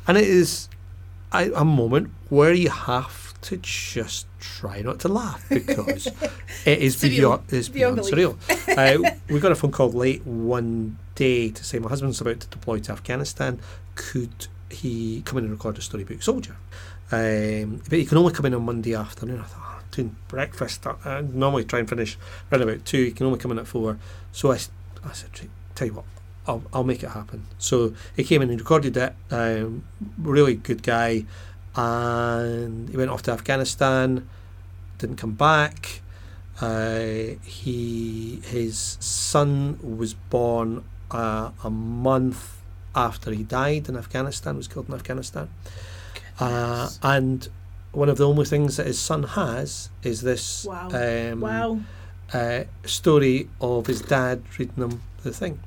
And 0.07 0.19
it 0.19 0.25
is 0.25 0.69
a, 1.33 1.51
a 1.53 1.65
moment 1.65 2.11
where 2.29 2.53
you 2.53 2.71
have 2.71 3.27
to 3.43 3.57
just 3.59 4.27
try 4.41 4.83
not 4.83 4.99
to 5.01 5.09
laugh 5.09 5.47
because 5.49 6.07
it 6.65 6.79
is 6.79 7.01
beyond, 7.01 7.43
it's 7.49 7.69
Beyond 7.69 7.97
beyond 7.97 8.37
surreal. 8.39 9.07
uh, 9.07 9.11
we 9.29 9.41
got 9.41 9.53
a 9.53 9.55
phone 9.55 9.71
call 9.71 9.91
late 9.91 10.27
one 10.27 10.99
day 11.15 11.51
to 11.51 11.65
say 11.65 11.79
my 11.79 11.89
husband's 11.89 12.21
about 12.21 12.41
to 12.41 12.49
deploy 12.49 12.79
to 12.81 12.93
Afghanistan. 12.93 13.61
Could 13.95 14.49
he 14.71 15.23
come 15.23 15.39
in 15.39 15.45
and 15.45 15.53
record 15.53 15.79
a 15.79 15.81
storybook 15.81 16.23
soldier? 16.23 16.57
Um, 17.13 17.83
but 17.89 17.99
he 17.99 18.05
can 18.05 18.19
only 18.19 18.33
come 18.33 18.47
in 18.47 18.55
on 18.55 18.65
Monday 18.65 18.95
afternoon. 18.95 19.41
I 19.41 19.45
thought, 19.45 19.63
oh, 19.65 19.83
doing 19.91 20.17
breakfast. 20.29 20.87
I 20.87 21.21
normally 21.21 21.65
try 21.65 21.79
and 21.79 21.89
finish 21.89 22.19
around 22.51 22.63
about 22.63 22.85
two. 22.85 23.05
He 23.05 23.13
can 23.13 23.27
only 23.27 23.39
come 23.39 23.53
in 23.53 23.59
at 23.59 23.67
four. 23.67 23.99
So 24.33 24.51
I, 24.51 24.57
I 25.05 25.13
said, 25.13 25.31
"Right, 25.39 25.51
tell 25.75 25.87
you 25.89 25.95
what, 25.95 26.05
I'll, 26.47 26.63
I'll 26.73 26.85
make 26.85 27.03
it 27.03 27.11
happen. 27.11 27.47
So 27.59 27.95
he 28.17 28.25
came 28.25 28.43
in 28.43 28.51
and 28.51 28.61
recorded 28.61 28.97
it. 28.97 29.15
Um, 29.31 29.85
really 30.19 30.55
good 30.55 30.83
guy. 30.83 31.25
And 31.75 32.89
he 32.89 32.97
went 32.97 33.11
off 33.11 33.23
to 33.23 33.33
Afghanistan, 33.33 34.29
didn't 34.99 35.17
come 35.17 35.35
back. 35.35 36.01
Uh, 36.61 37.37
he 37.45 38.41
his 38.47 38.97
son 38.99 39.79
was 39.83 40.15
born 40.15 40.83
uh, 41.11 41.51
a 41.63 41.69
month 41.69 42.63
after 42.97 43.31
he 43.31 43.43
died 43.45 43.89
in 43.89 43.97
Afghanistan. 43.97 44.57
Was 44.57 44.67
killed 44.69 44.89
in 44.89 44.95
Afghanistan, 44.95 45.49
uh, 46.41 46.89
and 47.03 47.49
one 47.93 48.09
of 48.09 48.19
the 48.19 48.27
only 48.27 48.45
things 48.45 48.77
that 48.77 48.87
his 48.87 48.99
son 48.99 49.23
has 49.23 49.89
is 50.03 50.23
this 50.23 50.65
Wow. 50.65 50.89
um, 50.93 51.41
wow. 51.41 51.81
uh, 52.33 52.65
story 52.85 53.49
of 53.61 53.87
his 53.87 54.01
dad 54.03 54.43
reading 54.59 54.77
him 54.77 55.03
the 55.23 55.33
thing, 55.33 55.61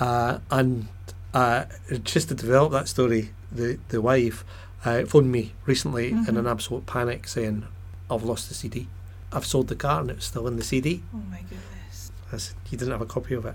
uh, 0.00 0.38
and 0.50 0.88
uh, 1.34 1.64
just 2.04 2.28
to 2.28 2.34
develop 2.34 2.72
that 2.72 2.88
story, 2.88 3.30
the 3.50 3.78
the 3.88 4.00
wife 4.00 4.44
uh, 4.84 5.04
phoned 5.06 5.30
me 5.30 5.52
recently 5.66 6.10
in 6.10 6.24
Mhm. 6.24 6.38
an 6.38 6.46
absolute 6.46 6.86
panic, 6.86 7.28
saying, 7.28 7.64
"I've 8.10 8.24
lost 8.24 8.48
the 8.48 8.54
CD. 8.54 8.88
I've 9.32 9.46
sold 9.46 9.68
the 9.68 9.76
car, 9.76 10.00
and 10.00 10.10
it's 10.10 10.26
still 10.26 10.46
in 10.48 10.56
the 10.56 10.64
CD." 10.64 11.02
Oh 11.14 11.18
my 11.30 11.38
goodness. 11.42 12.10
I 12.32 12.36
said, 12.38 12.56
"You 12.70 12.76
didn't 12.78 12.92
have 12.92 13.00
a 13.00 13.06
copy 13.06 13.34
of 13.34 13.46
it," 13.46 13.54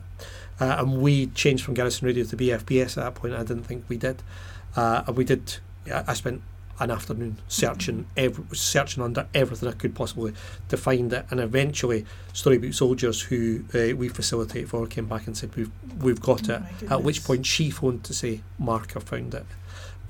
uh, 0.59 0.77
and 0.79 1.01
we 1.01 1.27
changed 1.27 1.63
from 1.63 1.73
Garrison 1.73 2.07
Radio 2.07 2.23
to 2.25 2.37
BFBS 2.37 2.97
at 2.97 3.03
that 3.03 3.15
point. 3.15 3.33
I 3.33 3.39
didn't 3.39 3.63
think 3.63 3.85
we 3.87 3.97
did, 3.97 4.23
uh, 4.75 5.03
and 5.07 5.15
we 5.15 5.23
did. 5.23 5.57
I 5.91 6.03
I 6.07 6.13
spent 6.13 6.41
an 6.79 6.91
afternoon 6.91 7.37
searching 7.47 8.05
every, 8.15 8.43
searching 8.55 9.01
under 9.01 9.27
everything 9.33 9.67
I 9.67 9.71
could 9.71 9.95
possibly 9.95 10.33
to 10.69 10.77
find 10.77 11.11
it, 11.11 11.25
and 11.31 11.39
eventually 11.39 12.05
Storybook 12.33 12.73
Soldiers, 12.73 13.21
who 13.21 13.63
uh, 13.73 13.95
we 13.95 14.09
facilitate 14.09 14.69
for, 14.69 14.85
came 14.87 15.07
back 15.07 15.27
and 15.27 15.35
said 15.35 15.55
we've 15.55 15.71
we've 15.99 16.21
got 16.21 16.49
Oh 16.49 16.53
it. 16.53 16.91
At 16.91 17.03
which 17.03 17.23
point 17.23 17.45
she 17.45 17.69
phoned 17.69 18.03
to 18.05 18.13
say, 18.13 18.41
"Mark, 18.59 18.95
I 18.95 18.99
found 18.99 19.33
it." 19.33 19.45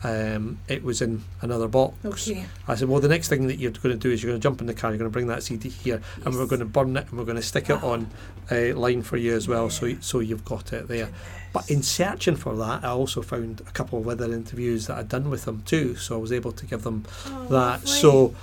Um, 0.03 0.59
it 0.67 0.83
was 0.83 1.01
in 1.01 1.23
another 1.41 1.67
box. 1.67 1.95
Okay. 2.05 2.45
I 2.67 2.75
said, 2.75 2.87
"Well, 2.87 2.99
the 3.01 3.07
next 3.07 3.29
thing 3.29 3.47
that 3.47 3.57
you're 3.57 3.71
going 3.71 3.97
to 3.97 3.99
do 3.99 4.11
is 4.11 4.21
you're 4.21 4.29
going 4.31 4.39
to 4.39 4.43
jump 4.43 4.61
in 4.61 4.67
the 4.67 4.73
car, 4.75 4.91
you're 4.91 4.99
going 4.99 5.09
to 5.09 5.13
bring 5.13 5.27
that 5.27 5.41
CD 5.43 5.69
here, 5.69 6.01
and 6.23 6.35
we're 6.35 6.45
going 6.45 6.59
to 6.59 6.65
burn 6.65 6.95
it, 6.97 7.07
and 7.09 7.17
we're 7.17 7.25
going 7.25 7.37
to 7.37 7.41
stick 7.41 7.69
it 7.69 7.79
Oh. 7.81 7.91
on 7.93 8.09
uh, 8.51 8.75
line 8.75 9.01
for 9.01 9.17
you 9.17 9.35
as 9.35 9.47
well, 9.47 9.69
so 9.71 9.87
Yeah. 9.87 9.97
so 10.01 10.19
you've 10.19 10.45
got 10.45 10.71
it 10.71 10.87
there." 10.87 11.09
But 11.51 11.71
in 11.71 11.81
searching 11.81 12.35
for 12.35 12.55
that, 12.57 12.83
I 12.83 12.89
also 12.89 13.21
found 13.23 13.61
a 13.61 13.71
couple 13.71 13.97
of 13.99 14.07
other 14.07 14.31
interviews 14.31 14.85
that 14.87 14.97
I'd 14.99 15.09
done 15.09 15.29
with 15.31 15.45
them 15.45 15.63
too, 15.65 15.95
so 15.95 16.15
I 16.15 16.19
was 16.19 16.31
able 16.31 16.51
to 16.51 16.65
give 16.67 16.83
them 16.83 17.03
Oh, 17.25 17.43
that. 17.45 17.49
lovely. 17.49 17.87
So, 17.87 18.35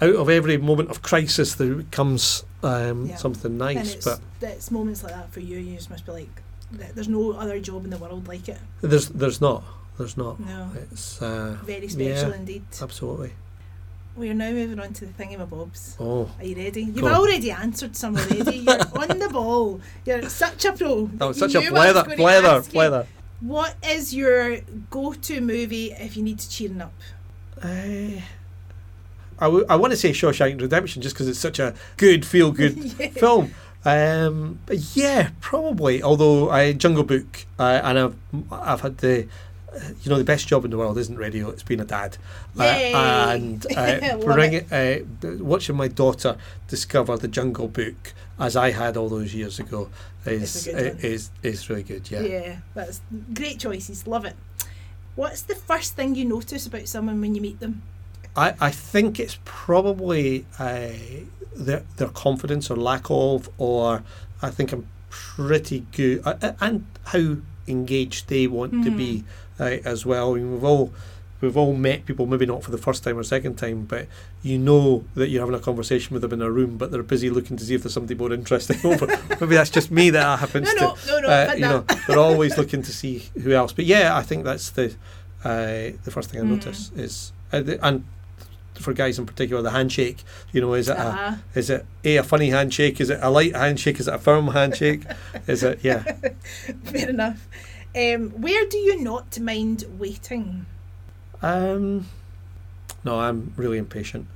out 0.00 0.14
of 0.16 0.30
every 0.30 0.56
moment 0.56 0.90
of 0.90 1.02
crisis, 1.02 1.54
there 1.54 1.82
comes 1.90 2.44
um, 2.62 3.06
Yeah. 3.08 3.16
something 3.16 3.58
nice. 3.58 3.94
it's, 3.96 4.04
But 4.06 4.20
it's 4.40 4.70
moments 4.70 5.02
like 5.02 5.12
that 5.12 5.30
for 5.32 5.40
you. 5.40 5.58
You 5.58 5.76
just 5.76 5.90
must 5.90 6.06
be 6.06 6.12
like, 6.12 6.42
there's 6.94 7.08
no 7.08 7.32
other 7.32 7.60
job 7.60 7.84
in 7.84 7.90
the 7.90 7.98
world 7.98 8.26
like 8.26 8.48
it. 8.48 8.58
there's 8.80 9.08
there's 9.10 9.40
not, 9.40 9.62
there's 9.98 10.16
not. 10.16 10.40
No, 10.40 10.70
It's 10.90 11.20
uh, 11.22 11.56
very 11.64 11.88
special 11.88 12.30
yeah. 12.30 12.34
indeed. 12.36 12.62
absolutely. 12.80 13.32
We 14.16 14.30
are 14.30 14.34
now 14.34 14.50
moving 14.52 14.78
on 14.78 14.92
to 14.94 15.06
the 15.06 15.12
thingamabobs. 15.12 15.96
Oh, 15.98 16.30
Are 16.38 16.44
you 16.44 16.54
ready? 16.56 16.82
You've 16.82 17.00
Go 17.00 17.06
on. 17.08 17.14
already 17.14 17.50
answered 17.50 17.96
some 17.96 18.16
already. 18.16 18.58
You're 18.66 18.80
on 18.80 19.18
the 19.18 19.28
ball. 19.32 19.80
You're 20.06 20.28
such 20.28 20.64
a 20.66 20.72
pro. 20.72 21.06
that 21.14 21.26
was 21.26 21.36
You 21.40 21.48
such 21.48 21.54
a 21.56 21.60
knew 21.66 21.72
what 21.72 21.88
I 21.96 22.02
blether, 22.02 22.16
blether, 22.16 22.72
blether. 22.72 23.06
What 23.40 23.74
is 23.84 24.14
your 24.14 24.58
go-to 24.90 25.40
movie 25.40 25.90
if 25.92 26.16
you 26.16 26.22
need 26.22 26.38
to 26.38 26.48
cheering 26.48 26.80
up? 26.80 26.92
Uh, 27.60 28.20
I, 29.38 29.46
w- 29.46 29.66
I 29.68 29.74
want 29.76 29.92
to 29.92 29.96
say 29.96 30.10
Shawshank 30.10 30.60
Redemption 30.60 31.02
just 31.02 31.14
because 31.16 31.26
it's 31.28 31.38
such 31.40 31.58
a 31.58 31.74
good, 31.96 32.24
feel 32.24 32.52
good 32.52 32.76
Yeah. 33.00 33.08
film. 33.08 33.52
Um, 33.84 34.60
but 34.64 34.96
yeah, 34.96 35.30
probably. 35.40 36.02
Although 36.02 36.50
I 36.50 36.72
Jungle 36.72 37.02
Book, 37.02 37.46
uh, 37.58 37.80
and 37.82 37.98
I've 37.98 38.16
I've 38.52 38.80
had 38.80 38.98
the, 38.98 39.26
you 40.02 40.10
know, 40.10 40.18
the 40.18 40.24
best 40.24 40.48
job 40.48 40.64
in 40.64 40.70
the 40.70 40.78
world 40.78 40.98
isn't 40.98 41.16
radio. 41.16 41.50
It's 41.50 41.62
being 41.62 41.80
a 41.80 41.84
dad, 41.84 42.16
uh, 42.58 42.62
and 42.62 43.66
uh, 43.76 44.16
bring 44.18 44.52
it. 44.54 44.72
Uh, 44.72 45.04
watching 45.42 45.76
my 45.76 45.88
daughter 45.88 46.36
discover 46.68 47.16
the 47.16 47.28
Jungle 47.28 47.68
Book 47.68 48.14
as 48.38 48.56
I 48.56 48.70
had 48.70 48.96
all 48.96 49.08
those 49.08 49.34
years 49.34 49.58
ago 49.58 49.88
is 50.26 50.66
one. 50.66 50.76
is 50.76 51.30
is 51.42 51.68
really 51.68 51.82
good. 51.82 52.10
Yeah. 52.10 52.20
Yeah, 52.20 52.56
that's 52.74 53.00
great 53.32 53.58
choices. 53.58 54.06
Love 54.06 54.24
it. 54.24 54.36
What's 55.16 55.42
the 55.42 55.54
first 55.54 55.94
thing 55.94 56.14
you 56.14 56.24
notice 56.24 56.66
about 56.66 56.88
someone 56.88 57.20
when 57.20 57.34
you 57.34 57.40
meet 57.40 57.60
them? 57.60 57.82
I, 58.36 58.54
I 58.60 58.70
think 58.70 59.20
it's 59.20 59.38
probably 59.44 60.44
uh, 60.58 60.88
their 61.54 61.84
their 61.96 62.08
confidence 62.08 62.70
or 62.70 62.76
lack 62.76 63.06
of, 63.08 63.48
or 63.58 64.02
I 64.42 64.50
think 64.50 64.72
I'm 64.72 64.88
pretty 65.08 65.86
good, 65.92 66.22
uh, 66.26 66.34
uh, 66.42 66.52
and 66.60 66.86
how 67.04 67.36
engaged 67.68 68.28
they 68.28 68.46
want 68.46 68.84
to 68.84 68.90
be 68.90 69.24
uh, 69.60 69.64
as 69.84 70.04
well. 70.06 70.32
I 70.32 70.36
mean, 70.36 70.52
we've 70.52 70.64
all 70.64 70.92
we've 71.40 71.56
all 71.56 71.74
met 71.74 72.06
people, 72.06 72.24
maybe 72.26 72.46
not 72.46 72.62
for 72.62 72.70
the 72.70 72.78
first 72.78 73.04
time 73.04 73.18
or 73.18 73.22
second 73.22 73.56
time, 73.56 73.84
but 73.84 74.06
you 74.42 74.56
know 74.58 75.04
that 75.14 75.28
you're 75.28 75.42
having 75.42 75.54
a 75.54 75.58
conversation 75.60 76.14
with 76.14 76.22
them 76.22 76.32
in 76.32 76.40
a 76.42 76.50
room, 76.50 76.76
but 76.78 76.90
they're 76.90 77.02
busy 77.02 77.28
looking 77.28 77.56
to 77.56 77.64
see 77.64 77.74
if 77.74 77.82
there's 77.82 77.92
somebody 77.94 78.14
more 78.14 78.32
interesting 78.32 78.78
over. 78.84 79.06
maybe 79.40 79.54
that's 79.54 79.70
just 79.70 79.90
me 79.90 80.10
that 80.10 80.38
happens 80.38 80.72
No, 80.74 80.94
to 80.96 81.06
no, 81.06 81.20
no, 81.20 81.28
no. 81.28 81.28
uh, 81.28 81.52
you 81.54 81.60
know, 81.60 81.84
they're 82.08 82.18
always 82.18 82.56
looking 82.56 82.82
to 82.82 82.92
see 82.92 83.28
who 83.42 83.52
else. 83.52 83.72
But 83.72 83.84
yeah, 83.84 84.16
I 84.16 84.22
think 84.22 84.44
that's 84.44 84.70
the 84.70 84.94
uh, 85.44 85.92
the 86.04 86.10
first 86.10 86.30
thing 86.30 86.40
I 86.40 86.44
Mm. 86.44 86.48
notice 86.50 86.90
is, 86.96 87.32
uh, 87.52 87.60
the, 87.60 87.86
and 87.86 88.04
for 88.80 88.92
guys 88.94 89.18
in 89.20 89.26
particular, 89.26 89.60
the 89.62 89.70
handshake. 89.70 90.24
You 90.52 90.60
know, 90.62 90.72
is 90.74 90.88
it 90.88 90.96
Uh-huh. 90.96 91.36
is 91.54 91.68
it 91.70 91.84
a, 92.04 92.16
a 92.16 92.22
funny 92.22 92.50
handshake? 92.50 93.00
Is 93.00 93.10
it 93.10 93.18
a 93.22 93.28
light 93.30 93.54
handshake? 93.54 94.00
Is 94.00 94.08
it 94.08 94.14
a 94.14 94.18
firm 94.18 94.48
handshake? 94.48 95.02
is 95.46 95.62
it 95.62 95.80
yeah? 95.82 96.02
Fair 96.84 97.10
enough. 97.10 97.46
Um, 97.96 98.30
where 98.42 98.66
do 98.66 98.76
you 98.78 99.00
not 99.02 99.38
mind 99.38 99.84
waiting? 99.98 100.66
Um, 101.42 102.06
no, 103.04 103.20
I'm 103.20 103.52
really 103.56 103.78
impatient. 103.78 104.26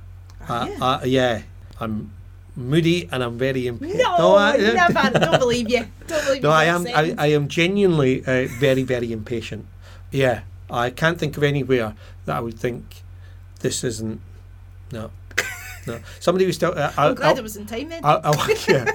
Are 0.47 0.61
Uh, 0.61 0.65
you? 0.67 0.83
uh, 0.83 1.01
yeah, 1.05 1.41
I'm 1.79 2.11
moody 2.55 3.07
and 3.11 3.23
I'm 3.23 3.37
very 3.37 3.67
impatient. 3.67 3.99
no, 4.03 4.35
I, 4.37 4.57
never. 4.57 5.19
Don't 5.19 5.39
believe 5.39 5.69
you. 5.69 5.87
Don't 6.07 6.25
believe 6.25 6.43
No, 6.43 6.51
I 6.51 6.65
am. 6.65 6.87
I. 6.87 7.15
I 7.17 7.27
am 7.27 7.47
genuinely 7.47 8.21
uh, 8.21 8.47
very, 8.59 8.83
very 8.83 9.11
impatient. 9.11 9.65
Yeah, 10.11 10.41
I 10.69 10.89
can't 10.89 11.17
think 11.19 11.35
of 11.37 11.43
anywhere 11.43 11.95
that 12.25 12.37
I 12.37 12.39
would 12.39 12.57
think 12.59 13.03
this 13.59 13.83
isn't. 13.83 14.21
No, 14.91 15.11
no. 15.85 15.99
Somebody 16.19 16.45
was 16.45 16.55
still. 16.55 16.73
Uh, 16.77 16.91
I'm 16.97 17.11
I, 17.11 17.15
glad 17.15 17.35
I, 17.35 17.39
it 17.39 17.43
was 17.43 17.57
in 17.57 17.65
time 17.65 17.89
then. 17.89 18.03
I, 18.05 18.19
I, 18.23 18.55
yeah. 18.69 18.91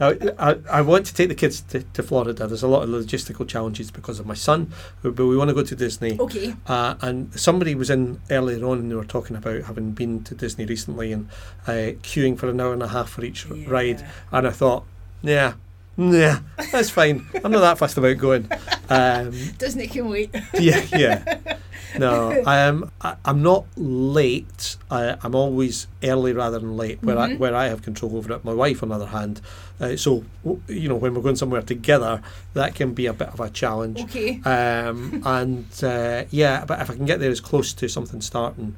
I, 0.00 0.16
I, 0.38 0.56
I 0.70 0.80
want 0.82 1.06
to 1.06 1.14
take 1.14 1.28
the 1.28 1.34
kids 1.34 1.60
to, 1.62 1.82
to 1.82 2.02
Florida. 2.02 2.46
There's 2.46 2.62
a 2.62 2.68
lot 2.68 2.82
of 2.82 2.88
logistical 2.90 3.46
challenges 3.46 3.90
because 3.90 4.18
of 4.20 4.26
my 4.26 4.34
son, 4.34 4.72
but 5.02 5.16
we 5.18 5.36
want 5.36 5.48
to 5.48 5.54
go 5.54 5.62
to 5.62 5.76
Disney. 5.76 6.18
okay. 6.18 6.54
Uh, 6.66 6.94
and 7.00 7.32
somebody 7.38 7.74
was 7.74 7.90
in 7.90 8.20
earlier 8.30 8.64
on 8.66 8.78
and 8.78 8.90
they 8.90 8.94
were 8.94 9.04
talking 9.04 9.36
about 9.36 9.62
having 9.62 9.92
been 9.92 10.22
to 10.24 10.34
Disney 10.34 10.64
recently 10.66 11.12
and 11.12 11.28
uh, 11.66 11.92
queuing 12.02 12.38
for 12.38 12.48
an 12.48 12.60
hour 12.60 12.72
and 12.72 12.82
a 12.82 12.88
half 12.88 13.10
for 13.10 13.24
each 13.24 13.48
r- 13.50 13.56
ride. 13.66 14.06
And 14.32 14.46
I 14.46 14.50
thought, 14.50 14.84
yeah, 15.22 15.54
Nah, 15.96 16.38
that's 16.72 16.88
fine. 16.88 17.26
I'm 17.44 17.52
not 17.52 17.60
that 17.60 17.76
fussed 17.78 17.98
about 17.98 18.16
going. 18.16 18.48
Um, 18.92 19.32
Doesn't 19.56 19.86
can 19.90 20.08
wait? 20.08 20.34
yeah, 20.54 20.84
yeah. 20.96 21.38
No, 21.98 22.42
I 22.46 22.58
am. 22.58 22.90
I, 23.00 23.16
I'm 23.24 23.42
not 23.42 23.64
late. 23.76 24.76
I, 24.90 25.16
I'm 25.22 25.34
always 25.34 25.86
early 26.02 26.32
rather 26.32 26.58
than 26.58 26.76
late, 26.76 27.02
where 27.02 27.18
I 27.18 27.30
Mhm. 27.30 27.38
where 27.38 27.54
I 27.54 27.68
have 27.68 27.82
control 27.82 28.16
over 28.16 28.32
it. 28.32 28.44
My 28.44 28.54
wife, 28.54 28.82
on 28.82 28.90
the 28.90 28.94
other 28.96 29.06
hand, 29.06 29.40
uh, 29.80 29.96
so 29.96 30.24
you 30.68 30.88
know 30.88 30.96
when 30.96 31.14
we're 31.14 31.22
going 31.22 31.36
somewhere 31.36 31.62
together, 31.62 32.22
that 32.54 32.74
can 32.74 32.94
be 32.94 33.06
a 33.06 33.12
bit 33.12 33.28
of 33.28 33.40
a 33.40 33.50
challenge. 33.50 34.00
Okay. 34.00 34.40
Um, 34.44 35.22
and 35.26 35.66
uh, 35.82 36.24
yeah, 36.30 36.64
but 36.64 36.80
if 36.80 36.90
I 36.90 36.94
can 36.94 37.06
get 37.06 37.20
there 37.20 37.30
as 37.30 37.40
close 37.40 37.72
to 37.74 37.88
something 37.88 38.20
starting, 38.20 38.76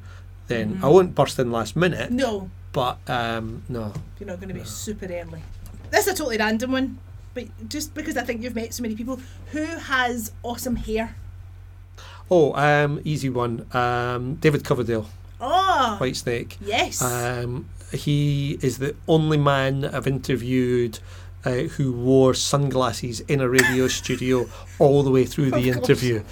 then 0.49 0.81
I 0.83 0.87
Mhm. 0.87 0.93
won't 0.93 1.15
burst 1.15 1.39
in 1.39 1.51
last 1.53 1.77
minute. 1.77 2.11
No, 2.11 2.51
But 2.73 2.99
um, 3.09 3.63
no, 3.69 3.93
you're 4.19 4.27
not 4.27 4.37
going 4.41 4.49
to 4.49 4.55
be 4.55 4.61
No. 4.61 4.67
super 4.67 5.05
early. 5.07 5.43
This 5.91 6.07
is 6.07 6.15
a 6.15 6.17
totally 6.17 6.39
random 6.39 6.73
one, 6.73 6.99
but 7.35 7.45
just 7.69 7.93
because 7.95 8.17
I 8.17 8.23
think 8.25 8.43
you've 8.43 8.55
met 8.55 8.73
so 8.73 8.81
many 8.83 8.95
people 8.95 9.21
who 9.53 9.65
has 9.65 10.33
awesome 10.43 10.77
hair. 10.77 11.15
Oh, 12.31 12.53
um, 12.55 13.01
easy 13.05 13.29
one. 13.29 13.67
Um, 13.73 14.37
David 14.37 14.65
Coverdale, 14.65 15.07
Oh, 15.41 15.97
White 15.99 16.17
Snake. 16.17 16.57
yes. 16.65 17.03
Um, 17.03 17.67
he 17.93 18.59
is 18.63 18.79
the 18.79 18.95
only 19.07 19.37
man 19.39 19.85
I've 19.85 20.07
interviewed 20.07 20.99
uh, 21.45 21.51
who 21.77 21.93
wore 21.93 22.33
sunglasses 22.35 23.21
in 23.21 23.41
a 23.41 23.49
radio 23.49 23.89
studio 24.01 24.49
all 24.79 25.03
the 25.03 25.11
way 25.11 25.25
through 25.25 25.51
the 25.51 25.69
interview. 25.71 26.23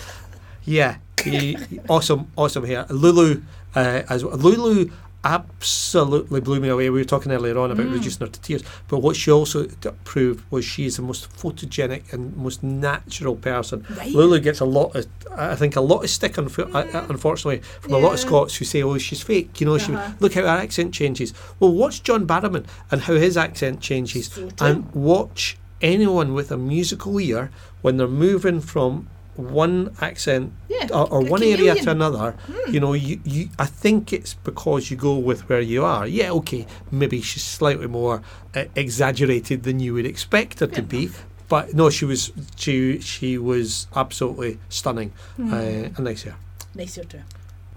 Yeah, 0.65 0.97
he, 1.23 1.55
he- 1.55 1.81
awesome, 1.89 2.31
awesome 2.37 2.65
hair. 2.65 2.87
Lulu, 2.89 3.43
uh, 3.75 4.03
as 4.09 4.25
well. 4.25 4.37
Lulu 4.37 4.91
absolutely 5.25 6.41
blew 6.41 6.61
me 6.61 6.69
away. 6.69 6.89
We 6.91 7.01
were 7.01 7.05
talking 7.05 7.33
earlier 7.33 7.59
on 7.59 7.71
about 7.71 7.87
Mm. 7.87 7.93
reducing 7.95 8.27
her 8.27 8.33
to 8.33 8.41
tears, 8.41 8.63
but 8.89 8.99
what 8.99 9.17
she 9.17 9.31
also 9.31 9.67
proved 10.05 10.43
was 10.51 10.65
she 10.65 10.87
is 10.87 10.97
the 10.97 11.03
most 11.03 11.29
photogenic 11.37 12.13
and 12.13 12.37
most 12.37 12.63
natural 12.63 13.37
person. 13.37 13.85
right. 13.97 14.13
Lulu 14.15 14.41
gets 14.41 14.61
a 14.61 14.65
lot 14.65 14.95
of, 14.97 15.07
I 15.37 15.55
think, 15.57 15.77
a 15.77 15.81
lot 15.81 16.03
of 16.05 16.11
stick, 16.11 16.35
unf- 16.35 16.75
uh, 16.75 17.05
unfortunately, 17.09 17.61
from 17.81 17.95
a 17.95 17.99
lot 17.99 18.15
of 18.15 18.21
Scots 18.21 18.57
who 18.57 18.65
say, 18.65 18.83
"Oh, 18.83 18.97
she's 18.99 19.23
fake." 19.23 19.61
You 19.61 19.67
know, 19.67 19.79
she 19.79 19.93
Uh-huh. 19.93 20.13
look 20.21 20.35
how 20.35 20.43
her 20.43 20.47
accent 20.49 20.93
changes. 20.95 21.33
Well, 21.59 21.73
watch 21.73 22.03
John 22.03 22.27
Barrowman 22.27 22.65
and 22.91 23.03
how 23.03 23.15
his 23.15 23.37
accent 23.37 23.81
changes, 23.81 24.31
and 24.61 24.87
watch 24.95 25.57
anyone 25.83 26.35
with 26.35 26.51
a 26.51 26.57
musical 26.59 27.19
ear 27.21 27.51
when 27.83 27.97
they're 27.97 28.09
moving 28.09 28.61
from 28.61 29.07
one 29.41 29.95
accent 30.01 30.53
yeah. 30.69 30.89
or, 30.93 31.11
or 31.11 31.21
one 31.23 31.43
area 31.43 31.75
to 31.75 31.91
another. 31.91 32.33
Hmm. 32.33 32.73
You 32.73 32.81
know, 32.81 32.93
you, 32.93 33.21
you 33.25 33.49
I 33.59 33.67
think 33.67 34.13
it's 34.13 34.35
because 34.35 34.91
you 34.91 34.97
go 34.97 35.17
with 35.17 35.49
where 35.49 35.61
you 35.61 35.85
are. 35.85 36.07
Yeah, 36.07 36.31
okay, 36.33 36.67
maybe 36.91 37.21
she's 37.21 37.45
slightly 37.45 37.87
more 37.87 38.23
uh, 38.55 38.65
exaggerated 38.77 39.63
than 39.63 39.81
you 39.81 39.95
would 39.95 40.07
expect 40.07 40.61
her 40.61 40.67
to 40.67 40.83
be. 40.83 41.11
But 41.49 41.75
no, 41.75 41.91
she 41.91 42.05
was 42.05 42.33
she 42.57 43.01
she 43.01 43.37
was 43.37 43.89
absolutely 43.97 44.59
stunning. 44.69 45.13
Hmm. 45.37 45.53
Uh, 45.53 45.57
and 45.57 46.01
nice 46.01 46.23
hair. 46.23 46.37
Nice 46.75 46.97
hair 46.97 47.05
too. 47.05 47.23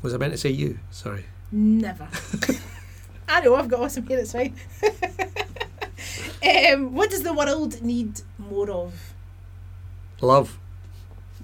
Was 0.01 0.13
I 0.13 0.17
meant 0.17 0.33
to 0.33 0.37
say 0.37 0.49
you? 0.49 0.79
Sorry. 0.91 1.25
Never. 1.51 2.07
I 3.27 3.41
know, 3.41 3.55
I've 3.55 3.69
got 3.69 3.79
awesome 3.79 4.05
hair, 4.05 4.19
it's 4.19 4.33
fine. 4.33 4.53
um, 6.73 6.93
what 6.93 7.09
does 7.09 7.23
the 7.23 7.33
world 7.33 7.81
need 7.81 8.21
more 8.37 8.69
of? 8.69 9.13
Love. 10.21 10.59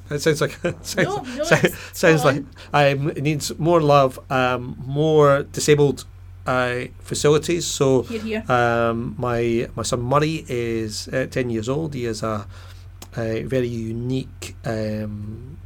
It 0.10 0.20
sounds 0.22 0.42
like 0.42 0.58
sounds, 0.82 0.96
No, 0.98 1.22
no, 1.22 1.44
sounds, 1.44 1.76
sounds 1.94 2.26
like 2.26 2.44
um, 2.74 3.10
it 3.12 3.22
needs 3.22 3.58
more 3.60 3.80
love, 3.82 4.20
um, 4.32 4.76
more 4.86 5.44
disabled 5.44 6.06
uh, 6.48 6.86
facilities. 7.02 7.66
So 7.68 8.02
Here, 8.04 8.22
here. 8.42 8.44
um, 8.52 9.14
my 9.20 9.70
my 9.76 9.84
son 9.84 10.02
Murray 10.02 10.46
is 10.50 11.08
uh, 11.10 11.28
ten 11.30 11.50
years 11.52 11.70
old. 11.70 11.94
He 11.94 12.06
has 12.06 12.24
a, 12.24 12.48
a 13.16 13.44
very 13.44 13.68
unique 13.68 14.56
um, 14.66 15.59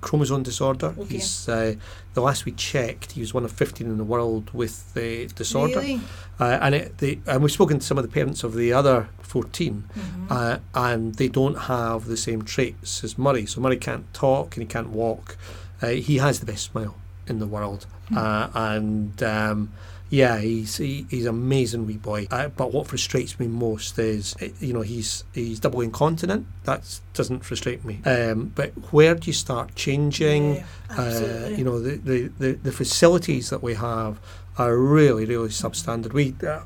chromosome 0.00 0.42
disorder. 0.42 0.94
Okay. 0.98 1.14
He's 1.14 1.48
uh, 1.48 1.74
the 2.14 2.20
last 2.20 2.44
we 2.44 2.52
checked, 2.52 3.12
he 3.12 3.20
was 3.20 3.32
one 3.34 3.44
of 3.44 3.52
fifteen 3.52 3.86
in 3.88 3.98
the 3.98 4.04
world 4.04 4.50
with 4.52 4.92
the 4.94 5.26
disorder. 5.34 5.80
Really? 5.80 6.00
Uh, 6.40 6.58
and 6.60 6.74
it, 6.74 6.98
the, 6.98 7.18
and 7.26 7.42
we've 7.42 7.52
spoken 7.52 7.78
to 7.78 7.84
some 7.86 7.98
of 7.98 8.04
the 8.04 8.10
parents 8.10 8.44
of 8.44 8.54
the 8.54 8.72
other 8.72 9.08
fourteen, 9.20 9.84
Mhm. 9.94 10.30
uh, 10.30 10.58
and 10.74 11.14
they 11.16 11.28
don't 11.28 11.58
have 11.74 12.06
the 12.06 12.16
same 12.16 12.42
traits 12.42 13.04
as 13.04 13.16
Murray. 13.18 13.46
So 13.46 13.60
Murray 13.60 13.76
can't 13.78 14.12
talk 14.12 14.56
and 14.56 14.62
he 14.62 14.66
can't 14.66 14.90
walk. 14.90 15.36
Uh, 15.80 15.88
he 15.88 16.18
has 16.18 16.40
the 16.40 16.46
best 16.46 16.64
smile 16.72 16.94
in 17.26 17.38
the 17.38 17.46
world, 17.46 17.86
Hmm. 18.08 18.18
uh, 18.18 18.48
and 18.54 19.22
um, 19.22 19.72
yeah, 20.12 20.36
he's 20.38 20.76
he, 20.76 21.06
he's 21.08 21.24
an 21.24 21.30
amazing 21.30 21.86
wee 21.86 21.96
boy. 21.96 22.26
Uh, 22.30 22.48
but 22.48 22.70
what 22.70 22.86
frustrates 22.86 23.40
me 23.40 23.46
most 23.48 23.98
is, 23.98 24.36
uh, 24.42 24.48
you 24.60 24.74
know, 24.74 24.82
he's 24.82 25.24
he's 25.32 25.58
double 25.58 25.80
incontinent. 25.80 26.46
That 26.64 27.00
doesn't 27.14 27.46
frustrate 27.46 27.82
me. 27.82 28.02
Um, 28.04 28.52
but 28.54 28.72
where 28.92 29.14
do 29.14 29.26
you 29.28 29.32
start 29.32 29.74
changing? 29.74 30.56
Yeah, 30.56 30.64
Uh, 30.90 31.48
you 31.56 31.64
know, 31.64 31.80
the, 31.80 31.96
the, 31.96 32.30
the, 32.38 32.52
the 32.52 32.72
facilities 32.72 33.48
that 33.48 33.62
we 33.62 33.72
have 33.72 34.20
are 34.58 34.76
really, 34.76 35.24
really 35.24 35.48
substandard. 35.48 36.12
We, 36.12 36.34
uh, 36.46 36.60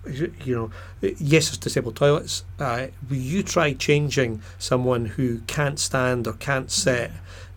you 0.45 0.57
know, 0.57 0.71
yes, 1.01 1.49
there's 1.49 1.59
disabled 1.59 1.95
toilets. 1.95 2.43
Uh, 2.59 2.89
you 3.09 3.45
try 3.45 3.75
changing 3.75 4.43
someone 4.59 5.07
who 5.07 5.39
can't 5.47 5.79
stand 5.79 6.27
or 6.27 6.33
can't 6.33 6.69
sit 6.69 7.13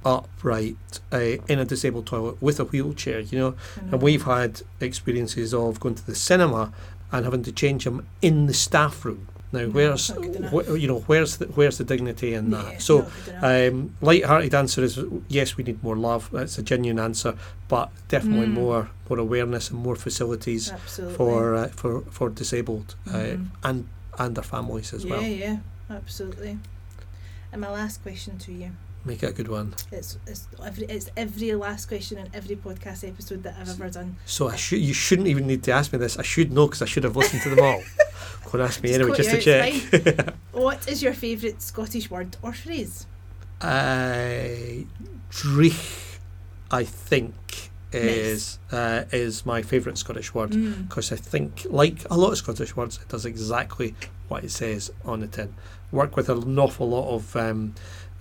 upright 0.05 0.77
uh, 1.11 1.17
in 1.47 1.59
a 1.59 1.65
disabled 1.65 2.05
toilet 2.07 2.41
with 2.41 2.59
a 2.59 2.65
wheelchair, 2.65 3.19
you 3.19 3.37
know. 3.37 3.49
Know. 3.49 3.93
And 3.93 4.01
we've 4.01 4.23
had 4.23 4.61
experiences 4.79 5.53
of 5.53 5.79
going 5.79 5.95
to 5.95 6.05
the 6.05 6.15
cinema 6.15 6.71
and 7.11 7.25
having 7.25 7.43
to 7.43 7.51
change 7.51 7.83
them 7.85 8.07
in 8.21 8.45
the 8.47 8.53
staff 8.53 9.03
room. 9.05 9.27
Now, 9.51 9.61
No, 9.61 9.69
where's 9.69 10.11
good 10.11 10.35
enough. 10.35 10.51
wh- 10.53 10.79
you 10.79 10.87
know 10.87 10.99
where's 11.07 11.37
the, 11.37 11.45
where's 11.47 11.79
the 11.79 11.83
dignity 11.83 12.35
in 12.35 12.51
Yeah, 12.51 12.61
that? 12.63 12.81
So 12.83 13.07
um, 13.41 13.95
light-hearted 13.99 14.53
answer 14.53 14.83
is 14.83 14.99
yes, 15.27 15.57
we 15.57 15.63
need 15.63 15.81
more 15.83 15.95
love. 15.97 16.29
That's 16.31 16.59
a 16.59 16.61
genuine 16.63 16.99
answer, 16.99 17.33
but 17.67 17.89
definitely 18.09 18.45
Mm. 18.47 18.53
more 18.53 18.89
more 19.09 19.17
awareness 19.19 19.71
and 19.71 19.79
more 19.81 19.95
facilities 19.95 20.71
absolutely. 20.71 21.15
for 21.17 21.55
uh, 21.55 21.67
for 21.69 22.01
for 22.11 22.29
disabled 22.29 22.93
uh, 23.07 23.13
Mhm. 23.13 23.47
and 23.63 23.87
and 24.19 24.35
their 24.35 24.43
families 24.43 24.93
as 24.93 25.03
yeah, 25.03 25.11
well. 25.11 25.21
Yeah, 25.23 25.27
yeah, 25.45 25.57
absolutely. 25.89 26.59
And 27.51 27.61
my 27.61 27.71
last 27.71 28.03
question 28.03 28.37
to 28.37 28.51
you. 28.53 28.71
Make 29.09 29.23
it 29.23 29.29
a 29.31 29.33
good 29.33 29.47
one. 29.47 29.73
It's, 29.91 30.19
it's 30.27 30.47
every 30.63 30.85
it's 30.85 31.09
every 31.17 31.55
last 31.55 31.87
question 31.87 32.19
in 32.19 32.27
every 32.31 32.55
podcast 32.55 33.07
episode 33.07 33.41
that 33.41 33.55
I've 33.59 33.67
ever 33.67 33.89
done. 33.89 34.17
So 34.25 34.49
I 34.49 34.55
should 34.55 34.81
you 34.81 34.93
shouldn't 34.93 35.27
even 35.27 35.47
need 35.47 35.63
to 35.63 35.71
ask 35.71 35.91
me 35.91 35.97
this. 35.97 36.19
I 36.19 36.21
should 36.21 36.53
know 36.53 36.67
because 36.67 36.83
I 36.83 36.85
should 36.85 37.05
have 37.05 37.15
listened 37.15 37.41
to 37.41 37.49
them 37.49 37.65
all. 37.65 37.81
Go 38.45 38.51
and 38.53 38.61
ask 38.61 38.83
me 38.83 38.89
Just 38.89 38.99
anyway, 38.99 39.17
just 39.17 39.31
to 39.31 39.41
check. 39.41 40.35
What 40.51 40.87
is 40.87 41.01
your 41.01 41.15
favourite 41.15 41.59
Scottish 41.59 42.11
word 42.11 42.37
or 42.43 42.53
phrase? 42.53 43.07
uh, 43.61 44.85
Dreich, 45.31 46.17
I 46.71 46.83
think, 46.83 47.71
is 47.91 48.59
uh, 48.71 49.05
is 49.11 49.43
my 49.43 49.63
favourite 49.63 49.97
Scottish 49.97 50.35
word. 50.35 50.51
Mm. 50.51 50.87
because 50.87 51.11
I 51.11 51.15
think, 51.15 51.65
like 51.69 52.05
a 52.11 52.17
lot 52.17 52.31
of 52.31 52.37
Scottish 52.37 52.75
words, 52.75 52.99
it 53.01 53.07
does 53.07 53.25
exactly 53.25 53.95
what 54.27 54.43
it 54.43 54.51
says 54.51 54.91
on 55.03 55.21
the 55.21 55.27
tin. 55.27 55.55
Work 55.91 56.15
with 56.15 56.29
an 56.29 56.59
awful 56.59 56.87
lot 56.89 57.09
of 57.15 57.35
um, 57.35 57.73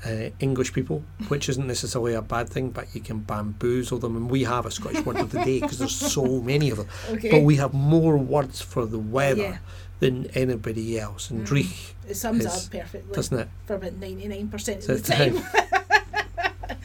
uh, 0.07 0.30
English 0.40 0.72
people, 0.72 1.03
which 1.28 1.49
isn't 1.49 1.66
necessarily 1.66 2.14
a 2.14 2.22
bad 2.22 2.49
thing, 2.49 2.70
but 2.70 2.94
you 2.94 3.01
can 3.01 3.18
bamboozle 3.20 3.99
them. 3.99 4.16
And 4.16 4.30
we 4.30 4.44
have 4.44 4.64
a 4.66 4.70
Scottish 4.70 5.04
word 5.04 5.16
of 5.16 5.30
the 5.30 5.42
day 5.45 5.61
because 5.61 5.79
there's 5.79 5.96
so 5.96 6.41
many 6.41 6.70
of 6.70 6.79
them. 6.79 6.88
Okay. 7.11 7.30
But 7.30 7.42
we 7.42 7.57
have 7.57 7.75
more 7.75 8.16
words 8.16 8.61
for 8.61 8.87
the 8.87 8.99
weather 8.99 9.42
Yeah. 9.42 9.58
than 10.00 10.26
anybody 10.34 10.99
else. 11.00 11.30
And 11.30 11.45
Mm. 11.45 11.49
Dreich, 11.49 11.92
It 12.08 12.14
sums 12.16 12.45
is- 12.45 12.66
up 12.66 12.72
perfectly 12.72 13.14
doesn't 13.14 13.38
it? 13.38 13.49
for 13.66 13.75
about 13.75 13.95
99% 14.00 14.76
of 14.79 14.83
So 14.84 14.95
the 14.95 15.03
time. 15.03 15.34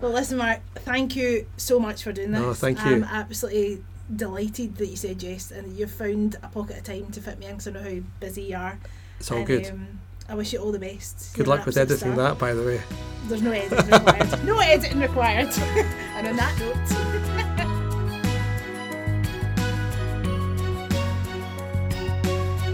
well, 0.00 0.12
listen, 0.12 0.38
Mark, 0.38 0.60
thank 0.76 1.16
you 1.16 1.46
so 1.56 1.78
much 1.78 2.02
for 2.02 2.12
doing 2.12 2.32
this. 2.32 2.40
No, 2.40 2.52
thank 2.54 2.80
I'm 2.84 3.04
absolutely 3.04 3.82
delighted 4.14 4.76
that 4.76 4.86
you 4.86 4.96
said 4.96 5.22
yes 5.22 5.50
and 5.50 5.66
that 5.70 5.78
you've 5.78 5.90
found 5.90 6.36
a 6.42 6.48
pocket 6.48 6.78
of 6.78 6.84
time 6.84 7.10
to 7.12 7.20
fit 7.20 7.38
me 7.38 7.46
in 7.46 7.52
because 7.56 7.68
I 7.68 7.70
know 7.72 7.82
how 7.82 8.00
busy 8.20 8.42
you 8.42 8.56
are. 8.56 8.78
It's 9.18 9.30
all 9.30 9.38
And, 9.38 9.46
good. 9.46 9.66
Um, 9.70 10.00
I 10.28 10.34
wish 10.34 10.52
you 10.52 10.58
all 10.58 10.72
the 10.72 10.78
best. 10.78 11.34
Good 11.34 11.46
You're 11.46 11.56
luck 11.56 11.66
with 11.66 11.76
editing 11.76 11.98
star. 11.98 12.16
that, 12.16 12.38
by 12.38 12.52
the 12.52 12.62
way. 12.62 12.80
There's 13.26 13.42
no 13.42 13.52
editing 13.52 13.90
required. 13.90 14.44
no 14.44 14.58
editing 14.58 15.00
required. 15.00 15.48
and 15.58 16.26
on 16.26 16.36
that 16.36 16.58
note. 16.58 17.96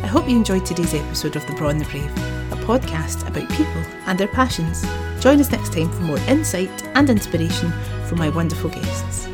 I 0.03 0.07
hope 0.07 0.29
you 0.29 0.37
enjoyed 0.37 0.65
today's 0.67 0.95
episode 0.95 1.37
of 1.37 1.47
The 1.47 1.55
Braw 1.55 1.69
and 1.69 1.81
the 1.81 1.85
Brave, 1.87 2.11
a 2.53 2.57
podcast 2.65 3.27
about 3.27 3.49
people 3.51 3.83
and 4.07 4.19
their 4.19 4.29
passions. 4.29 4.83
Join 5.23 5.41
us 5.41 5.51
next 5.51 5.73
time 5.73 5.91
for 5.91 6.03
more 6.03 6.19
insight 6.29 6.83
and 6.95 7.09
inspiration 7.09 7.71
from 8.07 8.19
my 8.19 8.29
wonderful 8.29 8.71
guests. 8.71 9.29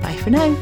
Bye 0.00 0.16
for 0.16 0.30
now. 0.30 0.54